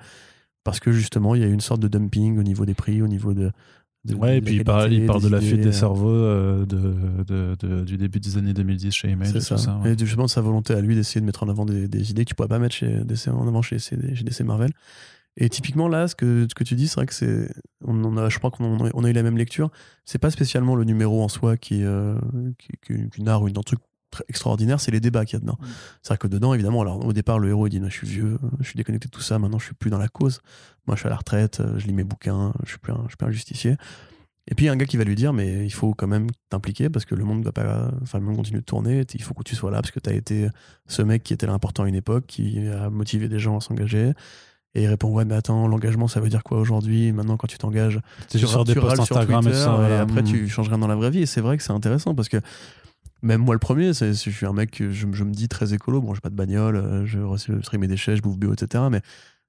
parce 0.63 0.79
que 0.79 0.91
justement, 0.91 1.35
il 1.35 1.41
y 1.41 1.45
a 1.45 1.47
eu 1.47 1.53
une 1.53 1.61
sorte 1.61 1.79
de 1.81 1.87
dumping 1.87 2.39
au 2.39 2.43
niveau 2.43 2.65
des 2.65 2.73
prix, 2.73 3.01
au 3.01 3.07
niveau 3.07 3.33
de. 3.33 3.51
De- 4.07 4.15
ouais 4.15 4.31
de 4.33 4.35
et 4.37 4.41
puis 4.41 4.55
il 4.55 4.63
parle, 4.63 4.83
qualité, 4.83 5.01
il 5.03 5.07
parle 5.07 5.21
de 5.21 5.27
la 5.29 5.39
fuite 5.41 5.61
des 5.61 5.67
euh, 5.67 5.71
cerveaux 5.71 6.09
euh, 6.09 6.65
de, 6.65 6.93
de- 7.27 7.55
de- 7.59 7.83
du 7.83 7.97
début 7.97 8.19
des 8.19 8.37
années 8.37 8.53
2010 8.53 8.91
chez 8.91 9.09
Image 9.11 9.29
C'est 9.31 9.37
et 9.37 9.41
ça. 9.41 9.55
tout 9.55 9.61
ça 9.61 9.77
ouais. 9.83 9.93
Et 9.93 9.97
justement, 9.97 10.27
sa 10.27 10.41
volonté 10.41 10.73
à 10.73 10.81
lui 10.81 10.95
d'essayer 10.95 11.21
de 11.21 11.25
mettre 11.25 11.43
en 11.43 11.49
avant 11.49 11.65
des, 11.65 11.87
des 11.87 12.11
idées 12.11 12.23
que 12.25 12.29
tu 12.29 12.35
pourrais 12.35 12.47
pas 12.49 12.59
mettre 12.59 12.75
chez 12.75 13.03
DC, 13.03 13.27
en 13.27 13.47
avant 13.47 13.61
chez, 13.61 13.79
chez 13.79 13.97
chez 14.15 14.23
DC 14.23 14.41
Marvel. 14.41 14.71
Et 15.39 15.49
typiquement 15.49 15.87
là, 15.87 16.07
ce 16.07 16.15
que, 16.15 16.47
ce 16.49 16.55
que 16.55 16.63
tu 16.63 16.73
dis, 16.73 16.87
c'est 16.87 16.95
vrai 16.95 17.05
que 17.05 17.13
c'est, 17.13 17.47
on, 17.85 18.03
on 18.03 18.17
a, 18.17 18.27
je 18.27 18.39
crois 18.39 18.49
qu'on 18.49 18.85
a, 18.85 18.89
on 18.93 19.03
a 19.03 19.09
eu 19.09 19.13
la 19.13 19.21
même 19.21 19.37
lecture. 19.37 19.69
C'est 20.03 20.17
pas 20.17 20.31
spécialement 20.31 20.75
le 20.75 20.83
numéro 20.83 21.21
en 21.23 21.27
soi 21.27 21.57
qui, 21.57 21.81
est, 21.81 21.85
euh, 21.85 22.15
qui, 22.57 22.69
qui, 22.85 23.09
qui 23.09 23.21
narre 23.21 23.45
une, 23.47 23.55
un 23.57 23.61
truc 23.61 23.79
extraordinaire, 24.29 24.79
c'est 24.79 24.91
les 24.91 24.99
débats 24.99 25.25
qu'il 25.25 25.35
y 25.35 25.37
a 25.37 25.39
dedans. 25.39 25.57
C'est 26.01 26.09
vrai 26.09 26.17
que 26.17 26.27
dedans, 26.27 26.53
évidemment, 26.53 26.81
alors 26.81 27.05
au 27.05 27.13
départ, 27.13 27.39
le 27.39 27.49
héros 27.49 27.67
il 27.67 27.71
dit, 27.71 27.79
Non, 27.79 27.89
je 27.89 27.93
suis 27.93 28.07
vieux, 28.07 28.37
je 28.59 28.65
suis 28.65 28.77
déconnecté 28.77 29.07
de 29.07 29.11
tout 29.11 29.21
ça, 29.21 29.39
maintenant 29.39 29.59
je 29.59 29.65
suis 29.65 29.73
plus 29.75 29.89
dans 29.89 29.97
la 29.97 30.07
cause. 30.07 30.41
Moi, 30.87 30.95
je 30.95 31.01
suis 31.01 31.07
à 31.07 31.09
la 31.09 31.17
retraite, 31.17 31.61
je 31.77 31.85
lis 31.87 31.93
mes 31.93 32.03
bouquins, 32.03 32.53
je 32.63 32.69
suis 32.69 32.79
plus 32.79 32.93
un, 32.93 33.01
je 33.03 33.09
suis 33.09 33.17
plus 33.17 33.27
un 33.27 33.31
justicier. 33.31 33.75
Et 34.49 34.55
puis 34.55 34.63
il 34.63 34.67
y 34.67 34.69
a 34.69 34.71
un 34.71 34.77
gars 34.77 34.85
qui 34.85 34.95
va 34.95 35.03
lui 35.03 35.15
dire 35.15 35.33
mais 35.33 35.65
il 35.65 35.73
faut 35.73 35.93
quand 35.93 36.07
même 36.07 36.27
t'impliquer 36.49 36.89
parce 36.89 37.03
que 37.03 37.15
le 37.15 37.25
monde 37.25 37.43
va 37.43 37.51
pas 37.51 37.91
enfin 38.01 38.17
le 38.17 38.23
monde 38.23 38.37
continue 38.37 38.59
de 38.59 38.63
tourner, 38.63 39.03
il 39.13 39.21
faut 39.21 39.33
que 39.33 39.43
tu 39.43 39.55
sois 39.55 39.71
là 39.71 39.81
parce 39.81 39.91
que 39.91 39.99
tu 39.99 40.09
as 40.09 40.13
été 40.13 40.47
ce 40.87 41.01
mec 41.01 41.21
qui 41.21 41.33
était 41.33 41.45
là 41.47 41.51
important 41.51 41.83
à 41.83 41.89
une 41.89 41.95
époque 41.95 42.23
qui 42.27 42.65
a 42.69 42.89
motivé 42.89 43.27
des 43.27 43.39
gens 43.39 43.57
à 43.57 43.59
s'engager. 43.59 44.13
Et 44.73 44.83
il 44.83 44.87
répond 44.87 45.09
ouais 45.09 45.25
mais 45.25 45.35
attends 45.35 45.67
l'engagement 45.67 46.07
ça 46.07 46.21
veut 46.21 46.29
dire 46.29 46.43
quoi 46.43 46.59
aujourd'hui? 46.59 47.11
Maintenant 47.11 47.35
quand 47.35 47.47
tu 47.47 47.57
t'engages 47.57 47.99
juste 48.31 48.47
sur 48.47 48.63
des 48.63 48.73
tu 48.73 48.79
posts 48.79 49.01
Instagram 49.01 49.41
et 49.41 49.51
Twitter, 49.51 49.57
ça 49.61 49.89
et 49.89 49.95
après 49.95 50.21
Mm. 50.21 50.25
tu 50.25 50.47
changes 50.47 50.69
rien 50.69 50.77
dans 50.77 50.87
la 50.87 50.95
vraie 50.95 51.09
vie 51.09 51.23
et 51.23 51.25
c'est 51.25 51.41
vrai 51.41 51.57
que 51.57 51.63
c'est 51.63 51.73
intéressant 51.73 52.15
parce 52.15 52.29
que 52.29 52.37
même 53.21 53.41
moi 53.41 53.55
le 53.55 53.59
premier 53.59 53.93
c'est- 53.93 54.13
je 54.13 54.29
suis 54.29 54.45
un 54.45 54.53
mec 54.53 54.77
je, 54.79 54.89
je 55.11 55.23
me 55.23 55.31
dis 55.31 55.47
très 55.47 55.73
écolo. 55.73 56.01
Bon 56.01 56.13
j'ai 56.13 56.21
pas 56.21 56.29
de 56.29 56.35
bagnole 56.35 56.75
euh, 56.77 57.05
je, 57.05 57.59
trie 57.61 57.77
mes 57.77 57.87
déchets 57.87 58.15
je 58.15 58.21
bouffe 58.21 58.37
bio 58.37 58.53
etc 58.53 58.83
mais 58.91 59.01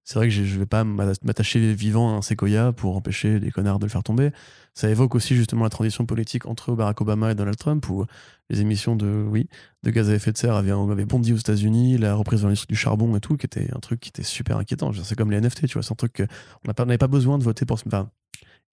c'est 0.04 0.14
vrai 0.14 0.28
que 0.28 0.32
je 0.34 0.58
vais 0.58 0.64
pas 0.64 0.84
m'atta- 0.84 1.18
m'attacher 1.22 1.74
vivant 1.74 2.14
à 2.14 2.18
un 2.18 2.22
séquoia 2.22 2.72
pour 2.72 2.96
empêcher 2.96 3.38
les 3.38 3.50
connards 3.50 3.78
de 3.78 3.84
le 3.84 3.90
faire 3.90 4.02
tomber. 4.02 4.30
Ça 4.72 4.88
évoque 4.88 5.14
aussi 5.14 5.36
justement 5.36 5.64
la 5.64 5.68
transition 5.68 6.06
politique 6.06 6.46
entre 6.46 6.72
Barack 6.74 7.02
Obama 7.02 7.30
et 7.30 7.34
Donald 7.34 7.58
Trump 7.58 7.86
où 7.90 8.06
les 8.48 8.62
émissions 8.62 8.96
de 8.96 9.26
oui 9.28 9.48
de 9.82 9.90
gaz 9.90 10.08
à 10.08 10.14
effet 10.14 10.32
de 10.32 10.38
serre 10.38 10.54
avaient, 10.54 10.72
bondi 11.04 11.34
aux 11.34 11.36
États-Unis 11.36 11.98
la 11.98 12.14
reprise 12.14 12.40
de 12.40 12.46
l'industrie 12.46 12.68
du 12.72 12.76
charbon 12.76 13.14
et 13.16 13.20
tout 13.20 13.36
qui 13.36 13.44
était 13.44 13.68
un 13.76 13.80
truc 13.80 14.00
qui 14.00 14.08
était 14.08 14.22
super 14.22 14.56
inquiétant. 14.56 14.92
C'est 14.94 15.14
comme 15.14 15.30
les 15.30 15.36
NFT 15.42 15.66
tu 15.66 15.74
vois 15.74 15.82
c'est 15.82 15.92
un 15.92 15.96
truc 15.96 16.14
que 16.14 16.22
on 16.64 16.68
n'a 16.68 16.72
pas- 16.72 16.84
on 16.84 16.86
n'avait 16.86 16.96
pas 16.96 17.06
besoin 17.06 17.36
de 17.36 17.44
voter 17.44 17.66
pour 17.66 17.78
ce 17.78 17.84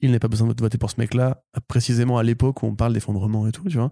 il 0.02 0.10
n'avait 0.10 0.20
pas 0.20 0.28
besoin 0.30 0.48
de 0.48 0.62
voter 0.62 0.78
pour 0.78 0.90
ce 0.92 0.96
mec-là, 1.00 1.44
précisément 1.68 2.18
à 2.18 2.24
l'époque 2.24 2.64
où 2.64 2.66
on 2.68 2.76
parle 2.76 2.94
d'effondrement 2.94 3.48
et 3.48 3.52
tout, 3.52 3.68
tu 3.68 3.78
vois. 3.78 3.92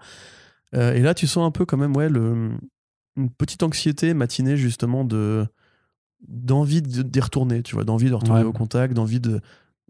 Euh, 0.75 0.93
et 0.93 1.01
là, 1.01 1.13
tu 1.13 1.27
sens 1.27 1.45
un 1.47 1.51
peu 1.51 1.65
quand 1.65 1.77
même, 1.77 1.95
ouais, 1.95 2.09
le, 2.09 2.51
une 3.15 3.29
petite 3.29 3.63
anxiété 3.63 4.13
matinée, 4.13 4.57
justement, 4.57 5.03
de 5.05 5.45
d'envie 6.27 6.81
de- 6.81 7.01
d'y 7.03 7.19
retourner, 7.19 7.61
tu 7.63 7.75
vois, 7.75 7.83
d'envie 7.83 8.09
de 8.09 8.13
retourner 8.13 8.41
Ouais. 8.41 8.47
au 8.47 8.53
contact, 8.53 8.93
d'envie 8.93 9.19
de, 9.19 9.41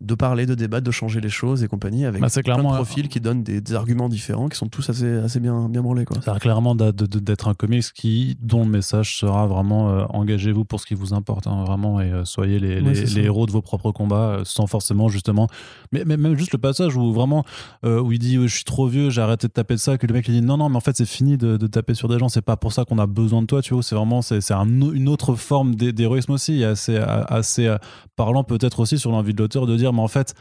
de 0.03 0.15
parler, 0.15 0.45
de 0.45 0.53
débattre, 0.53 0.83
de 0.83 0.91
changer 0.91 1.21
les 1.21 1.29
choses 1.29 1.63
et 1.63 1.67
compagnie, 1.67 2.05
avec 2.05 2.21
Bah, 2.21 2.27
plein 2.43 2.57
de 2.57 2.63
profils 2.63 3.07
qui 3.07 3.21
donnent 3.21 3.41
des, 3.43 3.61
des 3.61 3.73
arguments 3.73 4.09
différents, 4.09 4.49
qui 4.49 4.57
sont 4.57 4.67
tous 4.67 4.89
assez, 4.89 5.11
assez 5.17 5.39
bien, 5.39 5.69
bien 5.69 5.81
branlés, 5.81 6.03
quoi. 6.03 6.21
Ça 6.21 6.31
a 6.31 6.33
l'air 6.33 6.41
clairement 6.41 6.75
d'être 6.75 7.47
un 7.47 7.53
comics 7.53 7.85
qui, 7.93 8.37
dont 8.41 8.63
le 8.65 8.69
message 8.69 9.17
sera 9.17 9.47
vraiment 9.47 9.89
euh, 9.89 10.05
engagez-vous 10.09 10.65
pour 10.65 10.81
ce 10.81 10.85
qui 10.85 10.93
vous 10.93 11.13
importe, 11.13 11.47
hein, 11.47 11.63
vraiment, 11.65 12.01
et 12.01 12.11
euh, 12.11 12.25
soyez 12.25 12.59
les, 12.59 13.19
héros 13.23 13.45
de 13.45 13.51
vos 13.51 13.61
propres 13.61 13.91
combats, 13.91 14.15
euh, 14.39 14.41
sans 14.43 14.67
forcément 14.67 15.07
justement. 15.07 15.47
Mais, 15.93 16.03
mais 16.05 16.17
même 16.17 16.37
juste 16.37 16.51
le 16.51 16.59
passage 16.59 16.97
où 16.97 17.13
vraiment, 17.13 17.45
où 17.83 18.11
il 18.11 18.19
dit 18.19 18.35
je 18.41 18.53
suis 18.53 18.65
trop 18.65 18.87
vieux, 18.87 19.09
j'ai 19.09 19.21
arrêté 19.21 19.47
de 19.47 19.53
taper 19.53 19.75
de 19.75 19.79
ça, 19.79 19.97
que 19.97 20.05
le 20.05 20.13
mec 20.13 20.27
lui 20.27 20.33
dit 20.33 20.41
non, 20.41 20.57
non, 20.57 20.67
mais 20.69 20.75
en 20.77 20.81
fait 20.81 20.97
c'est 20.97 21.05
fini 21.05 21.37
de, 21.37 21.55
de 21.55 21.67
taper 21.67 21.93
sur 21.93 22.09
des 22.09 22.19
gens, 22.19 22.27
c'est 22.27 22.41
pas 22.41 22.57
pour 22.57 22.73
ça 22.73 22.83
qu'on 22.83 22.97
a 22.99 23.07
besoin 23.07 23.41
de 23.41 23.47
toi, 23.47 23.61
tu 23.61 23.73
vois, 23.73 23.83
c'est 23.83 23.95
vraiment, 23.95 24.21
c'est 24.21 24.51
un 24.51 24.67
une 24.67 25.07
autre 25.07 25.35
forme 25.35 25.75
d'hé- 25.75 25.93
d'héroïsme 25.93 26.31
aussi, 26.33 26.59
et 26.61 26.65
assez, 26.65 26.97
assez 26.97 27.73
parlant 28.15 28.43
peut-être 28.43 28.79
aussi 28.79 28.97
sur 28.97 29.11
l'envie 29.11 29.33
de 29.33 29.41
l'auteur 29.41 29.65
de 29.65 29.75
dire, 29.77 29.92
mais 29.93 30.01
en 30.01 30.07
fait, 30.07 30.33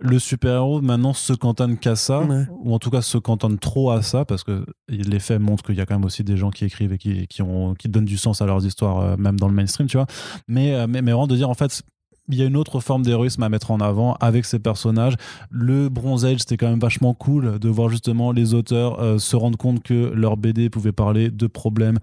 le 0.00 0.18
super-héros 0.18 0.80
maintenant 0.82 1.12
se 1.12 1.32
cantonne 1.32 1.78
qu'à 1.78 1.94
ça, 1.96 2.20
Ouais. 2.20 2.44
ou 2.62 2.74
en 2.74 2.78
tout 2.78 2.90
cas 2.90 3.00
se 3.00 3.16
cantonne 3.18 3.58
trop 3.58 3.90
à 3.90 4.02
ça, 4.02 4.24
parce 4.24 4.42
que 4.42 4.64
les 4.88 5.20
faits 5.20 5.40
montrent 5.40 5.64
qu'il 5.64 5.76
y 5.76 5.80
a 5.80 5.86
quand 5.86 5.94
même 5.94 6.04
aussi 6.04 6.24
des 6.24 6.36
gens 6.36 6.50
qui 6.50 6.64
écrivent 6.64 6.92
et 6.92 6.98
qui, 6.98 7.26
qui, 7.28 7.42
ont, 7.42 7.74
qui 7.74 7.88
donnent 7.88 8.04
du 8.04 8.18
sens 8.18 8.42
à 8.42 8.46
leurs 8.46 8.66
histoires, 8.66 8.98
euh, 9.00 9.16
même 9.16 9.38
dans 9.38 9.48
le 9.48 9.54
mainstream, 9.54 9.86
tu 9.86 9.96
vois. 9.96 10.06
Mais, 10.48 10.74
euh, 10.74 10.86
mais, 10.88 11.00
mais 11.00 11.12
vraiment 11.12 11.26
de 11.28 11.36
dire, 11.36 11.48
en 11.48 11.54
fait, 11.54 11.82
il 12.28 12.36
y 12.38 12.42
a 12.42 12.46
une 12.46 12.56
autre 12.56 12.80
forme 12.80 13.02
d'héroïsme 13.02 13.42
à 13.42 13.48
mettre 13.48 13.70
en 13.70 13.78
avant 13.80 14.14
avec 14.14 14.46
ces 14.46 14.58
personnages. 14.58 15.14
Le 15.50 15.88
Bronze 15.90 16.24
Age, 16.24 16.40
c'était 16.40 16.56
quand 16.56 16.70
même 16.70 16.80
vachement 16.80 17.12
cool 17.14 17.58
de 17.58 17.68
voir 17.68 17.88
justement 17.90 18.32
les 18.32 18.54
auteurs 18.54 18.98
euh, 19.00 19.18
se 19.18 19.36
rendre 19.36 19.58
compte 19.58 19.82
que 19.82 19.94
leur 20.14 20.36
BD 20.38 20.70
pouvait 20.70 20.92
parler 20.92 21.30
de 21.30 21.46
problèmes 21.46 21.98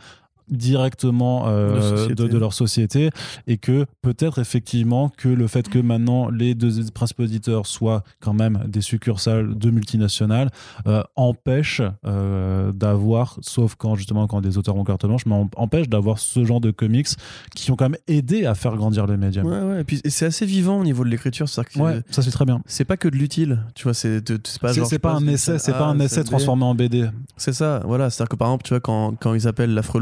directement 0.52 1.46
euh, 1.48 1.76
De 1.76 1.82
société. 1.98 2.16
de, 2.24 2.28
de 2.28 2.38
leur 2.38 2.54
société 2.54 3.10
et 3.48 3.58
que 3.58 3.86
peut-être 4.02 4.40
effectivement 4.40 5.10
que 5.10 5.30
le 5.30 5.48
fait 5.48 5.68
que 5.70 5.80
maintenant 5.80 6.30
les 6.30 6.56
deux 6.56 6.84
principaux 6.94 7.24
éditeurs 7.24 7.66
soient 7.68 8.04
quand 8.20 8.34
même 8.34 8.64
des 8.68 8.82
succursales 8.82 9.58
de 9.58 9.72
multinationales 9.72 10.50
euh, 10.88 11.04
empêche 11.16 11.82
euh, 12.06 12.72
d'avoir, 12.72 13.38
sauf 13.42 13.76
quand 13.76 13.96
justement 13.96 14.28
quand 14.28 14.42
des 14.42 14.58
auteurs 14.58 14.76
ont 14.76 14.84
carte 14.84 15.06
blanche, 15.06 15.26
mais 15.26 15.36
em- 15.36 15.50
empêche 15.56 15.90
d'avoir 15.90 16.20
ce 16.20 16.44
genre 16.46 16.62
de 16.62 16.72
comics 16.72 17.08
qui 17.56 17.72
ont 17.72 17.76
quand 17.76 17.90
même 17.90 18.00
aidé 18.08 18.46
à 18.46 18.56
faire 18.56 18.76
grandir. 18.76 19.02
Ouais, 19.02 19.44
ouais. 19.44 19.82
Et 19.82 19.84
puis 19.84 20.02
c'est 20.06 20.26
assez 20.26 20.46
vivant 20.46 20.80
au 20.80 20.84
niveau 20.84 21.04
de 21.04 21.10
l'écriture. 21.10 21.48
C'est-à-dire 21.50 21.74
que 21.74 21.80
Ouais, 21.80 22.02
ça 22.12 22.22
c'est 22.22 22.32
très 22.32 22.46
bien. 22.46 22.62
c'est 22.66 22.86
pas 22.86 22.98
que 22.98 23.08
de 23.08 23.16
l'utile. 23.16 23.64
Tu 23.74 23.84
vois, 23.84 23.94
c'est 23.94 24.22
c'est 24.28 24.60
pas 24.62 24.70
C'est 24.74 24.80
genre, 24.80 24.88
c'est 24.88 25.00
pas 25.00 25.14
un 25.14 25.28
essai, 25.28 25.58
c'est 25.60 25.72
pas 25.72 25.86
un 25.88 26.00
à 26.00 26.04
essai 26.04 26.24
transformé 26.24 26.64
en 26.66 26.76
BD. 26.76 27.10
C'est 27.38 27.54
ça, 27.54 27.82
voilà. 27.86 28.10
C'est-à-dire 28.10 28.30
que 28.30 28.36
par 28.36 28.50
exemple, 28.50 28.64
tu 28.64 28.70
vois, 28.70 28.80
quand, 28.80 29.16
quand 29.20 29.34
ils 29.34 29.48
appellent 29.48 29.74
l'affreux 29.74 30.00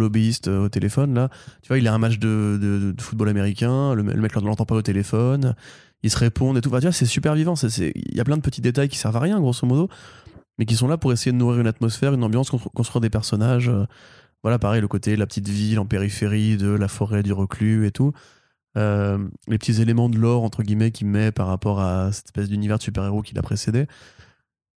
euh, 0.48 0.66
au 0.66 0.70
téléphone, 0.70 1.14
là, 1.14 1.30
tu 1.62 1.68
vois, 1.68 1.78
il 1.78 1.88
a 1.88 1.94
un 1.94 1.98
match 1.98 2.20
de, 2.20 2.58
de- 2.62 3.02
football 3.02 3.30
américain, 3.30 3.94
le, 3.94 4.04
le 4.04 4.22
mec 4.22 4.36
ne 4.36 4.42
l'entend 4.42 4.66
pas 4.66 4.76
au 4.76 4.82
téléphone, 4.82 5.56
ils 6.04 6.10
se 6.10 6.18
répondent 6.18 6.58
et 6.58 6.62
tout. 6.62 6.70
Enfin, 6.70 6.80
tu 6.80 6.86
vois, 6.86 6.94
c'est 6.94 7.06
super 7.06 7.36
vivant. 7.36 7.56
Il 7.56 8.16
y 8.16 8.20
a 8.20 8.24
plein 8.24 8.38
de 8.38 8.42
petits 8.42 8.62
détails 8.62 8.90
qui 8.90 8.98
servent 8.98 9.18
à 9.18 9.20
rien, 9.20 9.40
grosso 9.40 9.66
modo, 9.68 9.90
mais 10.58 10.66
qui 10.66 10.76
sont 10.76 10.88
là 10.88 10.98
pour 10.98 11.12
essayer 11.12 11.32
de 11.32 11.38
nourrir 11.38 11.60
une 11.62 11.68
atmosphère, 11.68 12.14
une 12.14 12.24
ambiance, 12.24 12.50
constru- 12.52 12.72
construire 12.74 13.02
des 13.02 13.10
personnages. 13.10 13.70
euh, 13.70 13.86
Voilà, 14.44 14.58
pareil, 14.60 14.80
le 14.82 14.88
côté, 14.88 15.16
la 15.18 15.26
petite 15.26 15.50
ville 15.50 15.80
en 15.80 15.86
périphérie 15.86 16.56
de 16.58 16.70
la 16.70 16.88
forêt 16.88 17.24
du 17.24 17.34
reclus 17.34 17.86
et 17.86 17.92
tout. 17.92 18.14
Euh, 18.78 19.18
les 19.48 19.58
petits 19.58 19.82
éléments 19.82 20.10
de 20.10 20.18
lore, 20.18 20.44
entre 20.44 20.64
guillemets, 20.64 20.92
qu'il 20.92 21.08
met 21.08 21.32
par 21.32 21.48
rapport 21.48 21.82
à 21.82 22.12
cette 22.14 22.28
espèce 22.28 22.48
d'univers 22.50 22.78
de 22.78 22.84
super-héros 22.84 23.22
qui 23.22 23.34
l'a 23.36 23.42
précédé. 23.42 23.88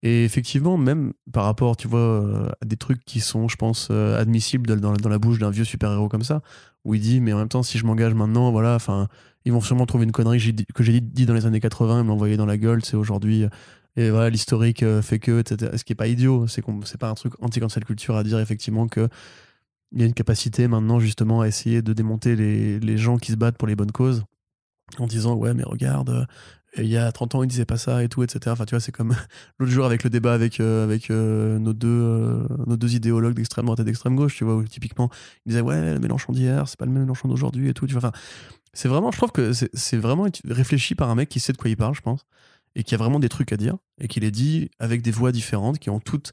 Et 0.03 0.25
effectivement, 0.25 0.77
même 0.77 1.13
par 1.33 1.45
rapport, 1.45 1.77
tu 1.77 1.87
vois, 1.87 2.01
euh, 2.01 2.49
à 2.61 2.65
des 2.65 2.77
trucs 2.77 3.05
qui 3.05 3.21
sont, 3.21 3.47
je 3.49 3.57
pense, 3.57 3.89
euh, 3.91 4.21
admissibles 4.21 4.81
dans, 4.81 5.09
la 5.09 5.19
bouche 5.19 5.39
d'un 5.39 5.51
vieux 5.51 5.65
super-héros 5.65 6.09
comme 6.09 6.25
ça, 6.25 6.43
où 6.85 6.95
il 6.95 7.01
dit, 7.01 7.21
mais 7.21 7.33
en 7.33 7.39
même 7.39 7.49
temps, 7.49 7.63
si 7.63 7.79
je 7.79 7.87
m'engage 7.87 8.13
maintenant, 8.15 8.51
voilà, 8.51 8.75
enfin, 8.75 9.09
ils 9.45 9.53
vont 9.53 9.61
sûrement 9.61 9.87
trouver 9.87 10.05
une 10.05 10.13
connerie 10.13 10.39
que 10.75 10.83
j'ai 10.83 11.01
dit- 11.01 11.27
dans 11.27 11.35
les 11.35 11.47
années 11.47 11.61
80 11.61 12.01
et 12.01 12.03
me 12.03 12.09
l'envoyer 12.09 12.37
dans 12.37 12.47
la 12.47 12.59
gueule, 12.59 12.85
c'est 12.85 12.97
aujourd'hui. 12.97 13.45
euh, 13.45 13.49
Et 13.97 14.11
voilà, 14.11 14.31
l'historique 14.31 14.85
fait 15.03 15.19
que, 15.19 15.41
etc. 15.41 15.77
Ce 15.77 15.85
qui 15.85 15.93
est 15.93 15.97
pas 15.97 16.09
idiot, 16.09 16.47
c'est 16.49 16.63
qu'on, 16.63 16.81
c'est 16.83 16.99
pas 16.99 17.11
un 17.11 17.15
truc 17.15 17.35
anti-cancel 17.41 17.85
culture 17.85 18.17
à 18.17 18.25
dire 18.25 18.39
effectivement 18.41 18.89
que 18.89 19.09
il 19.93 20.01
y 20.01 20.05
a 20.05 20.07
une 20.07 20.15
capacité 20.15 20.69
maintenant 20.69 20.99
justement 21.01 21.43
à 21.43 21.49
essayer 21.49 21.83
de 21.83 21.93
démonter 21.93 22.35
les, 22.37 22.81
les 22.81 22.97
gens 22.97 23.19
qui 23.19 23.33
se 23.33 23.37
battent 23.37 23.59
pour 23.59 23.69
les 23.69 23.77
bonnes 23.77 23.93
causes 23.93 24.25
en 24.99 25.07
disant 25.07 25.35
ouais 25.35 25.53
mais 25.55 25.65
regarde 25.65 26.27
il 26.79 26.87
y 26.87 26.97
a 26.97 27.11
30 27.13 27.35
ans 27.35 27.43
il 27.43 27.49
disait 27.49 27.65
pas 27.65 27.77
ça 27.77 28.03
et 28.03 28.09
tout 28.09 28.23
etc 28.23 28.41
enfin 28.49 28.65
tu 28.65 28.75
vois 28.75 28.81
c'est 28.81 28.93
comme 28.93 29.15
l'autre 29.59 29.73
jour 29.73 29.85
avec 29.85 30.05
le 30.05 30.11
débat 30.11 30.33
avec 30.33 30.61
euh, 30.61 30.85
avec 30.85 31.11
euh, 31.11 31.59
nos 31.59 31.73
deux 31.73 31.89
euh, 31.89 32.47
nos 32.67 32.77
deux 32.77 32.95
idéologues 32.95 33.35
d'extrême 33.35 33.67
droite 33.67 33.81
et 33.81 33.85
d'extrême 33.85 34.17
gauche 34.17 34.37
tu 34.37 34.45
vois 34.45 34.57
où 34.57 34.65
typiquement 34.65 35.11
ils 35.45 35.51
disaient 35.51 35.61
ouais 35.61 35.95
le 35.95 35.99
Mélenchon 35.99 36.33
d'hier 36.33 36.69
c'est 36.69 36.79
pas 36.79 36.87
le 36.87 36.93
même 36.93 37.03
Mélenchon 37.03 37.29
d'aujourd'hui 37.29 37.69
et 37.69 37.75
tout 37.75 37.87
tu 37.87 37.95
vois. 37.95 38.09
Enfin 38.09 38.13
c'est 38.73 38.89
vraiment 38.89 39.11
je 39.11 39.19
trouve 39.19 39.33
que 39.33 39.53
c'est 39.53 39.97
vraiment 39.99 40.27
réfléchi 40.47 40.95
par 40.95 41.11
un 41.11 41.15
mec 41.15 41.29
qui 41.29 41.41
sait 41.41 41.53
de 41.53 41.59
quoi 41.59 41.69
il 41.69 41.77
parle 41.77 41.95
je 41.95 42.01
pense 42.01 42.25
et 42.75 42.85
qui 42.85 42.95
a 42.95 42.99
vraiment 42.99 43.21
des 43.21 43.29
trucs 43.29 43.53
à 43.53 43.59
dire 43.59 43.77
et 44.01 44.09
qui 44.09 44.21
les 44.21 44.31
dit 44.31 44.71
avec 44.79 45.03
des 45.03 45.11
voix 45.11 45.31
différentes 45.31 45.79
qui 45.79 45.91
ont 45.91 46.01
toutes 46.01 46.33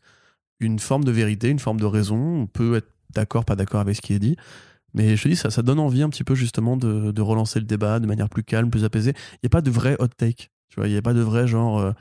une 0.61 0.79
forme 0.79 1.03
de 1.03 1.11
vérité 1.11 1.49
une 1.49 1.59
forme 1.59 1.79
de 1.79 1.85
raison. 1.85 2.41
On 2.41 2.47
peut 2.47 2.77
être 2.77 2.89
d'accord 3.13 3.43
pas 3.43 3.57
d'accord 3.57 3.81
avec 3.81 3.95
ce 3.97 4.01
qui 4.01 4.13
est 4.13 4.19
dit 4.19 4.37
mais 4.93 5.15
je 5.15 5.23
te 5.23 5.27
dis, 5.29 5.35
ça, 5.35 5.49
ça 5.49 5.61
donne 5.61 5.79
envie 5.79 6.01
un 6.03 6.09
petit 6.09 6.23
peu 6.23 6.35
justement 6.35 6.77
de, 6.77 7.11
de 7.11 7.21
relancer 7.21 7.59
le 7.59 7.65
débat 7.65 7.99
de 7.99 8.07
manière 8.07 8.29
plus 8.29 8.43
calme, 8.43 8.69
plus 8.69 8.83
apaisée. 8.85 9.13
Il 9.35 9.39
n'y 9.43 9.47
a 9.47 9.49
pas 9.49 9.61
de 9.61 9.71
vrai 9.71 9.95
hot 9.99 10.07
take. 10.17 10.49
Tu 10.69 10.75
vois, 10.77 10.87
il 10.87 10.91
n'y 10.91 10.97
a 10.97 11.01
pas 11.01 11.13
de 11.13 11.21
vrai 11.21 11.47
genre. 11.47 11.79
euh, 11.79 11.91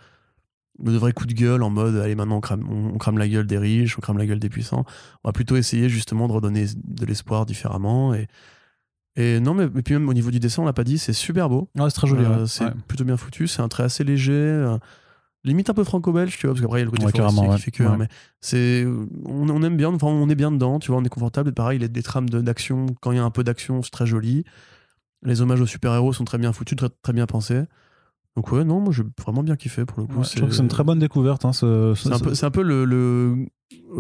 de 0.81 0.97
vrai 0.97 1.13
coup 1.13 1.27
de 1.27 1.33
gueule 1.33 1.65
en 1.65 1.71
mode 1.71 1.97
allez 1.97 2.15
maintenant 2.15 2.37
on 2.37 2.41
crame, 2.41 2.65
on, 2.71 2.95
on 2.95 2.99
crame 2.99 3.19
la 3.19 3.27
gueule 3.27 3.49
des 3.49 3.59
riches, 3.59 3.99
on 3.99 4.01
crame 4.01 4.17
la 4.17 4.27
gueule 4.27 4.39
des 4.39 4.49
puissants. 4.49 4.85
On 5.25 5.29
va 5.29 5.33
plutôt 5.33 5.57
essayer 5.57 5.89
justement 5.89 6.29
de 6.29 6.33
redonner 6.33 6.67
de 6.85 7.05
l'espoir 7.05 7.47
différemment. 7.47 8.15
Et, 8.15 8.29
et 9.17 9.41
non, 9.41 9.55
mais, 9.55 9.69
puis 9.69 9.95
même 9.95 10.09
au 10.09 10.15
niveau 10.15 10.31
du 10.31 10.39
dessin, 10.39 10.63
on 10.63 10.67
l'a 10.67 10.73
pas 10.73 10.85
dit, 10.85 10.99
c'est 10.99 11.13
super 11.13 11.49
beau. 11.49 11.69
Ouais, 11.77 11.91
c'est 11.91 11.97
très 11.97 12.07
joli. 12.07 12.25
Euh, 12.25 12.43
ouais. 12.43 12.47
c'est 12.47 12.65
Ouais. 12.67 12.71
plutôt 12.87 13.03
bien 13.05 13.17
foutu. 13.17 13.49
C'est 13.49 13.61
un 13.61 13.67
trait 13.67 13.83
assez 13.83 14.05
léger. 14.05 14.33
euh, 14.33 14.79
limite 15.49 15.69
un 15.71 15.75
peu 15.75 15.85
franco-belge, 15.85 16.37
tu 16.39 16.47
vois, 16.47 16.55
parce 16.55 16.61
qu'après 16.63 16.79
il 16.79 16.81
y 16.81 16.83
a 16.83 16.85
le 16.85 16.91
côté 16.93 17.05
Ouais, 17.07 17.13
forestier 17.13 17.49
qui 17.57 17.63
fait 17.63 17.71
que. 17.73 17.83
Ouais. 17.83 17.97
Mais 17.99 18.09
c'est, 18.41 18.87
on, 19.25 19.49
on 19.49 19.63
aime 19.63 19.77
bien, 19.77 19.93
enfin, 19.93 20.07
on 20.07 20.29
est 20.29 20.35
bien 20.35 20.53
dedans, 20.53 20.79
tu 20.79 20.91
vois, 20.93 21.01
on 21.01 21.05
est 21.05 21.09
confortable. 21.09 21.53
Pareil, 21.53 21.79
il 21.79 21.83
y 21.83 21.85
a 21.85 21.89
des 21.89 22.03
trames 22.03 22.29
de- 22.31 22.41
d'action. 22.41 22.87
Quand 23.01 23.11
il 23.13 23.17
y 23.17 23.19
a 23.21 23.25
un 23.25 23.31
peu 23.31 23.43
d'action, 23.45 23.83
c'est 23.83 23.91
très 23.91 24.07
joli. 24.07 24.45
Les 25.25 25.41
hommages 25.41 25.61
aux 25.61 25.67
super-héros 25.67 26.13
sont 26.13 26.25
très 26.25 26.39
bien 26.39 26.53
foutus, 26.53 26.77
très, 26.77 26.89
très 27.03 27.13
bien 27.13 27.27
pensés. 27.27 27.63
Donc 28.37 28.53
ouais, 28.53 28.63
non, 28.63 28.79
moi 28.81 28.93
j'ai 28.93 29.03
vraiment 29.21 29.43
bien 29.43 29.57
kiffé 29.57 29.85
pour 29.85 29.99
le 30.01 30.07
coup. 30.07 30.23
Je 30.23 30.37
trouve 30.37 30.51
que 30.51 30.55
c'est 30.55 30.63
une 30.63 30.69
très 30.69 30.85
bonne 30.85 31.01
découverte. 31.01 31.45
hein, 31.45 31.53
ce- 31.53 31.95
ce- 31.97 32.09
C'est 32.09 32.15
un 32.15 32.19
peu, 32.21 32.35
c'est 32.35 32.47
un 32.47 32.53
peu 32.53 32.63
le, 32.63 32.85
le, 32.85 33.47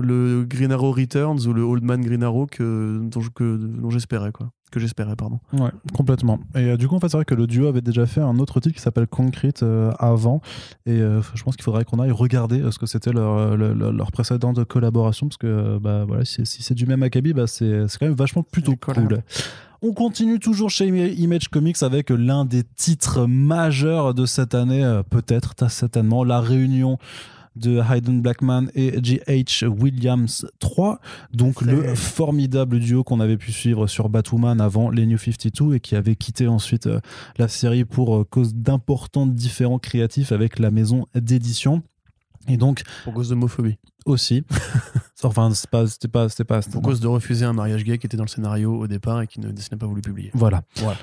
le 0.00 0.44
Green 0.44 0.70
Arrow 0.70 0.92
Returns 0.92 1.40
ou 1.48 1.52
le 1.52 1.62
Old 1.62 1.82
Man 1.82 2.00
Green 2.02 2.22
Arrow 2.22 2.46
que, 2.46 3.00
dont 3.02 3.90
j'espérais, 3.90 4.30
quoi. 4.30 4.50
Que 4.70 4.80
j'espérais, 4.80 5.16
pardon. 5.16 5.40
Ouais, 5.52 5.70
complètement. 5.94 6.40
Et 6.54 6.58
euh, 6.70 6.76
du 6.76 6.88
coup, 6.88 6.94
en 6.94 7.00
fait, 7.00 7.08
c'est 7.08 7.16
vrai 7.16 7.24
que 7.24 7.34
le 7.34 7.46
duo 7.46 7.68
avait 7.68 7.80
déjà 7.80 8.04
fait 8.06 8.20
un 8.20 8.38
autre 8.38 8.60
titre 8.60 8.74
qui 8.74 8.82
s'appelle 8.82 9.06
Concrete 9.06 9.62
euh, 9.62 9.92
avant. 9.98 10.42
Et 10.84 11.00
euh, 11.00 11.22
je 11.34 11.42
pense 11.42 11.56
qu'il 11.56 11.64
faudrait 11.64 11.84
qu'on 11.84 11.98
aille 12.00 12.10
regarder 12.10 12.60
euh, 12.60 12.70
ce 12.70 12.78
que 12.78 12.84
c'était 12.86 13.12
leur, 13.12 13.56
leur, 13.56 13.74
leur- 13.92 14.12
précédente 14.12 14.62
collaboration. 14.64 15.28
Parce 15.28 15.38
que 15.38 15.46
euh, 15.46 15.78
bah, 15.80 16.04
voilà, 16.06 16.24
si, 16.26 16.44
si 16.44 16.62
c'est 16.62 16.74
du 16.74 16.84
même 16.86 17.02
acabit, 17.02 17.32
bah, 17.32 17.46
c'est 17.46 17.88
c'est 17.88 17.98
quand 17.98 18.06
même 18.06 18.14
vachement 18.14 18.42
plutôt 18.42 18.76
cool. 18.76 19.22
On 19.80 19.92
continue 19.92 20.40
toujours 20.40 20.70
chez 20.70 20.86
Image 20.88 21.48
Comics 21.48 21.82
avec 21.82 22.10
l'un 22.10 22.44
des 22.44 22.64
titres 22.64 23.26
majeurs 23.26 24.12
de 24.12 24.26
cette 24.26 24.54
année, 24.54 24.84
euh, 24.84 25.02
peut-être, 25.02 25.54
certainement, 25.70 26.24
la 26.24 26.40
réunion 26.40 26.98
de 27.58 27.80
Hayden 27.80 28.22
Blackman 28.22 28.68
et 28.74 28.98
G.H. 29.02 29.66
Williams 29.66 30.46
3, 30.58 31.00
donc 31.32 31.62
le 31.62 31.94
formidable 31.94 32.78
duo 32.78 33.04
qu'on 33.04 33.20
avait 33.20 33.36
pu 33.36 33.52
suivre 33.52 33.86
sur 33.86 34.08
Batwoman 34.08 34.60
avant 34.60 34.90
les 34.90 35.06
New 35.06 35.18
52 35.18 35.74
et 35.74 35.80
qui 35.80 35.96
avait 35.96 36.16
quitté 36.16 36.48
ensuite 36.48 36.86
euh, 36.86 37.00
la 37.36 37.48
série 37.48 37.84
pour 37.84 38.16
euh, 38.16 38.24
cause 38.24 38.54
d'importants 38.54 39.26
différents 39.26 39.78
créatifs 39.78 40.32
avec 40.32 40.58
la 40.58 40.70
maison 40.70 41.06
d'édition. 41.14 41.82
Et 42.48 42.56
donc 42.56 42.82
Pour 43.04 43.12
cause 43.14 43.28
d'homophobie. 43.28 43.76
aussi, 44.06 44.42
enfin 45.22 45.50
c'est 45.52 45.68
pas, 45.68 45.86
c'était 45.86 46.08
pas, 46.08 46.28
c'était 46.28 46.44
pas, 46.44 46.62
Pour 46.62 46.82
cause 46.82 47.00
de 47.00 47.06
refuser 47.06 47.44
un 47.44 47.52
mariage 47.52 47.84
gay 47.84 47.98
qui 47.98 48.06
était 48.06 48.16
dans 48.16 48.24
le 48.24 48.28
scénario 48.28 48.74
au 48.74 48.86
départ 48.86 49.20
et 49.20 49.26
qui 49.26 49.40
ne, 49.40 49.48
n'est 49.48 49.78
pas 49.78 49.86
voulu 49.86 50.00
publier. 50.00 50.30
voilà, 50.34 50.62
Voilà. 50.76 50.98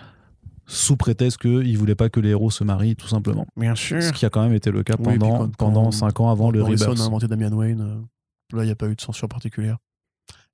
Sous 0.68 0.98
prétexte 0.98 1.38
qu'il 1.40 1.78
voulait 1.78 1.96
pas 1.96 2.10
que 2.10 2.20
les 2.20 2.30
héros 2.30 2.52
se 2.52 2.64
marient 2.64 2.96
tout 2.96 3.08
simplement. 3.08 3.46
Bien 3.58 3.76
sûr. 3.76 4.02
Ce 4.02 4.12
qui 4.12 4.26
a 4.26 4.30
quand 4.30 4.42
même 4.44 4.54
été 4.54 4.72
le 4.72 4.84
cas 4.84 4.96
Oui, 5.00 5.18
pendant, 5.18 5.38
quand- 5.40 5.56
pendant 5.58 5.84
quand 5.86 5.92
5 5.92 6.20
ans 6.22 6.30
avant 6.32 6.52
le 6.52 6.60
Morrison 6.60 6.86
Rebirth. 6.92 7.02
a 7.02 7.06
inventé 7.08 7.28
Damian 7.28 7.52
Wayne. 7.54 7.82
euh, 7.82 8.58
là, 8.58 8.64
il 8.64 8.68
n'y 8.68 8.72
a 8.72 8.76
pas 8.76 8.88
eu 8.88 8.96
de 8.96 9.02
censure 9.02 9.28
particulière. 9.30 9.78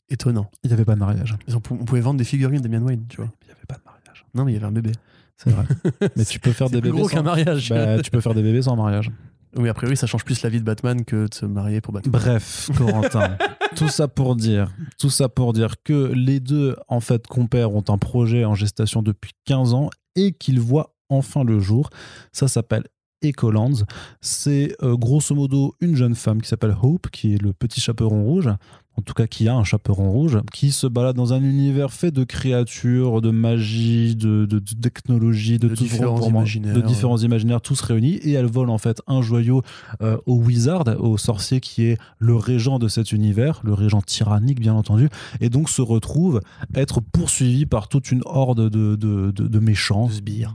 Étonnant. 0.09 0.49
Il 0.63 0.67
n'y 0.67 0.73
avait 0.73 0.83
pas 0.85 0.95
de 0.95 0.99
mariage. 0.99 1.35
On, 1.47 1.59
pou- 1.61 1.77
on 1.79 1.85
pouvait 1.85 2.01
vendre 2.01 2.17
des 2.17 2.23
figurines 2.25 2.61
de 2.61 2.67
Damian 2.67 2.85
Wayne, 2.85 3.05
tu 3.07 3.17
vois. 3.17 3.31
Il 3.43 3.45
n'y 3.47 3.51
avait 3.53 3.65
pas 3.67 3.75
de 3.75 3.83
mariage. 3.85 4.25
Non, 4.35 4.43
mais 4.43 4.51
il 4.51 4.55
y 4.55 4.57
avait 4.57 4.65
un 4.67 4.71
bébé. 4.71 4.91
C'est 5.37 5.49
vrai. 5.51 5.65
Mais 6.17 6.25
tu 6.25 6.39
peux 6.39 6.51
faire 6.51 6.69
des 6.69 6.81
bébés 6.81 6.97
gros 6.97 7.07
sans... 7.09 7.15
qu'un 7.15 7.23
mariage. 7.23 7.69
Bah, 7.69 8.01
tu 8.01 8.11
peux 8.11 8.19
faire 8.21 8.33
des 8.35 8.43
bébés 8.43 8.61
sans 8.61 8.75
mariage. 8.75 9.09
Oui, 9.57 9.67
a 9.69 9.73
priori, 9.73 9.97
ça 9.97 10.05
change 10.07 10.23
plus 10.23 10.41
la 10.43 10.49
vie 10.49 10.59
de 10.59 10.63
Batman 10.65 11.03
que 11.03 11.27
de 11.27 11.33
se 11.33 11.45
marier 11.45 11.81
pour 11.81 11.93
Batman. 11.93 12.11
Bref, 12.11 12.69
Corentin, 12.77 13.37
tout 13.75 13.89
ça 13.89 14.07
pour 14.07 14.35
dire, 14.37 14.71
tout 14.97 15.09
ça 15.09 15.27
pour 15.29 15.51
dire 15.51 15.75
que 15.83 16.11
les 16.13 16.39
deux 16.39 16.75
en 16.87 16.99
fait 17.01 17.27
compères 17.27 17.73
ont 17.73 17.83
un 17.89 17.97
projet 17.97 18.45
en 18.45 18.53
gestation 18.55 19.01
depuis 19.01 19.31
15 19.45 19.73
ans 19.73 19.89
et 20.15 20.31
qu'ils 20.33 20.59
voient 20.59 20.95
enfin 21.09 21.43
le 21.43 21.59
jour. 21.59 21.89
Ça 22.31 22.47
s'appelle 22.47 22.85
Ecolands. 23.23 23.83
C'est 24.21 24.75
euh, 24.81 24.95
grosso 24.95 25.35
modo 25.35 25.75
une 25.79 25.95
jeune 25.95 26.15
femme 26.15 26.41
qui 26.41 26.49
s'appelle 26.49 26.75
Hope, 26.81 27.09
qui 27.09 27.35
est 27.35 27.41
le 27.41 27.53
petit 27.53 27.81
chaperon 27.81 28.23
rouge, 28.23 28.49
en 28.97 29.01
tout 29.01 29.13
cas 29.13 29.25
qui 29.25 29.47
a 29.47 29.55
un 29.55 29.63
chaperon 29.63 30.11
rouge, 30.11 30.39
qui 30.53 30.71
se 30.71 30.85
balade 30.85 31.15
dans 31.15 31.33
un 31.33 31.41
univers 31.41 31.91
fait 31.93 32.11
de 32.11 32.23
créatures, 32.23 33.21
de 33.21 33.31
magie, 33.31 34.15
de, 34.15 34.45
de- 34.45 34.59
de 34.59 34.73
technologie, 34.81 35.57
de, 35.59 35.69
De 35.69 35.75
tout- 35.75 35.83
différents 35.83 36.15
vraiment- 36.15 36.39
imaginaires. 36.39 36.75
de 36.75 36.81
différents 36.81 37.17
imaginaires, 37.17 37.61
tous 37.61 37.79
réunis, 37.81 38.15
et 38.15 38.33
elle 38.33 38.45
vole 38.45 38.69
en 38.69 38.77
fait 38.77 39.01
un 39.07 39.21
joyau 39.21 39.61
euh, 40.01 40.17
au 40.25 40.35
wizard, 40.35 40.83
au 40.99 41.17
sorcier 41.17 41.59
qui 41.61 41.83
est 41.85 41.97
le 42.19 42.35
régent 42.35 42.79
de 42.79 42.87
cet 42.87 43.11
univers, 43.11 43.61
le 43.63 43.73
régent 43.73 44.01
tyrannique 44.01 44.59
bien 44.59 44.73
entendu, 44.73 45.09
et 45.39 45.49
donc 45.49 45.69
se 45.69 45.81
retrouve 45.81 46.41
être 46.75 46.99
poursuivi 47.01 47.65
par 47.65 47.87
toute 47.87 48.11
une 48.11 48.21
horde 48.25 48.69
de, 48.69 48.95
de, 48.95 49.59
méchants, 49.59 50.09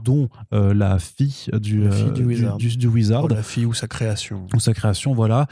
dont 0.05 0.29
euh, 0.53 0.73
la 0.73 0.99
fille 0.99 1.47
du, 1.59 1.83
La 1.85 1.91
fille 1.91 2.05
euh, 2.07 2.11
du 2.11 2.23
wizard. 2.25 2.57
du- 2.57 2.77
du 2.77 2.87
wizard 2.87 3.23
Oh, 3.25 3.27
la 3.27 3.41
fille 3.43 3.65
ou 3.65 3.73
sa 3.73 3.87
création. 3.87 4.45
ou 4.53 4.59
sa 4.59 4.73
création, 4.73 5.13
voilà. 5.13 5.47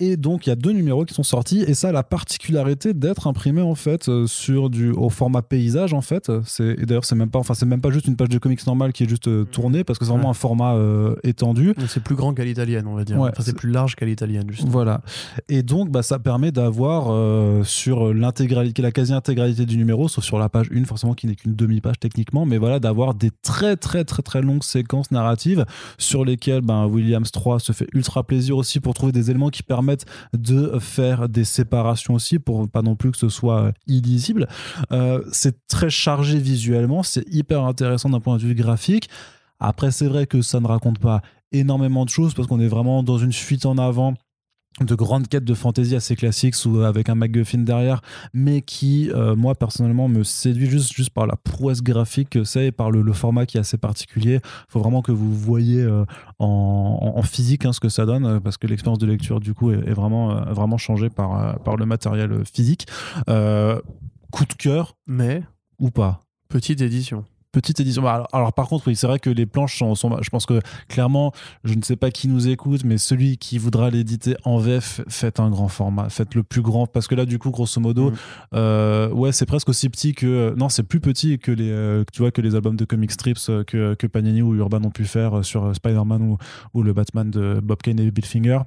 Et 0.00 0.16
donc, 0.16 0.46
il 0.46 0.50
y 0.50 0.52
a 0.52 0.56
deux 0.56 0.72
numéros 0.72 1.04
qui 1.04 1.14
sont 1.14 1.22
sortis, 1.22 1.60
et 1.66 1.74
ça 1.74 1.90
a 1.90 1.92
la 1.92 2.02
particularité 2.02 2.94
d'être 2.94 3.26
imprimé 3.26 3.60
en 3.62 3.74
fait 3.74 4.08
euh, 4.08 4.26
sur 4.26 4.70
du 4.70 4.90
au 4.90 5.10
format 5.10 5.42
paysage 5.42 5.92
en 5.92 6.00
fait. 6.00 6.30
C'est 6.44 6.74
et 6.78 6.86
d'ailleurs 6.86 7.04
c'est 7.04 7.14
même 7.14 7.30
pas, 7.30 7.38
enfin 7.38 7.54
c'est 7.54 7.66
même 7.66 7.80
pas 7.80 7.90
juste 7.90 8.06
une 8.06 8.16
page 8.16 8.28
de 8.30 8.38
comics 8.38 8.66
normale 8.66 8.92
qui 8.92 9.04
est 9.04 9.08
juste 9.08 9.28
euh, 9.28 9.44
tournée 9.44 9.84
parce 9.84 9.98
que 9.98 10.04
c'est 10.04 10.10
vraiment 10.10 10.24
Ouais. 10.24 10.30
un 10.30 10.34
format 10.34 10.74
euh, 10.74 11.14
étendu. 11.22 11.74
C'est 11.88 12.02
plus 12.02 12.14
grand 12.14 12.32
qu'à 12.34 12.44
l'italienne, 12.44 12.86
on 12.86 12.94
va 12.94 13.04
dire. 13.04 13.18
Ouais, 13.18 13.30
enfin, 13.32 13.42
c'est 13.42 13.56
plus 13.56 13.70
large 13.70 13.94
qu'à 13.94 14.06
l'italienne, 14.06 14.50
juste. 14.50 14.66
Voilà. 14.68 15.02
Et 15.48 15.62
donc, 15.62 15.90
bah, 15.90 16.02
ça 16.02 16.18
permet 16.18 16.50
d'avoir 16.52 17.08
euh, 17.10 17.62
sur 17.64 18.14
l'intégralité, 18.14 18.80
la 18.82 18.92
quasi-intégralité 18.92 19.66
du 19.66 19.76
numéro, 19.76 20.08
sauf 20.08 20.24
sur 20.24 20.38
la 20.38 20.48
page 20.48 20.68
1, 20.74 20.84
forcément, 20.84 21.14
qui 21.14 21.26
n'est 21.26 21.34
qu'une 21.34 21.54
demi-page 21.54 21.98
techniquement, 22.00 22.46
mais 22.46 22.56
voilà, 22.58 22.80
d'avoir 22.80 23.14
des 23.14 23.30
très, 23.42 23.76
très, 23.76 24.04
très, 24.04 24.22
très 24.22 24.40
longues 24.40 24.62
séquences 24.62 25.10
narratives 25.10 25.64
sur 25.98 26.24
lesquelles 26.24 26.62
ben, 26.62 26.86
Williams 26.86 27.30
3 27.30 27.58
se 27.60 27.72
fait 27.72 27.86
ultra 27.92 28.22
plaisir 28.24 28.56
aussi 28.56 28.80
pour 28.80 28.94
trouver 28.94 29.12
des 29.12 29.30
éléments 29.30 29.50
qui 29.50 29.62
permettent 29.62 29.89
de 30.32 30.78
faire 30.78 31.28
des 31.28 31.44
séparations 31.44 32.14
aussi, 32.14 32.38
pour 32.38 32.68
pas 32.68 32.82
non 32.82 32.96
plus 32.96 33.10
que 33.10 33.16
ce 33.16 33.28
soit 33.28 33.62
euh, 33.62 33.72
illisible. 33.86 34.48
Euh, 34.92 35.22
c'est 35.32 35.66
très 35.66 35.90
chargé 35.90 36.38
visuellement, 36.38 37.02
c'est 37.02 37.24
hyper 37.32 37.64
intéressant 37.64 38.10
d'un 38.10 38.20
point 38.20 38.36
de 38.36 38.42
vue 38.42 38.54
graphique. 38.54 39.08
Après, 39.58 39.90
c'est 39.90 40.06
vrai 40.06 40.26
que 40.26 40.42
ça 40.42 40.60
ne 40.60 40.66
raconte 40.66 40.98
pas 40.98 41.22
énormément 41.52 42.04
de 42.04 42.10
choses 42.10 42.34
parce 42.34 42.48
qu'on 42.48 42.60
est 42.60 42.68
vraiment 42.68 43.02
dans 43.02 43.18
une 43.18 43.32
fuite 43.32 43.66
en 43.66 43.76
avant 43.76 44.14
de 44.80 44.94
grandes 44.94 45.28
quêtes 45.28 45.44
de 45.44 45.52
fantasy 45.52 45.94
assez 45.96 46.16
classiques 46.16 46.54
ou 46.64 46.78
avec 46.80 47.08
un 47.08 47.14
MacGuffin 47.14 47.58
derrière, 47.58 48.00
mais 48.32 48.62
qui, 48.62 49.10
euh, 49.10 49.34
moi 49.36 49.54
personnellement, 49.54 50.08
me 50.08 50.22
séduit 50.22 50.70
juste, 50.70 50.94
juste 50.94 51.10
par 51.10 51.26
la 51.26 51.36
prouesse 51.36 51.82
graphique 51.82 52.30
que 52.30 52.44
c'est 52.44 52.66
et 52.68 52.72
par 52.72 52.90
le, 52.90 53.02
le 53.02 53.12
format 53.12 53.44
qui 53.46 53.56
est 53.56 53.60
assez 53.60 53.76
particulier. 53.76 54.36
Il 54.36 54.70
faut 54.70 54.80
vraiment 54.80 55.02
que 55.02 55.12
vous 55.12 55.34
voyez 55.34 55.82
euh, 55.82 56.04
en, 56.38 57.12
en- 57.16 57.22
physique 57.22 57.66
hein, 57.66 57.72
ce 57.72 57.80
que 57.80 57.88
ça 57.90 58.06
donne, 58.06 58.24
euh, 58.24 58.40
parce 58.40 58.56
que 58.56 58.66
l'expérience 58.66 58.98
de 58.98 59.06
lecture, 59.06 59.40
du 59.40 59.52
coup, 59.54 59.70
est, 59.72 59.86
est 59.86 59.92
vraiment, 59.92 60.30
euh, 60.36 60.52
vraiment 60.52 60.78
changée 60.78 61.10
par, 61.10 61.38
euh, 61.38 61.52
par 61.64 61.76
le 61.76 61.84
matériel 61.84 62.32
euh, 62.32 62.44
physique. 62.44 62.86
Euh, 63.28 63.80
coup 64.30 64.44
de 64.46 64.54
cœur 64.54 64.96
Mais, 65.06 65.42
ou 65.78 65.90
pas? 65.90 66.20
Petite 66.48 66.80
édition. 66.80 67.24
Petite 67.52 67.80
édition. 67.80 68.02
Bah, 68.02 68.14
Alors, 68.14 68.28
alors, 68.32 68.52
par 68.52 68.68
contre, 68.68 68.86
oui, 68.86 68.94
c'est 68.94 69.08
vrai 69.08 69.18
que 69.18 69.28
les 69.28 69.44
planches 69.44 69.76
sont, 69.78 69.94
sont- 69.96 70.22
Je 70.22 70.30
pense 70.30 70.46
que 70.46 70.60
clairement, 70.88 71.32
je 71.64 71.74
ne 71.74 71.82
sais 71.82 71.96
pas 71.96 72.10
qui 72.12 72.28
nous 72.28 72.46
écoute, 72.48 72.84
mais 72.84 72.96
celui 72.96 73.38
qui 73.38 73.58
voudra 73.58 73.90
l'éditer 73.90 74.36
en 74.44 74.58
VF, 74.58 75.00
faites 75.08 75.40
un 75.40 75.50
grand 75.50 75.66
format, 75.66 76.08
faites 76.10 76.36
le 76.36 76.44
plus 76.44 76.62
grand, 76.62 76.86
parce 76.86 77.08
que 77.08 77.16
là, 77.16 77.26
du 77.26 77.38
coup, 77.40 77.50
grosso 77.50 77.80
modo, 77.80 78.10
Mm. 78.10 78.14
euh, 78.54 79.10
ouais, 79.10 79.32
c'est 79.32 79.46
presque 79.46 79.68
aussi 79.68 79.88
petit 79.88 80.14
que. 80.14 80.54
Non, 80.56 80.68
c'est 80.68 80.84
plus 80.84 81.00
petit 81.00 81.38
que 81.40 81.50
les, 81.50 81.70
euh, 81.70 82.04
tu 82.12 82.22
vois, 82.22 82.30
que 82.30 82.40
les 82.40 82.54
albums 82.54 82.76
de 82.76 82.84
comic 82.84 83.10
strips 83.10 83.38
euh, 83.48 83.64
que, 83.64 83.94
que 83.94 84.06
Panini 84.06 84.42
ou 84.42 84.54
Urban 84.54 84.84
ont 84.84 84.90
pu 84.90 85.04
faire 85.04 85.44
sur 85.44 85.74
Spider-Man 85.74 86.22
ou, 86.22 86.38
ou 86.74 86.82
le 86.84 86.92
Batman 86.92 87.30
de 87.30 87.58
Bob 87.60 87.82
Kane 87.82 87.98
et 87.98 88.10
Bill 88.12 88.24
Finger. 88.26 88.60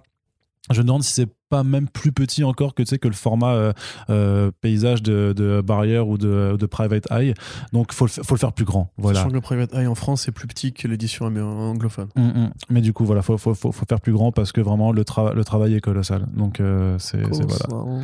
Je 0.71 0.79
me 0.81 0.87
demande 0.87 1.03
si 1.03 1.11
c'est 1.11 1.27
pas 1.49 1.63
même 1.63 1.89
plus 1.89 2.11
petit 2.13 2.43
encore 2.45 2.73
que 2.73 2.83
tu 2.83 2.87
sais 2.89 2.97
que 2.97 3.09
le 3.09 3.13
format 3.13 3.53
euh, 3.53 3.73
euh, 4.09 4.49
paysage 4.61 5.03
de, 5.03 5.33
de 5.35 5.59
Barrière 5.61 6.07
ou 6.07 6.17
de, 6.17 6.55
de 6.57 6.65
Private 6.65 7.05
Eye. 7.11 7.33
Donc 7.73 7.91
faut 7.91 8.05
le, 8.05 8.11
faut 8.23 8.33
le 8.33 8.39
faire 8.39 8.53
plus 8.53 8.63
grand. 8.63 8.91
Voilà. 8.97 9.19
Sachant 9.19 9.29
que 9.29 9.35
le 9.35 9.41
Private 9.41 9.73
Eye 9.73 9.87
en 9.87 9.95
France 9.95 10.27
est 10.29 10.31
plus 10.31 10.47
petit 10.47 10.71
que 10.71 10.87
l'édition 10.87 11.25
anglophone. 11.25 12.07
Mm, 12.15 12.21
mm. 12.21 12.51
Mais 12.69 12.79
du 12.81 12.93
coup, 12.93 13.03
voilà, 13.05 13.21
faut, 13.21 13.37
faut, 13.37 13.53
faut, 13.53 13.71
faut 13.73 13.85
faire 13.87 13.99
plus 13.99 14.13
grand 14.13 14.31
parce 14.31 14.51
que 14.53 14.61
vraiment 14.61 14.91
le, 14.93 15.03
tra- 15.03 15.33
le 15.33 15.43
travail 15.43 15.73
est 15.75 15.81
colossal. 15.81 16.27
Donc 16.33 16.59
euh, 16.61 16.97
c'est 16.97 17.21
voilà. 17.21 18.03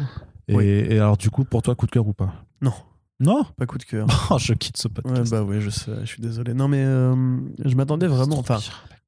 Et, 0.49 0.55
Oui. 0.55 0.65
et 0.65 0.99
alors 0.99 1.15
du 1.15 1.29
coup, 1.29 1.45
pour 1.45 1.61
toi, 1.61 1.75
coup 1.75 1.85
de 1.85 1.91
cœur 1.91 2.07
ou 2.07 2.13
pas? 2.13 2.33
Non, 2.61 2.73
Non? 3.21 3.45
Pas 3.57 3.65
coup 3.67 3.77
de 3.77 3.83
cœur. 3.83 4.05
Oh, 4.31 4.37
Je 4.37 4.53
quitte 4.53 4.75
ce 4.77 4.87
Ouais, 4.89 4.95
podcast. 4.95 5.31
bah 5.31 5.43
oui, 5.43 5.61
je 5.61 5.69
sais, 5.69 5.91
je 6.01 6.05
suis 6.05 6.21
désolé. 6.21 6.53
Non, 6.53 6.67
mais 6.67 6.83
euh, 6.83 7.15
je 7.63 7.73
m'attendais 7.75 8.07
vraiment. 8.07 8.37
Enfin, 8.39 8.59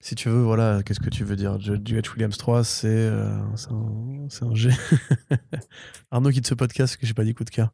si 0.02 0.16
tu 0.16 0.30
veux, 0.30 0.42
voilà, 0.42 0.82
qu'est-ce 0.84 1.00
que 1.00 1.10
tu 1.10 1.24
veux 1.24 1.36
dire? 1.36 1.60
J.H. 1.60 2.12
Williams 2.14 2.36
3, 2.36 2.64
c'est 2.64 2.88
euh, 2.88 3.30
c'est 3.56 4.44
un, 4.44 4.56
G. 4.56 4.72
Arnaud 6.12 6.32
quitte 6.32 6.48
ce 6.48 6.56
podcast 6.56 6.98
que 6.98 7.06
j'ai 7.06 7.14
pas 7.14 7.24
dit 7.24 7.36
coup 7.36 7.44
de 7.44 7.52
cœur. 7.52 7.72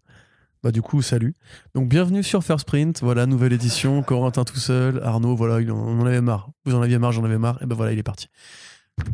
Bah, 0.61 0.71
du 0.71 0.81
coup, 0.81 1.01
salut. 1.01 1.35
Donc, 1.73 1.87
bienvenue 1.87 2.23
sur 2.23 2.43
First 2.43 2.67
Print. 2.67 2.99
Voilà, 3.01 3.25
nouvelle 3.25 3.53
édition. 3.53 4.03
Corentin 4.03 4.43
tout 4.43 4.57
seul. 4.57 5.01
Arnaud, 5.03 5.35
voilà, 5.35 5.65
on 5.73 6.01
en 6.01 6.05
avait 6.05 6.19
marre. 6.19 6.49
Vous 6.65 6.75
en 6.75 6.81
aviez 6.81 6.99
marre, 6.99 7.13
j'en 7.13 7.23
avais 7.23 7.37
marre. 7.37 7.61
Et 7.61 7.65
ben 7.65 7.75
voilà, 7.75 7.93
il 7.93 7.99
est 7.99 8.03
parti. 8.03 8.27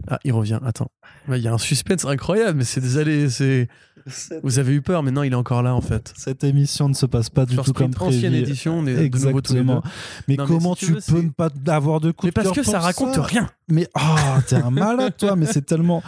Ah, 0.08 0.20
il 0.24 0.32
revient. 0.34 0.60
Attends. 0.66 0.90
Il 1.30 1.38
y 1.38 1.48
a 1.48 1.54
un 1.54 1.58
suspense 1.58 2.06
incroyable, 2.06 2.58
mais 2.60 2.64
c'est 2.64 2.82
des 2.82 2.98
allées. 2.98 3.30
c'est- 3.30 3.68
Vous 4.44 4.60
avez 4.60 4.74
eu 4.74 4.82
peur, 4.82 5.02
mais 5.04 5.12
non, 5.12 5.24
il 5.24 5.32
est 5.32 5.36
encore 5.36 5.64
là 5.64 5.74
en 5.74 5.82
fait. 5.82 6.14
Cette 6.18 6.44
émission 6.44 6.90
ne 6.90 6.94
se 6.94 7.06
passe 7.06 7.30
pas 7.30 7.46
du 7.46 7.56
First 7.56 7.68
tout 7.68 7.74
comme 7.74 7.92
Print, 7.94 8.10
ancienne 8.16 8.32
prévu. 8.32 8.38
édition, 8.48 8.80
on 8.80 8.86
est 8.86 8.96
de 9.10 9.18
nouveau 9.18 9.42
tous 9.42 9.54
les 9.54 9.60
deux. 9.62 9.66
Exactement. 9.70 9.84
Mais 10.28 10.36
Non, 10.36 10.44
mais 10.44 10.48
comment 10.48 10.76
si 10.76 10.86
tu 10.88 10.92
veux, 10.94 11.00
peux 11.08 11.22
ne 11.22 11.30
pas 11.30 11.50
avoir 11.68 12.02
de 12.02 12.12
coup 12.12 12.26
Mais 12.26 12.32
de 12.32 12.36
parce 12.36 12.52
que 12.52 12.64
ça 12.64 12.80
raconte 12.80 13.16
rien. 13.18 13.50
Mais 13.70 13.88
ah, 13.94 14.42
t'es 14.46 14.56
un 14.56 14.72
malade 14.72 15.16
toi, 15.18 15.36
mais 15.36 15.46
c'est 15.46 15.62
tellement. 15.66 16.04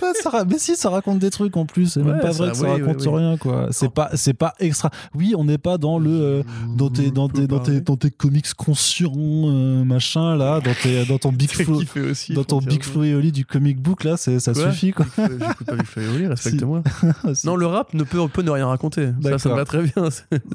Pas, 0.00 0.12
ça 0.14 0.44
Mais 0.48 0.58
si, 0.58 0.76
ça 0.76 0.90
raconte 0.90 1.18
des 1.18 1.30
trucs 1.30 1.56
en 1.56 1.66
plus. 1.66 1.92
C'est 1.94 2.02
même 2.02 2.20
pas 2.20 2.32
ça- 2.32 2.42
vrai 2.44 2.50
que 2.52 2.56
ça 2.56 2.64
oui, 2.74 2.82
raconte 2.82 3.02
oui. 3.06 3.18
rien, 3.18 3.36
quoi. 3.36 3.68
C'est 3.70 3.90
pas, 3.92 4.10
c'est 4.14 4.34
pas 4.34 4.54
extra. 4.60 4.90
Oui, 5.14 5.34
on 5.36 5.44
n'est 5.44 5.58
pas 5.58 5.78
dans 5.78 5.98
le. 5.98 6.10
euh, 6.10 6.42
dans 6.76 6.88
tes, 6.90 7.10
dans, 7.10 7.28
tes, 7.28 7.46
dans, 7.46 7.58
tes, 7.60 7.80
dans 7.80 7.96
tes 7.96 8.10
comics 8.10 8.52
conscients, 8.54 9.12
euh, 9.16 9.84
machin, 9.84 10.36
là, 10.36 10.60
dans, 10.60 10.72
tes, 10.82 11.04
dans 11.04 11.18
ton 11.18 11.32
Big 11.32 11.50
Flo. 11.52 11.80
aussi. 12.10 12.32
Dans 12.34 12.44
ton 12.44 12.58
Big 12.58 12.82
Flo 12.82 13.04
et 13.04 13.14
Oli 13.14 13.32
du 13.32 13.44
comic 13.44 13.80
book, 13.80 14.04
là, 14.04 14.16
c'est- 14.16 14.40
ça 14.40 14.54
suffit, 14.54 14.92
quoi. 14.92 15.06
J'écoute 15.16 15.66
pas 15.66 15.76
Big 15.76 15.86
Flo 15.86 16.02
et 16.02 16.08
Oli, 16.08 16.26
respecte-moi. 16.28 16.82
Si. 17.34 17.46
Non, 17.46 17.56
le 17.56 17.66
rap 17.66 17.94
ne 17.94 18.02
peut, 18.04 18.18
peut 18.28 18.42
ne 18.42 18.50
rien 18.50 18.66
raconter. 18.66 19.10
Ça, 19.22 19.38
ça 19.38 19.48
me 19.50 19.54
va 19.54 19.64
très 19.64 19.82
bien. 19.82 20.08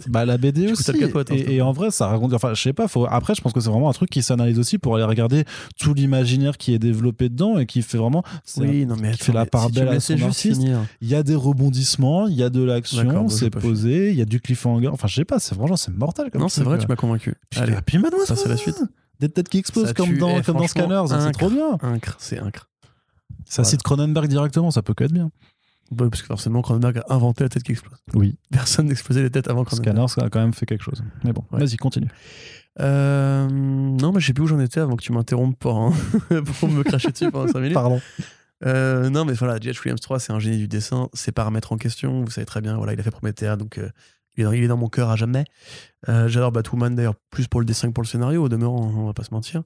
Bah 0.07 0.25
la 0.25 0.37
BD 0.37 0.71
aussi. 0.71 0.91
Capote, 0.93 1.31
hein, 1.31 1.35
et, 1.35 1.55
et 1.55 1.61
en 1.61 1.71
vrai, 1.71 1.91
ça 1.91 2.07
raconte. 2.07 2.33
Enfin, 2.33 2.53
je 2.53 2.61
sais 2.61 2.73
pas. 2.73 2.87
Faut... 2.87 3.05
Après, 3.09 3.33
je 3.35 3.41
pense 3.41 3.53
que 3.53 3.59
c'est 3.59 3.69
vraiment 3.69 3.89
un 3.89 3.93
truc 3.93 4.09
qui 4.09 4.21
s'analyse 4.23 4.59
aussi 4.59 4.77
pour 4.77 4.95
aller 4.95 5.03
regarder 5.05 5.45
tout 5.79 5.93
l'imaginaire 5.93 6.57
qui 6.57 6.73
est 6.73 6.79
développé 6.79 7.29
dedans 7.29 7.57
et 7.57 7.65
qui 7.65 7.81
fait 7.81 7.97
vraiment. 7.97 8.23
C'est 8.55 8.61
Oui, 8.67 8.85
non, 8.85 8.95
mais 8.99 9.11
qui 9.11 9.23
fait 9.23 9.31
la 9.33 9.45
part 9.45 9.67
si 9.67 9.73
belle 9.73 9.87
à 9.89 9.99
son 9.99 10.21
artiste. 10.21 10.61
Il 11.01 11.07
y 11.07 11.15
a 11.15 11.23
des 11.23 11.35
rebondissements, 11.35 12.27
il 12.27 12.35
y 12.35 12.43
a 12.43 12.49
de 12.49 12.63
l'action, 12.63 13.23
bah, 13.25 13.29
c'est 13.29 13.49
posé, 13.49 14.11
il 14.11 14.15
y 14.17 14.21
a 14.21 14.25
du 14.25 14.39
cliffhanger. 14.39 14.87
Enfin, 14.87 15.07
je 15.07 15.15
sais 15.15 15.25
pas. 15.25 15.39
C'est 15.39 15.55
franchement, 15.55 15.77
c'est 15.77 15.91
mortel. 15.91 16.31
Comme 16.31 16.41
Non, 16.41 16.49
c'est 16.49 16.63
vrai, 16.63 16.77
tu 16.77 16.87
m'as 16.87 16.95
convaincu. 16.95 17.35
Puis, 17.49 17.59
Allez, 17.61 17.75
puis 17.85 17.97
maintenant, 17.97 18.19
passe 18.27 18.45
à 18.45 18.49
la 18.49 18.57
suite. 18.57 18.81
Des 19.19 19.29
têtes 19.29 19.47
qui 19.49 19.59
explosent 19.59 19.87
Ça 19.87 19.93
comme 19.93 20.17
dans, 20.17 20.37
Eh, 20.39 20.41
comme 20.43 20.57
dans 20.57 20.67
Scanners. 20.67 21.03
C'est 21.07 21.13
incre. 21.13 21.39
trop 21.39 21.49
bien. 21.49 21.77
c'est 22.17 22.39
incre. 22.39 22.67
Ça 23.45 23.63
cite 23.63 23.81
Cronenberg 23.83 24.27
directement. 24.27 24.71
Ça 24.71 24.81
peut 24.81 24.93
que 24.93 25.03
être 25.05 25.13
bien. 25.13 25.31
Bah, 25.91 26.07
parce 26.09 26.21
que 26.23 26.27
forcément, 26.27 26.61
Cronenberg 26.61 26.97
a 27.07 27.13
inventé 27.13 27.43
la 27.43 27.49
tête 27.49 27.63
qui 27.63 27.71
explose. 27.73 27.97
Oui. 28.15 28.37
Personne 28.51 28.87
n'explosait 28.87 29.21
les 29.21 29.29
têtes 29.29 29.47
avant 29.47 29.63
Cronenberg. 29.63 29.95
Scanners 29.95 30.07
ça 30.09 30.23
a 30.25 30.29
quand 30.29 30.39
même 30.39 30.53
fait 30.53 30.65
quelque 30.65 30.83
chose. 30.83 31.01
Mais 31.23 31.31
bon, 31.31 31.43
Ouais. 31.51 31.59
vas-y, 31.59 31.77
continue. 31.77 32.09
Euh, 32.81 33.47
non, 33.49 34.11
mais 34.11 34.19
je 34.19 34.27
sais 34.27 34.33
plus 34.33 34.43
où 34.43 34.47
j'en 34.47 34.59
étais 34.59 34.79
avant 34.81 34.95
que 34.97 35.03
tu 35.03 35.13
m'interrompes 35.13 35.57
pour, 35.57 35.77
hein, 35.77 35.93
pour 36.59 36.69
me 36.69 36.83
cracher 36.83 37.11
dessus 37.11 37.31
pendant 37.31 37.47
5 37.47 37.59
minutes. 37.59 37.73
Pardon. 37.73 38.01
Euh, 38.63 39.09
non, 39.09 39.25
mais 39.25 39.33
voilà, 39.33 39.57
J.H. 39.59 39.79
Williams 39.81 39.99
3, 40.01 40.19
c'est 40.19 40.31
un 40.33 40.39
génie 40.39 40.57
du 40.57 40.67
dessin. 40.67 41.09
C'est 41.13 41.31
pas 41.31 41.41
à 41.43 41.45
remettre 41.45 41.71
en 41.73 41.77
question. 41.77 42.23
Vous 42.23 42.31
savez 42.31 42.45
très 42.45 42.61
bien, 42.61 42.77
voilà, 42.77 42.93
il 42.93 42.99
a 42.99 43.03
fait 43.03 43.11
Promethea, 43.11 43.55
donc 43.57 43.77
euh, 43.77 43.89
il, 44.37 44.41
est 44.41 44.43
dans, 44.45 44.51
il 44.53 44.63
est 44.63 44.67
dans 44.67 44.77
mon 44.77 44.87
cœur 44.89 45.09
à 45.09 45.15
jamais. 45.15 45.45
Euh, 46.09 46.27
J'adore 46.27 46.51
Batwoman 46.51 46.95
d'ailleurs, 46.95 47.15
plus 47.31 47.47
pour 47.47 47.59
le 47.59 47.65
dessin 47.65 47.87
que 47.89 47.93
pour 47.93 48.03
le 48.03 48.07
scénario, 48.07 48.43
au 48.43 48.49
demeurant, 48.49 48.91
on 48.95 49.05
va 49.07 49.13
pas 49.13 49.23
se 49.23 49.33
mentir. 49.33 49.63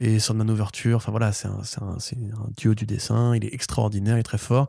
Et 0.00 0.18
Sandman 0.18 0.50
Overture, 0.50 0.96
enfin 0.96 1.10
voilà, 1.12 1.30
c'est 1.32 1.46
un, 1.48 1.60
un, 1.82 1.96
dieu 2.56 2.74
du 2.74 2.86
dessin. 2.86 3.36
Il 3.36 3.44
est 3.44 3.54
extraordinaire, 3.54 4.16
il 4.16 4.20
est 4.20 4.24
très 4.24 4.38
fort. 4.38 4.68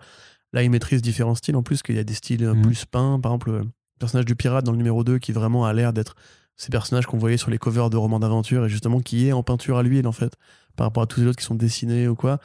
Là, 0.52 0.62
il 0.62 0.70
maîtrise 0.70 1.02
différents 1.02 1.34
styles 1.34 1.56
en 1.56 1.64
plus, 1.64 1.82
qu'il 1.82 1.96
y 1.96 2.00
a 2.00 2.04
des 2.04 2.14
styles 2.14 2.46
Mhm. 2.46 2.62
plus 2.62 2.86
peints. 2.86 3.20
Par 3.20 3.32
exemple, 3.32 3.52
le 3.52 3.62
personnage 4.00 4.26
du 4.26 4.36
pirate 4.36 4.66
dans 4.66 4.72
le 4.74 4.78
numéro 4.78 5.04
2 5.04 5.18
qui 5.18 5.32
vraiment 5.32 5.66
a 5.66 5.74
l'air 5.74 5.94
d'être 5.94 6.16
ces 6.56 6.70
personnages 6.70 7.08
qu'on 7.08 7.18
voyait 7.18 7.38
sur 7.38 7.50
les 7.50 7.58
covers 7.58 7.90
de 7.90 7.98
romans 7.98 8.20
d'aventure 8.20 8.66
et 8.66 8.70
justement 8.70 9.00
qui 9.00 9.28
est 9.28 9.32
en 9.32 9.42
peinture 9.42 9.78
à 9.80 9.84
l'huile 9.84 10.06
en 10.06 10.12
fait, 10.12 10.36
par 10.76 10.86
rapport 10.86 11.02
à 11.02 11.08
tous 11.08 11.22
les 11.22 11.26
autres 11.26 11.40
qui 11.40 11.46
sont 11.46 11.56
dessinés 11.56 12.08
ou 12.08 12.14
quoi. 12.16 12.40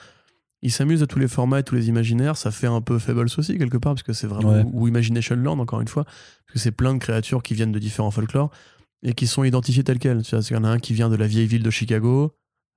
Il 0.63 0.73
s'amuse 0.73 1.03
à 1.03 1.07
tous 1.07 1.19
les 1.21 1.29
formats 1.29 1.61
et 1.61 1.63
tous 1.63 1.75
les 1.77 1.89
imaginaires. 1.89 2.37
Ça 2.37 2.51
fait 2.51 2.67
un 2.67 2.81
peu 2.81 2.99
Fables 2.99 3.27
aussi, 3.37 3.59
quelque 3.59 3.77
part, 3.77 3.95
parce 3.95 4.03
que 4.03 4.13
c'est 4.13 4.27
vraiment. 4.27 4.53
Ouais. 4.53 4.65
Ou 4.73 4.89
Imagination 4.89 5.37
Land, 5.37 5.59
encore 5.61 5.81
une 5.81 5.89
fois. 5.89 6.05
Parce 6.05 6.53
que 6.55 6.59
c'est 6.59 6.73
plein 6.73 6.95
de 6.95 6.99
créatures 6.99 7.43
qui 7.43 7.55
viennent 7.55 7.73
de 7.73 7.79
différents 7.79 8.11
folklores 8.11 8.51
et 9.05 9.13
qui 9.15 9.27
sont 9.29 9.45
identifiées 9.45 9.85
telles 9.85 10.01
quelles. 10.01 10.23
Il 10.33 10.53
y 10.53 10.57
en 10.57 10.65
a 10.65 10.69
un 10.69 10.79
qui 10.81 10.95
vient 10.95 11.09
de 11.09 11.15
la 11.17 11.27
vieille 11.29 11.47
ville 11.47 11.63
de 11.63 11.71
Chicago, 11.71 12.35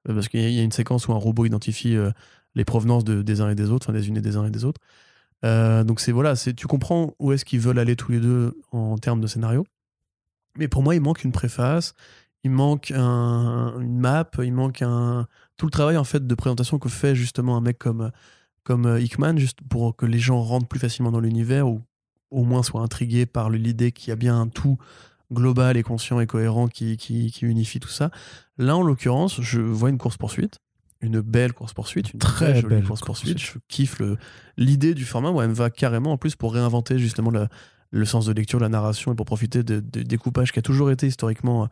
euh, 0.07 0.13
parce 0.13 0.27
qu'il 0.29 0.41
y 0.51 0.59
a- 0.59 0.63
une 0.63 0.71
séquence 0.71 1.07
où 1.07 1.13
un 1.13 1.17
robot 1.17 1.45
identifie 1.45 1.95
euh, 1.95 2.11
les 2.53 2.65
provenances 2.65 3.03
de- 3.03 3.23
des 3.23 3.41
uns 3.41 3.49
et 3.49 3.55
des 3.55 3.71
autres, 3.71 3.87
enfin 3.89 3.97
des 3.97 4.07
unes 4.07 4.17
et 4.17 4.21
des 4.21 4.37
uns 4.37 4.45
et 4.45 4.51
des 4.51 4.63
autres. 4.65 4.79
Euh, 5.43 5.83
donc 5.83 5.99
c'est 5.99 6.11
voilà, 6.11 6.35
tu 6.35 6.67
comprends 6.67 7.15
où 7.19 7.31
est-ce 7.31 7.45
qu'ils 7.45 7.59
veulent 7.61 7.79
aller 7.79 7.95
tous 7.95 8.11
les 8.11 8.19
deux 8.19 8.53
en 8.71 8.97
termes 8.99 9.21
de 9.21 9.27
scénario. 9.27 9.65
Mais 10.57 10.67
pour 10.67 10.83
moi, 10.83 10.93
il 10.93 11.01
manque 11.01 11.23
une 11.23 11.31
préface, 11.31 11.93
il 12.43 12.51
manque 12.51 12.91
un- 12.95 13.73
une 13.79 13.97
map, 13.99 14.29
il 14.43 14.53
manque 14.53 14.81
un 14.83 15.25
tout 15.61 15.67
le 15.67 15.71
travail 15.71 15.95
en 15.95 16.03
fait 16.03 16.25
de 16.25 16.33
présentation 16.35 16.79
que 16.79 16.89
fait 16.89 17.13
justement 17.13 17.55
un 17.55 17.61
mec 17.61 17.77
comme 17.77 18.09
comme 18.63 18.87
euh, 18.87 18.99
Hickman, 18.99 19.37
juste 19.37 19.59
pour 19.69 19.95
que 19.95 20.07
les 20.07 20.17
gens 20.17 20.41
rentrent 20.41 20.67
plus 20.67 20.79
facilement 20.79 21.11
dans 21.11 21.19
l'univers 21.19 21.67
ou 21.67 21.83
au 22.31 22.43
moins 22.45 22.63
soient 22.63 22.81
intrigués 22.81 23.27
par 23.27 23.51
l'idée 23.51 23.91
qu'il 23.91 24.09
y 24.09 24.11
a 24.11 24.15
bien 24.15 24.39
un 24.41 24.47
tout 24.47 24.79
global 25.31 25.77
et 25.77 25.83
conscient 25.83 26.19
et 26.19 26.25
cohérent 26.25 26.67
qui, 26.67 26.97
qui, 26.97 27.31
qui 27.31 27.45
unifie 27.45 27.79
tout 27.79 27.89
ça. 27.89 28.09
Là, 28.57 28.75
en 28.75 28.81
l'occurrence, 28.81 29.39
je 29.39 29.61
vois 29.61 29.89
une 29.91 29.99
course-poursuite, 29.99 30.57
une 31.01 31.21
belle 31.21 31.53
course-poursuite, 31.53 32.11
une 32.13 32.19
Très 32.19 32.53
très, 32.53 32.61
jolie 32.61 32.75
belle 32.75 32.83
course-poursuite. 32.85 33.37
Je 33.37 33.51
kiffe 33.67 34.01
l'idée 34.57 34.95
du 34.95 35.05
format. 35.05 35.31
Moi, 35.31 35.43
elle 35.43 35.51
me 35.51 35.55
va 35.55 35.69
carrément 35.69 36.11
en 36.13 36.17
plus 36.17 36.35
pour 36.35 36.53
réinventer 36.55 36.97
justement 36.97 37.29
la- 37.29 37.49
le 37.91 38.05
sens 38.05 38.25
de 38.25 38.33
lecture, 38.33 38.59
la 38.59 38.69
narration 38.69 39.13
et 39.13 39.15
pour 39.15 39.25
profiter 39.27 39.61
de, 39.63 39.79
de 39.79 40.01
découpage 40.01 40.51
qui 40.53 40.57
a 40.59 40.63
toujours 40.63 40.89
été 40.89 41.05
historiquement 41.05 41.67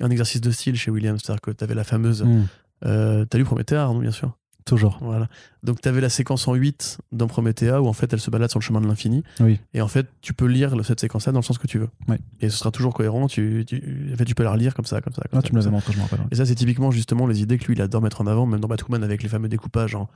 un 0.00 0.10
exercice 0.10 0.40
de 0.40 0.50
style 0.50 0.76
chez 0.76 0.90
Williams. 0.90 1.20
C'est-à-dire 1.22 1.40
que 1.42 1.50
tu 1.52 1.62
avais 1.62 1.74
la 1.74 1.84
fameuse. 1.84 2.22
Mm. 2.22 2.46
Euh, 2.84 3.24
T'as 3.24 3.38
lu 3.38 3.44
Promethea, 3.44 3.82
Arnaud, 3.82 4.00
bien 4.00 4.10
sûr 4.10 4.36
Toujours. 4.64 4.98
Voilà. 5.02 5.26
Donc, 5.64 5.80
tu 5.80 5.88
avais 5.88 6.00
la 6.00 6.08
séquence 6.08 6.46
en 6.46 6.54
8 6.54 6.98
dans 7.10 7.26
Promethea 7.26 7.82
où 7.82 7.88
en 7.88 7.92
fait 7.92 8.12
elle 8.12 8.20
se 8.20 8.30
balade 8.30 8.48
sur 8.48 8.60
le 8.60 8.62
chemin 8.64 8.80
de 8.80 8.86
l'infini. 8.86 9.24
Oui. 9.40 9.58
Et 9.74 9.80
en 9.82 9.88
fait, 9.88 10.06
tu 10.20 10.34
peux 10.34 10.46
lire 10.46 10.72
cette 10.84 11.00
séquence-là 11.00 11.32
dans 11.32 11.40
le 11.40 11.44
sens 11.44 11.58
que 11.58 11.66
tu 11.66 11.80
veux. 11.80 11.88
Oui. 12.06 12.14
Et 12.40 12.48
ce 12.48 12.58
sera 12.58 12.70
toujours 12.70 12.94
cohérent. 12.94 13.26
Tu, 13.26 13.64
tu, 13.66 13.82
en 14.12 14.16
fait, 14.16 14.24
tu 14.24 14.36
peux 14.36 14.44
la 14.44 14.52
relire 14.52 14.72
comme 14.74 14.84
ça, 14.84 15.00
comme 15.00 15.14
ça. 15.14 15.22
Comme 15.22 15.40
Ah, 15.40 15.42
ça, 15.42 15.48
tu 15.48 15.52
me 15.56 15.60
ça. 15.60 15.68
montré, 15.70 15.92
je 15.92 15.98
me 15.98 16.02
rappelle. 16.04 16.20
Et 16.30 16.36
ça, 16.36 16.46
c'est 16.46 16.54
typiquement 16.54 16.92
justement 16.92 17.26
les 17.26 17.42
idées 17.42 17.58
que 17.58 17.64
lui, 17.66 17.74
il 17.74 17.82
adore 17.82 18.02
mettre 18.02 18.20
en 18.20 18.26
avant, 18.28 18.46
même 18.46 18.60
dans 18.60 18.68
Batwoman 18.68 19.02
avec 19.02 19.24
les 19.24 19.28
fameux 19.28 19.48
découpages 19.48 19.96
en, 19.96 20.08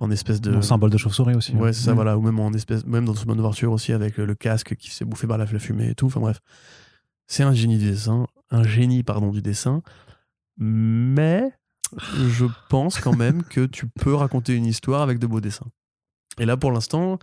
en 0.00 0.10
espèce 0.10 0.42
de. 0.42 0.54
Un 0.54 0.60
symbole 0.60 0.90
de 0.90 0.98
chauve-souris 0.98 1.34
aussi. 1.34 1.54
Ouais, 1.54 1.72
c'est 1.72 1.84
ça, 1.84 1.92
Mm. 1.92 1.94
voilà. 1.94 2.18
Ou 2.18 2.20
même 2.20 2.38
en 2.40 2.52
espèce, 2.52 2.84
même 2.84 3.06
dans 3.06 3.14
son 3.14 3.30
ouverture 3.38 3.72
aussi 3.72 3.94
avec 3.94 4.18
le, 4.18 4.34
casque 4.34 4.74
qui 4.76 4.90
se 4.90 4.98
fait 4.98 5.04
bouffer 5.06 5.26
par 5.26 5.38
la, 5.38 5.46
la 5.46 5.58
fumée 5.58 5.88
et 5.88 5.94
tout. 5.94 6.04
Enfin 6.06 6.20
bref, 6.20 6.40
c'est 7.26 7.42
un 7.42 7.54
génie 7.54 7.78
du 7.78 7.88
dessin, 7.88 8.26
un 8.50 8.64
génie 8.64 9.02
pardon 9.02 9.30
du 9.30 9.40
dessin. 9.40 9.80
Mais 10.58 11.50
je 11.98 12.46
pense 12.68 13.00
quand 13.00 13.16
même 13.16 13.42
que 13.44 13.66
tu 13.66 13.86
peux 13.88 14.14
raconter 14.14 14.54
une 14.54 14.66
histoire 14.66 15.02
avec 15.02 15.18
de 15.18 15.26
beaux 15.26 15.40
dessins. 15.40 15.66
Et 16.38 16.46
là, 16.46 16.56
pour 16.56 16.72
l'instant, 16.72 17.18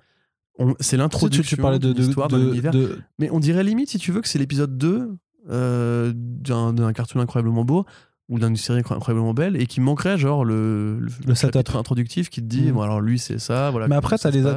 on- 0.60 0.76
c'est 0.80 0.98
l'introduction 0.98 1.44
tu, 1.44 1.56
tu 1.56 1.62
parlais 1.62 1.80
de, 1.80 1.94
de, 1.94 2.02
histoire 2.02 2.28
de- 2.28 2.38
l'univers. 2.38 2.72
de- 2.72 3.00
Mais 3.20 3.30
on 3.32 3.40
dirait 3.40 3.64
limite, 3.64 3.90
si 3.90 3.98
tu 3.98 4.12
veux, 4.12 4.22
que 4.22 4.28
c'est 4.28 4.40
l'épisode 4.40 4.78
2 4.78 5.16
euh, 5.50 6.12
d'un 6.16 6.72
d'un 6.74 6.94
cartoon 6.94 7.20
incroyablement 7.20 7.66
beau 7.66 7.86
ou 8.32 8.40
d'une 8.40 8.56
série 8.56 8.80
incroyablement 8.80 9.34
belle 9.36 9.56
et 9.62 9.68
qui 9.68 9.80
manquerait 9.82 10.18
genre 10.18 10.44
le, 10.46 10.98
le, 11.00 11.10
Le 11.28 11.34
chapitre 11.36 11.76
introductif 11.76 12.30
qui 12.30 12.42
te 12.42 12.48
dit 12.48 12.64
Mhm. 12.68 12.72
bon 12.72 12.82
alors 12.82 13.02
lui 13.02 13.20
c'est 13.20 13.38
ça 13.40 13.70
voilà 13.70 13.88
Mais 13.88 13.96
après, 13.96 14.18
t'as 14.18 14.32
les 14.32 14.42
tu 14.42 14.48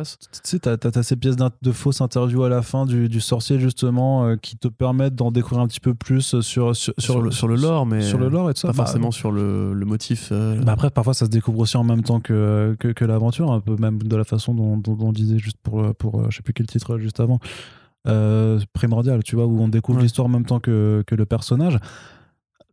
sais, 0.45 0.59
t'as, 0.61 1.03
ces 1.03 1.17
pièces 1.17 1.37
de 1.37 1.73
fausses 1.73 2.01
interviews 2.01 2.45
à 2.45 2.49
la 2.49 2.63
fin 2.63 2.87
du, 2.87 3.09
du 3.09 3.21
sorcier, 3.21 3.59
justement, 3.59 4.25
euh, 4.27 4.37
qui 4.37 4.57
te 4.57 4.69
permettent 4.69 5.15
d'en 5.17 5.31
découvrir 5.31 5.61
un 5.63 5.67
petit 5.67 5.81
peu 5.81 5.93
plus 5.93 6.41
sur, 6.41 6.75
sur, 6.77 6.95
sur, 6.99 7.21
le, 7.21 7.31
sur 7.33 7.49
le 7.49 7.57
lore 7.57 7.85
mais 7.85 8.01
Sur 8.03 8.19
le 8.19 8.29
lore 8.29 8.49
et 8.51 8.55
tout 8.55 8.61
ça. 8.61 8.69
pas 8.69 8.75
Bah, 8.75 8.85
forcément 8.85 9.11
sur 9.11 9.33
le, 9.33 9.75
le 9.75 9.85
motif 9.87 10.29
euh, 10.31 10.61
bah 10.63 10.73
après, 10.73 10.91
parfois, 10.91 11.13
ça 11.15 11.25
se 11.27 11.31
découvre 11.31 11.59
aussi 11.59 11.77
en 11.77 11.85
même 11.85 12.03
temps 12.05 12.21
que, 12.21 12.77
que, 12.79 12.89
que 12.89 13.05
l'aventure, 13.05 13.51
un 13.51 13.61
peu 13.61 13.75
même 13.77 14.01
de 14.03 14.17
la 14.17 14.25
façon 14.25 14.55
dont, 14.55 14.77
dont, 14.79 14.95
dont 14.95 15.09
on 15.09 15.13
disait 15.13 15.39
juste 15.39 15.57
pour, 15.63 15.95
pour 15.97 16.21
euh, 16.21 16.27
je 16.31 16.37
sais 16.37 16.43
plus 16.43 16.53
quel 16.55 16.67
titre 16.67 16.99
juste 16.99 17.19
avant, 17.19 17.41
euh, 18.07 18.61
Primordial, 18.73 19.23
tu 19.23 19.35
vois, 19.37 19.47
où 19.47 19.59
on 19.61 19.69
découvre 19.69 19.99
Ouais. 19.99 20.05
l'histoire 20.05 20.27
en 20.27 20.31
même 20.31 20.45
temps 20.45 20.61
que, 20.61 21.03
que 21.07 21.15
le 21.15 21.25
personnage. 21.27 21.79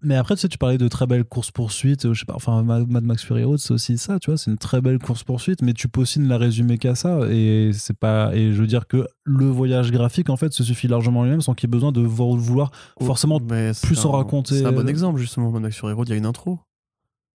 Mais 0.03 0.15
après, 0.15 0.35
tu 0.35 0.41
sais, 0.41 0.47
tu 0.49 0.57
parlais 0.57 0.79
de 0.79 0.87
très 0.87 1.05
belles 1.05 1.23
courses-poursuites, 1.25 2.11
je 2.13 2.19
sais 2.19 2.25
pas, 2.25 2.33
enfin, 2.35 2.63
Mad 2.63 3.03
Max 3.03 3.23
Fury 3.23 3.43
Road, 3.43 3.59
c'est 3.59 3.71
aussi 3.73 3.97
ça, 3.99 4.17
tu 4.19 4.31
vois, 4.31 4.37
c'est 4.37 4.49
une 4.49 4.57
très 4.57 4.81
belle 4.81 4.97
course-poursuite, 4.97 5.61
mais 5.61 5.73
tu 5.73 5.87
peux 5.89 6.01
aussi 6.01 6.19
ne 6.19 6.27
la 6.27 6.37
résumer 6.39 6.77
qu'à 6.79 6.95
ça, 6.95 7.19
et 7.29 7.69
c'est 7.73 7.95
pas, 7.95 8.35
et 8.35 8.51
je 8.51 8.59
veux 8.61 8.65
dire 8.67 8.87
que 8.87 9.07
le 9.25 9.45
voyage 9.45 9.91
graphique, 9.91 10.29
en 10.31 10.37
fait, 10.37 10.53
se 10.53 10.63
suffit 10.63 10.87
largement 10.87 11.23
lui-même 11.23 11.41
sans 11.41 11.53
qu'il 11.53 11.67
y 11.67 11.69
ait 11.69 11.75
besoin 11.77 11.91
de 11.91 12.01
vo- 12.01 12.35
vouloir 12.35 12.71
Oh, 12.99 13.05
forcément 13.05 13.39
mais 13.47 13.71
plus 13.83 14.03
en 14.05 14.13
un- 14.13 14.17
raconter. 14.17 14.57
c'est 14.59 14.65
un 14.65 14.71
bon 14.71 14.87
exemple 14.89 15.19
justement 15.19 15.51
Mad 15.51 15.61
Max 15.61 15.77
Fury 15.77 15.93
Road 15.93 16.07
il 16.09 16.11
y 16.11 16.15
a 16.15 16.17
une 16.17 16.25
intro 16.25 16.59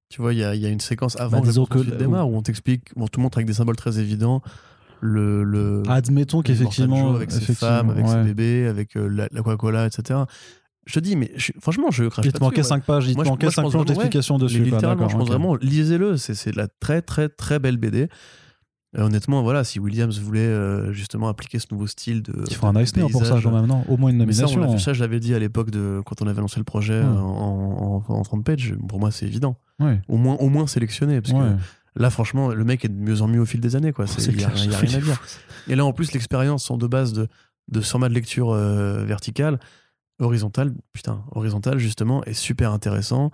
tu 0.09 0.21
vois 0.21 0.33
il 0.33 0.39
y 0.39 0.45
a, 0.45 0.55
il 0.55 0.61
y 0.61 0.67
a 0.67 0.69
une 0.69 0.81
séquence 0.81 1.17
avant 1.21 1.41
Bah, 1.41 1.49
que 1.49 1.53
poursuite 1.55 1.91
que- 1.91 1.97
démarre 1.97 2.29
où 2.31 2.37
on 2.37 2.43
t'explique 2.43 2.89
on 2.97 3.07
te 3.09 3.19
montre 3.21 3.39
avec 3.39 3.47
des 3.47 3.55
symboles 3.55 3.77
très 3.77 3.99
évidents 4.01 4.41
le, 5.01 5.43
le 5.45 5.83
Admettons 5.89 6.39
le 6.39 6.43
qu'effectivement, 6.43 7.15
avec 7.15 7.31
ses 7.31 7.55
femmes 7.55 7.91
avec 7.91 8.07
ses 8.09 8.23
bébés 8.23 8.67
avec 8.67 8.97
euh, 8.97 9.09
la, 9.09 9.29
la 9.31 9.43
Coca-Cola 9.43 9.87
etc 9.87 10.21
je 10.87 10.95
te 10.95 11.01
dis 11.01 11.17
mais 11.17 11.33
je- 11.37 11.53
franchement 11.61 11.91
je 11.91 12.05
crache 12.05 12.25
il 12.25 12.33
pas 12.33 12.39
te 12.39 12.45
manquait 12.45 12.57
dessus, 12.63 12.73
ouais. 12.73 12.79
5 12.79 12.85
pages, 12.85 13.07
il 13.09 13.15
te 13.15 13.19
manquait 13.19 13.47
moi, 13.47 13.51
je 13.51 13.55
5 13.55 13.63
pense 13.63 13.73
planches 13.73 13.73
vraiment, 13.73 13.83
ouais. 13.83 13.95
d'explication 14.05 14.39
dessus. 14.39 14.59
quoi, 14.59 14.65
littéralement, 14.71 15.09
je 15.09 15.17
pense 15.17 15.29
vraiment, 15.29 15.55
lisez-le, 15.57 16.17
c'est 16.17 16.51
de 16.53 16.57
la 16.57 16.69
très 16.69 17.03
très 17.03 17.29
très 17.29 17.59
belle 17.59 17.77
BD. 17.77 18.09
Euh, 18.97 19.03
honnêtement, 19.03 19.43
voilà, 19.43 19.63
si 19.65 19.79
Williams 19.79 20.19
voulait 20.21 20.41
euh, 20.41 20.91
justement 20.93 21.29
appliquer 21.29 21.59
ce 21.59 21.67
nouveau 21.71 21.87
style 21.87 22.23
de. 22.23 22.33
Il 22.49 22.55
faut 22.57 22.67
un 22.67 22.75
Eisner 22.77 23.05
pour 23.11 23.27
ça, 23.27 23.39
quand 23.43 23.51
même, 23.51 23.67
non 23.67 23.85
Au 23.89 23.99
moins 23.99 24.11
une 24.11 24.25
Mais 24.25 24.33
ça, 24.33 24.45
on 24.47 24.49
nomination. 24.49 24.79
fait, 24.79 24.85
ça, 24.85 24.93
je 24.95 25.01
l'avais 25.01 25.21
dit 25.21 25.35
à 25.35 25.39
l'époque 25.39 25.69
quand 26.07 26.23
on 26.23 26.27
avait 26.27 26.41
lancé 26.41 26.59
le 26.61 26.65
projet 26.65 26.95
Ouais. 27.01 27.05
euh, 27.05 27.19
en, 27.19 28.03
en, 28.09 28.13
en 28.15 28.23
30 28.23 28.43
pages. 28.45 28.75
Pour 28.89 28.99
moi, 28.99 29.11
c'est 29.11 29.27
évident. 29.27 29.59
Ouais. 29.81 30.01
Au 30.09 30.17
moins, 30.17 30.37
au 30.37 30.49
moins 30.49 30.67
sélectionné, 30.67 31.21
parce 31.21 31.35
Ouais. 31.35 31.41
que 31.95 32.01
là, 32.01 32.09
franchement, 32.09 32.49
le 32.55 32.65
mec 32.65 32.85
est 32.87 32.89
de 32.89 32.95
mieux 32.99 33.21
en 33.21 33.29
mieux 33.29 33.41
au 33.41 33.45
fil 33.45 33.61
des 33.61 33.77
années, 33.77 33.93
quoi. 33.93 34.07
C'est- 34.07 34.21
C'est 34.21 34.31
Il 34.33 34.41
y 34.41 34.45
a, 34.45 34.49
clair, 34.49 34.65
il 34.65 34.71
y 34.71 34.75
a 34.75 34.79
ça 34.79 34.87
rien 34.87 34.95
à 34.99 35.01
dire. 35.03 35.21
Et 35.69 35.75
là, 35.75 35.85
en 35.85 35.93
plus, 35.93 36.13
l'expérience 36.13 36.65
sont 36.65 36.79
de 36.79 36.87
base 36.87 37.13
de, 37.13 37.29
de 37.69 37.81
format 37.83 38.09
de 38.09 38.15
lecture 38.15 38.53
euh, 38.53 39.05
verticale, 39.05 39.59
horizontale, 40.19 40.73
putain, 40.93 41.23
horizontale, 41.33 41.79
justement, 41.79 42.25
est 42.25 42.35
super 42.35 42.73
intéressant. 42.73 43.31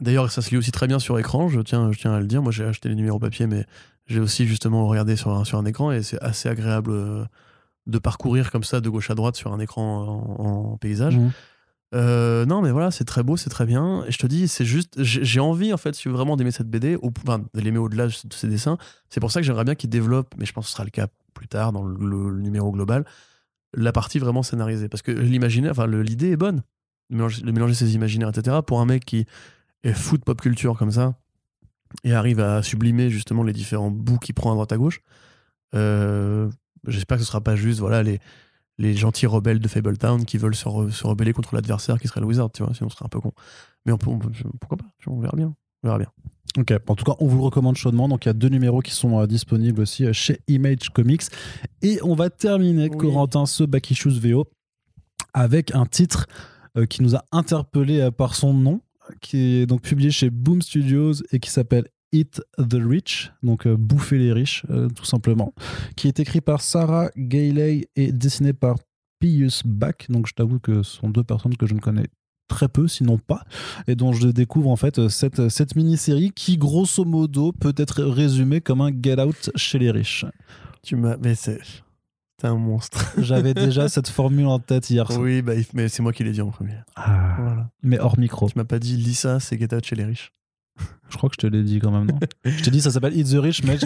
D'ailleurs, 0.00 0.30
ça 0.30 0.42
se 0.42 0.50
lit 0.50 0.56
aussi 0.56 0.70
très 0.72 0.86
bien 0.86 0.98
sur 0.98 1.18
écran, 1.18 1.48
je 1.48 1.60
tiens, 1.60 1.90
je 1.92 1.98
tiens 1.98 2.12
à 2.14 2.20
le 2.20 2.26
dire. 2.26 2.42
Moi, 2.42 2.52
j'ai 2.52 2.64
acheté 2.64 2.88
les 2.88 2.94
numéros 2.94 3.18
papier, 3.18 3.46
mais 3.46 3.66
j'ai 4.06 4.20
aussi 4.20 4.46
justement 4.46 4.86
regardé 4.86 5.16
sur 5.16 5.30
un, 5.34 5.44
sur 5.44 5.58
un 5.58 5.64
écran 5.64 5.90
et 5.92 6.02
c'est 6.02 6.20
assez 6.22 6.48
agréable 6.48 6.92
euh, 6.92 7.24
de 7.86 7.98
parcourir 7.98 8.50
comme 8.50 8.64
ça 8.64 8.80
de 8.80 8.88
gauche 8.88 9.10
à 9.10 9.14
droite 9.14 9.36
sur 9.36 9.52
un 9.52 9.58
écran 9.58 10.36
en, 10.38 10.44
en 10.72 10.76
paysage. 10.76 11.16
Mhm. 11.16 11.30
Euh, 11.94 12.44
non, 12.44 12.60
mais 12.60 12.70
voilà, 12.70 12.90
c'est 12.90 13.04
très 13.04 13.22
beau, 13.22 13.36
c'est 13.38 13.48
très 13.50 13.64
bien. 13.66 14.04
Et 14.06 14.12
je 14.12 14.18
te 14.18 14.26
dis, 14.26 14.46
c'est 14.46 14.64
juste, 14.66 15.02
j'ai 15.02 15.40
envie, 15.40 15.72
en 15.72 15.78
fait, 15.78 15.94
si 15.94 16.02
tu 16.02 16.08
veux 16.10 16.14
vraiment 16.14 16.36
d'aimer 16.36 16.50
cette 16.50 16.68
BD, 16.68 16.96
au, 16.96 17.10
enfin, 17.26 17.38
de 17.38 17.60
l'aimer 17.60 17.78
au-delà 17.78 18.06
de 18.08 18.12
ses 18.32 18.46
dessins. 18.46 18.76
C'est 19.08 19.20
pour 19.20 19.32
ça 19.32 19.40
que 19.40 19.46
j'aimerais 19.46 19.64
bien 19.64 19.74
qu'il 19.74 19.88
développe, 19.90 20.34
mais 20.38 20.44
je 20.44 20.52
pense 20.52 20.66
que 20.66 20.70
ce 20.70 20.74
sera 20.74 20.84
le 20.84 20.90
cas 20.90 21.06
plus 21.34 21.48
tard 21.48 21.72
dans 21.72 21.82
le, 21.84 21.96
le- 21.98 22.30
le 22.30 22.40
numéro 22.42 22.70
global, 22.72 23.04
la 23.74 23.92
partie 23.92 24.18
vraiment 24.18 24.42
scénarisée. 24.42 24.88
Parce 24.88 25.02
que 25.02 25.12
l'imaginaire, 25.12 25.72
enfin, 25.72 25.86
l'idée 25.86 26.30
est 26.32 26.36
bonne. 26.36 26.62
De 27.10 27.16
mélanger, 27.16 27.42
de 27.42 27.72
ses 27.72 27.94
imaginaires, 27.94 28.28
etc. 28.28 28.58
Pour 28.66 28.80
un 28.80 28.84
mec 28.86 29.04
qui 29.04 29.26
est 29.82 29.92
fou 29.94 30.18
de 30.18 30.22
pop 30.24 30.40
culture 30.40 30.76
comme 30.76 30.90
ça, 30.90 31.14
et 32.04 32.12
arrive 32.12 32.40
à 32.40 32.62
sublimer 32.62 33.08
justement 33.08 33.42
les 33.42 33.54
différents 33.54 33.90
bouts 33.90 34.18
qu'il 34.18 34.34
prend 34.34 34.50
à 34.50 34.54
droite 34.54 34.72
à 34.72 34.76
gauche. 34.76 35.00
Euh, 35.74 36.50
J'espère 36.86 37.16
que 37.18 37.24
ce 37.24 37.28
sera 37.28 37.40
pas 37.40 37.56
juste 37.56 37.80
voilà 37.80 38.02
les, 38.02 38.20
les 38.78 38.94
gentils 38.94 39.26
rebelles 39.26 39.58
de 39.58 39.66
Fabletown 39.68 40.24
qui 40.24 40.38
veulent 40.38 40.54
se, 40.54 40.68
se 40.90 41.06
rebeller 41.06 41.32
contre 41.32 41.54
l'adversaire 41.54 41.98
qui 41.98 42.06
serait 42.08 42.20
le 42.20 42.26
Wizard, 42.26 42.50
tu 42.52 42.62
vois, 42.62 42.72
sinon 42.74 42.88
ce 42.88 42.94
serait 42.96 43.06
un 43.06 43.08
peu 43.08 43.20
con. 43.20 43.32
Mais 43.84 43.92
on 43.92 43.98
peut- 43.98 44.10
pourquoi 44.60 44.76
pas 44.78 44.84
On 45.06 45.18
verra 45.18 45.36
bien. 45.36 45.54
On 45.82 45.88
verra 45.88 45.98
bien. 45.98 46.08
Ok, 46.56 46.72
en 46.88 46.94
tout 46.94 47.04
cas, 47.04 47.12
on 47.20 47.26
vous 47.26 47.36
le 47.36 47.44
recommande 47.44 47.76
chaudement. 47.76 48.08
Donc, 48.08 48.24
il 48.24 48.28
y 48.28 48.30
a 48.30 48.34
deux 48.34 48.48
numéros 48.48 48.80
qui 48.80 48.92
sont 48.92 49.20
euh, 49.20 49.26
disponibles 49.26 49.80
aussi 49.82 50.06
euh, 50.06 50.12
chez 50.12 50.40
Image 50.48 50.90
Comics. 50.92 51.22
Et 51.82 51.98
on 52.02 52.14
va 52.14 52.30
terminer, 52.30 52.88
Oui. 52.90 52.96
Corentin, 52.96 53.46
ce 53.46 53.64
Back 53.64 53.90
Issues 53.90 54.18
VO 54.18 54.46
avec 55.34 55.74
un 55.74 55.86
titre 55.86 56.26
euh, 56.76 56.86
qui 56.86 57.02
nous 57.02 57.14
a 57.14 57.24
interpellé 57.32 58.00
euh, 58.00 58.10
par 58.10 58.34
son 58.34 58.54
nom, 58.54 58.80
qui 59.20 59.58
est 59.58 59.66
donc 59.66 59.82
publié 59.82 60.10
chez 60.10 60.30
Boom 60.30 60.62
Studios 60.62 61.14
et 61.32 61.38
qui 61.38 61.50
s'appelle 61.50 61.86
Eat 62.12 62.40
the 62.58 62.74
Rich, 62.80 63.32
donc 63.42 63.66
euh, 63.66 63.76
bouffer 63.76 64.18
les 64.18 64.32
riches, 64.32 64.64
euh, 64.70 64.88
tout 64.88 65.04
simplement, 65.04 65.54
qui 65.96 66.08
est 66.08 66.18
écrit 66.20 66.40
par 66.40 66.62
Sarah 66.62 67.10
Gailey 67.16 67.88
et 67.96 68.12
dessiné 68.12 68.52
par 68.52 68.76
Pius 69.20 69.62
Bach. 69.64 70.06
Donc, 70.08 70.26
je 70.26 70.32
t'avoue 70.32 70.58
que 70.58 70.82
ce 70.82 70.96
sont 70.96 71.10
deux 71.10 71.24
personnes 71.24 71.56
que 71.56 71.66
je 71.66 71.74
ne 71.74 71.80
connais 71.80 72.06
très 72.48 72.68
peu, 72.68 72.88
sinon 72.88 73.18
pas, 73.18 73.44
et 73.86 73.94
dont 73.94 74.12
je 74.12 74.28
découvre 74.28 74.70
en 74.70 74.76
fait 74.76 75.08
cette, 75.08 75.48
cette 75.48 75.76
mini-série 75.76 76.32
qui, 76.34 76.56
grosso 76.56 77.04
modo, 77.04 77.52
peut 77.52 77.74
être 77.76 78.02
résumée 78.02 78.60
comme 78.60 78.80
un 78.80 78.90
Get 78.90 79.20
Out 79.20 79.50
chez 79.54 79.78
les 79.78 79.90
riches. 79.90 80.24
Tu 80.82 80.96
m'as. 80.96 81.16
Mais 81.18 81.34
c'est. 81.34 81.60
T'es 82.38 82.46
un 82.46 82.54
monstre. 82.54 83.12
J'avais 83.18 83.52
déjà 83.52 83.88
cette 83.88 84.08
formule 84.08 84.46
en 84.46 84.60
tête 84.60 84.90
hier. 84.90 85.10
oui, 85.18 85.42
bah, 85.42 85.54
mais 85.74 85.88
c'est 85.88 86.02
moi 86.02 86.12
qui 86.12 86.22
l'ai 86.24 86.32
dit 86.32 86.40
en 86.40 86.50
premier. 86.50 86.76
Ah, 86.94 87.36
Voilà. 87.38 87.70
mais 87.82 87.98
hors 87.98 88.18
micro. 88.18 88.48
Tu 88.48 88.56
m'as 88.56 88.64
pas 88.64 88.78
dit 88.78 88.96
Lisa, 88.96 89.40
c'est 89.40 89.58
Get 89.58 89.74
Out 89.74 89.84
chez 89.84 89.96
les 89.96 90.04
riches. 90.04 90.32
Je 91.10 91.16
crois 91.16 91.28
que 91.28 91.34
je 91.40 91.46
te 91.46 91.50
l'ai 91.50 91.64
dit 91.64 91.80
quand 91.80 91.90
même, 91.90 92.06
non? 92.06 92.18
Je 92.44 92.62
t'ai 92.62 92.70
dit 92.70 92.80
ça 92.80 92.90
s'appelle 92.90 93.18
Eat 93.18 93.28
the 93.30 93.38
Rich, 93.38 93.64
mec. 93.64 93.80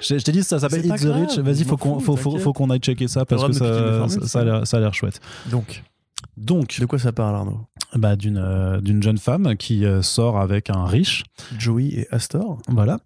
Je, 0.00 0.22
t'ai 0.22 0.30
dit 0.30 0.44
ça 0.44 0.60
s'appelle 0.60 0.86
pas 0.86 0.96
the 0.96 1.06
grave, 1.06 1.26
Rich. 1.26 1.38
Vas-y, 1.38 1.64
faut 1.64 1.76
qu'on 1.76 1.98
faut, 1.98 2.16
faut, 2.16 2.70
aille 2.70 2.78
checker 2.78 3.08
ça 3.08 3.24
parce 3.24 3.44
que 3.46 3.52
ça, 3.52 4.08
ça, 4.08 4.64
ça 4.64 4.76
a 4.76 4.80
l'air 4.80 4.94
chouette. 4.94 5.20
Donc, 5.50 5.82
Donc, 6.36 6.78
de 6.80 6.86
quoi 6.86 6.98
ça 6.98 7.12
parle, 7.12 7.34
Arnaud? 7.34 7.66
bah, 7.94 8.16
d'une 8.16 8.38
euh, 8.38 8.80
d'une 8.80 9.02
jeune 9.02 9.18
femme 9.18 9.56
qui 9.56 9.84
euh, 9.84 10.02
sort 10.02 10.38
avec 10.38 10.70
un 10.70 10.84
riche, 10.84 11.24
Joey 11.58 11.86
et 11.86 12.08
Astor 12.10 12.60
voilà, 12.68 12.98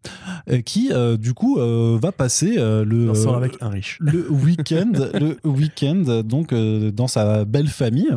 qui 0.65 0.93
euh, 0.93 1.17
du 1.17 1.35
coup 1.35 1.59
va 1.59 2.13
passer 2.13 2.57
le 2.57 3.11
On 3.11 3.15
sort 3.15 3.37
avec 3.37 3.57
un 3.61 3.69
riche. 3.69 3.99
le 4.01 4.31
week-end, 4.31 4.93
le 5.15 5.39
week-end 5.45 6.23
donc 6.25 6.55
dans 6.55 7.09
sa 7.09 7.45
belle 7.45 7.69
famille. 7.69 8.11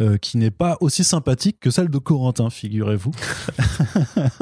Euh, 0.00 0.16
qui 0.18 0.38
n'est 0.38 0.50
pas 0.50 0.76
aussi 0.80 1.04
sympathique 1.04 1.58
que 1.60 1.70
celle 1.70 1.88
de 1.88 1.98
Corentin, 1.98 2.50
figurez-vous. 2.50 3.12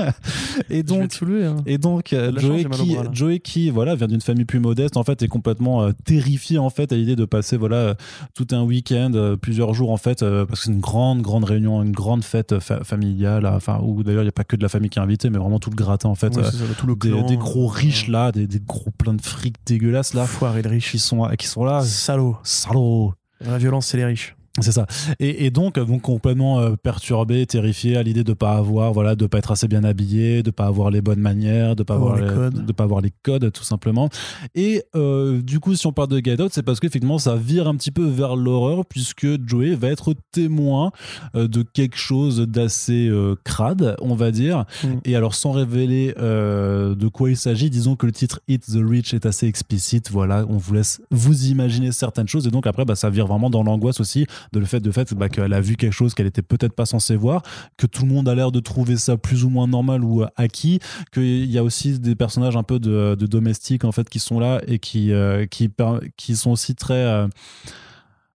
et 0.71 0.83
donc. 0.83 1.19
Hein. 1.23 1.57
et 1.67 1.79
donc 1.79 2.13
euh, 2.13 2.31
de 2.31 2.37
la 2.37 2.41
Joey, 2.43 2.63
chance, 2.63 2.81
qui, 2.81 2.95
bras. 2.95 3.05
Joey 3.13 3.39
qui 3.41 3.71
voilà 3.71 3.95
vient 3.95 4.07
d'une 4.07 4.21
famille 4.21 4.45
plus 4.45 4.61
modeste 4.61 4.97
en 4.97 5.05
fait 5.05 5.23
est 5.23 5.29
complètement 5.29 5.83
euh, 5.83 5.93
terrifié 6.05 6.59
en 6.59 6.71
fait 6.71 6.93
à 6.93 6.97
l'idée 6.97 7.17
de 7.17 7.25
passer 7.25 7.57
voilà 7.57 7.77
euh, 7.77 7.95
tout 8.35 8.47
un 8.53 8.63
week-end 8.63 9.11
euh, 9.15 9.37
plusieurs 9.37 9.75
jours 9.75 9.91
en 9.91 9.97
fait 9.97 10.23
euh, 10.23 10.47
parce 10.47 10.61
que 10.61 10.67
c'est 10.67 10.73
une 10.73 10.81
grande 10.81 11.23
grande 11.23 11.45
réunion 11.45 11.83
une 11.83 11.93
grande 11.93 12.25
fête 12.25 12.53
euh, 12.53 12.61
fa- 12.61 12.85
familiale 12.85 13.47
enfin 13.47 13.81
où 13.83 14.03
d'ailleurs 14.03 14.23
il 14.23 14.27
n'y 14.27 14.31
a 14.31 14.33
pas 14.33 14.45
que 14.45 14.57
de 14.57 14.63
la 14.63 14.69
famille 14.69 14.91
qui 14.91 14.99
est 14.99 15.03
invitée 15.03 15.31
mais 15.31 15.39
vraiment 15.39 15.59
tout 15.59 15.71
le 15.71 15.77
gratin 15.77 16.09
en 16.09 16.15
fait 16.15 16.37
euh, 16.39 16.45
ça, 16.51 16.59
tout 16.79 16.87
le 16.87 16.95
des, 16.97 17.11
clan, 17.11 17.27
des 17.27 17.37
gros 17.37 17.67
euh, 17.71 17.73
riches 17.73 18.09
là 18.09 18.33
des, 18.33 18.47
des 18.47 18.61
gros 18.61 18.91
plein 18.97 19.15
de 19.15 19.23
fric 19.23 19.57
dégueulasses 19.67 20.15
là 20.15 20.27
Foire 20.27 20.57
et 20.57 20.63
le 20.63 20.71
riche. 20.71 20.91
qui 20.93 20.99
sont 20.99 21.29
qui 21.39 21.47
sont 21.47 21.65
là 21.65 21.83
Salaud. 21.85 22.37
salauds 22.43 23.13
La 23.41 23.59
violence, 23.59 23.87
c'est 23.87 23.97
les 23.97 24.05
riches. 24.05 24.37
C'est 24.59 24.73
ça. 24.73 24.87
Et, 25.21 25.47
et 25.47 25.51
donc, 25.51 25.79
donc 25.79 26.03
complètement 26.03 26.59
euh, 26.59 26.75
perturbé, 26.75 27.47
terrifié 27.47 27.97
à 27.97 28.03
l'idée 28.03 28.25
de 28.25 28.33
pas 28.33 28.55
avoir, 28.57 28.93
voilà, 28.93 29.15
de 29.15 29.27
pas 29.27 29.39
être 29.39 29.53
assez 29.53 29.69
bien 29.69 29.85
habillé, 29.85 30.43
de 30.43 30.51
pas 30.51 30.67
avoir 30.67 30.91
les 30.91 31.01
bonnes 31.01 31.21
manières, 31.21 31.77
de 31.77 31.85
pas 31.85 31.95
Avoir 31.95 32.15
avoir, 32.15 32.29
les 32.29 32.35
les- 32.35 32.51
codes. 32.51 32.67
de 32.67 32.73
pas 32.73 32.83
avoir 32.85 33.01
les 33.01 33.13
codes, 33.23 33.53
tout 33.53 33.63
simplement. 33.63 34.09
Et 34.57 34.83
euh, 34.97 35.41
du 35.41 35.61
coup, 35.61 35.77
si 35.77 35.87
on 35.87 35.93
parle 35.93 36.09
de 36.09 36.19
Get 36.19 36.43
Out, 36.43 36.51
c'est 36.53 36.65
parce 36.65 36.81
qu'effectivement, 36.81 37.19
ça 37.19 37.37
vire 37.37 37.69
un 37.69 37.77
petit 37.77 37.93
peu 37.93 38.05
vers 38.05 38.35
l'horreur 38.35 38.85
puisque 38.87 39.27
Joey 39.47 39.77
va 39.77 39.89
être 39.89 40.15
témoin 40.33 40.91
euh, 41.37 41.47
de 41.47 41.63
quelque 41.63 41.97
chose 41.97 42.41
d'assez 42.41 43.07
euh, 43.09 43.37
crade, 43.45 43.95
on 44.01 44.17
va 44.17 44.33
dire. 44.33 44.65
Mm. 44.83 44.89
Et 45.05 45.15
alors, 45.15 45.37
sans 45.37 45.53
révéler 45.53 46.13
euh, 46.19 46.97
de 46.97 47.07
quoi 47.07 47.31
il 47.31 47.37
s'agit, 47.37 47.71
disons 47.71 47.95
que 47.95 48.05
le 48.07 48.13
titre 48.13 48.41
Hit 48.49 48.67
the 48.67 48.79
Rich 48.85 49.15
est 49.15 49.27
assez 49.27 49.47
explicite. 49.47 50.11
Voilà, 50.11 50.45
on 50.49 50.57
vous 50.57 50.75
laisse 50.75 51.01
vous 51.13 51.47
imaginer 51.47 51.93
certaines 51.93 52.29
choses. 52.29 52.49
Et 52.49 52.51
donc, 52.51 52.67
après, 52.67 52.85
bah, 52.85 52.97
ça 52.97 53.11
vire 53.11 53.29
vraiment 53.29 53.49
dans 53.49 53.63
l'angoisse 53.63 54.01
aussi 54.01 54.27
de 54.53 54.61
le 54.61 54.67
fait, 54.67 54.81
de 54.81 54.91
fait 54.91 55.13
bah, 55.15 55.29
qu'elle 55.29 55.53
a 55.53 55.61
vu 55.61 55.77
quelque 55.77 55.93
chose 55.93 56.15
qu'elle 56.15 56.27
était 56.27 56.43
peut-être 56.43 56.75
pas 56.75 56.87
censée 56.87 57.17
voir, 57.17 57.43
que 57.77 57.87
tout 57.87 58.05
le 58.05 58.13
monde 58.13 58.29
a 58.29 58.35
l'air 58.35 58.53
de 58.53 58.61
trouver 58.61 58.97
ça 58.97 59.17
plus 59.17 59.45
ou 59.45 59.51
moins 59.51 59.67
normal 59.67 60.05
ou 60.05 60.23
euh, 60.23 60.29
acquis, 60.37 60.81
qu'il 61.13 61.51
y 61.51 61.59
a 61.59 61.65
aussi 61.65 61.99
des 61.99 62.15
personnages 62.15 62.57
un 62.57 62.63
peu 62.63 62.79
de, 62.79 63.15
domestiques 63.15 63.85
en 63.85 63.93
fait 63.93 64.09
qui 64.09 64.19
sont 64.19 64.41
là 64.41 64.61
et 64.67 64.79
qui, 64.79 65.13
euh, 65.13 65.47
qui, 65.47 65.71
qui 66.17 66.37
sont 66.37 66.51
aussi 66.51 66.75
très. 66.75 66.95
euh, 66.95 67.29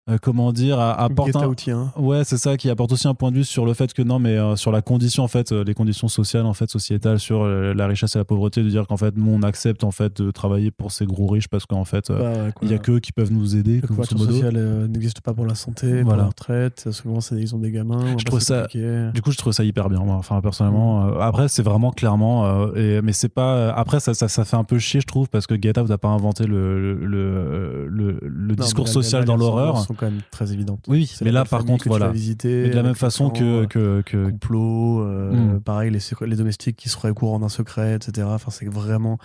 euh, 0.10 0.18
comment 0.22 0.51
dire, 0.53 0.78
Get 1.26 1.36
un- 1.38 1.47
Outien. 1.47 1.91
Ouais, 1.97 2.24
c'est 2.24 2.38
ça 2.38 2.58
qui 2.58 2.70
apporte 2.70 2.91
aussi 2.91 3.08
un 3.08 3.16
point 3.16 3.32
de 3.32 3.38
vue 3.38 3.43
sur 3.43 3.66
le 3.66 3.74
fait 3.74 3.91
que 3.93 4.03
non, 4.03 4.20
mais 4.20 4.38
euh, 4.38 4.56
sur 4.56 4.72
la 4.72 4.82
condition 4.84 5.24
en 5.24 5.28
fait, 5.28 5.51
euh, 5.51 5.64
les 5.64 5.74
conditions 5.74 6.08
sociales 6.08 6.45
en 6.45 6.53
fait, 6.53 6.70
sociétales, 6.70 7.20
sur 7.20 7.41
euh, 7.41 7.74
la 7.74 7.88
richesse 7.88 8.16
et 8.16 8.20
la 8.20 8.26
pauvreté, 8.26 8.62
de 8.64 8.70
dire 8.70 8.86
qu'en 8.88 8.97
fait, 8.97 9.16
nous 9.18 9.32
on 9.32 9.41
accepte 9.41 9.84
en 9.84 9.89
fait 9.91 10.22
de 10.22 10.30
travailler 10.30 10.70
pour 10.70 10.91
ces 10.91 11.06
gros 11.08 11.28
riches 11.28 11.47
parce 11.47 11.66
qu'en 11.66 11.86
fait, 11.86 12.10
euh, 12.12 12.49
Bah, 12.49 12.53
il 12.62 12.70
y 12.70 12.74
a 12.74 12.78
quoi. 12.78 12.86
qu'eux 12.86 12.99
qui 12.99 13.12
peuvent 13.12 13.32
nous 13.32 13.56
aider. 13.56 13.82
Le 13.82 13.88
couverture 13.88 14.20
sociale 14.20 14.88
n'existe 14.89 15.22
pas 15.22 15.34
pour 15.34 15.45
la 15.47 15.56
santé, 15.56 15.97
pour 16.01 16.10
Voilà. 16.10 16.24
la 16.24 16.28
retraite. 16.30 16.88
Souvent, 16.91 17.20
c'est- 17.22 17.36
ils 17.38 17.56
ont 17.56 17.60
des 17.60 17.72
gamins. 17.72 18.16
Je 18.18 18.26
trouve 18.26 18.39
ça-. 18.39 18.68
Du 19.14 19.22
coup, 19.24 19.32
je 19.32 19.38
trouve 19.38 19.53
ça 19.53 19.64
hyper 19.64 19.89
bien. 19.89 19.99
Moi. 19.99 20.16
Enfin, 20.16 20.39
personnellement, 20.41 21.08
euh, 21.08 21.20
après, 21.20 21.47
c'est 21.47 21.64
vraiment 21.64 21.91
clairement. 21.91 22.45
euh, 22.45 22.76
et, 22.76 23.01
mais 23.01 23.12
c'est 23.14 23.30
pas. 23.30 23.72
Après, 23.74 23.99
ça, 23.99 24.14
ça, 24.14 24.28
ça 24.28 24.45
fait 24.45 24.56
un 24.58 24.64
peu 24.64 24.78
chier, 24.78 25.01
je 25.01 25.08
trouve, 25.08 25.30
parce 25.30 25.47
que 25.47 25.56
Get 25.60 25.80
Out 25.80 25.89
n'a 25.89 25.97
pas 25.97 26.10
inventé 26.10 26.45
le, 26.45 26.80
le, 26.80 26.93
le, 27.08 27.88
le- 27.89 28.20
le 28.22 28.56
Non, 28.56 28.64
discours 28.64 28.88
social 28.88 29.26
dans 29.26 29.36
l'horreur. 29.38 29.86
Quand 29.96 30.06
même 30.10 30.22
très 30.32 30.54
évidentes. 30.54 30.84
Oui, 30.88 31.12
mais 31.24 31.32
là, 31.32 31.46
par 31.46 31.66
contre, 31.66 31.84
que 31.86 31.89
voilà. 31.89 32.10
visiter, 32.10 32.64
Mais 32.64 32.70
de 32.70 32.76
la 32.76 32.84
même 32.84 32.91
les 32.93 32.98
façon 32.98 33.30
que, 33.30 33.60
enfants, 33.62 33.68
que, 33.68 34.02
que- 34.06 34.30
complot, 34.30 35.02
euh, 35.02 35.56
Mm. 35.56 35.60
pareil, 35.62 35.91
les, 35.91 36.36
domestiques 36.36 36.76
qui 36.76 36.89
seraient 36.89 37.10
au 37.10 37.14
courant 37.14 37.39
d'un 37.39 37.50
secret, 37.50 37.96
etc. 37.96 38.28
Enfin, 38.30 38.52
c'est 38.52 38.68
vraiment. 38.68 39.18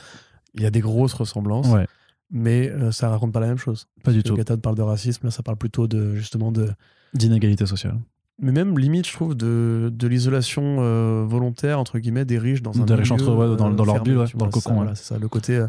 Il 0.54 0.62
y 0.62 0.66
a 0.66 0.70
des 0.70 0.80
grosses 0.80 1.12
ressemblances, 1.14 1.68
Ouais, 1.68 1.86
mais 2.30 2.68
euh, 2.70 2.90
ça 2.92 3.08
raconte 3.08 3.32
pas 3.32 3.40
la 3.40 3.46
même 3.48 3.58
chose. 3.58 3.86
pas 4.02 4.12
du 4.12 4.22
tout. 4.22 4.34
Le 4.36 4.56
parle 4.56 4.76
de 4.76 4.82
racisme, 4.82 5.26
là, 5.26 5.30
ça 5.30 5.42
parle 5.42 5.56
plutôt 5.58 5.86
de 5.86 6.14
justement 6.14 6.50
de. 6.52 6.70
D'inégalité 7.14 7.66
sociale. 7.66 7.98
Mais 8.42 8.52
même 8.52 8.78
limite, 8.78 9.06
je 9.06 9.12
trouve, 9.12 9.34
de, 9.34 9.92
de 9.94 10.06
l'isolation 10.08 10.78
euh, 10.80 11.24
volontaire, 11.28 11.78
entre 11.78 11.98
guillemets, 11.98 12.24
des 12.24 12.38
riches 12.38 12.62
dans 12.62 12.80
un 12.80 12.84
Des 12.86 12.94
riches 12.94 13.10
entre 13.10 13.30
eux, 13.30 13.34
ouais, 13.50 13.56
dans- 13.56 13.70
dans 13.70 13.84
leur 13.84 14.02
bulle, 14.02 14.16
ouais, 14.16 14.26
dans 14.34 14.46
le 14.46 14.50
cocon, 14.50 14.70
ça, 14.70 14.74
voilà, 14.74 14.94
c'est 14.94 15.04
ça, 15.04 15.18
le 15.18 15.28
côté. 15.28 15.62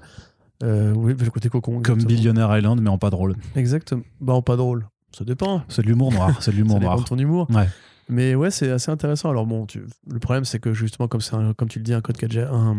Euh, 0.64 0.94
oui, 0.96 1.14
le 1.20 1.30
côté 1.30 1.50
cocon. 1.50 1.82
Comme. 1.82 2.04
Billionaire 2.04 2.56
Island, 2.58 2.80
mais 2.82 2.90
en 2.90 2.98
pas 2.98 3.10
drôle. 3.10 3.36
Exactement. 3.56 4.04
Bah, 4.20 4.40
pas 4.42 4.56
drôle. 4.56 4.88
Ça 5.12 5.26
dépend. 5.26 5.64
C'est 5.68 5.82
de 5.82 5.88
l'humour 5.88 6.12
noir. 6.12 6.32
C'est 6.42 6.52
de 6.52 6.56
l'humour 6.58 6.80
noir. 6.80 7.00
de 7.00 7.04
ton 7.04 7.18
humour. 7.18 7.48
Ouais. 7.52 7.68
Mais 8.10 8.36
ouais, 8.36 8.52
c'est 8.52 8.70
assez 8.70 8.92
intéressant. 8.92 9.30
Alors 9.30 9.46
bon, 9.46 9.66
tu- 9.66 9.84
le 10.10 10.20
problème, 10.20 10.44
c'est 10.44 10.60
que 10.60 10.74
justement, 10.74 11.08
comme, 11.08 11.22
un- 11.32 11.54
comme 11.54 11.70
tu 11.70 11.80
le 11.80 11.84
dis, 11.86 11.94
un, 11.94 12.02
code 12.02 12.18
qui 12.18 12.26
a 12.26 12.28
déjà, 12.28 12.52
un, 12.52 12.76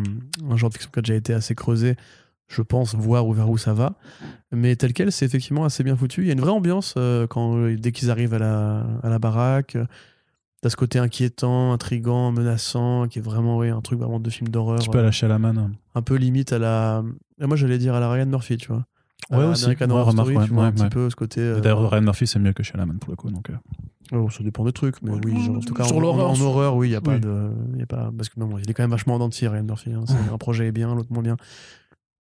un 0.51 0.57
genre 0.57 0.69
de 0.69 0.75
fiction 0.75 0.91
qui 0.93 0.99
a 0.99 1.03
déjà 1.03 1.15
été 1.15 1.33
assez 1.33 1.55
creusé, 1.55 1.97
je 2.49 2.61
pense 2.61 2.95
voir 2.95 3.27
où, 3.27 3.33
vers 3.33 3.49
où 3.49 3.57
ça 3.57 3.73
va. 3.73 3.95
Mais 4.51 4.77
tel 4.77 4.93
quel, 4.93 5.11
c'est 5.11 5.25
effectivement 5.25 5.65
assez 5.65 5.85
bien 5.85 5.97
foutu. 5.97 6.23
Il 6.23 6.27
y 6.27 6.31
a 6.31 6.35
une 6.35 6.41
vraie 6.41 6.51
ambiance 6.51 6.95
euh, 6.99 7.27
quand, 7.27 7.57
euh, 7.57 7.77
dès 7.77 7.93
qu'ils 7.93 8.11
arrivent 8.11 8.35
à 8.35 8.39
la, 8.39 8.85
à 9.03 9.09
la 9.09 9.19
baraque. 9.19 9.79
T'as 10.61 10.69
ce 10.69 10.77
côté 10.77 10.99
inquiétant, 10.99 11.73
intrigant, 11.73 12.31
menaçant, 12.31 13.09
qui 13.09 13.19
est 13.19 13.23
vraiment 13.23 13.57
ouais, 13.57 13.71
un 13.71 13.81
truc 13.81 13.99
vraiment 13.99 14.21
de 14.21 14.29
film 14.31 14.49
d'horreur. 14.49 14.81
Peux 14.91 14.99
euh, 14.99 15.03
lâcher 15.03 15.29
la 15.29 15.39
manne. 15.39 15.73
un 15.95 16.03
peu 16.03 16.17
limite 16.17 16.53
à 16.53 16.59
la. 16.59 17.03
Et 17.43 17.47
Moi, 17.47 17.57
j'allais 17.57 17.79
dire 17.79 17.95
à 17.95 18.01
la 18.01 18.11
Ryan 18.11 18.27
Murphy, 18.27 18.57
tu 18.57 18.69
vois. 18.69 18.85
Ouais, 19.31 19.45
aussi. 19.45 19.65
American 19.65 19.87
Ouais, 19.87 19.93
Horror 19.93 20.07
remarque, 20.09 20.27
Story, 20.29 20.37
ouais, 20.37 20.47
tu 20.47 20.53
vois, 20.53 20.63
ouais, 20.65 20.69
un 20.69 20.73
petit 20.73 20.89
peu 20.89 21.11
ce 21.11 21.17
côté. 21.17 21.41
euh, 21.41 21.61
D'ailleurs, 21.61 21.91
Ryan 21.91 22.03
Murphy, 22.03 22.27
c'est 22.27 22.39
mieux 22.39 22.53
que 22.53 22.63
Shalaman 22.63 22.99
pour 22.99 23.11
le 23.11 23.17
coup. 23.17 23.31
Donc, 23.31 23.51
euh. 23.51 23.55
Oh, 24.13 24.29
ça 24.31 24.43
dépend 24.45 24.65
des 24.65 24.73
trucs, 24.73 25.01
mais 25.03 25.13
oui, 25.25 25.41
genre, 25.43 25.57
en 25.57 25.61
tout 25.61 25.73
cas, 25.75 25.85
Sur 25.85 25.97
en, 25.97 26.01
l'horreur, 26.01 26.31
en- 26.31 26.41
horreur, 26.41 26.77
oui, 26.77 26.89
il 26.89 26.93
y 26.93 26.97
a 26.97 27.01
pas 27.01 27.19
de, 27.19 27.51
y 27.79 27.83
a 27.83 27.87
pas, 27.87 28.11
parce 28.17 28.29
que 28.29 28.39
bon, 28.39 28.59
il 28.59 28.69
est 28.71 28.75
quand 28.75 28.83
même 28.83 28.91
vachement 28.91 29.15
en 29.15 29.19
dentier, 29.21 29.49
Ryan 29.49 29.63
Murphy. 29.65 29.93
hein. 29.93 30.05
Un 30.35 30.39
projet 30.39 30.67
est 30.67 30.73
bien, 30.73 30.95
l'autre 30.95 31.13
moins 31.13 31.23
bien. 31.23 31.37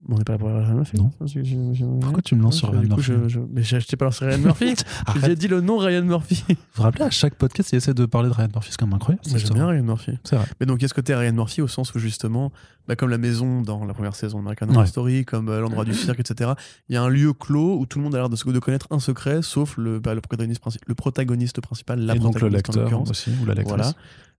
On 0.08 0.16
n'est 0.18 0.24
pas 0.24 0.32
là 0.32 0.38
pour 0.38 0.48
Ryan 0.48 0.74
Murphy. 0.74 0.96
Non. 0.96 1.10
hein, 1.20 1.26
je- 1.26 1.44
je- 1.44 1.72
je- 1.74 1.84
Pourquoi 2.00 2.22
tu 2.22 2.34
me 2.34 2.42
lances 2.42 2.56
sur 2.56 2.70
du 2.72 2.76
Ryan 2.78 2.88
Murphy 2.96 3.12
Mais 3.52 3.62
j'ai 3.62 3.76
acheté 3.76 3.96
pas 3.96 4.06
lancé 4.06 4.24
Ryan 4.26 4.38
Murphy. 4.38 4.74
J'ai 5.24 5.36
dit 5.36 5.46
le 5.46 5.60
nom 5.60 5.78
Ryan 5.78 6.02
Murphy. 6.02 6.42
Vous 6.48 6.54
vous 6.74 6.82
rappelez, 6.82 7.04
à 7.04 7.10
chaque 7.10 7.36
podcast, 7.36 7.70
il 7.72 7.76
essaie 7.76 7.94
de 7.94 8.04
parler 8.06 8.28
de 8.28 8.34
Ryan 8.34 8.48
Murphy, 8.52 8.70
c'est 8.72 8.78
quand 8.80 8.86
même 8.86 8.94
incroyable. 8.96 9.22
J'aime 9.24 9.54
bien. 9.54 9.66
Ryan 9.68 9.82
Murphy. 9.84 10.18
C'est 10.24 10.34
vrai. 10.36 10.46
Mais 10.58 10.66
donc, 10.66 10.78
il 10.80 10.82
y 10.82 10.84
a 10.86 10.88
ce 10.88 10.94
côté 10.94 11.14
Ryan 11.14 11.32
Murphy 11.34 11.62
au 11.62 11.68
sens 11.68 11.94
où 11.94 12.00
justement, 12.00 12.50
bah, 12.88 12.96
comme 12.96 13.10
la 13.10 13.18
maison 13.18 13.62
dans 13.62 13.84
la 13.84 13.94
première 13.94 14.16
saison 14.16 14.38
d'American 14.38 14.66
Horror 14.70 14.80
Ouais. 14.80 14.86
Story, 14.86 15.24
comme 15.24 15.48
euh, 15.48 15.60
l'endroit 15.60 15.84
du 15.84 15.94
cirque, 15.94 16.18
etc., 16.18 16.50
il 16.88 16.94
y 16.94 16.98
a 16.98 17.02
un 17.02 17.08
lieu 17.08 17.32
clos 17.32 17.78
où 17.78 17.86
tout 17.86 17.98
le 17.98 18.04
monde 18.04 18.16
a 18.16 18.18
l'air 18.18 18.28
de, 18.28 18.34
se- 18.34 18.48
de 18.50 18.58
connaître 18.58 18.88
un 18.90 18.98
secret, 18.98 19.40
sauf 19.42 19.76
le, 19.76 20.00
bah, 20.00 20.14
le, 20.14 20.20
protagoniste, 20.20 20.60
princi- 20.64 20.80
le 20.84 20.94
protagoniste 20.96 21.60
principal, 21.60 22.00
la 22.00 22.16
Et 22.16 22.18
donc 22.18 22.40
le 22.40 22.48
lecteur 22.48 23.02
aussi, 23.08 23.30
ou 23.40 23.46
la 23.46 23.54
lectrice. 23.54 23.76
Voilà. 23.76 23.92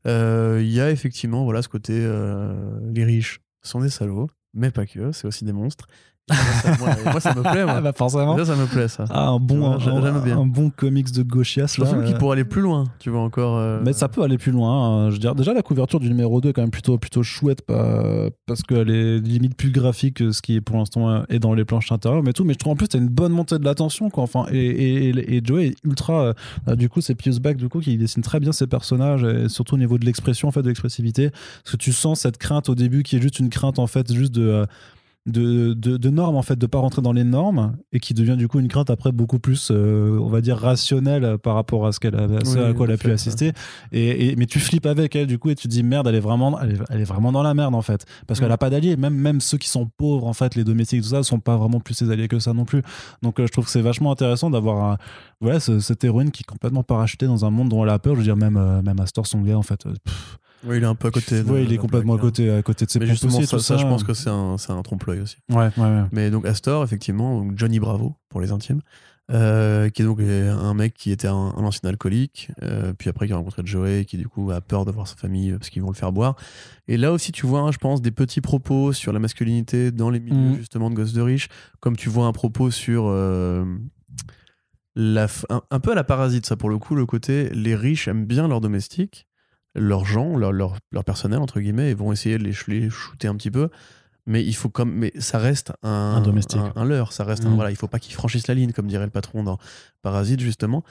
Euh, 0.07 0.59
Il 0.61 0.70
y 0.72 0.82
a 0.82 0.91
effectivement 0.91 1.45
voilà, 1.45 1.61
ce 1.61 1.70
côté 1.70 1.93
euh, 1.95 2.53
les 2.93 3.05
riches 3.05 3.39
sont 3.61 3.80
des 3.80 3.89
salauds, 3.89 4.28
mais 4.53 4.71
pas 4.71 4.85
que, 4.85 5.11
c'est 5.11 5.27
aussi 5.27 5.45
des 5.45 5.53
monstres. 5.53 5.87
Moi, 6.30 6.38
ça, 6.63 6.78
moi, 6.80 6.89
moi, 7.11 7.19
ça 7.19 7.36
me 7.36 7.41
plaît, 7.41 7.65
moi. 7.65 7.74
Ah 7.78 7.82
bah 7.82 7.91
forcément. 7.91 8.38
Ça, 8.38 8.45
ça 8.45 8.55
me 8.55 8.65
plaît, 8.65 8.88
ça. 8.88 9.03
Ah, 9.09 9.28
un 9.28 9.39
bon, 9.39 9.71
un, 9.74 9.80
j'aime 9.80 10.21
bien. 10.24 10.39
un 10.39 10.45
bon 10.45 10.69
comics 10.69 11.11
de 11.11 11.21
gauchias. 11.21 11.76
Là, 11.78 11.86
euh, 11.93 12.13
pourrait 12.17 12.34
aller 12.38 12.45
plus 12.45 12.61
loin, 12.61 12.86
tu 12.99 13.09
vois, 13.09 13.19
encore. 13.19 13.57
euh, 13.57 13.82
Mais 13.84 13.91
ça 13.91 14.07
peut 14.07 14.24
aller 14.24 14.38
plus 14.38 14.53
loin. 14.53 14.71
hein. 14.71 15.09
Je 15.09 15.15
veux 15.15 15.19
dire, 15.19 15.36
déjà, 15.36 15.53
la 15.53 15.61
couverture 15.61 15.99
du 15.99 16.07
numéro 16.07 16.39
2 16.39 16.49
est 16.49 16.53
quand 16.53 16.61
même 16.61 16.71
plutôt, 16.71 16.97
plutôt 16.97 17.24
chouette 17.24 17.61
pas- 17.63 18.30
parce 18.45 18.61
qu'elle 18.61 18.89
est 18.89 19.19
limite 19.19 19.57
plus 19.57 19.71
graphique 19.71 20.15
que 20.15 20.32
ce 20.32 20.41
qui 20.41 20.55
est 20.55 20.61
pour 20.61 20.78
l'instant 20.78 21.09
euh, 21.09 21.24
est 21.28 21.39
dans 21.39 21.53
les 21.53 21.65
planches 21.65 21.91
intérieures, 21.91 22.24
mais 22.24 22.32
tout. 22.32 22.45
Mais 22.45 22.53
je 22.53 22.59
trouve 22.59 22.71
en 22.71 22.76
plus, 22.78 22.88
t'as 22.88 22.99
une 22.99 23.09
bonne 23.09 23.34
montée 23.34 23.59
de 23.59 23.65
l'attention. 23.65 24.09
quoi. 24.09 24.24
Enfin, 24.24 24.45
et, 24.49 24.57
et, 24.59 25.09
et, 25.09 25.36
et 25.38 25.41
Joey 25.43 25.67
est 25.67 25.76
ultra. 25.84 26.21
euh, 26.28 26.34
euh, 26.69 26.76
du 26.78 26.88
coup, 26.88 27.01
c'est 27.01 27.15
Pius 27.15 27.39
Back 27.39 27.57
du 27.57 27.67
coup, 27.67 27.82
qui 27.82 27.97
dessine 27.97 28.24
très 28.24 28.39
bien 28.39 28.53
ses 28.53 28.67
personnages, 28.67 29.26
et 29.26 29.49
surtout 29.49 29.76
au 29.76 29.80
niveau 29.80 29.97
de 29.97 30.05
l'expression, 30.05 30.47
en 30.47 30.51
fait, 30.51 30.61
de 30.61 30.67
l'expressivité. 30.69 31.32
Parce 31.32 31.71
que 31.74 31.78
tu 31.78 31.91
sens 31.91 32.21
cette 32.21 32.38
crainte 32.38 32.69
au 32.69 32.76
début 32.76 33.03
qui 33.03 33.17
est 33.17 33.21
juste 33.21 33.39
une 33.39 33.49
crainte, 33.49 33.78
en 33.78 33.88
fait, 33.88 34.13
juste 34.13 34.32
de. 34.34 34.65
De, 35.26 35.74
de, 35.74 35.95
de 35.95 36.09
normes 36.09 36.36
en 36.36 36.41
fait 36.41 36.57
de 36.57 36.65
pas 36.67 36.80
rentrer 36.80 37.01
dans 37.01 37.13
les 37.13 37.24
normes 37.24 37.78
et 37.93 38.01
qui 38.01 38.13
devient 38.13 38.36
du 38.36 38.49
coup 38.49 38.59
une 38.59 38.67
crainte 38.67 38.89
après 38.89 39.13
beaucoup 39.13 39.39
plus 39.39 39.69
euh, 39.71 40.19
on 40.19 40.28
va 40.28 40.41
dire 40.41 40.57
rationnelle 40.57 41.38
par 41.38 41.55
rapport 41.55 41.88
à 41.88 41.93
ce 41.93 42.01
qu'elle 42.01 42.15
a, 42.15 42.24
à 42.24 42.43
ce 42.43 42.57
Oui, 42.57 42.63
à 42.65 42.74
quoi 42.74 42.88
elle 42.88 42.93
a 42.93 42.97
pu 42.97 43.09
assister. 43.09 43.53
Et, 43.93 44.32
et- 44.32 44.36
mais 44.36 44.45
tu 44.47 44.59
flippes 44.59 44.86
avec 44.86 45.15
elle 45.15 45.28
du 45.28 45.39
coup 45.39 45.49
et 45.49 45.55
tu 45.55 45.63
te 45.69 45.71
dis 45.74 45.82
merde 45.82 46.07
elle 46.07 46.15
est 46.15 46.19
vraiment 46.19 46.59
elle 46.59 46.71
est, 46.74 46.80
elle 46.89 46.99
est 46.99 47.05
vraiment 47.05 47.32
dans 47.32 47.41
la 47.41 47.53
merde 47.53 47.74
en 47.74 47.82
fait. 47.82 48.05
Parce 48.28 48.41
qu'elle 48.41 48.49
Mm. 48.49 48.53
a 48.53 48.57
pas 48.57 48.69
d'alliés. 48.69 48.97
Même 48.97 49.15
même 49.15 49.39
ceux 49.39 49.57
qui 49.57 49.69
sont 49.69 49.89
pauvres 49.97 50.28
en 50.28 50.34
fait 50.34 50.55
les 50.55 50.65
domestiques 50.65 51.01
tout 51.03 51.07
ça 51.09 51.24
sont 51.24 51.39
pas 51.39 51.55
vraiment 51.55 51.80
plus 51.80 51.93
ses 51.93 52.11
alliés 52.11 52.28
que 52.28 52.39
ça 52.39 52.51
non 52.53 52.65
plus. 52.65 52.82
Donc 53.21 53.39
euh, 53.39 53.47
je 53.47 53.51
trouve 53.53 53.63
que 53.63 53.71
c'est 53.71 53.82
vachement 53.82 54.11
intéressant 54.11 54.49
d'avoir 54.49 54.84
un- 54.91 54.97
voilà 55.39 55.61
ce- 55.61 55.80
cette 55.80 56.03
héroïne 56.03 56.32
qui 56.32 56.41
est 56.41 56.51
complètement 56.51 56.84
parachutée 56.84 57.28
dans 57.28 57.45
un 57.45 57.49
monde 57.49 57.69
dont 57.69 57.82
elle 57.84 57.89
a 57.91 57.99
peur. 57.99 58.15
Je 58.15 58.19
veux 58.19 58.26
dire 58.26 58.36
même 58.36 58.57
euh, 58.57 58.82
même 58.82 58.99
Astor 58.99 59.26
son 59.26 59.39
gars 59.41 59.57
en 59.57 59.61
fait 59.63 59.84
pff, 59.84 60.38
Oui, 60.66 60.78
il 60.78 60.84
est 60.84 60.86
un 60.88 60.95
peu 60.95 61.09
à 61.09 61.11
côté. 61.11 61.43
de- 61.43 61.49
ouais, 61.51 61.64
il 61.66 61.74
est 61.74 61.78
complètement 61.78 62.16
à 62.16 62.20
côté 62.20 62.49
à 62.49 62.61
côté 62.61 62.86
de 62.86 62.91
ses 62.91 62.99
Mais 62.99 63.05
justement, 63.05 63.38
aussi, 63.38 63.47
ça, 63.47 63.78
je 63.78 63.84
pense 63.84 64.03
que 64.03 64.14
c'est 64.14 64.30
un, 64.30 64.57
c'est 64.57 64.72
un 64.72 64.82
trompe-l'œil 64.82 65.20
aussi. 65.22 65.38
ouais 65.49 65.70
ouais, 65.78 65.84
ouais. 65.84 66.03
Mais 66.11 66.30
donc 66.32 66.45
Astor, 66.45 66.84
effectivement, 66.84 67.39
donc 67.39 67.57
Johnny 67.57 67.80
Bravo 67.80 68.16
pour 68.30 68.39
les 68.41 68.51
intimes, 68.51 68.82
euh, 69.32 69.89
qui 69.89 70.01
est 70.01 70.05
donc 70.05 70.20
euh, 70.20 70.53
un 70.53 70.74
mec 70.74 70.93
qui 70.93 71.11
était 71.11 71.28
un, 71.28 71.34
un 71.55 71.64
ancien 71.64 71.89
alcoolique, 71.89 72.49
euh, 72.61 72.93
puis 72.97 73.09
après 73.09 73.28
qui 73.28 73.34
a 73.34 73.38
rencontré 73.38 73.61
Joey, 73.66 74.05
qui 74.05 74.18
du 74.18 74.28
coup 74.28 74.51
a 74.51 74.61
peur 74.61 74.86
de 74.86 74.91
voir 74.91 75.07
sa 75.07 75.16
famille 75.16 75.51
parce 75.53 75.70
qu'ils 75.70 75.82
vont 75.82 75.89
le 75.89 75.95
faire 75.95 76.11
boire. 76.11 76.36
Et 76.88 76.97
là 76.97 77.11
aussi, 77.11 77.32
tu 77.32 77.45
vois, 77.45 77.61
hein, 77.61 77.72
je 77.72 77.78
pense, 77.78 78.01
des 78.01 78.11
petits 78.11 78.41
propos 78.41 78.91
sur 78.93 79.11
la 79.14 79.20
masculinité 79.20 79.91
dans 79.91 80.09
les 80.09 80.20
milieux 80.20 80.49
Mhm. 80.51 80.55
justement 80.55 80.89
de 80.89 80.95
gosses 80.95 81.14
de 81.14 81.22
riches, 81.22 81.47
comme 81.80 81.95
tu 81.97 82.09
vois 82.09 82.26
un 82.26 82.34
propos 82.34 82.70
sur 82.72 83.05
euh, 83.07 83.66
la, 84.95 85.28
un, 85.49 85.61
un 85.72 85.80
peu 85.80 85.91
à 85.91 85.95
la 85.95 86.03
parasite, 86.03 86.45
ça 86.45 86.55
pour 86.55 86.70
le 86.70 86.78
coup, 86.78 86.95
le 86.95 87.05
côté 87.05 87.49
les 87.49 87.76
riches 87.76 88.07
aiment 88.07 88.26
bien 88.26 88.47
leurs 88.47 88.61
domestiques, 88.61 89.26
leurs 89.76 90.05
gens, 90.05 90.38
leur, 90.38 90.51
leur, 90.51 90.78
leur 90.91 91.03
personnel 91.03 91.39
entre 91.39 91.59
guillemets, 91.59 91.91
et 91.91 91.93
vont 91.93 92.11
essayer 92.11 92.38
de 92.38 92.43
les, 92.43 92.53
les 92.67 92.89
shooter 92.89 93.28
un 93.28 93.36
petit 93.36 93.51
peu. 93.51 93.69
Mais 94.26 94.41
il 94.43 94.53
faut 94.53 94.69
comme, 94.69 94.93
mais 94.93 95.11
ça 95.19 95.38
reste 95.38 95.74
un, 95.84 95.89
Un 96.17 96.21
domestique. 96.21 96.59
un, 96.59 96.71
un 96.82 96.86
leurre, 96.86 97.11
ça 97.11 97.24
reste 97.26 97.43
un, 97.45 97.49
Mhm. 97.49 97.55
voilà, 97.55 97.71
il 97.71 97.76
faut 97.76 97.88
pas 97.89 97.99
qu'ils 97.99 98.13
franchissent 98.13 98.47
la 98.47 98.53
ligne, 98.53 98.71
comme 98.71 98.88
dirait 98.88 99.03
le 99.05 99.11
patron 99.11 99.43
dans 99.43 99.57
Parasite 100.01 100.39
justement. 100.39 100.84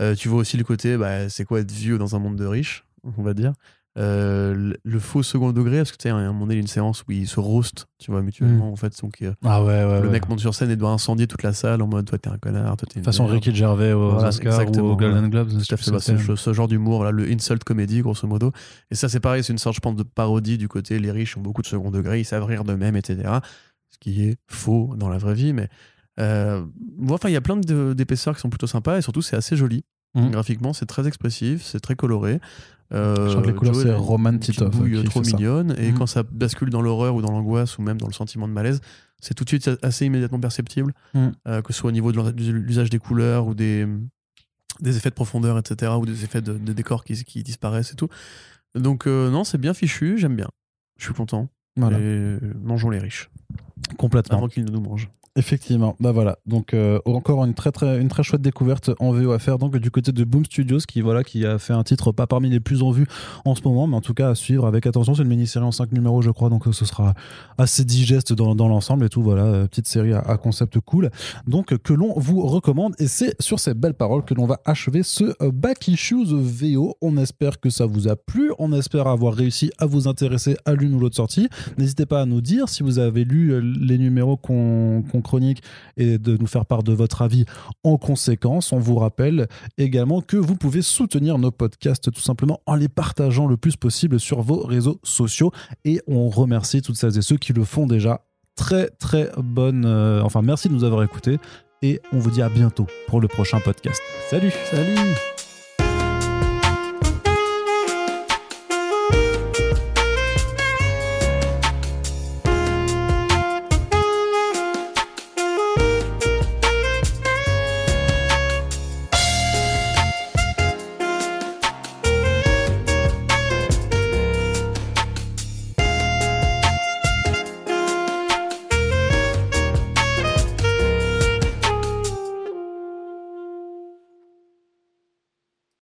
Euh, 0.00 0.14
tu 0.16 0.28
vois 0.28 0.40
aussi 0.40 0.56
le 0.56 0.64
côté, 0.64 0.96
bah, 0.96 1.28
c'est 1.28 1.44
quoi 1.44 1.60
être 1.60 1.70
vieux 1.70 1.98
dans 1.98 2.16
un 2.16 2.18
monde 2.18 2.36
de 2.36 2.46
riches, 2.46 2.84
on 3.16 3.22
va 3.22 3.32
dire. 3.34 3.52
Euh, 3.98 4.72
le, 4.84 4.98
faux 5.00 5.24
second 5.24 5.50
degré, 5.50 5.78
parce 5.78 5.90
que 5.90 5.96
tu 5.96 6.04
sais, 6.04 6.10
à 6.10 6.16
un 6.16 6.26
moment 6.28 6.46
donné, 6.46 6.54
il 6.54 6.58
y 6.58 6.60
a 6.60 6.62
une 6.62 6.68
séance 6.68 7.02
où 7.08 7.12
ils 7.12 7.26
se 7.26 7.40
roastent, 7.40 7.88
tu 7.98 8.12
vois, 8.12 8.22
mutuellement, 8.22 8.70
en 8.70 8.76
fait. 8.76 8.96
Donc, 9.02 9.22
ah 9.44 9.64
ouais 9.64 9.84
ouais 9.84 10.00
le 10.00 10.06
ouais. 10.06 10.12
mec 10.12 10.28
monte 10.28 10.38
sur 10.38 10.54
scène 10.54 10.70
et 10.70 10.76
doit 10.76 10.90
incendier 10.90 11.26
toute 11.26 11.42
la 11.42 11.52
salle 11.52 11.82
en 11.82 11.88
mode, 11.88 12.06
toi, 12.06 12.16
t'es 12.16 12.30
un 12.30 12.38
connard, 12.38 12.76
toi, 12.76 12.86
t'es 12.88 13.00
une 13.00 13.04
façon. 13.04 13.26
Ricky 13.26 13.54
Gervais 13.54 13.92
aux 13.92 14.12
Voilà, 14.12 14.28
Oscars 14.28 14.68
ou 14.76 14.80
aux 14.80 14.96
Golden. 14.96 15.28
Globes 15.28 15.50
Tout 15.50 15.74
à 15.74 15.76
fait, 15.76 15.90
bah, 15.90 15.98
ce, 15.98 16.36
ce 16.36 16.52
genre 16.52 16.68
d'humour, 16.68 16.98
voilà, 16.98 17.10
le 17.10 17.28
insult 17.30 17.64
comedy, 17.64 18.00
grosso 18.00 18.28
modo. 18.28 18.52
Et 18.92 18.94
ça, 18.94 19.08
c'est 19.08 19.20
pareil, 19.20 19.42
c'est 19.42 19.52
une 19.52 19.58
sorte, 19.58 19.74
je 19.74 19.80
pense, 19.80 19.96
de 19.96 20.04
parodie 20.04 20.56
du 20.56 20.68
côté 20.68 20.98
les 20.98 21.10
riches 21.10 21.36
ont 21.36 21.40
beaucoup 21.40 21.62
de 21.62 21.66
second 21.66 21.90
degré, 21.90 22.20
ils 22.20 22.24
savent 22.24 22.44
rire 22.44 22.62
d'eux-mêmes, 22.64 22.96
etc. 22.96 23.28
Ce 23.88 23.98
qui 23.98 24.22
est 24.22 24.36
faux 24.46 24.94
dans 24.96 25.08
la 25.08 25.18
vraie 25.18 25.34
vie, 25.34 25.52
mais. 25.52 25.68
Euh, 26.18 26.64
bon, 26.98 27.14
enfin, 27.14 27.28
il 27.28 27.32
y 27.32 27.36
a 27.36 27.40
plein 27.40 27.56
d'épaisseurs 27.56 28.34
qui 28.34 28.40
sont 28.40 28.50
plutôt 28.50 28.66
sympas 28.66 28.98
et 28.98 29.02
surtout, 29.02 29.22
c'est 29.22 29.36
assez 29.36 29.56
joli. 29.56 29.84
Mhm. 30.14 30.30
Graphiquement, 30.30 30.72
c'est 30.72 30.86
très 30.86 31.06
expressif, 31.06 31.62
c'est 31.62 31.80
très 31.80 31.94
coloré. 31.94 32.40
Euh, 32.92 33.40
que 33.40 33.46
les 33.46 33.54
couleurs, 33.54 33.74
c'est 33.76 33.92
Roman 33.92 34.36
Titov, 34.38 34.70
trop 35.04 35.20
mignonne. 35.22 35.74
Et 35.78 35.92
Mhm. 35.92 35.98
quand 35.98 36.06
ça 36.06 36.22
bascule 36.24 36.70
dans 36.70 36.82
l'horreur 36.82 37.14
ou 37.14 37.22
dans 37.22 37.30
l'angoisse 37.30 37.78
ou 37.78 37.82
même 37.82 37.98
dans 37.98 38.08
le 38.08 38.12
sentiment 38.12 38.48
de 38.48 38.52
malaise, 38.52 38.80
c'est 39.20 39.34
tout 39.34 39.44
de 39.44 39.48
suite 39.50 39.70
assez 39.82 40.06
immédiatement 40.06 40.40
perceptible, 40.40 40.92
Mhm. 41.14 41.32
euh, 41.46 41.62
que 41.62 41.72
ce 41.72 41.78
soit 41.78 41.88
au 41.88 41.92
niveau 41.92 42.10
de 42.12 42.20
l'usage 42.50 42.90
des 42.90 42.98
couleurs 42.98 43.46
ou 43.46 43.54
des, 43.54 43.86
des 44.80 44.96
effets 44.96 45.10
de 45.10 45.14
profondeur, 45.14 45.58
etc., 45.58 45.92
ou 46.00 46.06
des 46.06 46.24
effets 46.24 46.40
de, 46.42 46.54
de 46.54 46.72
décors 46.72 47.04
qui, 47.04 47.22
qui 47.24 47.42
disparaissent 47.42 47.92
et 47.92 47.96
tout. 47.96 48.08
Donc, 48.74 49.06
euh, 49.06 49.30
non, 49.30 49.44
c'est 49.44 49.58
bien 49.58 49.74
fichu, 49.74 50.16
j'aime 50.18 50.36
bien. 50.36 50.48
Je 50.98 51.04
suis 51.04 51.14
content. 51.14 51.48
Voilà, 51.76 51.98
Et 51.98 52.02
euh, 52.02 52.40
mangeons 52.62 52.90
les 52.90 52.98
riches 52.98 53.30
complètement. 53.98 54.38
avant 54.38 54.48
qu'ils 54.48 54.64
ne 54.64 54.70
nous 54.70 54.80
mangent. 54.80 55.08
Effectivement, 55.36 55.94
bah 56.00 56.10
voilà. 56.10 56.38
Donc 56.44 56.74
euh, 56.74 56.98
encore 57.04 57.44
une 57.44 57.54
très 57.54 57.70
très 57.70 58.00
une 58.00 58.08
très 58.08 58.24
chouette 58.24 58.42
découverte 58.42 58.90
en 58.98 59.12
VO 59.12 59.30
à 59.30 59.38
faire 59.38 59.58
donc 59.58 59.76
du 59.76 59.88
côté 59.88 60.10
de 60.10 60.24
Boom 60.24 60.44
Studios 60.44 60.80
qui 60.88 61.02
voilà 61.02 61.22
qui 61.22 61.46
a 61.46 61.60
fait 61.60 61.72
un 61.72 61.84
titre 61.84 62.10
pas 62.10 62.26
parmi 62.26 62.50
les 62.50 62.58
plus 62.58 62.82
en 62.82 62.90
vue 62.90 63.06
en 63.44 63.54
ce 63.54 63.62
moment, 63.62 63.86
mais 63.86 63.94
en 63.94 64.00
tout 64.00 64.12
cas 64.12 64.30
à 64.30 64.34
suivre 64.34 64.66
avec 64.66 64.88
attention. 64.88 65.14
C'est 65.14 65.22
une 65.22 65.28
mini-série 65.28 65.64
en 65.64 65.70
5 65.70 65.92
numéros 65.92 66.20
je 66.20 66.32
crois, 66.32 66.48
donc 66.48 66.66
euh, 66.66 66.72
ce 66.72 66.84
sera 66.84 67.14
assez 67.58 67.84
digeste 67.84 68.32
dans, 68.32 68.54
l'ensemble 68.66 69.04
et 69.04 69.08
tout. 69.08 69.22
Voilà, 69.22 69.44
euh, 69.44 69.66
petite 69.68 69.86
série 69.86 70.12
à, 70.12 70.36
concept 70.36 70.80
cool. 70.80 71.10
Donc 71.46 71.78
que 71.78 71.92
l'on 71.92 72.12
vous 72.16 72.44
recommande 72.44 72.96
et 72.98 73.06
c'est 73.06 73.40
sur 73.40 73.60
ces 73.60 73.74
belles 73.74 73.94
paroles 73.94 74.24
que 74.24 74.34
l'on 74.34 74.46
va 74.46 74.58
achever 74.64 75.04
ce 75.04 75.36
Back 75.48 75.86
Issues 75.86 76.26
VO. 76.26 76.96
On 77.00 77.16
espère 77.16 77.60
que 77.60 77.70
ça 77.70 77.86
vous 77.86 78.08
a 78.08 78.16
plu, 78.16 78.50
on 78.58 78.72
espère 78.72 79.06
avoir 79.06 79.34
réussi 79.34 79.70
à 79.78 79.86
vous 79.86 80.08
intéresser 80.08 80.56
à 80.64 80.74
l'une 80.74 80.92
ou 80.92 80.98
l'autre 80.98 81.14
sortie. 81.14 81.48
N'hésitez 81.78 82.04
pas 82.04 82.20
à 82.20 82.26
nous 82.26 82.40
dire 82.40 82.68
si 82.68 82.82
vous 82.82 82.98
avez 82.98 83.22
lu 83.22 83.62
les 83.80 83.96
numéros 83.96 84.36
qu'on 84.36 85.04
chronique 85.22 85.62
et 85.96 86.18
de 86.18 86.36
nous 86.36 86.46
faire 86.46 86.66
part 86.66 86.82
de 86.82 86.92
votre 86.92 87.22
avis 87.22 87.44
en 87.84 87.96
conséquence. 87.96 88.72
On 88.72 88.78
vous 88.78 88.96
rappelle 88.96 89.48
également 89.78 90.20
que 90.20 90.36
vous 90.36 90.56
pouvez 90.56 90.82
soutenir 90.82 91.38
nos 91.38 91.50
podcasts 91.50 92.10
tout 92.10 92.20
simplement 92.20 92.60
en 92.66 92.74
les 92.74 92.88
partageant 92.88 93.46
le 93.46 93.56
plus 93.56 93.76
possible 93.76 94.20
sur 94.20 94.42
vos 94.42 94.60
réseaux 94.60 95.00
sociaux. 95.02 95.52
Et 95.84 96.00
on 96.06 96.28
remercie 96.28 96.82
toutes 96.82 96.96
celles 96.96 97.18
et 97.18 97.22
ceux 97.22 97.36
qui 97.36 97.52
le 97.52 97.64
font 97.64 97.86
déjà. 97.86 98.24
Très 98.56 98.88
très 98.88 99.30
bonne... 99.38 99.84
euh, 99.86 100.22
enfin 100.22 100.42
merci 100.42 100.68
de 100.68 100.74
nous 100.74 100.84
avoir 100.84 101.02
écoutés 101.02 101.38
et 101.82 102.00
on 102.12 102.18
vous 102.18 102.30
dit 102.30 102.42
à 102.42 102.48
bientôt 102.48 102.86
pour 103.06 103.20
le 103.20 103.28
prochain 103.28 103.60
podcast. 103.60 104.00
Salut 104.28 104.52
Salut 104.70 105.39